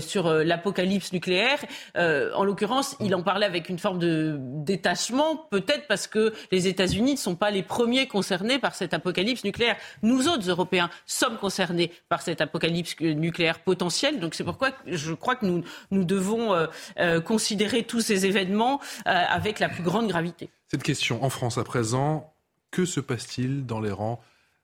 sur 0.00 0.32
l'apocalypse 0.32 1.12
nucléaire. 1.12 1.58
Euh, 1.96 2.30
en 2.34 2.44
l'occurrence, 2.44 2.96
il 3.00 3.14
en 3.14 3.22
parlait 3.22 3.46
avec 3.46 3.68
une 3.68 3.78
forme 3.78 3.98
de 3.98 4.36
détachement, 4.38 5.36
peut-être 5.50 5.86
parce 5.86 6.06
que 6.06 6.32
les 6.50 6.66
États-Unis 6.66 7.12
ne 7.12 7.18
sont 7.18 7.36
pas 7.36 7.50
les 7.50 7.62
premiers 7.62 8.06
concernés 8.06 8.58
par 8.58 8.74
cette 8.74 8.94
apocalypse 8.94 9.44
nucléaire. 9.44 9.76
Nous 10.02 10.28
autres 10.28 10.48
Européens 10.48 10.90
sommes 11.06 11.36
concernés 11.36 11.92
par 12.08 12.22
cette 12.22 12.40
apocalypse 12.40 12.98
nucléaire 13.00 13.60
potentielle. 13.60 14.20
Donc 14.20 14.34
c'est 14.34 14.44
pourquoi 14.44 14.70
je 14.86 15.12
crois 15.12 15.36
que 15.36 15.46
nous, 15.46 15.62
nous 15.90 16.04
devons 16.04 16.54
euh, 16.54 16.66
euh, 16.98 17.20
considérer 17.20 17.84
tous 17.84 18.00
ces 18.00 18.26
événements 18.26 18.80
avec 19.04 19.58
la 19.58 19.68
plus 19.68 19.82
grande 19.82 20.08
gravité. 20.08 20.50
Cette 20.68 20.82
question 20.82 21.22
en 21.24 21.30
France 21.30 21.58
à 21.58 21.64
présent, 21.64 22.32
que 22.70 22.84
se 22.84 23.00
passe-t-il 23.00 23.66
dans 23.66 23.80
les 23.80 23.90
rangs 23.90 24.20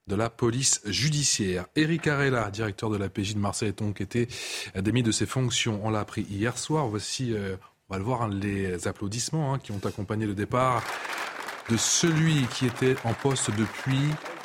de 0.06 0.14
la 0.14 0.30
police 0.30 0.80
judiciaire? 0.84 1.66
Éric 1.74 2.06
Arella, 2.06 2.50
directeur 2.50 2.90
de 2.90 2.96
la 2.96 3.08
PJ 3.08 3.34
de 3.34 3.40
Marseille, 3.40 3.72
donc 3.72 4.00
été 4.00 4.28
démis 4.76 5.02
de 5.02 5.10
ses 5.10 5.26
fonctions? 5.26 5.80
On 5.82 5.90
l'a 5.90 6.00
appris 6.00 6.22
hier 6.22 6.58
soir. 6.58 6.86
Voici, 6.86 7.34
euh, 7.34 7.56
on 7.88 7.94
va 7.94 7.98
le 7.98 8.04
voir, 8.04 8.22
hein, 8.22 8.30
les 8.30 8.86
applaudissements 8.86 9.54
hein, 9.54 9.58
qui 9.58 9.72
ont 9.72 9.80
accompagné 9.84 10.26
le 10.26 10.34
départ 10.34 10.82
de 11.68 11.76
celui 11.76 12.46
qui 12.54 12.66
était 12.66 12.94
en 13.04 13.12
poste 13.12 13.50
depuis 13.56 14.00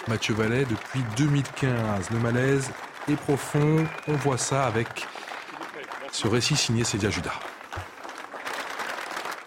Mathieu 0.08 0.34
Vallet, 0.34 0.66
depuis 0.66 1.02
2015. 1.18 2.10
Le 2.10 2.20
malaise 2.20 2.72
est 3.08 3.16
profond. 3.16 3.86
On 4.08 4.14
voit 4.14 4.40
ça 4.40 4.66
avec 4.66 5.06
ce 6.12 6.28
récit 6.28 6.56
signé 6.56 6.84
Cédia 6.84 7.10
Judas. 7.10 7.40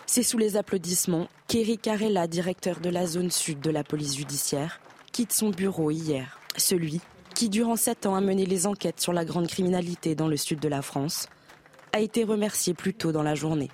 C'est 0.07 0.23
sous 0.23 0.39
les 0.39 0.57
applaudissements 0.57 1.29
qu'Éric 1.49 1.83
Carella, 1.83 2.27
directeur 2.27 2.81
de 2.81 2.89
la 2.89 3.07
zone 3.07 3.31
sud 3.31 3.61
de 3.61 3.71
la 3.71 3.85
police 3.85 4.17
judiciaire, 4.17 4.81
quitte 5.13 5.33
son 5.33 5.51
bureau 5.51 5.91
hier. 5.91 6.39
Celui 6.57 7.01
qui, 7.35 7.49
durant 7.49 7.77
sept 7.77 8.07
ans, 8.07 8.15
a 8.15 8.21
mené 8.21 8.47
les 8.47 8.67
enquêtes 8.67 9.01
sur 9.01 9.13
la 9.13 9.25
grande 9.25 9.49
criminalité 9.49 10.15
dans 10.15 10.29
le 10.29 10.37
sud 10.37 10.61
de 10.61 10.69
la 10.69 10.83
France, 10.83 11.29
a 11.93 12.01
été 12.01 12.25
remercié 12.25 12.75
plus 12.75 12.95
tôt 12.95 13.13
dans 13.13 13.23
la 13.23 13.35
journée. 13.35 13.71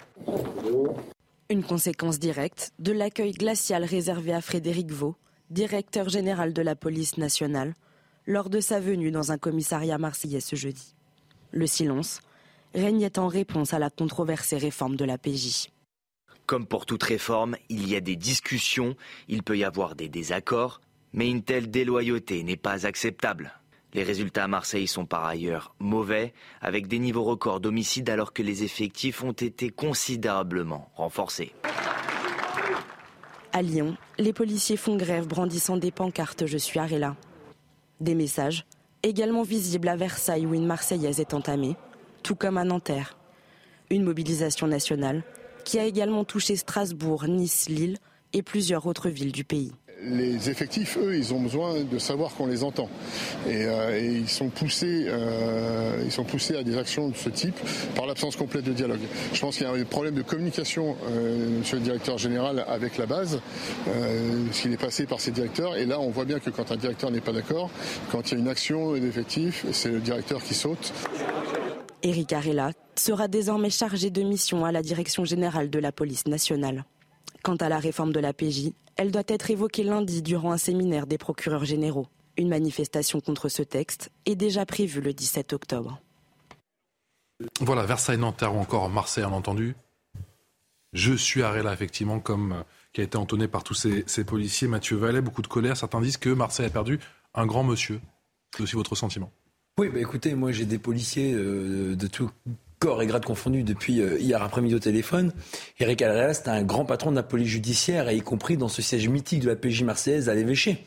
Une 1.51 1.63
conséquence 1.63 2.19
directe 2.19 2.73
de 2.79 2.93
l'accueil 2.93 3.33
glacial 3.33 3.85
réservé 3.85 4.33
à 4.33 4.41
Frédéric 4.41 4.91
Vaux, 4.91 5.17
directeur 5.51 6.09
général 6.09 6.53
de 6.53 6.63
la 6.63 6.77
police 6.77 7.19
nationale, 7.19 7.75
lors 8.27 8.51
de 8.51 8.61
sa 8.61 8.81
venue 8.81 9.11
dans 9.11 9.33
un 9.33 9.39
commissariat 9.39 9.99
marseillais 9.99 10.41
ce 10.41 10.57
jeudi. 10.57 10.95
Le 11.51 11.67
silence 11.67 12.21
régnait 12.75 13.19
en 13.19 13.29
réponse 13.29 13.75
à 13.75 13.79
la 13.79 13.91
controversée 13.91 14.59
réforme 14.59 14.97
de 14.97 15.05
la 15.05 15.19
PJ. 15.19 15.69
Comme 16.47 16.67
pour 16.67 16.87
toute 16.87 17.03
réforme, 17.03 17.57
il 17.69 17.89
y 17.89 17.97
a 17.97 18.01
des 18.01 18.17
discussions, 18.17 18.97
il 19.29 19.43
peut 19.43 19.57
y 19.57 19.65
avoir 19.65 19.95
des 19.95 20.09
désaccords, 20.09 20.81
mais 21.13 21.31
une 21.31 21.43
telle 21.43 21.71
déloyauté 21.71 22.43
n'est 22.43 22.57
pas 22.57 22.87
acceptable. 22.87 23.53
Les 23.93 24.03
résultats 24.05 24.45
à 24.45 24.49
Marseille 24.49 24.87
sont 24.87 25.05
par 25.05 25.25
ailleurs 25.25 25.75
mauvais, 25.81 26.33
avec 26.61 26.87
des 26.87 27.01
niveaux 27.01 27.25
records 27.25 27.61
d'homicides 27.61 28.09
alors 28.09 28.33
que 28.33 28.43
les 28.43 28.63
effectifs 28.63 29.23
ont 29.25 29.33
été 29.33 29.71
considérablement 29.71 30.91
renforcés. 30.95 31.53
À 33.53 33.63
Lyon, 33.63 33.97
les 34.19 34.33
policiers 34.33 34.77
font 34.77 34.97
grève 34.97 35.27
brandissant 35.27 35.77
des 35.77 35.91
pancartes 35.91 36.47
Je 36.47 36.57
suis 36.57 36.79
Arella. 36.79 37.17
Des 38.01 38.15
messages, 38.15 38.65
également 39.03 39.43
visibles 39.43 39.89
à 39.89 39.97
Versailles 39.97 40.47
où 40.47 40.55
une 40.55 40.67
Marseillaise 40.67 41.19
est 41.19 41.35
entamée, 41.35 41.77
tout 42.23 42.35
comme 42.35 42.59
à 42.59 42.65
Nanterre. 42.65 43.17
Une 43.91 44.05
mobilisation 44.05 44.67
nationale 44.67 45.23
qui 45.65 45.79
a 45.79 45.85
également 45.85 46.25
touché 46.25 46.57
Strasbourg, 46.57 47.27
Nice, 47.29 47.69
Lille 47.69 47.99
et 48.33 48.43
plusieurs 48.43 48.87
autres 48.87 49.09
villes 49.09 49.33
du 49.33 49.45
pays. 49.45 49.73
Les 50.03 50.49
effectifs, 50.49 50.97
eux, 50.97 51.15
ils 51.15 51.35
ont 51.35 51.41
besoin 51.43 51.83
de 51.83 51.99
savoir 51.99 52.35
qu'on 52.35 52.47
les 52.47 52.65
entend. 52.65 52.89
Et, 53.47 53.67
euh, 53.67 54.01
ils, 54.01 54.29
sont 54.31 54.49
poussés, 54.49 55.05
euh, 55.07 56.03
ils 56.03 56.11
sont 56.11 56.25
poussés 56.25 56.57
à 56.57 56.63
des 56.63 56.79
actions 56.79 57.11
de 57.11 57.17
ce 57.17 57.29
type 57.29 57.57
par 57.95 58.07
l'absence 58.07 58.35
complète 58.35 58.65
de 58.65 58.73
dialogue. 58.73 59.03
Je 59.35 59.41
pense 59.41 59.59
qu'il 59.59 59.67
y 59.67 59.69
a 59.69 59.73
un 59.73 59.85
problème 59.85 60.15
de 60.15 60.23
communication, 60.23 60.97
euh, 61.11 61.59
monsieur 61.59 61.77
le 61.77 61.83
directeur 61.83 62.17
général, 62.17 62.65
avec 62.67 62.97
la 62.97 63.05
base, 63.05 63.41
euh, 63.89 64.47
ce 64.53 64.69
est 64.69 64.81
passé 64.81 65.05
par 65.05 65.21
ses 65.21 65.33
directeurs. 65.33 65.77
Et 65.77 65.85
là, 65.85 66.01
on 66.01 66.09
voit 66.09 66.25
bien 66.25 66.39
que 66.39 66.49
quand 66.49 66.73
un 66.73 66.77
directeur 66.77 67.11
n'est 67.11 67.21
pas 67.21 67.33
d'accord, 67.33 67.69
quand 68.11 68.31
il 68.31 68.35
y 68.35 68.37
a 68.39 68.41
une 68.41 68.49
action 68.49 68.95
d'effectifs, 68.95 69.67
c'est 69.73 69.91
le 69.91 70.01
directeur 70.01 70.43
qui 70.43 70.55
saute. 70.55 70.95
Éric 72.03 72.33
Arella 72.33 72.73
sera 72.97 73.29
désormais 73.29 73.71
chargé 73.71 74.11
de 74.11 74.23
mission 74.23 74.65
à 74.65 74.73
la 74.73 74.83
direction 74.83 75.25
générale 75.25 75.71
de 75.71 75.79
la 75.79 75.93
police 75.93 76.27
nationale. 76.27 76.85
Quant 77.43 77.57
à 77.57 77.69
la 77.69 77.79
réforme 77.79 78.13
de 78.13 78.21
la 78.21 78.33
PJ, 78.33 78.73
elle 78.97 79.11
doit 79.11 79.23
être 79.29 79.51
évoquée 79.51 79.83
lundi 79.83 80.23
durant 80.23 80.53
un 80.53 80.59
séminaire 80.59 81.07
des 81.07 81.19
procureurs 81.19 81.65
généraux. 81.65 82.07
Une 82.37 82.49
manifestation 82.49 83.21
contre 83.21 83.49
ce 83.49 83.63
texte 83.63 84.11
est 84.27 84.37
déjà 84.37 84.65
prévue 84.65 85.01
le 85.01 85.13
17 85.13 85.53
octobre. 85.53 86.01
Voilà, 87.61 87.85
Versailles, 87.85 88.19
Nanterre 88.19 88.55
ou 88.55 88.59
encore 88.59 88.89
Marseille, 88.91 89.25
on 89.25 89.33
a 89.33 89.37
entendu. 89.37 89.75
Je 90.93 91.15
suis 91.15 91.43
Arella, 91.43 91.73
effectivement, 91.73 92.19
comme 92.19 92.53
euh, 92.53 92.63
qui 92.93 93.01
a 93.01 93.05
été 93.05 93.17
entonné 93.17 93.47
par 93.47 93.63
tous 93.63 93.75
ces, 93.75 94.05
ces 94.07 94.25
policiers. 94.25 94.69
Mathieu 94.69 94.97
Vallet, 94.97 95.21
beaucoup 95.21 95.43
de 95.43 95.47
colère. 95.47 95.77
Certains 95.77 96.01
disent 96.01 96.17
que 96.17 96.31
Marseille 96.31 96.67
a 96.67 96.71
perdu 96.71 96.99
un 97.35 97.47
grand 97.47 97.63
monsieur. 97.63 98.01
C'est 98.55 98.63
aussi 98.63 98.75
votre 98.75 98.97
sentiment. 98.97 99.31
Oui, 99.79 99.89
bah 99.89 100.01
écoutez, 100.01 100.35
moi 100.35 100.53
j'ai 100.53 100.67
des 100.67 100.79
policiers 100.79 101.33
euh, 101.33 101.95
de 101.97 102.07
tout 102.07 102.31
corps 102.81 103.03
et 103.03 103.07
grade 103.07 103.25
confondus 103.27 103.63
depuis 103.63 104.01
euh, 104.01 104.19
hier 104.19 104.43
après-midi 104.43 104.75
au 104.75 104.79
téléphone. 104.79 105.33
Eric 105.79 106.01
Alrea, 106.01 106.33
c'est 106.33 106.49
un 106.49 106.63
grand 106.63 106.87
patron 106.87 107.11
de 107.11 107.17
la 107.17 107.23
police 107.23 107.49
judiciaire, 107.49 108.11
y 108.11 108.23
compris 108.23 108.57
dans 108.57 108.69
ce 108.69 108.81
siège 108.81 109.07
mythique 109.09 109.41
de 109.41 109.49
la 109.49 109.57
PJ 109.57 109.83
marseillaise 109.83 110.31
à 110.31 110.35
l'évêché. 110.35 110.85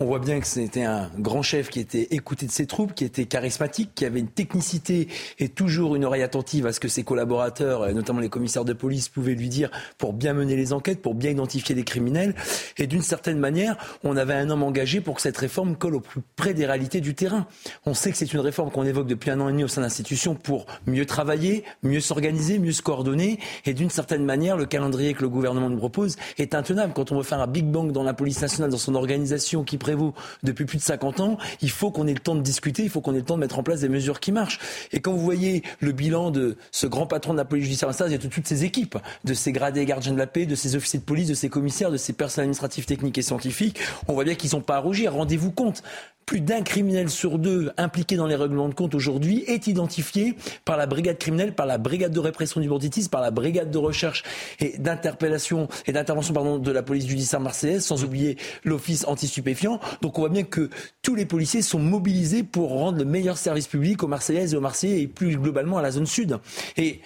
On 0.00 0.06
voit 0.06 0.18
bien 0.18 0.40
que 0.40 0.46
c'était 0.48 0.82
un 0.82 1.08
grand 1.20 1.42
chef 1.42 1.70
qui 1.70 1.78
était 1.78 2.08
écouté 2.10 2.46
de 2.46 2.50
ses 2.50 2.66
troupes, 2.66 2.94
qui 2.94 3.04
était 3.04 3.26
charismatique, 3.26 3.94
qui 3.94 4.04
avait 4.04 4.18
une 4.18 4.26
technicité 4.26 5.06
et 5.38 5.48
toujours 5.48 5.94
une 5.94 6.04
oreille 6.04 6.24
attentive 6.24 6.66
à 6.66 6.72
ce 6.72 6.80
que 6.80 6.88
ses 6.88 7.04
collaborateurs, 7.04 7.88
notamment 7.94 8.18
les 8.18 8.28
commissaires 8.28 8.64
de 8.64 8.72
police, 8.72 9.08
pouvaient 9.08 9.36
lui 9.36 9.48
dire 9.48 9.70
pour 9.96 10.12
bien 10.12 10.32
mener 10.32 10.56
les 10.56 10.72
enquêtes, 10.72 11.00
pour 11.00 11.14
bien 11.14 11.30
identifier 11.30 11.76
les 11.76 11.84
criminels. 11.84 12.34
Et 12.76 12.88
d'une 12.88 13.02
certaine 13.02 13.38
manière, 13.38 13.76
on 14.02 14.16
avait 14.16 14.34
un 14.34 14.50
homme 14.50 14.64
engagé 14.64 15.00
pour 15.00 15.14
que 15.14 15.22
cette 15.22 15.36
réforme 15.36 15.76
colle 15.76 15.94
au 15.94 16.00
plus 16.00 16.22
près 16.34 16.54
des 16.54 16.66
réalités 16.66 17.00
du 17.00 17.14
terrain. 17.14 17.46
On 17.86 17.94
sait 17.94 18.10
que 18.10 18.16
c'est 18.16 18.32
une 18.32 18.40
réforme 18.40 18.72
qu'on 18.72 18.86
évoque 18.86 19.06
depuis 19.06 19.30
un 19.30 19.38
an 19.38 19.48
et 19.48 19.52
demi 19.52 19.62
au 19.62 19.68
sein 19.68 19.80
de 19.80 19.86
l'institution 19.86 20.34
pour 20.34 20.66
mieux 20.88 21.06
travailler, 21.06 21.62
mieux 21.84 22.00
s'organiser, 22.00 22.58
mieux 22.58 22.72
se 22.72 22.82
coordonner. 22.82 23.38
Et 23.64 23.74
d'une 23.74 23.90
certaine 23.90 24.24
manière, 24.24 24.56
le 24.56 24.66
calendrier 24.66 25.14
que 25.14 25.22
le 25.22 25.28
gouvernement 25.28 25.70
nous 25.70 25.78
propose 25.78 26.16
est 26.36 26.56
intenable. 26.56 26.94
Quand 26.94 27.12
on 27.12 27.18
veut 27.18 27.22
faire 27.22 27.40
un 27.40 27.46
Big 27.46 27.66
Bang 27.66 27.92
dans 27.92 28.02
la 28.02 28.12
police 28.12 28.42
nationale, 28.42 28.72
dans 28.72 28.76
son 28.76 28.96
organisation 28.96 29.62
qui 29.62 29.78
prévaut 29.84 30.14
depuis 30.42 30.64
plus 30.64 30.78
de 30.78 30.82
50 30.82 31.20
ans, 31.20 31.36
il 31.60 31.70
faut 31.70 31.90
qu'on 31.90 32.06
ait 32.06 32.14
le 32.14 32.18
temps 32.18 32.34
de 32.34 32.40
discuter, 32.40 32.84
il 32.84 32.88
faut 32.88 33.02
qu'on 33.02 33.12
ait 33.12 33.18
le 33.18 33.24
temps 33.24 33.34
de 33.36 33.40
mettre 33.40 33.58
en 33.58 33.62
place 33.62 33.80
des 33.80 33.90
mesures 33.90 34.18
qui 34.18 34.32
marchent. 34.32 34.58
Et 34.92 35.00
quand 35.00 35.12
vous 35.12 35.20
voyez 35.20 35.62
le 35.80 35.92
bilan 35.92 36.30
de 36.30 36.56
ce 36.70 36.86
grand 36.86 37.06
patron 37.06 37.34
de 37.34 37.38
la 37.38 37.44
police 37.44 37.66
judiciaire 37.66 37.90
et 38.10 38.18
de 38.18 38.26
toutes 38.26 38.48
ses 38.48 38.64
équipes, 38.64 38.96
de 39.24 39.34
ses 39.34 39.52
gradés 39.52 39.84
gardiens 39.84 40.12
de 40.12 40.18
la 40.18 40.26
paix, 40.26 40.46
de 40.46 40.54
ses 40.54 40.74
officiers 40.74 41.00
de 41.00 41.04
police, 41.04 41.28
de 41.28 41.34
ses 41.34 41.50
commissaires, 41.50 41.90
de 41.90 41.98
ses 41.98 42.14
personnels 42.14 42.44
administratifs, 42.44 42.86
techniques 42.86 43.18
et 43.18 43.22
scientifiques, 43.22 43.78
on 44.08 44.14
voit 44.14 44.24
bien 44.24 44.34
qu'ils 44.34 44.50
sont 44.50 44.62
pas 44.62 44.76
à 44.76 44.80
rougir. 44.80 45.12
Rendez-vous 45.12 45.50
compte 45.50 45.82
plus 46.26 46.40
d'un 46.40 46.62
criminel 46.62 47.10
sur 47.10 47.38
deux 47.38 47.72
impliqué 47.76 48.16
dans 48.16 48.26
les 48.26 48.36
règlements 48.36 48.68
de 48.68 48.74
compte 48.74 48.94
aujourd'hui 48.94 49.44
est 49.46 49.66
identifié 49.66 50.36
par 50.64 50.76
la 50.76 50.86
brigade 50.86 51.18
criminelle, 51.18 51.54
par 51.54 51.66
la 51.66 51.78
brigade 51.78 52.12
de 52.12 52.20
répression 52.20 52.60
du 52.60 52.68
banditisme, 52.68 53.10
par 53.10 53.20
la 53.20 53.30
brigade 53.30 53.70
de 53.70 53.78
recherche 53.78 54.22
et 54.60 54.78
d'interpellation 54.78 55.68
et 55.86 55.92
d'intervention 55.92 56.34
pardon 56.34 56.58
de 56.58 56.70
la 56.70 56.82
police 56.82 57.06
judiciaire 57.06 57.40
marseillaise, 57.40 57.84
sans 57.84 58.04
oublier 58.04 58.36
l'office 58.64 59.04
anti-stupéfiant. 59.06 59.80
Donc 60.02 60.18
on 60.18 60.22
voit 60.22 60.30
bien 60.30 60.44
que 60.44 60.70
tous 61.02 61.14
les 61.14 61.26
policiers 61.26 61.62
sont 61.62 61.78
mobilisés 61.78 62.42
pour 62.42 62.70
rendre 62.70 62.98
le 62.98 63.04
meilleur 63.04 63.38
service 63.38 63.66
public 63.66 64.02
aux 64.02 64.08
Marseillaises 64.08 64.54
et 64.54 64.56
aux 64.56 64.60
Marseillais 64.60 65.02
et 65.02 65.06
plus 65.06 65.36
globalement 65.36 65.78
à 65.78 65.82
la 65.82 65.90
zone 65.90 66.06
sud. 66.06 66.38
Et 66.76 67.00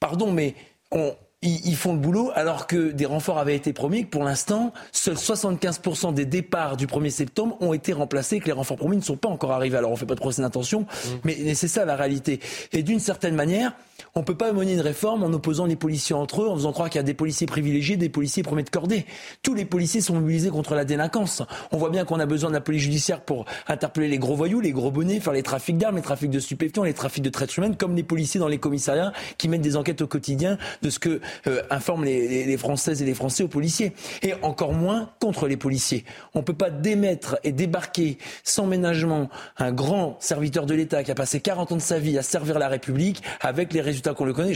pardon, 0.00 0.32
mais 0.32 0.54
on, 0.90 1.14
ils, 1.42 1.76
font 1.76 1.92
le 1.92 1.98
boulot 1.98 2.30
alors 2.34 2.66
que 2.66 2.92
des 2.92 3.04
renforts 3.04 3.38
avaient 3.38 3.54
été 3.54 3.72
promis. 3.72 4.04
Que 4.04 4.10
pour 4.10 4.24
l'instant, 4.24 4.72
seuls 4.92 5.16
75% 5.16 6.14
des 6.14 6.24
départs 6.24 6.76
du 6.76 6.86
1er 6.86 7.10
septembre 7.10 7.56
ont 7.60 7.74
été 7.74 7.92
remplacés, 7.92 8.40
que 8.40 8.46
les 8.46 8.52
renforts 8.52 8.78
promis 8.78 8.96
ne 8.96 9.02
sont 9.02 9.16
pas 9.16 9.28
encore 9.28 9.52
arrivés. 9.52 9.76
Alors 9.76 9.90
on 9.90 9.96
fait 9.96 10.06
pas 10.06 10.14
de 10.14 10.20
procès 10.20 10.42
d'intention, 10.42 10.86
mais, 11.24 11.54
c'est 11.54 11.68
ça 11.68 11.84
la 11.84 11.96
réalité. 11.96 12.40
Et 12.72 12.82
d'une 12.82 13.00
certaine 13.00 13.34
manière, 13.34 13.72
on 14.14 14.22
peut 14.22 14.34
pas 14.34 14.52
mener 14.52 14.72
une 14.72 14.80
réforme 14.80 15.22
en 15.22 15.32
opposant 15.32 15.66
les 15.66 15.76
policiers 15.76 16.14
entre 16.14 16.42
eux, 16.42 16.48
en 16.48 16.54
faisant 16.54 16.72
croire 16.72 16.88
qu'il 16.88 16.98
y 16.98 17.00
a 17.00 17.04
des 17.04 17.14
policiers 17.14 17.46
privilégiés, 17.46 17.96
des 17.96 18.08
policiers 18.08 18.42
premiers 18.42 18.62
de 18.62 18.70
cordée. 18.70 19.04
Tous 19.42 19.54
les 19.54 19.64
policiers 19.64 20.00
sont 20.00 20.14
mobilisés 20.14 20.50
contre 20.50 20.74
la 20.74 20.84
délinquance. 20.84 21.42
On 21.70 21.76
voit 21.76 21.90
bien 21.90 22.04
qu'on 22.04 22.18
a 22.18 22.26
besoin 22.26 22.50
de 22.50 22.54
la 22.54 22.60
police 22.60 22.82
judiciaire 22.82 23.20
pour 23.20 23.44
interpeller 23.68 24.08
les 24.08 24.18
gros 24.18 24.34
voyous, 24.34 24.60
les 24.60 24.72
gros 24.72 24.90
bonnets, 24.90 25.20
faire 25.20 25.32
les 25.32 25.42
trafics 25.42 25.76
d'armes, 25.76 25.96
les 25.96 26.02
trafics 26.02 26.30
de 26.30 26.40
stupéfiants, 26.40 26.84
les 26.84 26.94
trafics 26.94 27.22
de 27.22 27.30
traite 27.30 27.56
humaine, 27.56 27.76
comme 27.76 27.94
les 27.94 28.02
policiers 28.02 28.40
dans 28.40 28.48
les 28.48 28.58
commissariats 28.58 29.12
qui 29.38 29.48
mènent 29.48 29.62
des 29.62 29.76
enquêtes 29.76 30.02
au 30.02 30.06
quotidien 30.06 30.58
de 30.82 30.90
ce 30.90 30.98
que 30.98 31.20
euh, 31.46 31.62
informent 31.70 32.04
les, 32.04 32.44
les, 32.44 32.56
Françaises 32.56 33.02
et 33.02 33.04
les 33.04 33.14
Français 33.14 33.42
aux 33.42 33.48
policiers. 33.48 33.92
Et 34.22 34.34
encore 34.42 34.72
moins 34.72 35.10
contre 35.20 35.46
les 35.48 35.56
policiers. 35.56 36.04
On 36.34 36.40
ne 36.40 36.44
peut 36.44 36.54
pas 36.54 36.70
démettre 36.70 37.38
et 37.44 37.52
débarquer 37.52 38.18
sans 38.44 38.66
ménagement 38.66 39.28
un 39.58 39.72
grand 39.72 40.16
serviteur 40.20 40.66
de 40.66 40.74
l'État 40.74 41.02
qui 41.04 41.10
a 41.10 41.14
passé 41.14 41.40
40 41.40 41.72
ans 41.72 41.76
de 41.76 41.80
sa 41.80 41.98
vie 41.98 42.18
à 42.18 42.22
servir 42.22 42.58
la 42.58 42.68
République 42.68 43.22
avec 43.40 43.72
les 43.72 43.80
résultats 43.80 44.14
qu'on 44.14 44.24
le 44.24 44.32
connaît. 44.32 44.54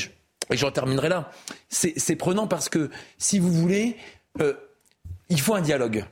Et 0.50 0.56
j'en 0.56 0.70
terminerai 0.70 1.08
là. 1.08 1.30
C'est 1.68 2.16
prenant 2.16 2.46
parce 2.46 2.68
que, 2.68 2.90
si 3.18 3.38
vous 3.38 3.52
voulez, 3.52 3.96
euh, 4.40 4.54
il 5.28 5.40
faut 5.40 5.54
un 5.54 5.60
dialogue. 5.60 6.04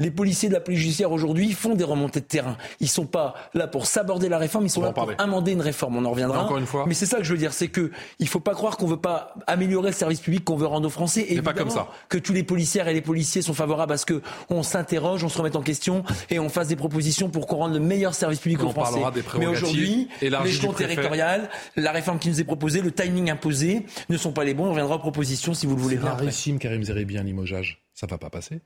Les 0.00 0.10
policiers 0.10 0.48
de 0.48 0.54
la 0.54 0.60
police 0.60 0.80
judiciaire 0.80 1.12
aujourd'hui 1.12 1.52
font 1.52 1.74
des 1.74 1.84
remontées 1.84 2.20
de 2.20 2.24
terrain. 2.24 2.56
Ils 2.80 2.88
sont 2.88 3.06
pas 3.06 3.34
là 3.54 3.68
pour 3.68 3.86
s'aborder 3.86 4.28
la 4.28 4.38
réforme, 4.38 4.66
ils 4.66 4.70
sont 4.70 4.82
là 4.82 4.92
pour 4.92 5.12
amender 5.18 5.52
une 5.52 5.60
réforme. 5.60 5.96
On 5.96 6.04
en 6.04 6.10
reviendra. 6.10 6.44
Encore 6.44 6.58
une 6.58 6.66
fois. 6.66 6.84
Mais 6.88 6.94
c'est 6.94 7.06
ça 7.06 7.18
que 7.18 7.24
je 7.24 7.32
veux 7.32 7.38
dire, 7.38 7.52
c'est 7.52 7.68
que 7.68 7.90
il 8.18 8.26
faut 8.26 8.40
pas 8.40 8.54
croire 8.54 8.76
qu'on 8.76 8.86
veut 8.86 8.96
pas 8.96 9.34
améliorer 9.46 9.90
le 9.90 9.94
service 9.94 10.20
public 10.20 10.44
qu'on 10.44 10.56
veut 10.56 10.66
rendre 10.66 10.86
aux 10.86 10.90
Français. 10.90 11.26
Et 11.28 11.42
pas 11.42 11.52
comme 11.52 11.70
ça. 11.70 11.88
Que 12.08 12.18
tous 12.18 12.32
les 12.32 12.42
policières 12.42 12.88
et 12.88 12.94
les 12.94 13.02
policiers 13.02 13.42
sont 13.42 13.54
favorables 13.54 13.92
à 13.92 13.98
ce 13.98 14.06
que 14.06 14.22
on 14.48 14.62
s'interroge, 14.62 15.22
on 15.22 15.28
se 15.28 15.38
remette 15.38 15.56
en 15.56 15.62
question 15.62 16.02
et 16.30 16.38
on 16.38 16.48
fasse 16.48 16.68
des 16.68 16.76
propositions 16.76 17.28
pour 17.28 17.46
qu'on 17.46 17.56
rende 17.56 17.74
le 17.74 17.80
meilleur 17.80 18.14
service 18.14 18.40
public 18.40 18.62
aux 18.62 18.70
Français. 18.70 19.00
Mais 19.38 19.46
aujourd'hui, 19.46 20.08
l'échelon 20.22 20.72
territorial, 20.72 21.50
la 21.76 21.92
réforme 21.92 22.18
qui 22.18 22.30
nous 22.30 22.40
est 22.40 22.44
proposée, 22.44 22.80
le 22.80 22.92
timing 22.92 23.30
imposé 23.30 23.84
ne 24.08 24.16
sont 24.16 24.32
pas 24.32 24.44
les 24.44 24.54
bons. 24.54 24.66
On 24.66 24.70
reviendra 24.70 24.96
aux 24.96 25.00
propositions 25.00 25.52
si 25.52 25.66
vous 25.66 25.76
le 25.76 25.82
voulez. 25.82 25.98
Rarissime, 25.98 26.58
Karim 26.58 26.82
Zeribi, 26.82 27.18
un 27.18 27.24
limogeage. 27.24 27.82
Ça 27.92 28.06
va 28.06 28.16
pas 28.16 28.30
passer 28.30 28.60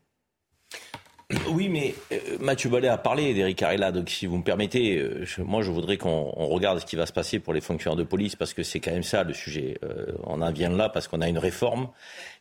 Oui, 1.48 1.68
mais 1.68 1.94
euh, 2.12 2.38
Mathieu 2.38 2.68
Ballet 2.68 2.88
a 2.88 2.98
parlé 2.98 3.32
d'Eric 3.32 3.58
Carrella, 3.58 3.92
donc 3.92 4.10
si 4.10 4.26
vous 4.26 4.36
me 4.36 4.42
permettez, 4.42 4.98
euh, 4.98 5.24
moi 5.38 5.62
je 5.62 5.70
voudrais 5.70 5.96
qu'on 5.96 6.30
regarde 6.30 6.80
ce 6.80 6.86
qui 6.86 6.96
va 6.96 7.06
se 7.06 7.12
passer 7.12 7.38
pour 7.38 7.54
les 7.54 7.62
fonctionnaires 7.62 7.96
de 7.96 8.04
police, 8.04 8.36
parce 8.36 8.52
que 8.52 8.62
c'est 8.62 8.78
quand 8.78 8.90
même 8.90 9.02
ça 9.02 9.24
le 9.24 9.32
sujet. 9.32 9.78
Euh, 9.84 10.12
on 10.24 10.42
en 10.42 10.52
vient 10.52 10.68
là 10.68 10.90
parce 10.90 11.08
qu'on 11.08 11.22
a 11.22 11.28
une 11.28 11.38
réforme, 11.38 11.88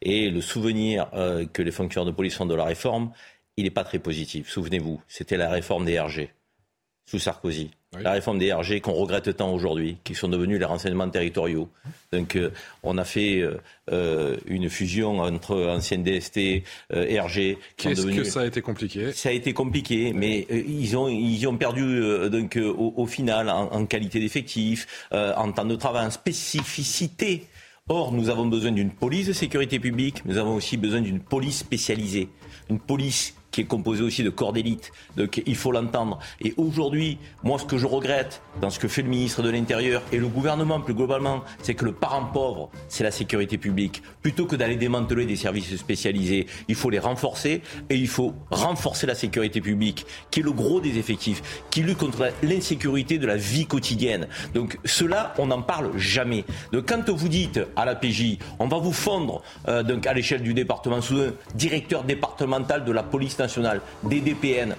et 0.02 0.30
le 0.30 0.42
souvenir 0.42 1.10
que 1.54 1.62
les 1.62 1.72
fonctionnaires 1.72 2.12
de 2.12 2.16
police 2.16 2.36
font 2.36 2.46
de 2.46 2.56
la 2.56 2.66
réforme, 2.66 3.12
il 3.56 3.64
n'est 3.64 3.72
pas 3.72 3.84
très 3.84 4.00
positif. 4.00 4.50
Souvenez-vous, 4.50 5.02
c'était 5.08 5.38
la 5.38 5.50
réforme 5.50 5.86
des 5.86 6.00
RG 6.00 6.30
sous 7.06 7.20
Sarkozy. 7.20 7.72
La 8.02 8.12
réforme 8.12 8.40
des 8.40 8.52
RG 8.52 8.82
qu'on 8.82 8.94
regrette 8.94 9.38
tant 9.38 9.54
aujourd'hui, 9.54 9.98
qui 10.04 10.16
sont 10.16 10.28
devenus 10.28 10.58
les 10.58 10.66
renseignements 10.66 11.10
territoriaux. 11.10 11.70
Donc 12.12 12.36
euh, 12.36 12.50
on 12.82 12.98
a 12.98 13.04
fait 13.04 13.40
euh, 13.40 13.58
euh, 13.92 14.38
une 14.48 14.70
fusion 14.70 15.20
entre 15.20 15.68
anciennes 15.68 16.04
DST, 16.04 16.64
RG. 16.92 17.58
Qu'est-ce 17.78 18.08
que 18.08 18.24
ça 18.24 18.42
a 18.42 18.46
été 18.46 18.62
compliqué? 18.62 19.12
Ça 19.12 19.30
a 19.30 19.32
été 19.32 19.54
compliqué, 19.54 20.12
mais 20.14 20.48
ils 20.50 20.98
ont 20.98 21.08
ils 21.08 21.46
ont 21.48 21.58
perdu 21.58 22.30
donc 22.30 22.58
au, 22.58 23.06
final 23.06 23.50
en, 23.50 23.72
en 23.72 23.86
qualité 23.86 24.20
d'effectif, 24.20 25.08
en 25.12 25.52
temps 25.52 25.66
de 25.66 25.76
travail, 25.76 26.08
en 26.08 26.12
spécificité. 26.12 27.46
Or, 27.90 28.14
nous 28.14 28.30
avons 28.30 28.46
besoin 28.46 28.72
d'une 28.72 28.92
police 28.92 29.28
de 29.28 29.34
sécurité 29.34 29.78
publique, 29.78 30.24
nous 30.26 30.38
avons 30.38 30.56
aussi 30.56 30.78
besoin 30.78 31.02
d'une 31.02 31.20
police 31.20 31.58
spécialisée, 31.58 32.30
une 32.70 32.80
police 32.80 33.36
qui 33.54 33.62
est 33.62 33.66
composé 33.66 34.04
aussi 34.04 34.24
de 34.24 34.30
corps 34.30 34.52
d'élite. 34.52 34.92
Donc 35.16 35.42
il 35.46 35.56
faut 35.56 35.72
l'entendre. 35.72 36.20
Et 36.42 36.54
aujourd'hui, 36.58 37.20
moi, 37.44 37.60
ce 37.60 37.66
que 37.66 37.78
je 37.78 37.86
regrette 37.86 38.42
dans 38.60 38.70
ce 38.70 38.80
que 38.80 38.88
fait 38.88 39.04
le 39.04 39.10
ministre 39.10 39.44
de 39.44 39.50
l'Intérieur 39.50 40.02
et 40.12 40.18
le 40.18 40.28
gouvernement 40.28 40.82
plus 40.82 40.96
globalement, 40.96 41.44
c'est 41.62 41.76
que 41.76 41.86
le 41.86 41.94
parent 41.94 42.26
pauvre, 42.26 42.70
c'est 42.90 43.04
la 43.04 43.12
sécurité 43.12 43.58
publique. 43.58 44.02
Plutôt 44.24 44.48
que 44.48 44.56
d'aller 44.56 44.76
démanteler 44.76 45.26
des 45.26 45.36
services 45.36 45.76
spécialisés, 45.76 46.48
il 46.68 46.76
faut 46.76 46.90
les 46.90 47.00
renforcer 47.00 47.62
et 47.90 47.96
il 47.96 48.08
faut 48.08 48.34
renforcer 48.50 49.06
la 49.06 49.16
sécurité 49.16 49.62
publique, 49.62 50.06
qui 50.32 50.40
est 50.40 50.44
le 50.44 50.52
gros 50.52 50.82
des 50.82 50.98
effectifs, 50.98 51.64
qui 51.70 51.84
lutte 51.84 52.00
contre 52.00 52.30
l'insécurité 52.42 53.20
de 53.20 53.28
la 53.28 53.38
vie 53.38 53.68
quotidienne. 53.68 54.28
Donc 54.56 54.80
cela, 54.84 55.36
on 55.38 55.48
n'en 55.48 55.62
parle 55.62 55.96
jamais. 55.96 56.44
Donc 56.72 56.88
quand 56.88 57.08
vous 57.12 57.30
dites 57.30 57.60
à 57.76 57.86
la 57.86 57.94
PJ, 57.94 58.40
on 58.58 58.68
va 58.68 58.80
vous 58.80 58.94
fondre 58.94 59.44
euh, 59.68 59.84
donc 59.84 60.08
à 60.08 60.14
l'échelle 60.14 60.42
du 60.42 60.56
département 60.56 61.02
sous 61.02 61.20
un 61.20 61.34
directeur 61.54 62.04
départemental 62.04 62.84
de 62.84 62.92
la 62.92 63.04
police 63.04 63.36
des 64.04 64.22
DPN, 64.22 64.76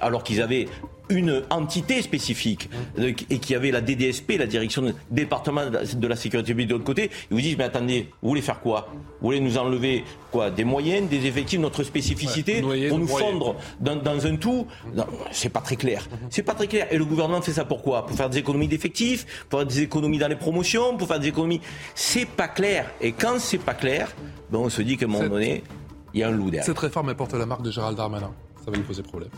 alors 0.00 0.22
qu'ils 0.22 0.42
avaient 0.42 0.68
une 1.08 1.42
entité 1.50 2.00
spécifique 2.02 2.70
et 2.98 3.38
qui 3.38 3.54
avait 3.54 3.70
la 3.70 3.80
DDSP, 3.80 4.32
la 4.38 4.46
direction 4.46 4.82
du 4.82 4.94
département 5.10 5.62
de 5.66 6.06
la 6.06 6.16
sécurité 6.16 6.52
publique 6.52 6.68
de 6.68 6.74
l'autre 6.74 6.84
côté, 6.84 7.10
ils 7.30 7.34
vous 7.34 7.40
disent 7.40 7.58
mais 7.58 7.64
attendez, 7.64 8.08
vous 8.22 8.30
voulez 8.30 8.40
faire 8.40 8.60
quoi? 8.60 8.88
Vous 9.20 9.28
voulez 9.28 9.40
nous 9.40 9.58
enlever 9.58 10.04
quoi? 10.30 10.50
Des 10.50 10.64
moyens, 10.64 11.08
des 11.08 11.26
effectifs, 11.26 11.60
notre 11.60 11.82
spécificité 11.82 12.62
pour 12.88 12.98
nous 12.98 13.06
fondre 13.06 13.56
dans, 13.80 13.96
dans, 13.96 14.26
un 14.26 14.36
tout? 14.36 14.66
C'est 15.30 15.50
pas 15.50 15.60
très 15.60 15.76
clair. 15.76 16.08
C'est 16.30 16.42
pas 16.42 16.54
très 16.54 16.66
clair. 16.66 16.86
Et 16.90 16.96
le 16.96 17.04
gouvernement 17.04 17.42
fait 17.42 17.52
ça 17.52 17.64
pourquoi? 17.64 18.06
Pour 18.06 18.16
faire 18.16 18.30
des 18.30 18.38
économies 18.38 18.68
d'effectifs, 18.68 19.44
pour 19.48 19.60
faire 19.60 19.68
des 19.68 19.82
économies 19.82 20.18
dans 20.18 20.28
les 20.28 20.36
promotions, 20.36 20.96
pour 20.96 21.08
faire 21.08 21.20
des 21.20 21.28
économies. 21.28 21.60
C'est 21.94 22.26
pas 22.26 22.48
clair. 22.48 22.90
Et 23.00 23.12
quand 23.12 23.38
c'est 23.38 23.58
pas 23.58 23.74
clair, 23.74 24.14
ben 24.50 24.58
on 24.58 24.70
se 24.70 24.80
dit 24.80 24.96
qu'à 24.96 25.04
un 25.04 25.08
moment 25.08 25.28
donné, 25.28 25.62
Cette 26.62 26.78
réforme 26.78 27.08
apporte 27.08 27.34
la 27.34 27.46
marque 27.46 27.62
de 27.62 27.70
Gérald 27.70 27.96
Darmanin. 27.96 28.30
Ça 28.64 28.70
va 28.70 28.76
lui 28.76 28.84
poser 28.84 29.02
problème. 29.02 29.30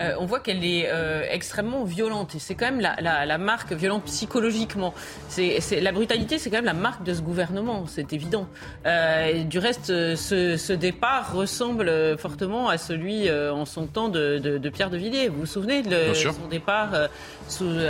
Euh, 0.00 0.14
on 0.18 0.26
voit 0.26 0.40
qu'elle 0.40 0.64
est 0.64 0.88
euh, 0.88 1.22
extrêmement 1.30 1.84
violente 1.84 2.34
et 2.34 2.38
c'est 2.38 2.54
quand 2.54 2.70
même 2.70 2.80
la, 2.80 3.38
marque 3.38 3.72
violente 3.72 4.04
psychologiquement. 4.04 4.94
C'est, 5.28 5.60
la 5.80 5.92
brutalité, 5.92 6.38
c'est 6.38 6.50
quand 6.50 6.58
même 6.58 6.64
la 6.64 6.74
marque 6.74 7.04
de 7.04 7.14
ce 7.14 7.22
gouvernement, 7.22 7.86
c'est 7.86 8.12
évident. 8.12 8.46
Euh, 8.86 9.44
du 9.44 9.58
reste, 9.58 9.86
ce, 9.86 10.72
départ 10.72 11.32
ressemble 11.32 12.18
fortement 12.18 12.68
à 12.68 12.76
celui 12.76 13.30
en 13.30 13.64
son 13.64 13.86
temps 13.86 14.08
de, 14.08 14.70
Pierre 14.72 14.90
de 14.90 14.98
Villiers. 14.98 15.28
Vous 15.28 15.40
vous 15.40 15.46
souvenez 15.46 15.82
de 15.82 16.12
son 16.14 16.48
départ 16.48 16.90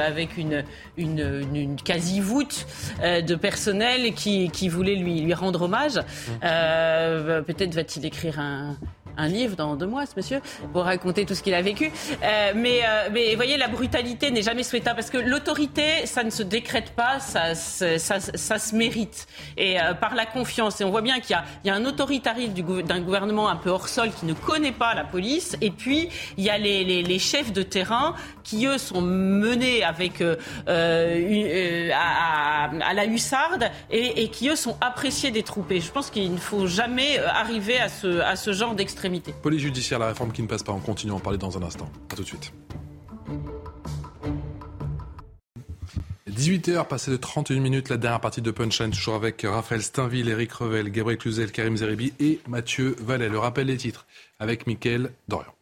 avec 0.06 0.36
une, 0.36 0.64
une, 0.96 1.76
quasi-voûte 1.84 2.66
de 3.02 3.34
personnel 3.34 4.14
qui, 4.14 4.50
qui 4.50 4.68
voulait 4.68 4.94
lui, 4.94 5.20
lui 5.20 5.34
rendre 5.34 5.62
hommage. 5.62 5.96
Mmh. 5.96 7.42
peut-être 7.46 7.74
va-t-il 7.74 8.06
écrire 8.06 8.38
un, 8.38 8.76
un 9.16 9.28
livre 9.28 9.56
dans 9.56 9.76
deux 9.76 9.86
mois, 9.86 10.06
ce 10.06 10.12
monsieur, 10.16 10.40
pour 10.72 10.84
raconter 10.84 11.24
tout 11.24 11.34
ce 11.34 11.42
qu'il 11.42 11.54
a 11.54 11.62
vécu. 11.62 11.90
Euh, 12.22 12.52
mais, 12.54 12.80
euh, 12.84 13.34
voyez, 13.36 13.56
la 13.56 13.68
brutalité 13.68 14.30
n'est 14.30 14.42
jamais 14.42 14.62
souhaitable 14.62 14.96
parce 14.96 15.10
que 15.10 15.18
l'autorité, 15.18 16.06
ça 16.06 16.22
ne 16.24 16.30
se 16.30 16.42
décrète 16.42 16.90
pas, 16.90 17.18
ça, 17.20 17.54
se 17.54 18.74
mérite. 18.74 19.26
Et 19.56 19.80
euh, 19.80 19.94
par 19.94 20.14
la 20.14 20.26
confiance. 20.26 20.80
Et 20.80 20.84
on 20.84 20.90
voit 20.90 21.02
bien 21.02 21.20
qu'il 21.20 21.36
y, 21.64 21.70
a 21.70 21.74
un 21.74 21.84
autoritarisme 21.84 22.82
d'un 22.82 23.00
gouvernement 23.00 23.48
un 23.48 23.56
peu 23.56 23.70
hors 23.70 23.88
sol 23.88 24.10
qui 24.10 24.26
ne 24.26 24.34
connaît 24.34 24.72
pas 24.72 24.94
la 24.94 25.04
police. 25.04 25.56
Et 25.60 25.70
puis, 25.70 26.08
il 26.36 26.44
y 26.44 26.50
a 26.50 26.58
les, 26.58 27.18
chefs 27.18 27.52
de 27.52 27.62
terrain 27.62 28.14
qui, 28.44 28.66
eux, 28.66 28.78
sont 28.78 29.00
menés 29.00 29.82
avec, 29.82 30.20
euh, 30.20 31.90
à, 31.94 32.94
la 32.94 33.06
hussarde 33.06 33.70
et, 33.90 34.22
et, 34.22 34.28
qui, 34.28 34.48
eux, 34.48 34.56
sont 34.56 34.76
appréciés 34.80 35.30
des 35.30 35.42
troupes. 35.42 35.70
Et 35.72 35.80
je 35.80 35.90
pense 35.90 36.10
qu'il 36.10 36.32
ne 36.32 36.38
faut 36.38 36.66
jamais 36.66 37.18
arriver 37.18 37.78
à 37.78 37.88
ce, 37.88 38.20
à 38.20 38.36
ce 38.36 38.52
genre 38.52 38.74
d'extrémisme 38.74 39.05
Police 39.42 39.60
judiciaire, 39.60 39.98
la 39.98 40.08
réforme 40.08 40.32
qui 40.32 40.42
ne 40.42 40.46
passe 40.46 40.62
pas. 40.62 40.72
On 40.72 40.80
continue 40.80 41.12
à 41.12 41.16
en 41.16 41.20
parler 41.20 41.38
dans 41.38 41.56
un 41.56 41.62
instant. 41.62 41.88
A 42.10 42.16
tout 42.16 42.22
de 42.22 42.26
suite. 42.26 42.52
18h, 46.28 46.86
passé 46.86 47.10
de 47.10 47.16
31 47.16 47.60
minutes, 47.60 47.88
la 47.88 47.96
dernière 47.96 48.20
partie 48.20 48.42
de 48.42 48.50
Punchline, 48.50 48.90
toujours 48.90 49.14
avec 49.14 49.42
Raphaël 49.48 49.82
Steinville, 49.82 50.28
Eric 50.28 50.52
Revel, 50.52 50.90
Gabriel 50.90 51.18
Cluzel, 51.18 51.50
Karim 51.50 51.76
Zeribi 51.76 52.12
et 52.20 52.40
Mathieu 52.46 52.94
Vallet. 53.00 53.28
Le 53.28 53.38
rappel 53.38 53.68
des 53.68 53.76
titres 53.76 54.06
avec 54.38 54.66
Mickaël 54.66 55.12
Dorian. 55.28 55.52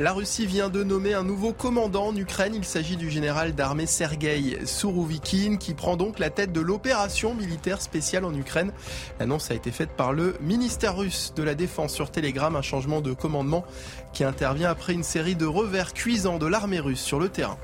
La 0.00 0.14
Russie 0.14 0.46
vient 0.46 0.70
de 0.70 0.82
nommer 0.82 1.12
un 1.12 1.24
nouveau 1.24 1.52
commandant 1.52 2.06
en 2.06 2.16
Ukraine. 2.16 2.54
Il 2.54 2.64
s'agit 2.64 2.96
du 2.96 3.10
général 3.10 3.54
d'armée 3.54 3.84
Sergei 3.84 4.56
Sourouvikine 4.64 5.58
qui 5.58 5.74
prend 5.74 5.98
donc 5.98 6.18
la 6.18 6.30
tête 6.30 6.54
de 6.54 6.60
l'opération 6.62 7.34
militaire 7.34 7.82
spéciale 7.82 8.24
en 8.24 8.34
Ukraine. 8.34 8.72
L'annonce 9.18 9.50
a 9.50 9.54
été 9.54 9.70
faite 9.70 9.90
par 9.90 10.14
le 10.14 10.36
ministère 10.40 10.96
russe 10.96 11.34
de 11.36 11.42
la 11.42 11.54
Défense 11.54 11.92
sur 11.92 12.10
Telegram, 12.10 12.56
un 12.56 12.62
changement 12.62 13.02
de 13.02 13.12
commandement 13.12 13.66
qui 14.14 14.24
intervient 14.24 14.70
après 14.70 14.94
une 14.94 15.02
série 15.02 15.36
de 15.36 15.44
revers 15.44 15.92
cuisants 15.92 16.38
de 16.38 16.46
l'armée 16.46 16.80
russe 16.80 17.02
sur 17.02 17.20
le 17.20 17.28
terrain. 17.28 17.58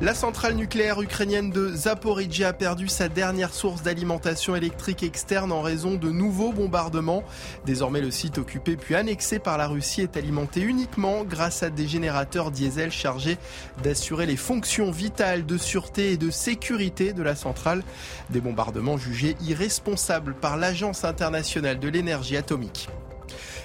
La 0.00 0.14
centrale 0.14 0.54
nucléaire 0.54 1.00
ukrainienne 1.00 1.50
de 1.50 1.74
Zaporizhia 1.74 2.48
a 2.48 2.52
perdu 2.52 2.86
sa 2.86 3.08
dernière 3.08 3.52
source 3.52 3.82
d'alimentation 3.82 4.54
électrique 4.54 5.02
externe 5.02 5.50
en 5.50 5.60
raison 5.60 5.96
de 5.96 6.10
nouveaux 6.10 6.52
bombardements. 6.52 7.24
Désormais, 7.66 8.00
le 8.00 8.12
site 8.12 8.38
occupé 8.38 8.76
puis 8.76 8.94
annexé 8.94 9.40
par 9.40 9.58
la 9.58 9.66
Russie 9.66 10.02
est 10.02 10.16
alimenté 10.16 10.60
uniquement 10.60 11.24
grâce 11.24 11.64
à 11.64 11.70
des 11.70 11.88
générateurs 11.88 12.52
diesel 12.52 12.92
chargés 12.92 13.38
d'assurer 13.82 14.26
les 14.26 14.36
fonctions 14.36 14.92
vitales 14.92 15.44
de 15.44 15.58
sûreté 15.58 16.12
et 16.12 16.16
de 16.16 16.30
sécurité 16.30 17.12
de 17.12 17.22
la 17.22 17.34
centrale. 17.34 17.82
Des 18.30 18.40
bombardements 18.40 18.98
jugés 18.98 19.36
irresponsables 19.40 20.34
par 20.34 20.56
l'Agence 20.56 21.04
internationale 21.04 21.80
de 21.80 21.88
l'énergie 21.88 22.36
atomique. 22.36 22.88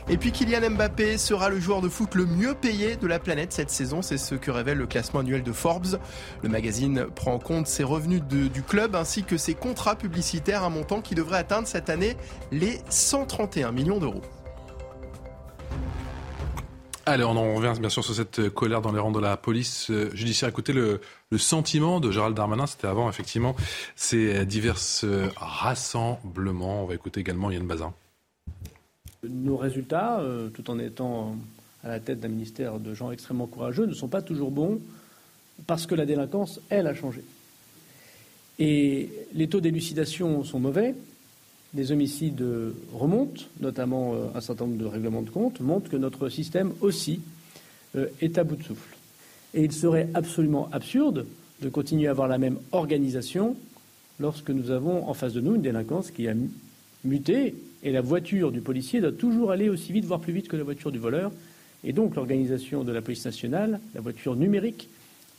Et 0.10 0.18
puis 0.18 0.32
Kylian 0.32 0.72
Mbappé 0.72 1.18
sera 1.18 1.50
le 1.50 1.60
joueur 1.60 1.82
de 1.82 1.90
foot 1.90 2.16
le 2.16 2.26
mieux 2.26 2.54
payé 2.54 2.96
de 2.96 3.08
la 3.08 3.20
planète 3.20 3.54
cette 3.54 3.70
saison. 3.70 4.02
C'est 4.02 4.18
ce 4.18 4.36
que 4.36 4.52
révèle 4.52 4.78
le 4.78 4.88
classement 4.88 5.22
annuel 5.22 5.44
de 5.44 5.52
Forbes. 5.52 6.00
Le 6.42 6.50
magazine 6.50 7.06
prend 7.16 7.34
en 7.34 7.40
compte 7.40 7.68
ses 7.68 7.84
revenus 7.84 8.22
du 8.24 8.64
club 8.64 8.96
ainsi 8.96 9.24
que 9.24 9.38
ses 9.38 9.54
contrats 9.54 9.96
publicitaires, 9.96 10.64
un 10.64 10.70
montant 10.70 11.02
qui 11.02 11.16
devrait 11.16 11.38
atteindre 11.38 11.68
cette 11.68 11.90
année 11.90 12.18
les 12.52 12.80
131 12.90 13.72
millions 13.72 14.00
d'euros. 14.00 14.22
Allez, 17.06 17.26
on 17.26 17.36
en 17.36 17.56
revient 17.56 17.78
bien 17.80 17.90
sûr 17.90 18.02
sur 18.02 18.16
cette 18.16 18.50
colère 18.50 18.82
dans 18.82 18.94
les 18.94 19.00
rangs 19.00 19.12
de 19.12 19.20
la 19.20 19.36
police 19.36 19.92
euh, 19.92 20.10
judiciaire. 20.14 20.48
Écoutez, 20.48 20.72
le, 20.72 21.02
le 21.32 21.38
sentiment 21.38 22.00
de 22.00 22.10
Gérald 22.12 22.34
Darmanin, 22.34 22.66
c'était 22.66 22.88
avant 22.88 23.10
effectivement 23.10 23.58
ces 23.98 24.46
divers 24.46 24.78
euh, 25.04 25.30
rassemblements. 25.36 26.84
On 26.84 26.86
va 26.86 26.94
écouter 26.94 27.20
également 27.20 27.52
Yann 27.52 27.68
Bazin. 27.68 27.94
Nos 29.28 29.58
résultats, 29.58 30.20
euh, 30.20 30.50
tout 30.50 30.70
en 30.70 30.80
étant 30.80 31.36
à 31.84 31.88
la 31.88 32.00
tête 32.00 32.20
d'un 32.20 32.28
ministère 32.28 32.80
de 32.80 32.94
gens 32.94 33.12
extrêmement 33.12 33.48
courageux, 33.48 33.86
ne 33.86 33.94
sont 33.94 34.08
pas 34.08 34.22
toujours 34.22 34.52
bons 34.52 34.80
parce 35.68 35.86
que 35.86 35.96
la 35.96 36.06
délinquance, 36.06 36.60
elle, 36.70 36.88
a 36.88 36.94
changé. 36.94 37.24
Et 38.60 39.10
les 39.34 39.48
taux 39.48 39.62
d'élucidation 39.62 40.44
sont 40.44 40.60
mauvais. 40.60 40.96
Les 41.74 41.92
homicides 41.92 42.44
remontent, 42.94 43.44
notamment 43.60 44.14
euh, 44.14 44.26
un 44.36 44.42
certain 44.42 44.66
nombre 44.66 44.78
de 44.78 44.86
règlements 44.86 45.24
de 45.24 45.30
compte, 45.30 45.60
montrent 45.60 45.90
que 45.90 45.98
notre 45.98 46.30
système 46.30 46.72
aussi 46.82 47.22
euh, 47.96 48.08
est 48.22 48.38
à 48.38 48.44
bout 48.44 48.56
de 48.56 48.64
souffle. 48.64 48.96
Et 49.54 49.64
il 49.64 49.72
serait 49.72 50.10
absolument 50.14 50.70
absurde 50.72 51.26
de 51.62 51.70
continuer 51.70 52.08
à 52.08 52.12
avoir 52.12 52.28
la 52.28 52.38
même 52.38 52.58
organisation 52.72 53.56
lorsque 54.20 54.50
nous 54.50 54.70
avons 54.70 55.08
en 55.08 55.14
face 55.14 55.34
de 55.34 55.42
nous 55.42 55.56
une 55.56 55.62
délinquance 55.62 56.12
qui 56.12 56.28
a 56.28 56.34
muté 57.04 57.56
et 57.84 57.92
la 57.92 58.02
voiture 58.02 58.52
du 58.52 58.62
policier 58.62 59.02
doit 59.02 59.12
toujours 59.12 59.52
aller 59.52 59.70
aussi 59.70 59.92
vite, 59.92 60.06
voire 60.06 60.20
plus 60.20 60.34
vite 60.34 60.48
que 60.48 60.56
la 60.56 60.64
voiture 60.64 60.92
du 60.92 61.00
voleur. 61.00 61.32
Et 61.84 61.92
donc 61.92 62.16
l'organisation 62.16 62.84
de 62.84 62.92
la 62.92 63.02
police 63.02 63.26
nationale, 63.26 63.80
la 63.94 64.02
voiture 64.02 64.36
numérique 64.36 64.90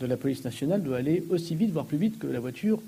de 0.00 0.06
la 0.06 0.16
police 0.16 0.44
nationale 0.44 0.82
doit 0.82 0.98
aller 0.98 1.24
aussi 1.30 1.54
vite, 1.54 1.70
voire 1.70 1.86
plus 1.86 1.96
vite 1.96 2.18
que 2.18 2.26
la 2.26 2.40
voiture 2.40 2.80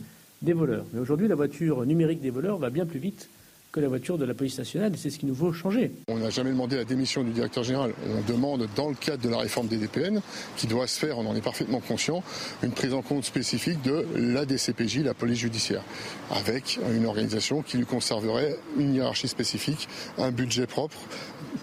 des 0.43 0.53
voleurs. 0.53 0.85
Mais 0.93 1.01
aujourd'hui, 1.01 1.29
la 1.29 1.35
voiture 1.35 1.87
numérique 1.87 2.21
des 2.21 2.31
voleurs 2.31 2.59
va 2.59 2.69
bien 2.69 2.85
plus 2.85 2.99
vite 2.99 3.31
que 3.77 3.81
la 3.81 3.89
voiture 3.89 4.17
de 4.17 4.25
la 4.25 4.33
police 4.33 4.57
nationale 4.57 4.95
et 4.95 4.97
c'est 4.97 5.11
ce 5.11 5.19
qu'il 5.19 5.29
nous 5.29 5.35
faut 5.35 5.53
changer. 5.53 5.93
On 6.09 6.17
n'a 6.17 6.31
jamais 6.31 6.51
demandé 6.51 6.77
la 6.77 6.85
démission 6.85 7.23
du 7.23 7.33
directeur 7.33 7.63
général. 7.63 7.93
On 8.09 8.33
demande, 8.33 8.67
dans 8.75 8.89
le 8.89 8.95
cadre 8.95 9.23
de 9.23 9.29
la 9.29 9.37
réforme 9.37 9.67
des 9.67 9.77
DPN, 9.77 10.23
qui 10.57 10.67
doit 10.67 10.87
se 10.87 10.99
faire, 10.99 11.19
on 11.19 11.27
en 11.27 11.37
est 11.37 11.43
parfaitement 11.43 11.81
conscient, 11.81 12.23
une 12.63 12.73
prise 12.73 12.95
en 12.95 13.03
compte 13.03 13.25
spécifique 13.25 13.83
de 13.83 14.07
la 14.17 14.47
DCPJ, 14.47 15.01
la 15.01 15.13
police 15.13 15.41
judiciaire, 15.41 15.83
avec 16.31 16.79
une 16.91 17.05
organisation 17.05 17.61
qui 17.61 17.77
lui 17.77 17.85
conserverait 17.85 18.57
une 18.79 18.95
hiérarchie 18.95 19.29
spécifique, 19.29 19.89
un 20.17 20.31
budget 20.31 20.67
propre, 20.67 20.97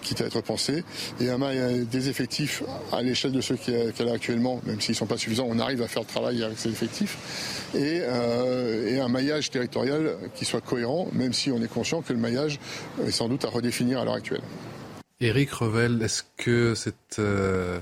quitte 0.03 0.21
à 0.21 0.25
être 0.25 0.41
pensé, 0.41 0.83
et 1.19 1.29
un, 1.29 1.39
des 1.83 2.09
effectifs 2.09 2.61
à 2.91 3.01
l'échelle 3.01 3.31
de 3.31 3.41
ceux 3.41 3.55
qu'elle 3.55 4.07
a 4.07 4.13
actuellement, 4.13 4.61
même 4.67 4.79
s'ils 4.81 4.93
ne 4.93 4.97
sont 4.97 5.07
pas 5.07 5.17
suffisants, 5.17 5.47
on 5.49 5.57
arrive 5.57 5.81
à 5.81 5.87
faire 5.87 6.03
le 6.03 6.07
travail 6.07 6.43
avec 6.43 6.59
ces 6.59 6.69
effectifs, 6.69 7.69
et, 7.73 8.01
euh, 8.03 8.95
et 8.95 8.99
un 8.99 9.07
maillage 9.07 9.49
territorial 9.49 10.15
qui 10.35 10.45
soit 10.45 10.61
cohérent, 10.61 11.07
même 11.13 11.33
si 11.33 11.51
on 11.51 11.61
est 11.61 11.67
conscient 11.67 12.02
que 12.03 12.13
le 12.13 12.19
maillage 12.19 12.59
est 13.05 13.11
sans 13.11 13.29
doute 13.29 13.45
à 13.45 13.49
redéfinir 13.49 13.99
à 13.99 14.05
l'heure 14.05 14.15
actuelle. 14.15 14.41
Éric 15.23 15.51
Revel, 15.51 16.01
est-ce 16.01 16.23
que 16.37 16.75
cette 16.75 17.17
euh, 17.19 17.79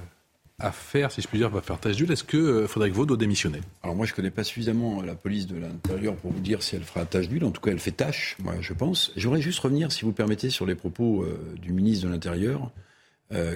affaire, 0.60 1.12
si 1.12 1.22
je 1.22 1.28
puis 1.28 1.40
dire, 1.40 1.50
va 1.50 1.62
faire 1.62 1.80
tâche 1.80 1.96
d'huile? 1.96 2.12
Est-ce 2.12 2.24
que 2.24 2.38
euh, 2.38 2.68
Frédéric 2.68 2.94
Vaud 2.94 3.06
doit 3.06 3.18
démissionner? 3.18 3.62
Alors 3.82 3.96
moi, 3.96 4.06
je 4.06 4.12
ne 4.12 4.16
connais 4.16 4.30
pas 4.30 4.44
suffisamment 4.44 5.02
la 5.02 5.16
police 5.16 5.48
de 5.48 5.58
l'Intérieur 5.58 6.16
pour 6.16 6.32
vous 6.32 6.40
dire 6.40 6.62
si 6.62 6.76
elle 6.76 6.84
fera 6.84 7.06
tâche 7.06 7.30
d'huile. 7.30 7.46
En 7.46 7.52
tout 7.52 7.62
cas, 7.62 7.72
elle 7.72 7.80
fait 7.80 7.92
tâche, 7.92 8.38
moi, 8.44 8.54
je 8.62 8.74
pense. 8.74 9.12
J'aimerais 9.16 9.42
juste 9.42 9.60
revenir, 9.60 9.92
si 9.92 10.06
vous 10.06 10.12
permettez, 10.12 10.52
sur 10.52 10.68
les 10.68 10.76
propos 10.76 11.24
euh, 11.24 11.56
du 11.60 11.74
ministre 11.74 12.08
de 12.08 12.12
l'Intérieur, 12.12 12.72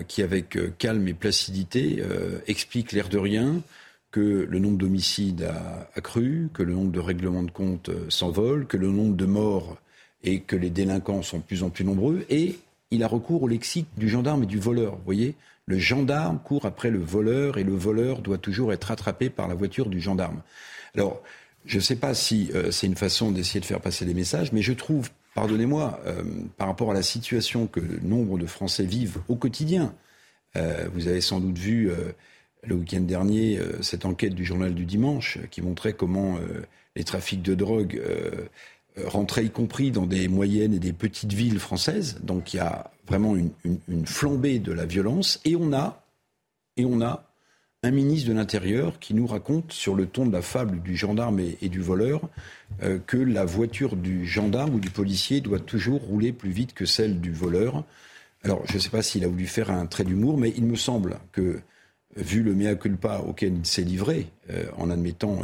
qui, 0.08 0.24
avec 0.24 0.58
calme 0.78 1.06
et 1.10 1.14
placidité, 1.14 2.02
explique 2.48 2.94
l'air 2.94 3.10
de 3.10 3.18
rien 3.18 3.62
que 4.10 4.48
le 4.50 4.60
nombre 4.60 4.78
d'homicides 4.78 5.44
a 5.44 5.90
accru, 5.96 6.48
que 6.54 6.64
le 6.64 6.72
nombre 6.72 6.94
de 6.94 7.00
règlements 7.02 7.44
de 7.44 7.52
compte 7.52 7.90
s'envole, 8.08 8.68
que 8.68 8.78
le 8.78 8.88
nombre 8.88 9.18
de 9.18 9.26
morts 9.26 9.78
et 10.26 10.42
que 10.42 10.56
les 10.56 10.70
délinquants 10.70 11.22
sont 11.22 11.38
de 11.38 11.44
plus 11.44 11.64
en 11.64 11.70
plus 11.70 11.86
nombreux. 11.86 12.26
Et 12.30 12.60
il 12.92 13.04
a 13.04 13.08
recours 13.08 13.44
au 13.44 13.48
lexique 13.48 13.88
du 13.98 14.10
gendarme 14.10 14.44
et 14.44 14.48
du 14.48 14.60
voleur. 14.60 14.96
Vous 14.96 15.06
voyez, 15.06 15.36
le 15.68 15.80
gendarme 15.80 16.40
court 16.40 16.66
après 16.66 16.90
le 16.90 17.00
voleur 17.00 17.58
et 17.58 17.64
le 17.64 17.76
voleur 17.76 18.22
doit 18.22 18.38
toujours 18.38 18.74
être 18.74 18.86
rattrapé 18.86 19.30
par 19.30 19.48
la 19.48 19.56
voiture 19.56 19.90
du 19.90 20.00
gendarme. 20.00 20.42
Alors, 20.96 21.22
je 21.66 21.78
ne 21.78 21.82
sais 21.82 21.96
pas 21.96 22.14
si 22.14 22.52
euh, 22.54 22.72
c'est 22.72 22.88
une 22.88 22.96
façon 22.96 23.32
d'essayer 23.32 23.60
de 23.60 23.66
faire 23.66 23.82
passer 23.82 24.06
des 24.06 24.14
messages, 24.14 24.52
mais 24.52 24.62
je 24.62 24.74
trouve, 24.74 25.10
pardonnez-moi, 25.34 26.00
euh, 26.06 26.24
par 26.58 26.68
rapport 26.68 26.92
à 26.92 26.94
la 26.94 27.02
situation 27.02 27.66
que 27.68 27.80
nombre 28.04 28.38
de 28.38 28.46
Français 28.46 28.86
vivent 28.86 29.20
au 29.28 29.36
quotidien, 29.36 29.94
euh, 30.56 30.88
vous 30.94 31.08
avez 31.08 31.22
sans 31.22 31.40
doute 31.40 31.58
vu 31.58 31.92
le 32.64 32.76
week-end 32.76 33.02
dernier 33.02 33.60
cette 33.82 34.06
enquête 34.06 34.34
du 34.34 34.46
journal 34.46 34.74
du 34.74 34.86
dimanche 34.86 35.38
qui 35.52 35.62
montrait 35.62 35.94
comment 35.94 36.40
les 36.96 37.04
trafics 37.04 37.44
de 37.44 37.54
drogue 37.54 38.02
rentrer 39.04 39.44
y 39.44 39.50
compris 39.50 39.92
dans 39.92 40.06
des 40.06 40.28
moyennes 40.28 40.74
et 40.74 40.80
des 40.80 40.94
petites 40.94 41.34
villes 41.34 41.60
françaises. 41.60 42.18
Donc 42.24 42.54
il 42.54 42.58
y 42.58 42.60
a 42.60 42.92
vraiment 43.08 43.36
une, 43.36 44.06
flambée 44.06 44.60
de 44.60 44.72
la 44.72 44.86
violence. 44.86 45.40
Et 45.46 45.56
on 45.56 45.74
a, 45.74 46.04
et 46.78 46.86
on 46.86 47.02
a 47.02 47.24
un 47.84 47.92
ministre 47.92 48.30
de 48.30 48.34
l'Intérieur 48.34 49.00
qui 49.00 49.14
nous 49.14 49.28
raconte, 49.28 49.72
sur 49.72 49.96
le 49.96 50.08
ton 50.08 50.26
de 50.26 50.32
la 50.32 50.42
fable 50.42 50.82
du 50.82 50.96
gendarme 50.96 51.40
et, 51.40 51.70
du 51.70 51.82
voleur, 51.82 52.22
euh, 52.84 52.98
que 53.06 53.18
la 53.18 53.46
voiture 53.46 53.96
du 53.96 54.26
gendarme 54.26 54.76
ou 54.76 54.80
du 54.80 54.90
policier 54.90 55.42
doit 55.42 55.60
toujours 55.60 56.02
rouler 56.02 56.32
plus 56.32 56.50
vite 56.50 56.74
que 56.74 56.86
celle 56.86 57.22
du 57.22 57.32
voleur. 57.32 57.84
Alors, 58.44 58.66
je 58.66 58.76
ne 58.76 58.80
sais 58.80 58.90
pas 58.90 59.04
s'il 59.04 59.24
a 59.24 59.28
voulu 59.28 59.46
faire 59.46 59.70
un 59.70 59.86
trait 59.86 60.04
d'humour, 60.04 60.38
mais 60.38 60.54
il 60.58 60.66
me 60.66 60.76
semble 60.76 61.20
que, 61.32 61.60
vu 62.16 62.42
le 62.42 62.56
mea 62.56 62.76
culpa 62.76 63.20
auquel 63.20 63.58
il 63.58 63.66
s'est 63.66 63.84
livré, 63.84 64.28
euh, 64.50 64.66
en 64.78 64.90
admettant 64.90 65.40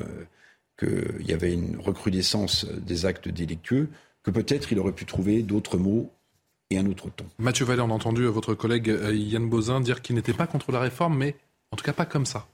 qu'il 0.82 1.28
y 1.28 1.34
avait 1.34 1.54
une 1.54 1.80
recrudescence 1.80 2.66
des 2.66 3.06
actes 3.06 3.30
délictueux, 3.30 3.90
que 4.24 4.32
peut-être 4.32 4.72
il 4.72 4.80
aurait 4.80 4.92
pu 4.92 5.06
trouver 5.06 5.44
d'autres 5.44 5.78
mots 5.78 6.12
et 6.70 6.78
un 6.78 6.86
autre 6.88 7.10
ton. 7.10 7.26
Mathieu 7.38 7.66
Vallée, 7.66 7.82
on 7.82 7.90
a 7.90 7.94
entendu 7.94 8.26
votre 8.26 8.54
collègue 8.54 8.90
euh, 8.90 9.14
Yann 9.14 9.48
Bozin 9.48 9.82
dire 9.82 10.02
qu'il 10.02 10.16
n'était 10.16 10.34
pas 10.34 10.48
contre 10.48 10.72
la 10.72 10.80
réforme, 10.80 11.18
mais 11.18 11.36
en 11.72 11.78
tout 11.78 11.84
cas 11.84 11.94
pas 11.94 12.06
comme 12.06 12.26
ça. 12.26 12.48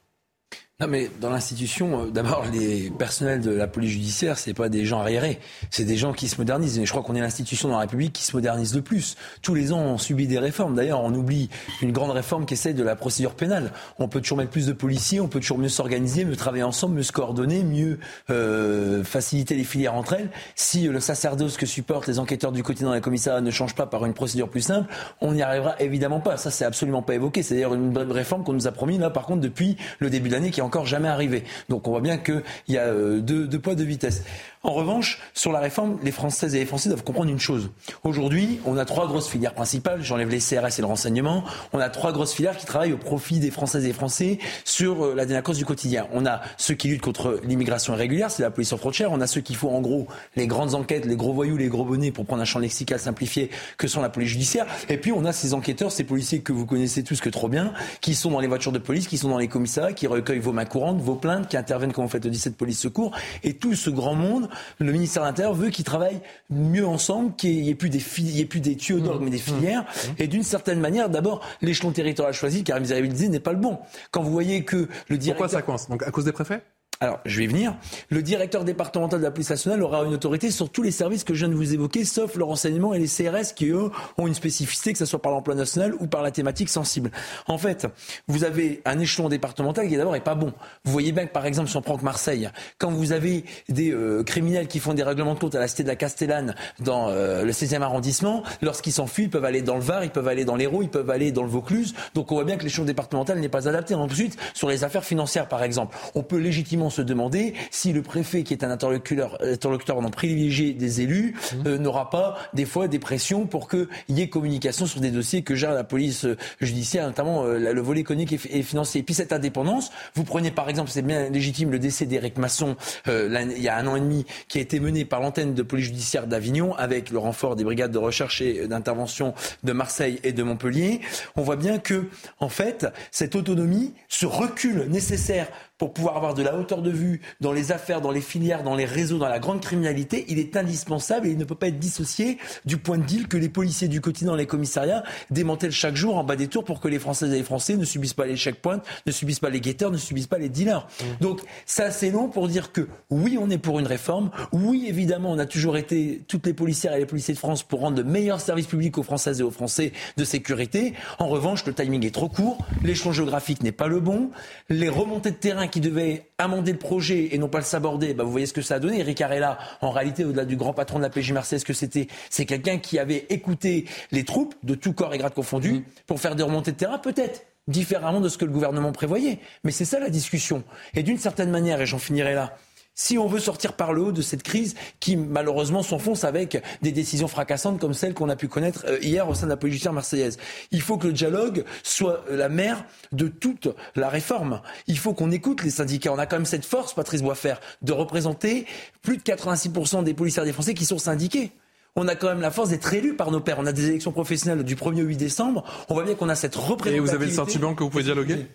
Non, 0.80 0.88
mais 0.88 1.10
dans 1.20 1.32
l'institution, 1.32 2.04
euh, 2.04 2.12
d'abord, 2.12 2.46
les 2.54 2.92
personnels 2.92 3.42
de 3.42 3.50
la 3.50 3.66
police 3.66 3.94
judiciaire, 3.94 4.38
c'est 4.38 4.54
pas 4.54 4.70
des 4.70 4.86
gens 4.86 5.00
arriérés. 5.00 5.40
C'est 5.72 5.86
des 5.86 5.98
gens 5.98 6.14
qui 6.14 6.28
se 6.28 6.38
modernisent. 6.38 6.78
Et 6.78 6.86
je 6.86 6.92
crois 6.92 7.02
qu'on 7.02 7.16
est 7.16 7.20
l'institution 7.20 7.70
dans 7.70 7.74
la 7.74 7.82
République 7.82 8.14
qui 8.14 8.24
se 8.24 8.36
modernise 8.36 8.76
le 8.76 8.84
plus. 8.84 9.16
Tous 9.42 9.56
les 9.56 9.74
ans, 9.74 9.80
on 9.80 9.98
subit 9.98 10.28
des 10.28 10.38
réformes. 10.38 10.76
D'ailleurs, 10.76 11.02
on 11.04 11.12
oublie 11.16 11.50
une 11.82 11.92
grande 11.92 12.12
réforme 12.12 12.46
qui 12.46 12.54
essaye 12.54 12.76
de 12.76 12.84
la 12.84 12.96
procédure 12.96 13.34
pénale. 13.34 13.72
On 13.98 14.08
peut 14.08 14.22
toujours 14.22 14.38
mettre 14.38 14.52
plus 14.52 14.68
de 14.68 14.72
policiers, 14.72 15.20
on 15.20 15.28
peut 15.28 15.40
toujours 15.40 15.58
mieux 15.58 15.68
s'organiser, 15.68 16.26
mieux 16.26 16.36
travailler 16.36 16.62
ensemble, 16.62 16.94
mieux 16.94 17.02
se 17.02 17.12
coordonner, 17.12 17.64
mieux 17.64 17.98
euh, 18.30 19.04
faciliter 19.04 19.56
les 19.56 19.64
filières 19.64 19.96
entre 19.96 20.14
elles. 20.14 20.30
Si 20.54 20.84
le 20.84 21.00
sacerdoce 21.00 21.58
que 21.58 21.66
supportent 21.66 22.06
les 22.06 22.20
enquêteurs 22.20 22.52
du 22.52 22.62
quotidien 22.62 22.90
dans 22.90 22.94
les 22.94 23.02
commissariats 23.02 23.42
ne 23.42 23.50
change 23.50 23.74
pas 23.74 23.88
par 23.88 24.06
une 24.06 24.14
procédure 24.14 24.48
plus 24.48 24.62
simple, 24.62 24.94
on 25.22 25.34
n'y 25.34 25.42
arrivera 25.42 25.74
évidemment 25.80 26.20
pas. 26.20 26.38
Ça, 26.38 26.52
c'est 26.52 26.66
absolument 26.66 27.02
pas 27.02 27.16
évoqué. 27.16 27.42
C'est 27.42 27.56
d'ailleurs 27.56 27.74
une 27.74 27.98
réforme 27.98 28.44
qu'on 28.44 28.54
nous 28.54 28.68
a 28.68 28.72
promis, 28.72 29.00
là, 29.00 29.10
par 29.10 29.26
contre, 29.26 29.42
depuis 29.42 29.76
le 29.98 30.12
début 30.12 30.30
de 30.30 30.36
l'année, 30.36 30.52
encore 30.68 30.86
jamais 30.86 31.08
arrivé. 31.08 31.44
Donc 31.70 31.88
on 31.88 31.92
voit 31.92 32.02
bien 32.02 32.18
qu'il 32.18 32.44
y 32.68 32.78
a 32.78 32.84
euh, 32.84 33.22
deux, 33.22 33.48
poids, 33.60 33.74
deux 33.74 33.86
vitesses. 33.86 34.24
En 34.64 34.74
revanche, 34.74 35.22
sur 35.34 35.54
la 35.54 35.60
réforme, 35.60 35.98
les 36.04 36.12
Françaises 36.12 36.54
et 36.54 36.60
les 36.60 36.66
Français 36.66 36.90
doivent 36.90 37.04
comprendre 37.04 37.30
une 37.30 37.40
chose. 37.40 37.70
Aujourd'hui, 38.04 38.60
on 38.66 38.76
a 38.76 38.84
trois 38.84 39.08
grosses 39.08 39.30
filières 39.30 39.54
principales. 39.54 40.04
J'enlève 40.04 40.30
les 40.30 40.40
CRS 40.40 40.78
et 40.78 40.82
le 40.82 40.88
renseignement. 40.88 41.46
On 41.72 41.80
a 41.80 41.90
trois 41.90 42.12
grosses 42.12 42.34
filières 42.34 42.58
qui 42.58 42.66
travaillent 42.66 42.92
au 42.92 42.98
profit 42.98 43.40
des 43.40 43.50
Françaises 43.50 43.86
et 43.86 43.88
des 43.88 43.94
Français 43.94 44.40
sur 44.66 45.06
euh, 45.06 45.16
la 45.16 45.26
délinquance 45.26 45.58
du 45.58 45.66
quotidien. 45.66 46.08
On 46.12 46.26
a 46.26 46.42
ceux 46.58 46.74
qui 46.74 46.90
luttent 46.90 47.02
contre 47.02 47.40
l'immigration 47.46 47.94
irrégulière, 47.94 48.30
c'est 48.30 48.44
la 48.44 48.52
police 48.52 48.74
aux 48.74 48.78
frontières. 48.78 49.12
On 49.14 49.22
a 49.22 49.28
ceux 49.28 49.42
qui 49.42 49.56
font 49.56 49.74
en 49.74 49.80
gros 49.80 50.08
les 50.36 50.48
grandes 50.48 50.76
enquêtes, 50.76 51.06
les 51.06 51.16
gros 51.16 51.32
voyous, 51.32 51.56
les 51.56 51.70
gros 51.70 51.86
bonnets 51.86 52.12
pour 52.12 52.26
prendre 52.26 52.42
un 52.42 52.46
champ 52.46 52.60
lexical 52.60 53.00
simplifié 53.00 53.50
que 53.78 53.88
sont 53.88 54.02
la 54.02 54.10
police 54.10 54.30
judiciaire. 54.32 54.66
Et 54.90 54.98
puis 54.98 55.14
on 55.14 55.24
a 55.24 55.32
ces 55.32 55.54
enquêteurs, 55.54 55.94
ces 55.94 56.04
policiers 56.04 56.42
que 56.42 56.52
vous 56.52 56.66
connaissez 56.66 57.04
tous 57.04 57.22
que 57.22 57.30
trop 57.30 57.48
bien, 57.48 57.74
qui 58.02 58.16
sont 58.16 58.32
dans 58.32 58.40
les 58.40 58.48
voitures 58.48 58.74
de 58.74 58.80
police, 58.80 59.08
qui 59.08 59.18
sont 59.18 59.30
dans 59.30 59.38
les 59.38 59.48
commissariats, 59.48 59.94
qui 59.94 60.08
recueillent 60.08 60.40
vos 60.40 60.52
mains 60.58 60.66
courantes, 60.66 61.00
vos 61.00 61.16
plaintes, 61.16 61.48
qui 61.48 61.58
interviennent 61.58 61.94
quand 61.94 62.04
vous 62.04 62.10
faites 62.10 62.26
le 62.26 62.32
17 62.32 62.58
police 62.58 62.80
secours. 62.80 63.16
Et 63.44 63.54
tout 63.54 63.76
ce 63.76 63.90
grand 63.90 64.16
monde, 64.16 64.50
le 64.80 64.92
ministère 64.92 65.24
veut 65.54 65.70
qu'ils 65.70 65.86
travaillent 65.86 66.22
mieux 66.50 66.86
ensemble, 66.86 67.36
qu'il 67.36 67.62
n'y 67.62 67.70
ait 67.70 67.76
plus 67.76 67.90
des, 67.90 68.04
il 68.18 68.40
ait 68.40 68.46
plus 68.46 68.60
des 68.60 68.76
tuyaux 68.76 69.00
d'orgue, 69.00 69.24
mais 69.24 69.30
des 69.30 69.38
mmh. 69.38 69.40
filières. 69.40 69.82
Mmh. 69.84 70.22
Et 70.22 70.28
d'une 70.28 70.44
certaine 70.44 70.80
manière, 70.80 71.10
d'abord, 71.10 71.46
l'échelon 71.62 71.92
territorial 71.92 72.34
choisi, 72.34 72.64
car 72.64 72.80
disait, 72.82 73.30
n'est 73.30 73.40
pas 73.40 73.54
le 73.54 73.60
bon. 73.60 73.80
Quand 74.12 74.22
vous 74.22 74.32
voyez 74.32 74.64
que 74.64 74.88
le 75.08 75.18
directeur... 75.18 75.48
Pourquoi 75.48 75.60
ça 75.60 75.62
coince? 75.62 75.90
Donc 75.90 76.04
à 76.04 76.12
cause 76.12 76.26
des 76.26 76.32
préfets? 76.32 76.62
Alors, 77.00 77.20
je 77.26 77.38
vais 77.38 77.44
y 77.44 77.48
venir. 77.48 77.76
Le 78.10 78.24
directeur 78.24 78.64
départemental 78.64 79.20
de 79.20 79.26
la 79.26 79.32
police 79.32 79.50
nationale 79.50 79.84
aura 79.84 80.04
une 80.04 80.14
autorité 80.14 80.50
sur 80.50 80.70
tous 80.70 80.82
les 80.82 80.92
services 80.92 81.24
que 81.24 81.34
je 81.34 81.40
viens 81.40 81.50
de 81.50 81.54
vous 81.54 81.74
évoquer, 81.74 82.06
sauf 82.06 82.36
le 82.36 82.44
renseignement 82.44 82.94
et 82.94 83.00
les 83.00 83.08
CRS 83.08 83.54
qui, 83.56 83.68
eux, 83.68 83.92
ont 84.18 84.28
une 84.28 84.34
spécificité, 84.34 84.94
que 84.94 85.00
ce 85.00 85.06
soit 85.06 85.22
par 85.22 85.32
l'emploi 85.32 85.54
national 85.54 85.94
ou 86.00 86.08
par 86.08 86.24
la 86.24 86.32
thématique 86.32 86.70
sensible. 86.70 87.12
En 87.48 87.58
fait, 87.60 87.88
vous 88.28 88.44
avez 88.44 88.82
un 88.86 88.98
échelon 89.00 89.30
départemental 89.30 89.88
qui, 89.88 89.96
d'abord, 89.96 90.16
est 90.16 90.22
pas 90.22 90.34
bon. 90.34 90.54
Vous 90.86 90.92
voyez 90.92 91.12
bien 91.12 91.26
que, 91.28 91.32
par 91.32 91.46
exemple, 91.46 91.70
prend 91.82 91.98
que 91.98 92.04
Marseille, 92.04 92.50
quand 92.80 92.92
vous 92.92 93.12
avez 93.12 93.46
des 93.70 93.92
euh, 93.92 94.24
criminels 94.24 94.68
qui 94.68 94.80
font 94.80 94.94
des 94.94 95.04
règlements 95.04 95.36
de 95.36 95.40
compte 95.40 95.54
à 95.54 95.60
la 95.60 95.68
cité 95.68 95.84
de 95.84 95.88
la 95.88 95.96
Castellane 95.96 96.56
dans 96.80 97.10
euh, 97.10 97.44
le 97.44 97.52
16e 97.52 97.82
arrondissement, 97.82 98.44
lorsqu'ils 98.62 98.94
s'enfuient, 98.94 99.24
ils 99.24 99.30
peuvent 99.30 99.46
aller 99.46 99.62
dans 99.62 99.76
le 99.76 99.82
Var, 99.82 100.04
ils 100.04 100.10
peuvent 100.10 100.28
aller 100.28 100.46
dans 100.46 100.56
l'Hérault, 100.56 100.82
ils 100.82 100.90
peuvent 100.90 101.10
aller 101.10 101.32
dans 101.32 101.44
le 101.44 101.50
Vaucluse. 101.50 101.94
Donc, 102.16 102.32
on 102.32 102.36
voit 102.36 102.44
bien 102.44 102.58
que 102.58 102.64
l'échelon 102.64 102.86
départemental 102.86 103.40
n'est 103.40 103.50
pas 103.50 103.68
adapté. 103.70 103.94
Ensuite, 103.94 104.38
sur 104.54 104.68
les 104.68 104.84
affaires 104.84 105.04
financières, 105.04 105.48
par 105.48 105.64
exemple, 105.64 105.96
on 106.16 106.24
peut 106.24 106.38
légitimement 106.38 106.87
se 106.90 107.02
demander 107.02 107.54
si 107.72 107.94
le 107.94 108.02
préfet, 108.02 108.44
qui 108.44 108.54
est 108.54 108.64
un 108.64 108.72
interlocuteur, 108.72 109.38
interlocuteur 109.42 109.98
privilégié 110.12 110.74
des 110.74 111.02
élus, 111.02 111.36
mmh. 111.36 111.68
euh, 111.68 111.78
n'aura 111.78 112.10
pas 112.10 112.38
des 112.54 112.66
fois 112.66 112.88
des 112.88 113.00
pressions 113.00 113.46
pour 113.46 113.68
qu'il 113.70 113.88
y 114.10 114.22
ait 114.22 114.30
communication 114.30 114.86
sur 114.86 115.02
des 115.02 115.12
dossiers 115.12 115.42
que 115.42 115.56
gère 115.56 115.74
la 115.74 115.84
police 115.84 116.26
euh, 116.26 116.38
judiciaire, 116.62 117.06
notamment 117.08 117.44
euh, 117.44 117.74
le 117.74 117.82
volet 117.82 118.02
économique 118.02 118.34
et, 118.34 118.64
financier. 118.64 119.02
Et 119.02 119.04
puis 119.04 119.16
cette 119.16 119.34
indépendance, 119.34 119.92
vous 120.16 120.24
prenez 120.24 120.52
par 120.52 120.70
exemple, 120.70 120.90
c'est 120.90 121.02
bien 121.02 121.30
légitime, 121.30 121.72
le 121.72 121.80
décès 121.80 122.06
d'Éric 122.06 122.38
Masson 122.38 122.76
il 123.08 123.62
y 123.62 123.70
a 123.70 123.78
un 123.78 123.88
an 123.88 123.96
et 123.96 124.00
demi, 124.00 124.26
qui 124.48 124.58
a 124.58 124.62
été 124.62 124.80
mené 124.80 125.06
par 125.06 125.22
l'antenne 125.22 125.54
de 125.54 125.64
police 125.64 125.86
judiciaire 125.86 126.28
d'Avignon 126.28 126.76
avec 126.76 127.10
le 127.10 127.18
renfort 127.18 127.56
des 127.56 127.64
brigades 127.64 127.92
de 127.92 127.98
recherche 127.98 128.42
et 128.42 128.68
d'intervention 128.68 129.34
de 129.64 129.72
Marseille 129.72 130.20
et 130.24 130.34
de 130.34 130.44
Montpellier. 130.44 131.02
On 131.36 131.42
voit 131.42 131.56
bien 131.56 131.80
que, 131.80 132.08
en 132.40 132.50
fait, 132.50 132.88
cette 133.12 133.36
autonomie, 133.36 133.94
ce 134.08 134.26
recul 134.26 134.88
nécessaire 134.90 135.48
pour 135.78 135.94
pouvoir 135.94 136.18
avoir 136.18 136.34
de 136.34 136.44
la 136.44 136.56
hauteur 136.56 136.82
de 136.82 136.92
vue 136.92 137.22
dans 137.42 137.52
les 137.52 137.72
affaires, 137.72 138.02
dans 138.02 138.12
les 138.12 138.22
filières, 138.22 138.64
dans 138.64 138.76
les 138.76 138.86
réseaux, 138.86 139.18
dans 139.18 139.28
la 139.28 139.40
grande 139.40 139.62
criminalité, 139.62 140.26
il 140.28 140.40
est 140.40 140.56
indispensable 140.56 141.28
et 141.28 141.32
il 141.32 141.38
ne 141.38 141.44
peut 141.44 141.56
pas 141.56 141.68
être 141.68 141.80
dissocié 141.80 142.38
du 142.66 142.78
point 142.78 142.98
de 142.98 143.04
deal 143.04 143.28
que 143.28 143.38
les 143.38 143.50
policiers 143.50 143.88
du 143.88 144.02
quotidien 144.02 144.28
les 144.36 144.46
commissariats 144.46 145.04
démantèlent 145.32 145.72
chaque 145.72 145.96
jour 145.96 146.18
en 146.18 146.24
bas 146.24 146.36
des 146.36 146.48
tours 146.48 146.64
pour 146.64 146.80
que 146.80 146.88
les 146.88 147.00
Françaises 147.00 147.32
et 147.34 147.38
les 147.38 147.44
Français 147.44 147.76
ne 147.76 147.86
subissent 147.86 148.14
pas 148.14 148.26
les 148.26 148.36
checkpoints, 148.36 148.82
ne 149.06 149.12
subissent 149.12 149.40
pas 149.40 149.50
les 149.50 149.62
guetteurs, 149.62 149.92
ne 149.92 149.98
subissent 149.98 150.28
pas 150.28 150.38
les 150.38 150.50
dealers. 150.50 150.88
Mmh. 150.88 151.04
Donc 151.22 151.42
ça 151.66 151.92
c'est 151.92 152.10
long 152.10 152.28
pour 152.30 152.48
dire 152.48 152.72
que 152.72 152.88
oui 153.10 153.38
on 153.40 153.50
est 153.50 153.58
pour 153.58 153.80
une 153.80 153.88
réforme, 153.88 154.32
oui 154.52 154.86
évidemment 154.88 155.32
on 155.32 155.40
a 155.40 155.46
toujours 155.46 155.78
été 155.78 156.24
toutes 156.28 156.46
les 156.46 156.54
policières 156.54 156.94
et 156.94 157.00
les 157.00 157.06
policiers 157.06 157.34
de 157.34 157.40
France 157.40 157.64
pour 157.64 157.82
rendre 157.82 157.98
de 157.98 158.04
meilleurs 158.04 158.42
services 158.42 158.68
publics 158.68 158.98
aux 158.98 159.04
Françaises 159.04 159.40
et 159.40 159.44
aux 159.44 159.52
Français 159.52 159.94
de 160.18 160.24
sécurité. 160.24 160.94
En 161.20 161.28
revanche 161.28 161.66
le 161.66 161.74
timing 161.74 162.06
est 162.06 162.14
trop 162.14 162.30
court, 162.30 162.58
l'échelon 162.84 163.12
géographique 163.12 163.64
n'est 163.64 163.72
pas 163.72 163.88
le 163.88 164.00
bon, 164.00 164.32
les 164.70 164.90
remontées 164.90 165.32
de 165.32 165.36
terrain 165.36 165.67
qui 165.68 165.82
devait 165.82 166.30
amender 166.38 166.72
le 166.72 166.78
projet 166.78 167.30
et 167.32 167.38
non 167.38 167.48
pas 167.48 167.60
le 167.60 167.64
saborder, 167.64 168.14
bah, 168.14 168.24
vous 168.24 168.32
voyez 168.32 168.46
ce 168.46 168.54
que 168.54 168.62
ça 168.62 168.76
a 168.76 168.80
donné. 168.80 169.00
Eric 169.00 169.22
Arella, 169.22 169.58
en 169.82 169.92
réalité, 169.92 170.26
au-delà 170.26 170.46
du 170.46 170.56
grand 170.56 170.74
patron 170.74 170.98
de 170.98 171.04
la 171.04 171.10
PJ 171.10 171.32
Marseille, 171.32 171.60
ce 171.60 171.66
que 171.66 171.74
c'était, 171.74 172.08
c'est 172.30 172.46
quelqu'un 172.46 172.78
qui 172.78 173.00
avait 173.00 173.26
écouté 173.30 173.86
les 174.12 174.24
troupes 174.24 174.56
de 174.64 174.76
tout 174.76 174.94
corps 174.94 175.14
et 175.14 175.18
grade 175.18 175.34
confondus 175.34 175.74
mmh. 175.74 175.84
pour 176.06 176.20
faire 176.20 176.36
des 176.36 176.44
remontées 176.44 176.72
de 176.72 176.78
terrain, 176.78 176.98
peut-être 176.98 177.44
différemment 177.68 178.22
de 178.22 178.30
ce 178.30 178.38
que 178.38 178.46
le 178.46 178.52
gouvernement 178.52 178.92
prévoyait. 178.92 179.40
Mais 179.64 179.72
c'est 179.72 179.86
ça 179.86 180.00
la 180.00 180.10
discussion. 180.10 180.64
Et 180.94 181.04
d'une 181.04 181.18
certaine 181.18 181.52
manière, 181.52 181.82
et 181.82 181.86
j'en 181.86 182.00
finirai 182.00 182.34
là, 182.34 182.58
si 182.98 183.18
on 183.18 183.28
veut 183.28 183.40
sortir 183.40 183.74
par 183.74 183.94
le 183.94 184.02
haut 184.02 184.12
de 184.12 184.22
cette 184.22 184.44
crise 184.44 184.76
qui 185.00 185.16
malheureusement 185.16 185.84
s'enfonce 185.84 186.26
avec 186.26 186.62
des 186.82 186.92
décisions 186.92 187.30
fracassantes 187.30 187.80
comme 187.80 187.94
celles 187.94 188.14
qu'on 188.14 188.28
a 188.28 188.36
pu 188.36 188.50
connaître 188.50 188.86
euh, 188.88 188.98
hier 189.02 189.30
au 189.30 189.36
sein 189.36 189.46
de 189.46 189.52
la 189.52 189.58
police 189.58 189.86
marseillaise. 189.86 190.38
Il 190.72 190.82
faut 190.82 190.98
que 190.98 191.08
le 191.08 191.14
dialogue 191.14 191.64
soit 191.84 192.26
la 192.30 192.50
mère 192.50 192.84
de 193.12 193.28
toute 193.28 193.70
la 193.96 194.10
réforme. 194.10 194.62
Il 194.88 194.98
faut 194.98 195.14
qu'on 195.14 195.32
écoute 195.32 195.64
les 195.64 195.70
syndicats. 195.70 196.12
On 196.12 196.18
a 196.18 196.26
quand 196.26 196.38
même 196.38 196.46
cette 196.46 196.66
force, 196.66 196.94
Patrice 196.94 197.22
Boisfer, 197.22 197.56
de 197.84 197.94
représenter 197.94 198.66
plus 199.04 199.18
de 199.18 199.22
86% 199.22 200.04
des 200.04 200.16
policiers 200.16 200.44
des 200.44 200.54
Français 200.54 200.74
qui 200.74 200.86
sont 200.86 200.98
syndiqués 200.98 201.52
on 202.00 202.08
a 202.08 202.14
quand 202.14 202.28
même 202.28 202.42
la 202.42 202.52
force 202.52 202.70
d'être 202.70 202.94
élus 202.94 203.16
par 203.16 203.32
nos 203.32 203.40
pairs. 203.40 203.58
On 203.58 203.66
a 203.66 203.72
des 203.72 203.88
élections 203.88 204.12
professionnelles 204.12 204.64
du 204.64 204.76
1er 204.76 205.02
au 205.02 205.06
8 205.06 205.18
décembre. 205.18 205.64
On 205.90 205.96
voit 205.96 206.04
bien 206.04 206.14
qu'on 206.14 206.30
a 206.30 206.36
cette 206.36 206.56
représentation. 206.56 206.96
Et 206.96 207.00
vous 207.00 207.16
avez 207.16 207.26
le 207.26 207.32
sentiment 207.32 207.74
que 207.74 207.84
vous 207.84 207.90
pouvez 207.90 208.04
dialoguer 208.04 208.46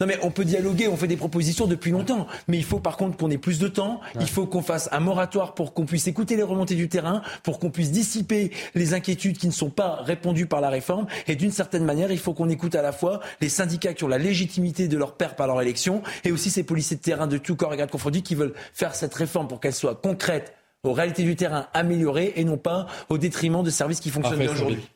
non 0.00 0.06
mais 0.06 0.18
on 0.22 0.30
peut 0.30 0.44
dialoguer, 0.44 0.88
on 0.88 0.96
fait 0.96 1.06
des 1.06 1.16
propositions 1.16 1.66
depuis 1.66 1.90
longtemps, 1.90 2.26
mais 2.48 2.56
il 2.56 2.64
faut 2.64 2.80
par 2.80 2.96
contre 2.96 3.16
qu'on 3.16 3.30
ait 3.30 3.38
plus 3.38 3.58
de 3.58 3.68
temps, 3.68 4.00
il 4.18 4.28
faut 4.28 4.46
qu'on 4.46 4.62
fasse 4.62 4.88
un 4.92 5.00
moratoire 5.00 5.54
pour 5.54 5.74
qu'on 5.74 5.84
puisse 5.84 6.06
écouter 6.06 6.36
les 6.36 6.42
remontées 6.42 6.74
du 6.74 6.88
terrain, 6.88 7.22
pour 7.42 7.58
qu'on 7.58 7.70
puisse 7.70 7.90
dissiper 7.90 8.50
les 8.74 8.94
inquiétudes 8.94 9.36
qui 9.36 9.46
ne 9.46 9.52
sont 9.52 9.70
pas 9.70 9.96
répondues 10.02 10.46
par 10.46 10.60
la 10.60 10.70
réforme, 10.70 11.06
et 11.28 11.36
d'une 11.36 11.50
certaine 11.50 11.84
manière, 11.84 12.10
il 12.10 12.18
faut 12.18 12.32
qu'on 12.32 12.48
écoute 12.48 12.74
à 12.74 12.82
la 12.82 12.92
fois 12.92 13.20
les 13.40 13.48
syndicats 13.48 13.94
qui 13.94 14.04
ont 14.04 14.08
la 14.08 14.18
légitimité 14.18 14.88
de 14.88 14.96
leur 14.96 15.14
père 15.16 15.36
par 15.36 15.46
leur 15.46 15.60
élection, 15.60 16.02
et 16.24 16.32
aussi 16.32 16.50
ces 16.50 16.62
policiers 16.62 16.96
de 16.96 17.02
terrain 17.02 17.26
de 17.26 17.36
tout 17.36 17.56
corps 17.56 17.74
et 17.74 17.76
grade 17.76 17.90
confondus 17.90 18.22
qui 18.22 18.34
veulent 18.34 18.54
faire 18.72 18.94
cette 18.94 19.14
réforme 19.14 19.48
pour 19.48 19.60
qu'elle 19.60 19.74
soit 19.74 19.94
concrète, 19.94 20.54
aux 20.82 20.94
réalités 20.94 21.24
du 21.24 21.36
terrain 21.36 21.66
améliorées 21.74 22.32
et 22.36 22.44
non 22.44 22.56
pas 22.56 22.86
au 23.10 23.18
détriment 23.18 23.62
de 23.62 23.70
services 23.70 24.00
qui 24.00 24.08
fonctionnent 24.08 24.38
bien 24.38 24.50
aujourd'hui. 24.50 24.88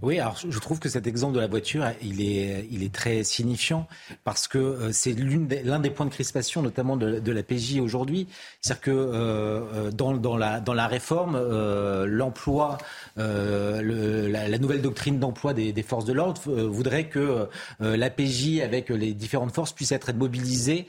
Oui, 0.00 0.18
alors 0.18 0.36
je 0.36 0.58
trouve 0.58 0.80
que 0.80 0.88
cet 0.88 1.06
exemple 1.06 1.34
de 1.34 1.40
la 1.40 1.46
voiture, 1.46 1.84
il 2.02 2.22
est, 2.22 2.66
il 2.72 2.82
est 2.82 2.92
très 2.92 3.22
signifiant 3.22 3.86
parce 4.24 4.48
que 4.48 4.58
euh, 4.58 4.90
c'est 4.90 5.12
l'un 5.12 5.78
des, 5.78 5.90
points 5.90 6.06
de 6.06 6.10
crispation, 6.10 6.60
notamment 6.62 6.96
de, 6.96 7.20
de 7.20 7.32
la 7.32 7.42
PJ 7.44 7.78
aujourd'hui. 7.78 8.26
C'est-à-dire 8.60 8.80
que 8.80 8.90
euh, 8.90 9.60
euh, 9.74 9.90
dans, 9.92 10.36
la, 10.36 10.60
dans 10.60 10.74
la 10.74 10.88
réforme, 10.88 11.38
l'emploi, 12.06 12.78
la, 13.16 14.58
nouvelle 14.58 14.82
doctrine 14.82 15.20
d'emploi 15.20 15.52
des, 15.52 15.82
forces 15.82 16.04
de 16.04 16.12
l'ordre 16.12 16.40
voudrait 16.66 17.08
que 17.08 17.48
la 17.80 18.10
PJ, 18.10 18.60
avec 18.60 18.88
les 18.88 19.12
différentes 19.12 19.54
forces, 19.54 19.72
puisse 19.72 19.92
être 19.92 20.12
mobilisée 20.12 20.88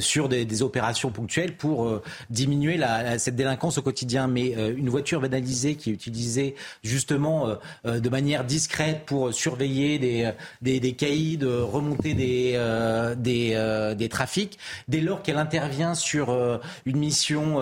sur 0.00 0.28
des, 0.28 0.44
des, 0.44 0.62
opérations 0.62 1.10
ponctuelles 1.10 1.56
pour 1.56 2.02
diminuer 2.30 2.76
la, 2.76 3.18
cette 3.18 3.36
délinquance 3.36 3.78
au 3.78 3.82
quotidien. 3.82 4.26
Mais 4.26 4.52
une 4.76 4.90
voiture 4.90 5.20
banalisée 5.20 5.76
qui 5.76 5.90
est 5.90 5.94
utilisée 5.94 6.54
justement 6.82 7.56
de 7.84 8.08
manière 8.08 8.31
discrète 8.44 9.04
pour 9.06 9.32
surveiller 9.32 9.98
des, 9.98 10.30
des, 10.62 10.80
des 10.80 10.92
caïds, 10.94 11.38
remonter 11.42 12.14
des, 12.14 12.52
euh, 12.56 13.14
des, 13.14 13.52
euh, 13.54 13.94
des, 13.94 14.08
trafics, 14.08 14.58
dès 14.88 15.00
lors 15.00 15.22
qu'elle 15.22 15.38
intervient 15.38 15.94
sur 15.94 16.30
euh, 16.30 16.58
une 16.86 16.98
mission 16.98 17.60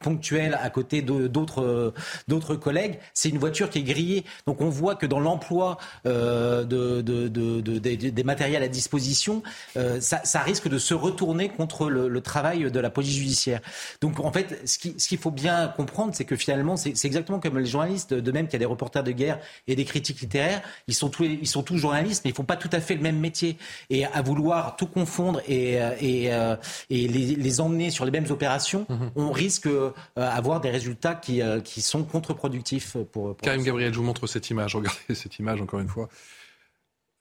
ponctuelle 0.00 0.58
à 0.60 0.70
côté 0.70 1.02
d'autres 1.02 2.56
collègues, 2.56 2.98
c'est 3.12 3.28
une 3.28 3.38
voiture 3.38 3.70
qui 3.70 3.80
est 3.80 3.82
grillée. 3.82 4.24
Donc 4.46 4.60
on 4.60 4.68
voit 4.68 4.94
que 4.94 5.06
dans 5.06 5.20
l'emploi 5.20 5.78
de, 6.04 6.64
de, 6.64 7.28
de, 7.28 7.78
des 7.78 8.24
matériels 8.24 8.62
à 8.62 8.68
disposition, 8.68 9.42
ça, 10.00 10.40
risque 10.40 10.68
de 10.68 10.78
se 10.78 10.94
retourner 10.94 11.48
contre 11.48 11.88
le, 11.88 12.08
le, 12.08 12.20
travail 12.20 12.70
de 12.70 12.80
la 12.80 12.90
police 12.90 13.14
judiciaire. 13.14 13.60
Donc 14.00 14.20
en 14.20 14.32
fait, 14.32 14.60
ce 14.66 14.78
qu'il 14.78 14.94
ce 14.98 15.08
qu'il 15.08 15.18
faut 15.18 15.30
bien 15.30 15.68
comprendre, 15.68 16.14
c'est 16.14 16.24
que 16.24 16.36
finalement, 16.36 16.76
c'est 16.76 17.04
exactement 17.04 17.40
comme 17.40 17.58
les 17.58 17.66
journalistes, 17.66 18.14
de 18.14 18.32
même 18.32 18.46
qu'il 18.46 18.54
y 18.54 18.56
a 18.56 18.60
des 18.60 18.64
reporters 18.64 19.04
de 19.04 19.12
guerre 19.12 19.38
et 19.66 19.76
des 19.76 19.84
critiques 19.84 20.20
littéraires, 20.20 20.62
ils 20.86 20.94
sont 20.94 21.08
tous, 21.08 21.24
ils 21.24 21.46
sont 21.46 21.62
tous 21.62 21.78
journalistes, 21.78 22.24
mais 22.24 22.30
ils 22.30 22.34
font 22.34 22.44
pas 22.44 22.56
tout 22.56 22.68
à 22.72 22.80
fait 22.80 22.94
le 22.94 23.00
même 23.00 23.18
métier. 23.18 23.56
Et 23.90 24.04
à 24.04 24.22
vouloir 24.22 24.76
tout 24.76 24.86
confondre 24.86 25.40
et, 25.48 25.80
euh, 25.80 25.94
et, 26.00 26.32
euh, 26.32 26.56
et 26.90 27.08
les, 27.08 27.34
les, 27.34 27.60
emmener 27.60 27.90
sur 27.90 28.04
les 28.04 28.10
mêmes 28.10 28.30
opérations, 28.30 28.86
mhm. 28.88 29.10
on 29.16 29.32
risque 29.32 29.68
d'avoir 30.16 30.58
euh, 30.58 30.60
des 30.60 30.70
résultats 30.70 31.14
qui, 31.14 31.40
qui 31.64 31.80
sont 31.80 32.04
contre-productifs 32.04 32.96
pour, 33.12 33.36
pour 33.36 33.36
Karim 33.38 33.62
Gabriel, 33.62 33.92
je 33.92 33.98
vous 33.98 34.04
montre 34.04 34.26
cette 34.26 34.50
image. 34.50 34.76
Regardez 34.76 35.14
cette 35.14 35.38
image 35.38 35.60
encore 35.60 35.80
une 35.80 35.88
fois. 35.88 36.08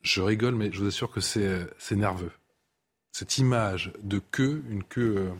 Je 0.01 0.21
rigole, 0.21 0.55
mais 0.55 0.69
je 0.71 0.79
vous 0.79 0.87
assure 0.87 1.11
que 1.11 1.21
c'est 1.21 1.95
nerveux. 1.95 2.31
Cette 3.13 3.37
image 3.37 3.93
de 4.01 4.19
queue, 4.19 4.63
une 4.69 4.83
queue 4.83 5.31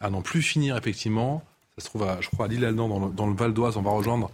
à 0.00 0.08
n'en 0.08 0.22
plus 0.22 0.40
finir 0.40 0.76
effectivement, 0.76 1.44
ça 1.78 1.84
se 1.84 1.88
trouve, 1.90 2.06
je 2.20 2.28
crois, 2.30 2.46
à 2.46 2.48
Lille-Aldan, 2.48 3.10
dans, 3.10 3.26
le 3.26 3.34
Val 3.34 3.52
d'Oise. 3.52 3.76
On 3.76 3.82
va 3.82 3.90
rejoindre 3.90 4.30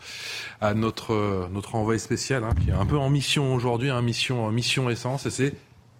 à 0.60 0.74
notre, 0.74 1.48
notre 1.52 1.74
envoyé 1.74 1.98
spécial, 1.98 2.44
hein, 2.44 2.54
qui 2.62 2.70
est 2.70 2.74
un 2.74 2.86
peu 2.86 2.98
en 2.98 3.10
mission 3.10 3.54
aujourd'hui, 3.54 3.90
hein, 3.90 4.00
mission, 4.02 4.50
mission 4.50 4.88
essence. 4.88 5.26
Et 5.26 5.30
c'est 5.30 5.54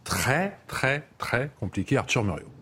très, 0.04 0.58
très, 0.66 1.06
très 1.18 1.50
compliqué. 1.60 1.96
Arthur 1.96 2.24
Muriot. 2.24 2.53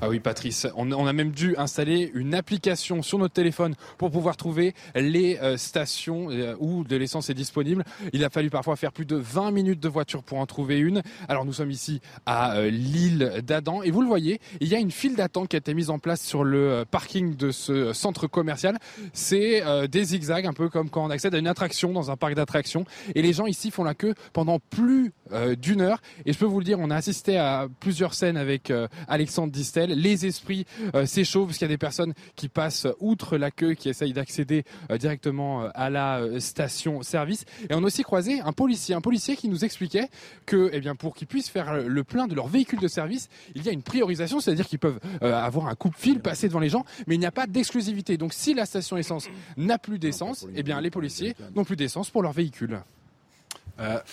Ah 0.00 0.08
oui, 0.08 0.20
Patrice, 0.20 0.68
on, 0.76 0.92
a 0.92 1.12
même 1.12 1.32
dû 1.32 1.56
installer 1.56 2.12
une 2.14 2.32
application 2.32 3.02
sur 3.02 3.18
notre 3.18 3.34
téléphone 3.34 3.74
pour 3.96 4.12
pouvoir 4.12 4.36
trouver 4.36 4.72
les 4.94 5.38
euh, 5.38 5.56
stations 5.56 6.30
euh, 6.30 6.54
où 6.60 6.84
de 6.84 6.94
l'essence 6.94 7.30
est 7.30 7.34
disponible. 7.34 7.82
Il 8.12 8.24
a 8.24 8.30
fallu 8.30 8.48
parfois 8.48 8.76
faire 8.76 8.92
plus 8.92 9.06
de 9.06 9.16
20 9.16 9.50
minutes 9.50 9.80
de 9.80 9.88
voiture 9.88 10.22
pour 10.22 10.38
en 10.38 10.46
trouver 10.46 10.78
une. 10.78 11.02
Alors 11.28 11.44
nous 11.44 11.52
sommes 11.52 11.72
ici 11.72 12.00
à 12.26 12.58
euh, 12.58 12.70
l'île 12.70 13.42
d'Adam 13.44 13.82
et 13.82 13.90
vous 13.90 14.00
le 14.00 14.06
voyez, 14.06 14.40
il 14.60 14.68
y 14.68 14.76
a 14.76 14.78
une 14.78 14.92
file 14.92 15.16
d'attente 15.16 15.48
qui 15.48 15.56
a 15.56 15.58
été 15.58 15.74
mise 15.74 15.90
en 15.90 15.98
place 15.98 16.22
sur 16.22 16.44
le 16.44 16.84
parking 16.88 17.34
de 17.34 17.50
ce 17.50 17.92
centre 17.92 18.28
commercial. 18.28 18.78
C'est 19.12 19.64
des 19.88 20.04
zigzags, 20.04 20.46
un 20.46 20.52
peu 20.52 20.68
comme 20.68 20.90
quand 20.90 21.04
on 21.04 21.10
accède 21.10 21.34
à 21.34 21.38
une 21.38 21.48
attraction 21.48 21.92
dans 21.92 22.12
un 22.12 22.16
parc 22.16 22.34
d'attractions. 22.34 22.84
Et 23.16 23.22
les 23.22 23.32
gens 23.32 23.46
ici 23.46 23.72
font 23.72 23.82
la 23.82 23.94
queue 23.94 24.14
pendant 24.32 24.60
plus 24.60 25.12
d'une 25.58 25.80
heure. 25.80 26.00
Et 26.24 26.32
je 26.32 26.38
peux 26.38 26.46
vous 26.46 26.60
le 26.60 26.64
dire, 26.64 26.78
on 26.78 26.90
a 26.90 26.96
assisté 26.96 27.36
à 27.36 27.66
plusieurs 27.80 28.14
scènes 28.14 28.36
avec 28.36 28.72
Alexandre 29.08 29.52
Distel 29.52 29.87
les 29.88 30.26
esprits 30.26 30.66
euh, 30.94 31.06
s'échauffent 31.06 31.48
parce 31.48 31.58
qu'il 31.58 31.66
y 31.66 31.70
a 31.70 31.74
des 31.74 31.78
personnes 31.78 32.14
qui 32.36 32.48
passent 32.48 32.86
outre 33.00 33.36
la 33.36 33.50
queue, 33.50 33.74
qui 33.74 33.88
essayent 33.88 34.12
d'accéder 34.12 34.64
euh, 34.90 34.98
directement 34.98 35.64
euh, 35.64 35.68
à 35.74 35.90
la 35.90 36.40
station-service. 36.40 37.44
Et 37.68 37.74
on 37.74 37.78
a 37.78 37.86
aussi 37.86 38.02
croisé 38.02 38.40
un 38.40 38.52
policier, 38.52 38.94
un 38.94 39.00
policier 39.00 39.36
qui 39.36 39.48
nous 39.48 39.64
expliquait 39.64 40.08
que, 40.46 40.70
eh 40.72 40.80
bien, 40.80 40.94
pour 40.94 41.14
qu'ils 41.14 41.28
puissent 41.28 41.50
faire 41.50 41.82
le 41.82 42.04
plein 42.04 42.26
de 42.26 42.34
leur 42.34 42.48
véhicule 42.48 42.80
de 42.80 42.88
service, 42.88 43.28
il 43.54 43.64
y 43.64 43.68
a 43.68 43.72
une 43.72 43.82
priorisation, 43.82 44.40
c'est-à-dire 44.40 44.66
qu'ils 44.66 44.78
peuvent 44.78 45.00
avoir 45.20 45.68
un 45.68 45.74
coupe-fil, 45.74 46.20
passer 46.20 46.48
devant 46.48 46.60
les 46.60 46.68
gens, 46.68 46.84
mais 47.06 47.14
il 47.14 47.18
n'y 47.18 47.26
a 47.26 47.32
pas 47.32 47.46
d'exclusivité. 47.46 48.16
Donc, 48.16 48.32
si 48.32 48.54
la 48.54 48.66
station 48.66 48.96
essence 48.96 49.28
n'a 49.56 49.78
plus 49.78 49.98
d'essence, 49.98 50.46
eh 50.54 50.62
bien, 50.62 50.80
les 50.80 50.90
policiers 50.90 51.34
n'ont 51.54 51.64
plus 51.64 51.76
d'essence 51.76 52.10
pour 52.10 52.22
leur 52.22 52.32
véhicule. 52.32 52.80
Euh... 53.80 53.98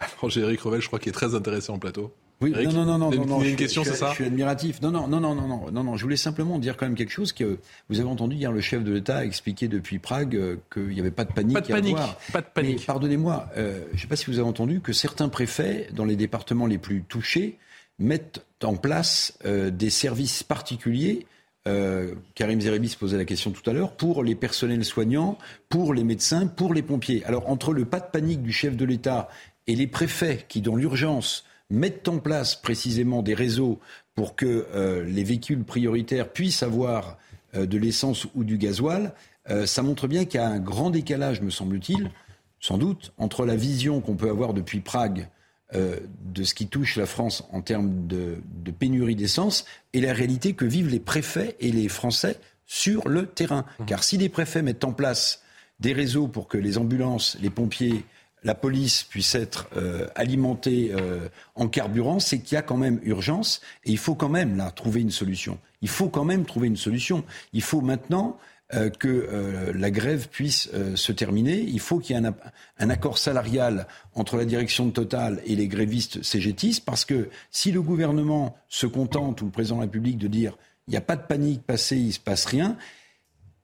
Alors, 0.00 0.30
je 0.30 0.86
crois, 0.86 0.98
qui 0.98 1.08
est 1.08 1.12
très 1.12 1.34
intéressé 1.34 1.70
en 1.70 1.78
plateau. 1.78 2.14
Oui, 2.40 2.52
non, 2.52 2.72
non, 2.72 2.84
non, 2.84 3.10
non, 3.10 3.26
non, 3.26 3.42
une 3.42 3.56
question, 3.56 3.84
c'est 3.84 3.94
ça 3.94 4.10
Je 4.10 4.14
suis 4.14 4.24
admiratif. 4.24 4.80
Non, 4.80 4.90
non, 4.90 5.06
non, 5.06 5.20
non, 5.20 5.34
non, 5.34 5.70
non, 5.70 5.84
non, 5.84 5.96
Je 5.96 6.02
voulais 6.02 6.16
simplement 6.16 6.58
dire 6.58 6.76
quand 6.76 6.86
même 6.86 6.94
quelque 6.94 7.12
chose 7.12 7.32
que 7.32 7.58
vous 7.88 8.00
avez 8.00 8.08
entendu 8.08 8.36
hier 8.36 8.50
le 8.50 8.60
chef 8.60 8.82
de 8.82 8.92
l'État 8.92 9.24
expliquer 9.24 9.68
depuis 9.68 9.98
Prague 9.98 10.36
euh, 10.36 10.56
qu'il 10.72 10.88
n'y 10.88 11.00
avait 11.00 11.10
pas 11.10 11.24
de 11.24 11.32
panique. 11.32 11.54
Pas 11.54 11.60
de 11.60 11.68
panique. 11.68 11.96
Pas 12.32 12.40
de 12.40 12.46
panique. 12.46 12.86
Pardonnez-moi, 12.86 13.50
euh, 13.56 13.84
je 13.90 13.96
ne 13.96 14.00
sais 14.00 14.06
pas 14.06 14.16
si 14.16 14.26
vous 14.26 14.38
avez 14.38 14.48
entendu 14.48 14.80
que 14.80 14.92
certains 14.92 15.28
préfets 15.28 15.88
dans 15.92 16.06
les 16.06 16.16
départements 16.16 16.66
les 16.66 16.78
plus 16.78 17.02
touchés 17.02 17.58
mettent 17.98 18.44
en 18.62 18.76
place 18.76 19.38
euh, 19.44 19.70
des 19.70 19.90
services 19.90 20.42
particuliers. 20.42 21.26
Euh, 21.68 22.14
Karim 22.34 22.60
Zeribi 22.60 22.96
posait 22.98 23.18
la 23.18 23.26
question 23.26 23.50
tout 23.50 23.68
à 23.68 23.72
l'heure, 23.72 23.92
pour 23.92 24.24
les 24.24 24.34
personnels 24.34 24.84
soignants, 24.84 25.36
pour 25.68 25.92
les 25.92 26.04
médecins, 26.04 26.46
pour 26.46 26.72
les 26.72 26.82
pompiers. 26.82 27.22
Alors 27.26 27.48
entre 27.50 27.72
le 27.72 27.84
pas 27.84 28.00
de 28.00 28.10
panique 28.10 28.42
du 28.42 28.52
chef 28.52 28.76
de 28.76 28.84
l'État 28.84 29.28
et 29.66 29.76
les 29.76 29.86
préfets 29.86 30.46
qui, 30.48 30.62
dans 30.62 30.74
l'urgence, 30.74 31.44
mettent 31.70 32.08
en 32.08 32.18
place 32.18 32.56
précisément 32.56 33.22
des 33.22 33.34
réseaux 33.34 33.78
pour 34.14 34.36
que 34.36 34.66
euh, 34.74 35.04
les 35.04 35.24
véhicules 35.24 35.64
prioritaires 35.64 36.28
puissent 36.28 36.62
avoir 36.62 37.16
euh, 37.54 37.66
de 37.66 37.78
l'essence 37.78 38.26
ou 38.34 38.44
du 38.44 38.58
gasoil, 38.58 39.14
euh, 39.48 39.66
ça 39.66 39.82
montre 39.82 40.08
bien 40.08 40.24
qu'il 40.24 40.40
y 40.40 40.42
a 40.42 40.48
un 40.48 40.58
grand 40.58 40.90
décalage, 40.90 41.40
me 41.40 41.50
semble-t-il, 41.50 42.10
sans 42.58 42.76
doute, 42.76 43.12
entre 43.16 43.46
la 43.46 43.56
vision 43.56 44.00
qu'on 44.00 44.16
peut 44.16 44.28
avoir 44.28 44.52
depuis 44.52 44.80
Prague 44.80 45.28
de 45.72 46.42
ce 46.42 46.52
qui 46.52 46.66
touche 46.66 46.96
la 46.96 47.06
France 47.06 47.46
en 47.52 47.62
termes 47.62 48.08
de, 48.08 48.38
de 48.56 48.70
pénurie 48.72 49.14
d'essence 49.14 49.64
et 49.92 50.00
la 50.00 50.12
réalité 50.12 50.54
que 50.54 50.64
vivent 50.64 50.88
les 50.88 50.98
préfets 50.98 51.54
et 51.60 51.70
les 51.70 51.88
Français 51.88 52.40
sur 52.66 53.08
le 53.08 53.26
terrain. 53.26 53.64
Mmh. 53.78 53.84
Car 53.84 54.02
si 54.02 54.16
les 54.16 54.28
préfets 54.28 54.62
mettent 54.62 54.82
en 54.82 54.92
place 54.92 55.44
des 55.78 55.92
réseaux 55.92 56.26
pour 56.26 56.48
que 56.48 56.58
les 56.58 56.76
ambulances, 56.76 57.38
les 57.40 57.50
pompiers, 57.50 58.04
la 58.42 58.54
police 58.54 59.02
puisse 59.02 59.34
être 59.34 59.68
euh, 59.76 60.06
alimentée 60.14 60.92
euh, 60.92 61.28
en 61.54 61.68
carburant, 61.68 62.20
c'est 62.20 62.40
qu'il 62.40 62.54
y 62.54 62.58
a 62.58 62.62
quand 62.62 62.76
même 62.76 63.00
urgence 63.02 63.60
et 63.84 63.90
il 63.90 63.98
faut 63.98 64.14
quand 64.14 64.28
même 64.28 64.56
là 64.56 64.70
trouver 64.70 65.00
une 65.00 65.10
solution. 65.10 65.58
Il 65.82 65.88
faut 65.88 66.08
quand 66.08 66.24
même 66.24 66.44
trouver 66.44 66.68
une 66.68 66.76
solution. 66.76 67.24
Il 67.52 67.62
faut 67.62 67.80
maintenant 67.80 68.38
euh, 68.72 68.88
que 68.88 69.08
euh, 69.08 69.72
la 69.74 69.90
grève 69.90 70.28
puisse 70.28 70.70
euh, 70.74 70.94
se 70.94 71.10
terminer. 71.10 71.58
Il 71.58 71.80
faut 71.80 71.98
qu'il 71.98 72.14
y 72.14 72.20
ait 72.20 72.24
un, 72.24 72.34
un, 72.78 72.90
accord 72.90 73.18
salarial 73.18 73.88
entre 74.14 74.36
la 74.36 74.44
direction 74.44 74.86
de 74.86 74.92
Total 74.92 75.42
et 75.44 75.56
les 75.56 75.66
grévistes 75.66 76.22
CGTistes, 76.22 76.84
parce 76.84 77.04
que 77.04 77.30
si 77.50 77.72
le 77.72 77.82
gouvernement 77.82 78.56
se 78.68 78.86
contente, 78.86 79.42
ou 79.42 79.46
le 79.46 79.50
président 79.50 79.76
de 79.76 79.80
la 79.80 79.86
République, 79.86 80.18
de 80.18 80.28
dire 80.28 80.56
il 80.86 80.92
n'y 80.92 80.96
a 80.96 81.00
pas 81.00 81.16
de 81.16 81.22
panique 81.22 81.64
passée, 81.64 81.96
il 81.96 82.08
ne 82.08 82.12
se 82.12 82.20
passe 82.20 82.44
rien, 82.44 82.76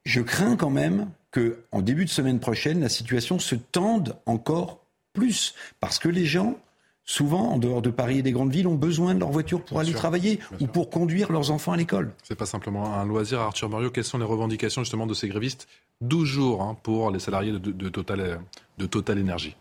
je 0.04 0.20
crains 0.20 0.56
quand 0.56 0.70
même 0.70 1.08
qu'en 1.38 1.82
début 1.82 2.04
de 2.04 2.10
semaine 2.10 2.40
prochaine, 2.40 2.80
la 2.80 2.88
situation 2.88 3.38
se 3.38 3.54
tende 3.54 4.16
encore 4.26 4.80
plus, 5.12 5.54
parce 5.80 5.98
que 5.98 6.08
les 6.08 6.26
gens 6.26 6.56
souvent, 7.06 7.52
en 7.52 7.58
dehors 7.58 7.82
de 7.82 7.90
Paris 7.90 8.18
et 8.18 8.22
des 8.22 8.32
grandes 8.32 8.52
villes, 8.52 8.66
ont 8.66 8.74
besoin 8.74 9.14
de 9.14 9.20
leur 9.20 9.30
voiture 9.30 9.64
pour 9.64 9.78
aller 9.78 9.92
travailler 9.92 10.40
ou 10.60 10.66
pour 10.66 10.90
conduire 10.90 11.30
leurs 11.32 11.52
enfants 11.52 11.72
à 11.72 11.76
l'école. 11.76 12.12
C'est 12.24 12.34
pas 12.34 12.46
simplement 12.46 12.94
un 12.94 13.06
loisir. 13.06 13.40
Arthur 13.40 13.70
Mario, 13.70 13.90
quelles 13.90 14.04
sont 14.04 14.18
les 14.18 14.24
revendications 14.24 14.82
justement 14.82 15.06
de 15.06 15.14
ces 15.14 15.28
grévistes 15.28 15.68
12 16.02 16.28
jours 16.28 16.62
hein, 16.62 16.76
pour 16.82 17.10
les 17.12 17.20
salariés 17.20 17.52
de, 17.52 17.58
de, 17.58 17.88
Total, 17.88 18.40
de 18.78 18.86
Total 18.86 19.18
Énergie? 19.18 19.54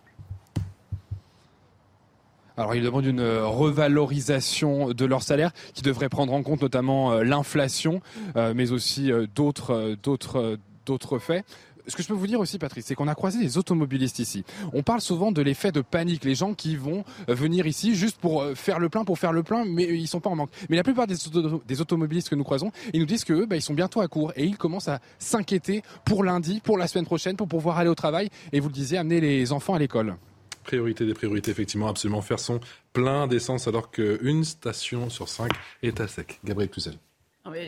Alors, 2.58 2.74
ils 2.74 2.84
demandent 2.84 3.06
une 3.06 3.22
revalorisation 3.22 4.94
de 4.94 5.06
leur 5.06 5.22
salaire 5.24 5.52
qui 5.74 5.82
devrait 5.82 6.10
prendre 6.10 6.34
en 6.34 6.42
compte 6.42 6.62
notamment 6.62 7.12
euh, 7.12 7.24
l'inflation, 7.24 8.02
euh, 8.38 8.54
mais 8.56 8.72
aussi 8.72 9.12
euh, 9.12 9.28
d'autres, 9.36 9.98
d'autres, 10.02 10.58
d'autres 10.86 11.20
faits 11.20 11.46
ce 11.88 11.96
que 11.96 12.04
je 12.04 12.08
peux 12.08 12.14
vous 12.14 12.28
dire 12.28 12.40
aussi, 12.40 12.58
Patrice, 12.58 12.86
c'est 12.86 12.96
qu'on 12.96 13.08
a 13.08 13.16
croisé 13.16 13.40
des 13.40 13.58
automobilistes 13.58 14.20
ici. 14.20 14.44
On 14.74 14.84
parle 14.84 15.02
souvent 15.02 15.32
de 15.32 15.42
l'effet 15.42 15.72
de 15.72 15.82
panique, 15.82 16.24
les 16.24 16.36
gens 16.36 16.54
qui 16.54 16.76
vont 16.76 17.04
euh, 17.30 17.34
venir 17.34 17.68
ici 17.68 17.96
juste 17.96 18.18
pour 18.18 18.42
euh, 18.42 18.56
faire 18.56 18.80
le 18.80 18.90
plein, 18.90 19.06
pour 19.06 19.20
faire 19.20 19.34
le 19.34 19.44
plein, 19.44 19.66
mais 19.66 19.84
ils 19.84 20.08
sont 20.08 20.20
pas 20.20 20.30
en 20.30 20.36
manque. 20.36 20.50
Mais 20.70 20.76
la 20.76 20.84
plupart 20.84 21.08
des, 21.08 21.82
automobilistes 21.82 22.30
que 22.30 22.36
nous 22.36 22.44
croisons, 22.44 22.72
ils 22.94 23.00
nous 23.00 23.06
disent 23.06 23.24
que 23.24 23.46
bah, 23.46 23.56
ils 23.56 23.62
sont 23.62 23.74
bientôt 23.74 24.02
à 24.02 24.08
court 24.08 24.34
et 24.36 24.46
ils 24.46 24.58
commencent 24.58 24.88
à 24.88 25.00
s'inquiéter 25.20 25.84
pour 26.06 26.24
lundi, 26.24 26.62
pour 26.64 26.78
la 26.78 26.88
semaine 26.88 27.06
prochaine, 27.06 27.36
pour 27.36 27.48
pouvoir 27.48 27.78
aller 27.78 27.90
au 27.90 27.96
travail. 27.96 28.30
Et 28.52 28.60
vous 28.60 28.68
le 28.68 28.74
disiez, 28.74 28.98
amener 28.98 29.22
les 29.22 29.52
enfants 29.52 29.76
à 29.76 29.80
l'école. 29.80 30.16
Priorité 30.64 31.06
des 31.06 31.14
priorités, 31.14 31.52
effectivement, 31.52 31.88
absolument 31.88 32.22
faire 32.22 32.40
son 32.40 32.60
plein 32.92 33.28
d'essence 33.28 33.68
alors 33.68 33.92
qu'une 33.92 34.44
station 34.44 35.10
sur 35.12 35.30
cinq 35.30 35.52
est 35.84 36.00
à 36.00 36.08
sec. 36.08 36.40
Gabriel 36.44 36.72
Cluzel. 36.72 36.98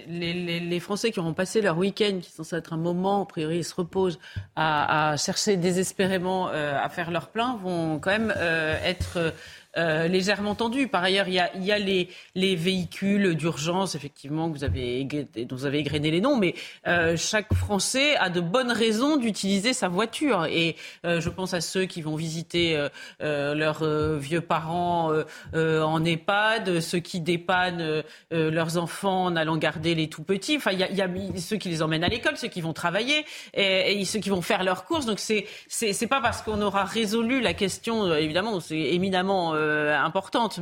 Les, 0.08 0.80
Français 0.80 1.12
qui 1.12 1.20
auront 1.20 1.34
passé 1.34 1.62
leur 1.62 1.78
week-end, 1.78 2.20
qui 2.22 2.32
sont 2.32 2.44
censé 2.44 2.56
être 2.56 2.74
un 2.74 2.78
moment, 2.78 3.24
a 3.24 3.26
priori 3.26 3.58
ils 3.58 3.64
se 3.64 3.76
reposent, 3.76 4.20
à, 4.56 5.16
chercher 5.18 5.56
désespérément 5.58 6.50
euh, 6.50 6.78
à 6.82 6.90
faire 6.90 7.12
leur 7.12 7.30
plein, 7.30 7.56
vont 7.58 8.00
quand 8.00 8.12
même 8.12 8.34
euh, 8.36 8.76
être 8.84 9.34
euh, 9.78 10.08
légèrement 10.08 10.56
tendu. 10.56 10.88
Par 10.88 11.04
ailleurs, 11.04 11.28
il 11.28 11.36
y 11.36 11.72
a, 11.72 11.78
les, 11.78 12.10
les, 12.34 12.56
véhicules 12.56 13.36
d'urgence, 13.36 13.94
effectivement, 13.94 14.50
vous 14.50 14.64
avez, 14.64 15.04
dont 15.04 15.56
vous 15.56 15.66
avez 15.66 15.80
égrené 15.80 16.10
les 16.10 16.22
noms, 16.22 16.36
mais 16.36 16.56
euh, 16.88 17.16
chaque 17.16 17.54
Français 17.54 18.16
a 18.16 18.30
de 18.30 18.42
bonnes 18.42 18.72
raisons 18.72 19.18
d'utiliser 19.18 19.74
sa 19.74 19.88
voiture. 19.88 20.46
Et 20.46 20.76
euh, 21.06 21.22
je 21.22 21.30
pense 21.30 21.54
à 21.54 21.62
ceux 21.62 21.86
qui 21.86 22.02
vont 22.02 22.16
visiter 22.16 22.88
leurs 23.20 23.84
vieux 24.18 24.42
parents 24.42 25.12
en 25.54 26.06
EHPAD, 26.06 26.80
ceux 26.80 27.00
qui 27.00 27.20
dépannent 27.20 28.04
leurs 28.32 28.78
enfants 28.78 29.26
en 29.26 29.36
allant 29.36 29.58
garder 29.58 29.94
les 29.96 30.10
tout 30.10 30.24
petits. 30.24 30.58
Enfin, 30.58 30.72
il 30.72 30.80
y 30.80 31.02
a, 31.02 31.10
ceux 31.38 31.58
qui 31.58 31.70
les 31.70 31.82
emmènent 31.82 32.04
à 32.04 32.10
l'école, 32.10 32.38
ceux 32.38 32.48
qui 32.48 32.62
vont 32.62 32.74
travailler 32.74 33.26
et, 33.54 34.00
et, 34.00 34.06
ceux 34.06 34.20
qui 34.20 34.30
vont 34.30 34.42
faire 34.42 34.64
leurs 34.64 34.86
courses. 34.86 35.06
Donc 35.06 35.20
c'est 35.20 35.46
c'est 35.68 36.08
pas 36.08 36.22
parce 36.22 36.42
qu'on 36.42 36.62
aura 36.62 36.84
résolu 36.84 37.42
la 37.42 37.54
question, 37.54 38.14
évidemment, 38.16 38.60
c'est 38.60 38.80
éminemment 38.80 39.54
euh, 39.68 39.98
importante, 39.98 40.60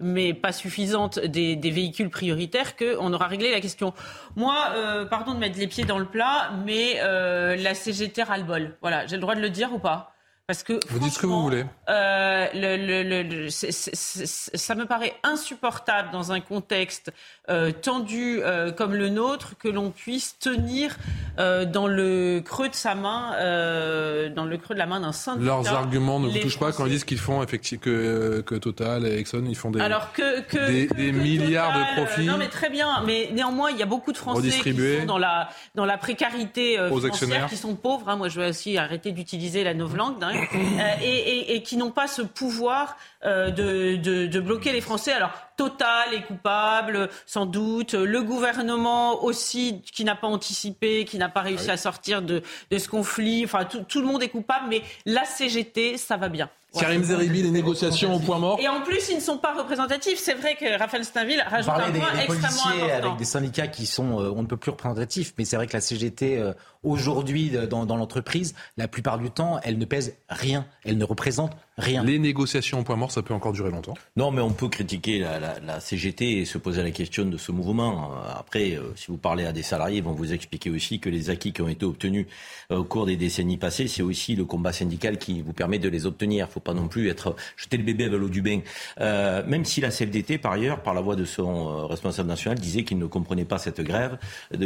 mais, 0.00 0.34
pas 0.34 0.52
suffisante 0.52 1.18
des, 1.18 1.56
véhicules 1.56 2.10
prioritaires 2.10 2.76
qu'on 2.76 3.12
aura 3.12 3.26
réglé 3.26 3.50
la 3.50 3.60
question. 3.60 3.92
Moi, 4.36 4.56
euh, 4.74 5.04
pardon 5.04 5.34
de 5.34 5.38
mettre 5.38 5.58
les 5.58 5.66
pieds 5.66 5.84
dans 5.84 5.98
le 5.98 6.04
plat, 6.04 6.52
mais 6.64 7.00
euh, 7.02 7.56
la 7.56 7.74
CGT 7.74 8.22
ras-le-bol. 8.22 8.76
Voilà, 8.80 9.06
j'ai 9.06 9.16
le 9.16 9.22
droit 9.22 9.34
de 9.34 9.40
le 9.40 9.50
dire 9.50 9.72
ou 9.72 9.78
pas? 9.78 10.13
Parce 10.46 10.62
que 10.62 10.78
vous 10.90 10.98
dites 10.98 11.14
ce 11.14 11.18
que 11.18 11.26
vous 11.26 11.42
voulez. 11.42 11.64
Euh, 11.88 12.46
le, 12.52 13.22
le, 13.22 13.48
ça 13.48 14.74
me 14.74 14.84
paraît 14.84 15.14
insupportable 15.22 16.10
dans 16.12 16.32
un 16.32 16.40
contexte 16.40 17.12
euh, 17.48 17.72
tendu 17.72 18.40
euh, 18.42 18.70
comme 18.70 18.94
le 18.94 19.08
nôtre 19.08 19.56
que 19.58 19.68
l'on 19.68 19.90
puisse 19.90 20.38
tenir 20.38 20.96
dans 21.38 21.86
le 21.86 22.42
creux 22.44 22.68
de 22.68 22.74
sa 22.74 22.94
main, 22.94 23.30
dans 24.30 24.44
le 24.44 24.56
creux 24.58 24.74
de 24.74 24.78
la 24.78 24.86
main 24.86 25.00
d'un 25.00 25.12
syndicat. 25.12 25.46
Leurs 25.46 25.72
arguments 25.72 26.20
ne 26.20 26.28
vous 26.28 26.38
touchent 26.38 26.58
pas 26.58 26.72
quand 26.72 26.84
ils 26.84 26.92
disent 26.92 27.04
qu'ils 27.04 27.18
font 27.18 27.42
effectivement 27.42 27.82
que, 27.82 28.42
que 28.42 28.54
Total 28.54 29.06
et 29.06 29.18
Exxon 29.18 29.44
ils 29.48 29.56
font 29.56 29.70
des, 29.70 29.80
Alors 29.80 30.12
que, 30.12 30.42
que, 30.42 30.66
des, 30.66 30.86
des 30.88 31.12
milliards 31.12 31.72
de 31.72 31.96
profits. 31.96 32.26
Non 32.26 32.36
mais 32.36 32.48
très 32.48 32.70
bien, 32.70 33.02
mais 33.06 33.30
néanmoins 33.32 33.70
il 33.70 33.78
y 33.78 33.82
a 33.82 33.86
beaucoup 33.86 34.12
de 34.12 34.18
Français 34.18 34.50
qui 34.50 34.74
sont 34.74 35.06
dans 35.06 35.18
la 35.18 35.48
dans 35.74 35.86
la 35.86 35.96
précarité 35.96 36.76
financière, 36.88 37.48
qui 37.48 37.56
sont 37.56 37.74
pauvres. 37.74 38.08
Hein. 38.10 38.16
Moi 38.16 38.28
je 38.28 38.40
veux 38.40 38.48
aussi 38.48 38.76
arrêter 38.76 39.10
d'utiliser 39.10 39.64
la 39.64 39.74
novlangue. 39.74 40.22
Hein. 40.22 40.33
Euh, 40.34 40.94
et, 41.02 41.62
qui 41.62 41.76
n'ont 41.76 41.90
pas 41.90 42.08
ce 42.08 42.22
pouvoir 42.22 42.96
euh, 43.24 43.50
de, 43.50 43.96
de, 44.26 44.40
bloquer 44.40 44.72
les 44.72 44.80
Français. 44.80 45.12
Alors, 45.12 45.30
Total 45.56 46.12
est 46.12 46.22
coupable, 46.22 47.08
sans 47.26 47.46
doute. 47.46 47.94
Le 47.94 48.22
gouvernement 48.22 49.22
aussi, 49.22 49.82
qui 49.82 50.04
n'a 50.04 50.16
pas 50.16 50.26
anticipé, 50.26 51.04
qui 51.04 51.16
n'a 51.16 51.28
pas 51.28 51.42
réussi 51.42 51.70
à 51.70 51.76
sortir 51.76 52.22
de, 52.22 52.42
de 52.70 52.78
ce 52.78 52.88
conflit. 52.88 53.44
Enfin, 53.44 53.64
tout, 53.64 53.84
tout 53.86 54.00
le 54.00 54.06
monde 54.06 54.22
est 54.22 54.28
coupable, 54.28 54.66
mais 54.68 54.82
la 55.06 55.24
CGT, 55.24 55.96
ça 55.96 56.16
va 56.16 56.28
bien. 56.28 56.50
Karim 56.78 57.04
Zeribi, 57.04 57.42
les 57.42 57.50
négociations 57.50 58.14
au 58.14 58.18
point 58.18 58.38
mort. 58.38 58.58
Et 58.60 58.68
en 58.68 58.80
plus, 58.80 59.08
ils 59.10 59.16
ne 59.16 59.20
sont 59.20 59.38
pas 59.38 59.54
représentatifs. 59.54 60.18
C'est 60.18 60.34
vrai 60.34 60.56
que 60.56 60.78
Raphaël 60.78 61.04
Steinville 61.04 61.44
rajoute 61.48 61.72
un 61.72 61.90
point 61.90 61.90
des, 61.90 61.98
extrêmement 61.98 62.84
important. 62.84 63.06
avec 63.06 63.16
des 63.16 63.24
syndicats 63.24 63.68
qui 63.68 63.86
sont, 63.86 64.20
euh, 64.20 64.32
on 64.34 64.42
ne 64.42 64.46
peut 64.46 64.56
plus 64.56 64.70
représentatifs, 64.70 65.34
mais 65.38 65.44
c'est 65.44 65.56
vrai 65.56 65.66
que 65.66 65.72
la 65.72 65.80
CGT, 65.80 66.38
euh, 66.38 66.52
aujourd'hui, 66.84 67.50
dans, 67.70 67.86
dans 67.86 67.96
l'entreprise, 67.96 68.54
la 68.76 68.88
plupart 68.88 69.18
du 69.18 69.30
temps, 69.30 69.60
elle 69.62 69.78
ne 69.78 69.84
pèse 69.84 70.16
rien. 70.28 70.66
Elle 70.84 70.98
ne 70.98 71.04
représente 71.04 71.52
rien. 71.76 72.04
Les 72.04 72.18
négociations 72.18 72.80
au 72.80 72.82
point 72.82 72.96
mort, 72.96 73.10
ça 73.10 73.22
peut 73.22 73.34
encore 73.34 73.52
durer 73.52 73.70
longtemps. 73.70 73.94
Non, 74.16 74.30
mais 74.30 74.40
on 74.40 74.52
peut 74.52 74.68
critiquer 74.68 75.18
la, 75.18 75.40
la, 75.40 75.60
la 75.60 75.80
CGT 75.80 76.38
et 76.38 76.44
se 76.44 76.58
poser 76.58 76.82
la 76.82 76.90
question 76.90 77.24
de 77.24 77.36
ce 77.36 77.52
mouvement. 77.52 78.12
Après, 78.36 78.76
euh, 78.76 78.92
si 78.96 79.08
vous 79.08 79.16
parlez 79.16 79.44
à 79.44 79.52
des 79.52 79.62
salariés, 79.62 79.98
ils 79.98 80.04
vont 80.04 80.12
vous 80.12 80.32
expliquer 80.32 80.70
aussi 80.70 81.00
que 81.00 81.08
les 81.08 81.30
acquis 81.30 81.52
qui 81.52 81.62
ont 81.62 81.68
été 81.68 81.84
obtenus 81.84 82.26
au 82.70 82.84
cours 82.84 83.06
des 83.06 83.16
décennies 83.16 83.56
passées, 83.56 83.88
c'est 83.88 84.02
aussi 84.02 84.36
le 84.36 84.44
combat 84.44 84.72
syndical 84.72 85.18
qui 85.18 85.42
vous 85.42 85.52
permet 85.52 85.78
de 85.78 85.88
les 85.88 86.06
obtenir. 86.06 86.48
Faut 86.48 86.60
pas 86.60 86.74
non 86.74 86.88
plus 86.88 87.08
être 87.08 87.34
jeter 87.56 87.76
le 87.76 87.82
bébé 87.82 88.04
avec 88.04 88.18
l'eau 88.18 88.28
du 88.28 88.42
bain. 88.42 88.60
Euh, 89.00 89.42
même 89.46 89.64
si 89.64 89.80
la 89.80 89.90
CFDT, 89.90 90.38
par 90.38 90.52
ailleurs, 90.52 90.82
par 90.82 90.94
la 90.94 91.00
voix 91.00 91.16
de 91.16 91.24
son 91.24 91.68
euh, 91.68 91.86
responsable 91.86 92.28
national, 92.28 92.58
disait 92.58 92.84
qu'il 92.84 92.98
ne 92.98 93.06
comprenait 93.06 93.44
pas 93.44 93.58
cette 93.58 93.80
grève, 93.80 94.18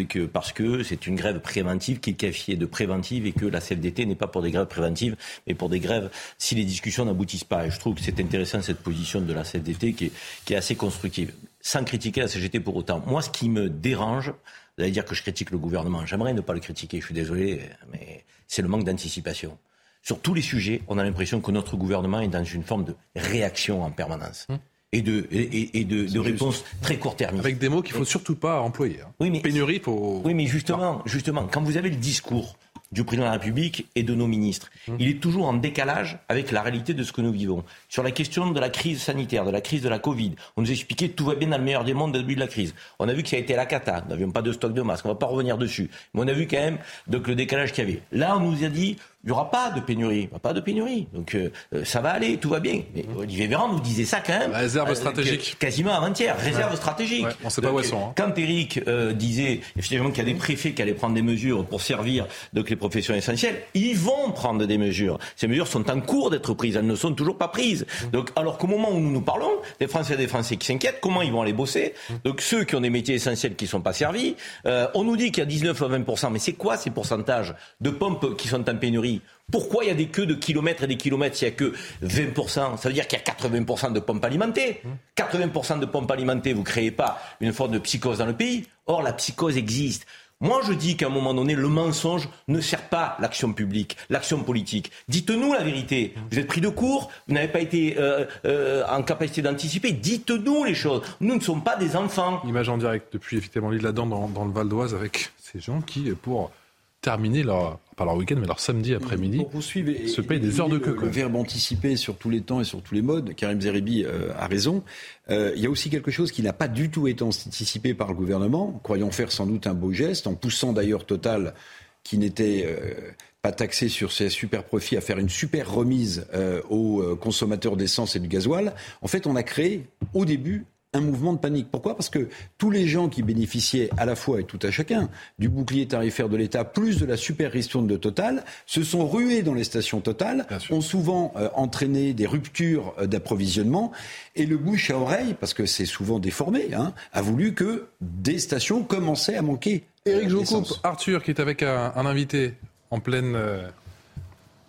que, 0.08 0.26
parce 0.26 0.52
que 0.52 0.82
c'est 0.82 1.06
une 1.06 1.16
grève 1.16 1.40
préventive 1.40 2.00
qui 2.00 2.07
est 2.09 2.14
qualifiée 2.14 2.56
de 2.56 2.66
préventive 2.66 3.26
et 3.26 3.32
que 3.32 3.47
la 3.47 3.60
CFDT 3.60 4.06
n'est 4.06 4.14
pas 4.14 4.26
pour 4.26 4.43
des 4.43 4.51
grèves 4.51 4.66
préventives, 4.66 5.16
mais 5.47 5.55
pour 5.55 5.68
des 5.68 5.80
grèves 5.80 6.10
si 6.39 6.55
les 6.55 6.64
discussions 6.64 7.05
n'aboutissent 7.05 7.44
pas. 7.44 7.66
Et 7.66 7.70
je 7.70 7.78
trouve 7.78 7.94
que 7.94 8.02
c'est 8.02 8.20
intéressant 8.20 8.62
cette 8.62 8.80
position 8.80 9.20
de 9.20 9.32
la 9.32 9.43
CFDT 9.43 9.93
qui 9.93 10.06
est, 10.06 10.12
qui 10.44 10.55
est 10.55 10.56
assez 10.56 10.76
constructive, 10.76 11.32
sans 11.60 11.85
critiquer 11.85 12.20
la 12.20 12.28
CGT 12.28 12.60
pour 12.60 12.76
autant. 12.76 13.02
Moi, 13.06 13.22
ce 13.22 13.30
qui 13.30 13.48
me 13.48 13.68
dérange, 13.68 14.30
vous 14.76 14.82
allez 14.82 14.93
dire 14.93 15.05
que 15.05 15.14
je 15.14 15.22
critique 15.22 15.51
le 15.51 15.59
gouvernement. 15.59 16.06
J'aimerais 16.06 16.35
ne 16.35 16.40
pas 16.40 16.55
le 16.55 16.60
critiquer, 16.60 17.01
je 17.01 17.06
suis 17.06 17.14
désolé, 17.14 17.62
mais 17.93 18.24
c'est 18.47 18.62
le 18.62 18.68
manque 18.68 18.85
d'anticipation 18.85 19.59
sur 20.02 20.20
tous 20.20 20.32
les 20.32 20.43
sujets, 20.43 20.80
on 20.89 20.97
a 20.97 21.05
l'impression 21.05 21.40
que 21.40 21.51
notre 21.51 21.76
gouvernement 21.76 22.20
est 22.20 22.28
dans 22.28 22.44
une 22.44 22.62
forme 22.62 22.85
de 22.85 22.97
réaction 23.14 23.82
en 23.82 23.90
permanence. 23.90 24.47
Hum. 24.48 24.59
Et 24.90 25.02
de, 25.02 25.27
et, 25.31 25.85
de, 25.85 26.19
réponse 26.19 26.65
très 26.81 26.97
court 26.97 27.15
terme. 27.15 27.39
Avec 27.39 27.59
des 27.59 27.69
mots 27.69 27.82
qu'il 27.82 27.93
ne 27.93 27.98
faut 27.98 28.06
surtout 28.06 28.36
pas 28.36 28.62
employer. 28.62 29.02
Hein. 29.02 29.12
Oui, 29.20 29.28
mais, 29.28 29.40
Pénurie, 29.40 29.81
faut... 29.81 30.23
Oui, 30.24 30.32
mais 30.32 30.47
justement, 30.47 31.02
justement, 31.05 31.47
quand 31.47 31.60
vous 31.60 31.77
avez 31.77 31.90
le 31.90 31.97
discours 31.97 32.56
du 32.93 33.05
président 33.05 33.27
de 33.27 33.32
la 33.32 33.39
République 33.39 33.86
et 33.94 34.02
de 34.02 34.15
nos 34.15 34.27
ministres. 34.27 34.70
Hum. 34.89 34.97
Il 34.98 35.09
est 35.09 35.20
toujours 35.20 35.47
en 35.47 35.55
décalage 35.55 36.19
avec 36.28 36.51
la 36.51 36.62
réalité 36.62 36.94
de 36.94 37.02
ce 37.02 37.12
que 37.12 37.20
nous 37.20 37.32
vivons. 37.32 37.65
Sur 37.89 38.02
la 38.02 38.10
question 38.10 38.51
de 38.51 38.60
la 38.60 38.70
crise 38.70 39.02
sanitaire, 39.02 39.44
de 39.44 39.51
la 39.51 39.60
crise 39.60 39.82
de 39.82 39.89
la 39.89 39.98
Covid, 39.98 40.35
on 40.56 40.62
nous 40.62 40.70
expliquait 40.70 41.09
que 41.09 41.15
tout 41.15 41.27
va 41.27 41.35
bien 41.35 41.48
dans 41.48 41.59
le 41.59 41.65
meilleur 41.65 41.85
des 41.85 41.94
mondes 41.94 42.16
au 42.16 42.19
début 42.19 42.35
de 42.35 42.40
la 42.40 42.47
crise. 42.47 42.74
On 42.98 43.09
a 43.09 43.12
vu 43.12 43.23
que 43.23 43.28
ça 43.28 43.36
a 43.36 43.40
été 43.40 43.55
la 43.55 43.66
cata. 43.66 44.02
Nous 44.02 44.10
n'avions 44.10 44.31
pas 44.31 44.43
de 44.43 44.52
stock 44.52 44.73
de 44.73 44.82
masques. 44.82 45.05
On 45.05 45.10
ne 45.10 45.15
va 45.15 45.19
pas 45.19 45.27
revenir 45.27 45.59
dessus. 45.59 45.90
Mais 46.15 46.23
on 46.23 46.28
a 46.28 46.32
vu 46.32 46.47
quand 46.47 46.56
même 46.56 46.78
donc, 47.06 47.28
le 47.28 47.35
décalage 47.35 47.73
qu'il 47.73 47.85
y 47.85 47.93
avait. 47.93 48.02
Là, 48.12 48.36
on 48.36 48.40
nous 48.40 48.65
a 48.65 48.69
dit 48.69 48.97
il 49.24 49.26
n'y 49.26 49.32
aura 49.32 49.50
pas 49.50 49.70
de 49.70 49.80
pénurie. 49.80 50.16
Il 50.16 50.20
n'y 50.20 50.28
aura 50.30 50.38
pas 50.38 50.52
de 50.52 50.60
pénurie. 50.60 51.08
Donc 51.12 51.34
euh, 51.34 51.50
euh, 51.74 51.84
ça 51.84 52.00
va 52.00 52.10
aller, 52.10 52.36
tout 52.36 52.50
va 52.50 52.60
bien. 52.60 52.82
Mais 52.94 53.04
Olivier 53.16 53.48
Véran 53.48 53.72
nous 53.72 53.80
disait 53.80 54.04
ça 54.04 54.20
quand 54.24 54.38
même. 54.38 54.52
réserve 54.52 54.90
euh, 54.90 54.94
stratégique. 54.94 55.56
Quasiment 55.58 55.92
avant-hier. 55.92 56.36
Réserve 56.38 56.76
stratégique. 56.76 57.26
on 57.42 57.46
ne 57.46 57.50
sait 57.50 57.60
pas 57.60 57.72
où 57.72 57.80
elles 57.80 57.84
sont. 57.84 57.98
Hein. 57.98 58.12
Quand 58.16 58.38
Eric 58.38 58.80
disait 59.14 59.60
effectivement 59.76 60.10
qu'il 60.10 60.18
y 60.18 60.30
a 60.30 60.32
des 60.32 60.38
préfets 60.38 60.72
qui 60.72 60.82
allaient 60.82 60.94
prendre 60.94 61.14
des 61.14 61.22
mesures 61.22 61.66
pour 61.66 61.82
servir 61.82 62.26
donc, 62.52 62.70
les 62.70 62.76
professions 62.76 63.14
essentielles, 63.14 63.60
ils 63.74 63.96
vont 63.96 64.30
prendre 64.30 64.64
des 64.66 64.78
mesures. 64.78 65.18
Ces 65.34 65.48
mesures 65.48 65.66
sont 65.66 65.90
en 65.90 66.00
cours 66.00 66.30
d'être 66.30 66.54
prises. 66.54 66.76
Elles 66.76 66.86
ne 66.86 66.94
sont 66.94 67.12
toujours 67.12 67.36
pas 67.36 67.48
prises. 67.48 67.86
Donc, 68.12 68.30
alors 68.36 68.56
qu'au 68.56 68.68
moment 68.68 68.92
où 68.92 69.00
nous 69.00 69.10
nous 69.10 69.20
parlons, 69.20 69.50
des 69.80 69.88
Français 69.88 70.14
et 70.14 70.16
des 70.16 70.28
Français 70.28 70.56
qui 70.56 70.66
s'inquiètent, 70.66 71.00
comment 71.02 71.22
ils 71.22 71.32
vont 71.32 71.42
aller 71.42 71.52
bosser 71.52 71.94
Donc 72.24 72.40
ceux 72.40 72.62
qui 72.62 72.76
ont 72.76 72.80
des 72.80 72.90
métiers 72.90 73.16
essentiels 73.16 73.56
qui 73.56 73.64
ne 73.64 73.70
sont 73.70 73.80
pas 73.80 73.92
servis, 73.92 74.36
on 74.64 75.02
nous 75.02 75.16
dit 75.16 75.32
qu'il 75.32 75.42
y 75.42 75.46
a 75.46 75.46
19 75.46 75.82
à 75.82 75.88
20 75.88 76.30
mais 76.30 76.38
c'est 76.38 76.52
quoi 76.52 76.76
ces 76.76 76.90
pourcentages 76.90 77.54
de 77.80 77.90
pompes 77.90 78.36
qui 78.36 78.46
sont 78.46 78.68
en 78.68 78.76
pénurie? 78.76 79.17
Pourquoi 79.50 79.84
il 79.84 79.88
y 79.88 79.90
a 79.90 79.94
des 79.94 80.08
queues 80.08 80.26
de 80.26 80.34
kilomètres 80.34 80.84
et 80.84 80.86
des 80.86 80.96
kilomètres 80.96 81.36
s'il 81.36 81.48
n'y 81.48 81.54
a 81.54 81.56
que 81.56 81.72
20% 82.04 82.76
Ça 82.76 82.88
veut 82.88 82.92
dire 82.92 83.06
qu'il 83.06 83.18
y 83.18 83.22
a 83.22 83.24
80% 83.24 83.92
de 83.92 84.00
pompes 84.00 84.24
alimentées. 84.24 84.82
80% 85.16 85.80
de 85.80 85.86
pompes 85.86 86.10
alimentées, 86.10 86.52
vous 86.52 86.60
ne 86.60 86.66
créez 86.66 86.90
pas 86.90 87.18
une 87.40 87.52
forme 87.52 87.72
de 87.72 87.78
psychose 87.78 88.18
dans 88.18 88.26
le 88.26 88.34
pays. 88.34 88.66
Or, 88.86 89.02
la 89.02 89.12
psychose 89.12 89.56
existe. 89.56 90.06
Moi, 90.40 90.60
je 90.64 90.72
dis 90.72 90.96
qu'à 90.96 91.06
un 91.06 91.10
moment 91.10 91.34
donné, 91.34 91.56
le 91.56 91.66
mensonge 91.66 92.28
ne 92.46 92.60
sert 92.60 92.88
pas 92.88 93.16
l'action 93.18 93.52
publique, 93.52 93.96
l'action 94.08 94.44
politique. 94.44 94.92
Dites-nous 95.08 95.52
la 95.52 95.64
vérité. 95.64 96.14
Vous 96.30 96.38
êtes 96.38 96.46
pris 96.46 96.60
de 96.60 96.68
court, 96.68 97.10
vous 97.26 97.34
n'avez 97.34 97.48
pas 97.48 97.58
été 97.58 97.96
euh, 97.98 98.24
euh, 98.44 98.84
en 98.88 99.02
capacité 99.02 99.42
d'anticiper. 99.42 99.90
Dites-nous 99.90 100.62
les 100.62 100.74
choses. 100.74 101.02
Nous 101.20 101.34
ne 101.34 101.40
sommes 101.40 101.64
pas 101.64 101.74
des 101.74 101.96
enfants. 101.96 102.40
Image 102.44 102.68
en 102.68 102.78
direct 102.78 103.12
depuis 103.12 103.38
effectivement 103.38 103.70
l'île 103.70 103.84
Adam 103.84 104.06
dans, 104.06 104.28
dans 104.28 104.44
le 104.44 104.52
Val 104.52 104.68
d'Oise 104.68 104.94
avec 104.94 105.30
ces 105.38 105.58
gens 105.58 105.80
qui, 105.80 106.02
pour 106.10 106.52
terminer 107.00 107.42
leur, 107.42 107.78
pas 107.96 108.04
leur 108.04 108.16
week-end, 108.16 108.36
mais 108.40 108.46
leur 108.46 108.60
samedi 108.60 108.94
après-midi, 108.94 109.44
se 109.60 110.20
payent 110.20 110.40
des 110.40 110.60
heures 110.60 110.68
de 110.68 110.78
queue. 110.78 110.94
Le, 110.94 111.02
le 111.02 111.08
verbe 111.08 111.36
anticiper 111.36 111.96
sur 111.96 112.16
tous 112.16 112.30
les 112.30 112.40
temps 112.40 112.60
et 112.60 112.64
sur 112.64 112.82
tous 112.82 112.94
les 112.94 113.02
modes, 113.02 113.34
Karim 113.34 113.60
Zeribi 113.60 114.04
euh, 114.04 114.32
a 114.36 114.46
raison. 114.46 114.82
Euh, 115.30 115.52
il 115.54 115.62
y 115.62 115.66
a 115.66 115.70
aussi 115.70 115.90
quelque 115.90 116.10
chose 116.10 116.32
qui 116.32 116.42
n'a 116.42 116.52
pas 116.52 116.68
du 116.68 116.90
tout 116.90 117.06
été 117.06 117.22
anticipé 117.22 117.94
par 117.94 118.08
le 118.08 118.14
gouvernement, 118.14 118.80
croyant 118.82 119.10
faire 119.10 119.30
sans 119.30 119.46
doute 119.46 119.66
un 119.66 119.74
beau 119.74 119.92
geste, 119.92 120.26
en 120.26 120.34
poussant 120.34 120.72
d'ailleurs 120.72 121.06
Total, 121.06 121.54
qui 122.02 122.18
n'était 122.18 122.64
euh, 122.66 123.12
pas 123.42 123.52
taxé 123.52 123.88
sur 123.88 124.10
ses 124.10 124.28
super 124.28 124.64
profits, 124.64 124.96
à 124.96 125.00
faire 125.00 125.18
une 125.18 125.28
super 125.28 125.72
remise 125.72 126.26
aux 126.68 127.16
consommateurs 127.16 127.76
d'essence 127.76 128.16
et 128.16 128.20
du 128.20 128.26
gasoil. 128.26 128.74
En 129.00 129.06
fait, 129.06 129.28
on 129.28 129.36
a 129.36 129.44
créé 129.44 129.86
au 130.12 130.24
début 130.24 130.66
un 130.94 131.01
mouvement 131.01 131.35
de 131.35 131.39
panique. 131.39 131.69
Pourquoi? 131.70 131.94
Parce 131.97 132.09
que 132.09 132.28
tous 132.56 132.70
les 132.70 132.86
gens 132.86 133.09
qui 133.09 133.23
bénéficiaient 133.23 133.90
à 133.98 134.06
la 134.06 134.16
fois 134.16 134.40
et 134.40 134.44
tout 134.44 134.59
à 134.62 134.70
chacun 134.70 135.10
du 135.39 135.48
bouclier 135.48 135.86
tarifaire 135.86 136.28
de 136.31 136.36
l'État 136.36 136.65
plus 136.65 136.98
de 136.98 137.05
la 137.05 137.16
super 137.19 137.52
ristourne 137.52 137.86
de 137.86 137.97
Total 137.97 138.43
se 138.66 138.82
sont 138.82 139.06
rués 139.06 139.43
dans 139.43 139.52
les 139.52 139.65
stations 139.65 140.01
Total, 140.01 140.47
ont 140.70 140.81
souvent 140.81 141.32
euh, 141.36 141.48
entraîné 141.55 142.15
des 142.15 142.27
ruptures 142.27 142.94
euh, 142.98 143.06
d'approvisionnement 143.06 143.93
et 144.35 144.47
le 144.47 144.56
bouche 144.56 144.90
à 144.90 144.97
oreille, 144.98 145.35
parce 145.39 145.52
que 145.52 145.66
c'est 145.66 145.85
souvent 145.85 146.19
déformé, 146.19 146.73
hein, 146.74 146.94
a 147.12 147.20
voulu 147.20 147.52
que 147.55 147.89
des 148.01 148.39
stations 148.39 148.82
commençaient 148.82 149.36
à 149.36 149.43
manquer. 149.43 149.85
Éric, 150.06 150.31
je 150.31 150.36
vous 150.36 150.44
coupe. 150.44 150.73
Arthur 150.85 151.23
qui 151.23 151.31
est 151.32 151.40
avec 151.40 151.62
un, 151.62 151.93
un 151.97 152.06
invité 152.06 152.55
en 152.90 153.01
pleine... 153.01 153.35
euh, 153.36 153.69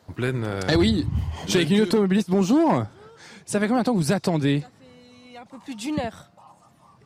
en 0.09 0.11
pleine... 0.11 0.43
euh, 0.43 0.59
Eh 0.69 0.75
oui, 0.75 1.05
je 1.45 1.51
suis 1.51 1.59
avec 1.59 1.69
une 1.71 1.81
automobiliste. 1.81 2.29
Bonjour. 2.29 2.83
Ça 3.45 3.59
fait 3.59 3.67
combien 3.67 3.83
de 3.83 3.85
temps 3.85 3.93
que 3.93 3.99
vous 3.99 4.11
attendez? 4.11 4.63
Peu 5.59 5.65
plus 5.65 5.75
d'une 5.75 5.99
heure. 5.99 6.31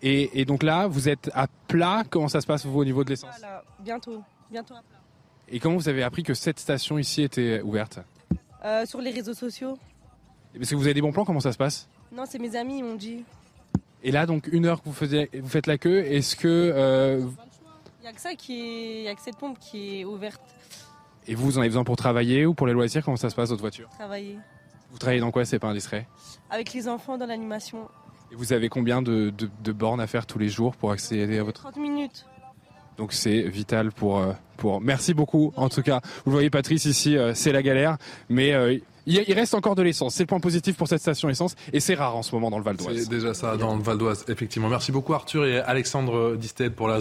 et, 0.01 0.39
et 0.41 0.45
donc 0.45 0.63
là, 0.63 0.87
vous 0.87 1.09
êtes 1.09 1.29
à 1.33 1.47
plat. 1.67 2.03
Comment 2.09 2.27
ça 2.27 2.41
se 2.41 2.47
passe 2.47 2.65
vous 2.65 2.79
au 2.79 2.85
niveau 2.85 3.03
de 3.03 3.09
l'essence? 3.09 3.35
Voilà, 3.39 3.63
bientôt, 3.79 4.21
bientôt 4.51 4.73
à 4.75 4.81
plat. 4.81 4.99
Et 5.49 5.59
comment 5.59 5.75
vous 5.75 5.89
avez 5.89 6.03
appris 6.03 6.23
que 6.23 6.33
cette 6.33 6.59
station 6.59 6.97
ici 6.97 7.21
était 7.21 7.61
ouverte? 7.61 7.99
Euh, 8.63 8.85
sur 8.85 9.01
les 9.01 9.11
réseaux 9.11 9.33
sociaux. 9.33 9.77
Parce 10.57 10.69
que 10.69 10.75
vous 10.75 10.85
avez 10.85 10.93
des 10.93 11.01
bons 11.01 11.11
plans, 11.11 11.25
comment 11.25 11.39
ça 11.41 11.51
se 11.51 11.57
passe? 11.57 11.89
Non, 12.11 12.23
c'est 12.27 12.39
mes 12.39 12.55
amis, 12.55 12.77
ils 12.79 12.83
m'ont 12.83 12.95
dit. 12.95 13.23
Et 14.03 14.11
là, 14.11 14.25
donc 14.25 14.47
une 14.51 14.65
heure 14.65 14.81
que 14.81 14.85
vous, 14.89 14.93
faisiez, 14.95 15.29
vous 15.33 15.49
faites 15.49 15.67
la 15.67 15.77
queue, 15.77 15.99
est-ce 16.05 16.35
que 16.35 16.47
euh, 16.47 17.25
Il 18.01 18.05
y 18.05 18.07
a 18.07 18.13
que 18.13 18.21
ça 18.21 18.35
qui 18.35 18.59
est, 18.61 18.97
il 18.99 19.03
y 19.03 19.07
a 19.07 19.15
que 19.15 19.21
cette 19.21 19.37
pompe 19.37 19.57
qui 19.59 19.99
est 20.01 20.05
ouverte. 20.05 20.41
et 21.27 21.35
vous, 21.35 21.45
vous 21.45 21.57
en 21.57 21.61
avez 21.61 21.69
besoin 21.69 21.83
pour 21.83 21.95
travailler 21.97 22.45
ou 22.45 22.53
pour 22.53 22.67
les 22.67 22.73
loisirs? 22.73 23.03
Comment 23.03 23.17
ça 23.17 23.29
se 23.29 23.35
passe 23.35 23.49
votre 23.49 23.61
voiture? 23.61 23.89
Travailler 23.89 24.37
Vous 24.91 24.97
travaillez 24.97 25.21
dans 25.21 25.31
quoi? 25.31 25.43
C'est 25.45 25.59
pas 25.59 25.69
indiscret? 25.69 26.07
avec 26.49 26.73
les 26.73 26.87
enfants 26.87 27.17
dans 27.17 27.25
l'animation. 27.25 27.89
Et 28.33 28.35
vous 28.35 28.51
avez 28.51 28.67
combien 28.67 29.03
de, 29.03 29.29
de- 29.29 29.49
de 29.63 29.71
bornes 29.71 30.01
à 30.01 30.07
faire 30.07 30.25
tous 30.25 30.39
les 30.39 30.49
jours 30.49 30.75
pour 30.75 30.91
accéder 30.91 31.37
à 31.37 31.43
votre 31.43 31.61
30 31.61 31.77
minutes. 31.77 32.25
Donc 32.97 33.13
c'est 33.13 33.43
vital 33.43 33.91
pour 33.91 34.17
euh, 34.17 34.33
pour. 34.57 34.81
Merci 34.81 35.13
beaucoup. 35.13 35.53
En 35.55 35.69
tout 35.69 35.83
cas, 35.83 36.01
vous 36.25 36.31
voyez 36.31 36.49
Patrice 36.49 36.85
ici, 36.85 37.15
euh, 37.15 37.33
c'est 37.35 37.51
la 37.51 37.61
galère, 37.61 37.97
mais 38.29 38.53
euh, 38.53 38.77
il, 39.05 39.33
reste 39.33 39.53
encore 39.53 39.75
de 39.75 39.83
l'essence. 39.83 40.15
C'est 40.15 40.23
le 40.23 40.27
point 40.27 40.39
positif 40.39 40.75
pour 40.77 40.87
cette 40.87 41.01
station 41.01 41.29
essence 41.29 41.55
et 41.73 41.79
c'est 41.79 41.93
rare 41.93 42.15
en 42.15 42.23
ce 42.23 42.33
moment 42.33 42.49
dans 42.49 42.57
le 42.57 42.63
Val 42.63 42.77
d'Oise. 42.77 43.03
C'est 43.03 43.09
déjà 43.09 43.35
ça 43.35 43.55
dans 43.55 43.75
le 43.75 43.83
Val 43.83 43.97
d'Oise, 43.99 44.25
effectivement. 44.29 44.69
Merci 44.69 44.91
beaucoup 44.91 45.13
Arthur 45.13 45.45
et 45.45 45.59
Alexandre 45.59 46.35
Distel 46.35 46.73
pour 46.73 46.87
la... 46.87 46.99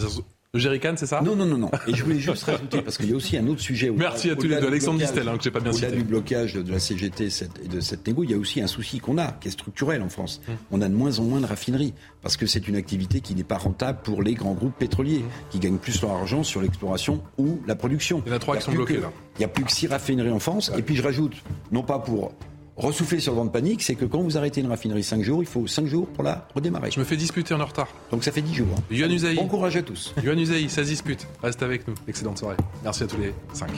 Le 0.55 0.61
Jerrycan, 0.61 0.93
c'est 0.99 1.07
ça 1.07 1.23
Non, 1.23 1.35
non, 1.35 1.47
non, 1.47 1.57
non. 1.57 1.71
Et 1.87 1.95
je 1.95 2.05
voulais 2.05 2.19
juste 2.19 2.43
rajouter, 2.45 2.83
parce 2.83 2.99
qu'il 2.99 3.09
y 3.09 3.13
a 3.15 3.17
aussi 3.17 3.39
un 3.39 3.47
autre 3.47 3.63
sujet. 3.63 3.89
au- 3.89 3.95
Merci 3.95 4.29
à 4.29 4.35
tous 4.37 4.43
les 4.43 4.49
au-delà 4.49 4.61
deux. 4.61 4.67
Alexandre 4.67 4.99
Distel, 4.99 5.27
hein, 5.27 5.39
que 5.39 5.43
j'ai 5.45 5.51
pas 5.51 5.61
bien 5.61 5.73
Au-delà 5.73 5.87
cité. 5.89 5.99
du 5.99 6.05
blocage 6.05 6.53
de 6.53 6.71
la 6.71 6.79
CGT 6.79 7.29
et 7.65 7.69
de 7.69 7.81
cette 7.81 8.07
négo, 8.07 8.23
il 8.23 8.33
y 8.33 8.35
a 8.35 8.37
aussi 8.37 8.61
un 8.61 8.67
souci 8.67 8.99
qu'on 9.01 9.17
a, 9.17 9.33
qui 9.33 9.49
est 9.49 9.51
structurel 9.51 10.03
en 10.03 10.11
France. 10.11 10.43
Hum. 10.47 10.57
On 10.71 10.83
a 10.83 10.91
de 10.91 10.95
moins 10.95 11.19
en 11.21 11.23
moins 11.23 11.41
de 11.41 11.47
raffineries, 11.47 11.95
parce 12.21 12.37
que 12.37 12.45
c'est 12.45 12.69
une 12.69 12.77
activité 12.77 13.23
qui 13.23 13.35
n'est 13.35 13.45
pas 13.45 13.57
rentable 13.57 14.01
pour 14.05 14.23
les 14.23 14.35
grands 14.35 14.53
groupes 14.53 14.77
pétroliers, 14.79 15.21
Hum. 15.21 15.31
qui 15.49 15.59
gagnent 15.59 15.79
plus 15.79 16.03
leur 16.03 16.11
argent 16.11 16.43
sur 16.43 16.61
l'exploration 16.61 17.23
ou 17.39 17.59
la 17.67 17.75
production. 17.75 18.23
Il 18.27 18.29
y 18.29 18.33
en 18.35 18.37
a 18.37 18.39
trois 18.39 18.59
qui 18.59 18.65
sont 18.65 18.73
bloqués, 18.73 18.97
que- 18.97 19.01
là. 19.01 19.13
Il 19.37 19.39
n'y 19.39 19.45
a 19.47 19.49
plus 19.49 19.65
que 19.65 19.73
six 19.73 19.87
raffineries 19.87 20.33
en 20.33 20.39
France. 20.39 20.71
Et 20.77 20.83
puis 20.83 20.97
je 20.97 21.03
rajoute, 21.03 21.33
non 21.71 21.83
pas 21.83 21.99
pour 21.99 22.35
ressouffler 22.77 23.21
sur 23.21 23.33
le 23.33 23.39
vent 23.39 23.45
de 23.45 23.51
panique, 23.51 23.83
c'est 23.83 23.95
que 23.95 24.05
quand 24.05 24.21
vous 24.23 24.37
arrêtez 24.37 24.61
une 24.61 24.69
raffinerie 24.69 25.03
5 25.03 25.23
jours, 25.23 25.43
il 25.43 25.47
faut 25.47 25.67
5 25.67 25.87
jours 25.87 26.07
pour 26.09 26.25
la 26.25 26.49
redémarrer. 26.55 26.91
Je 26.91 26.99
me 27.01 27.05
fais 27.05 27.17
disputer, 27.17 27.55
en 27.55 27.65
retard. 27.65 27.89
Donc 28.11 28.25
ça 28.25 28.33
fait 28.33 28.43
10 28.43 28.55
jours. 28.55 28.69
hein. 28.77 28.83
Yohann 28.91 29.13
Usaï. 29.13 29.37
Bon 29.37 29.47
courage 29.49 29.77
à 29.77 29.83
tous. 29.83 30.15
Usaï, 30.23 30.69
ça 30.69 30.83
se 30.85 30.89
dispute. 30.89 31.27
Reste 31.43 31.63
avec 31.63 31.87
nous. 31.87 31.95
Excellente 32.09 32.39
soirée. 32.39 32.57
Merci 32.83 33.03
à 33.05 33.07
tous 33.07 33.19
les 33.19 33.33
cinq. 33.53 33.71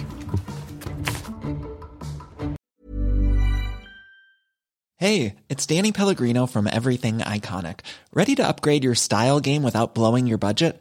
Hey, 4.96 5.34
it's 5.50 5.66
Danny 5.66 5.92
Pellegrino 5.92 6.46
from 6.46 6.66
Everything 6.66 7.18
Iconic. 7.18 7.80
Ready 8.14 8.34
to 8.36 8.46
upgrade 8.46 8.84
your 8.84 8.94
style 8.94 9.40
game 9.40 9.62
without 9.62 9.94
blowing 9.94 10.26
your 10.26 10.38
budget? 10.38 10.80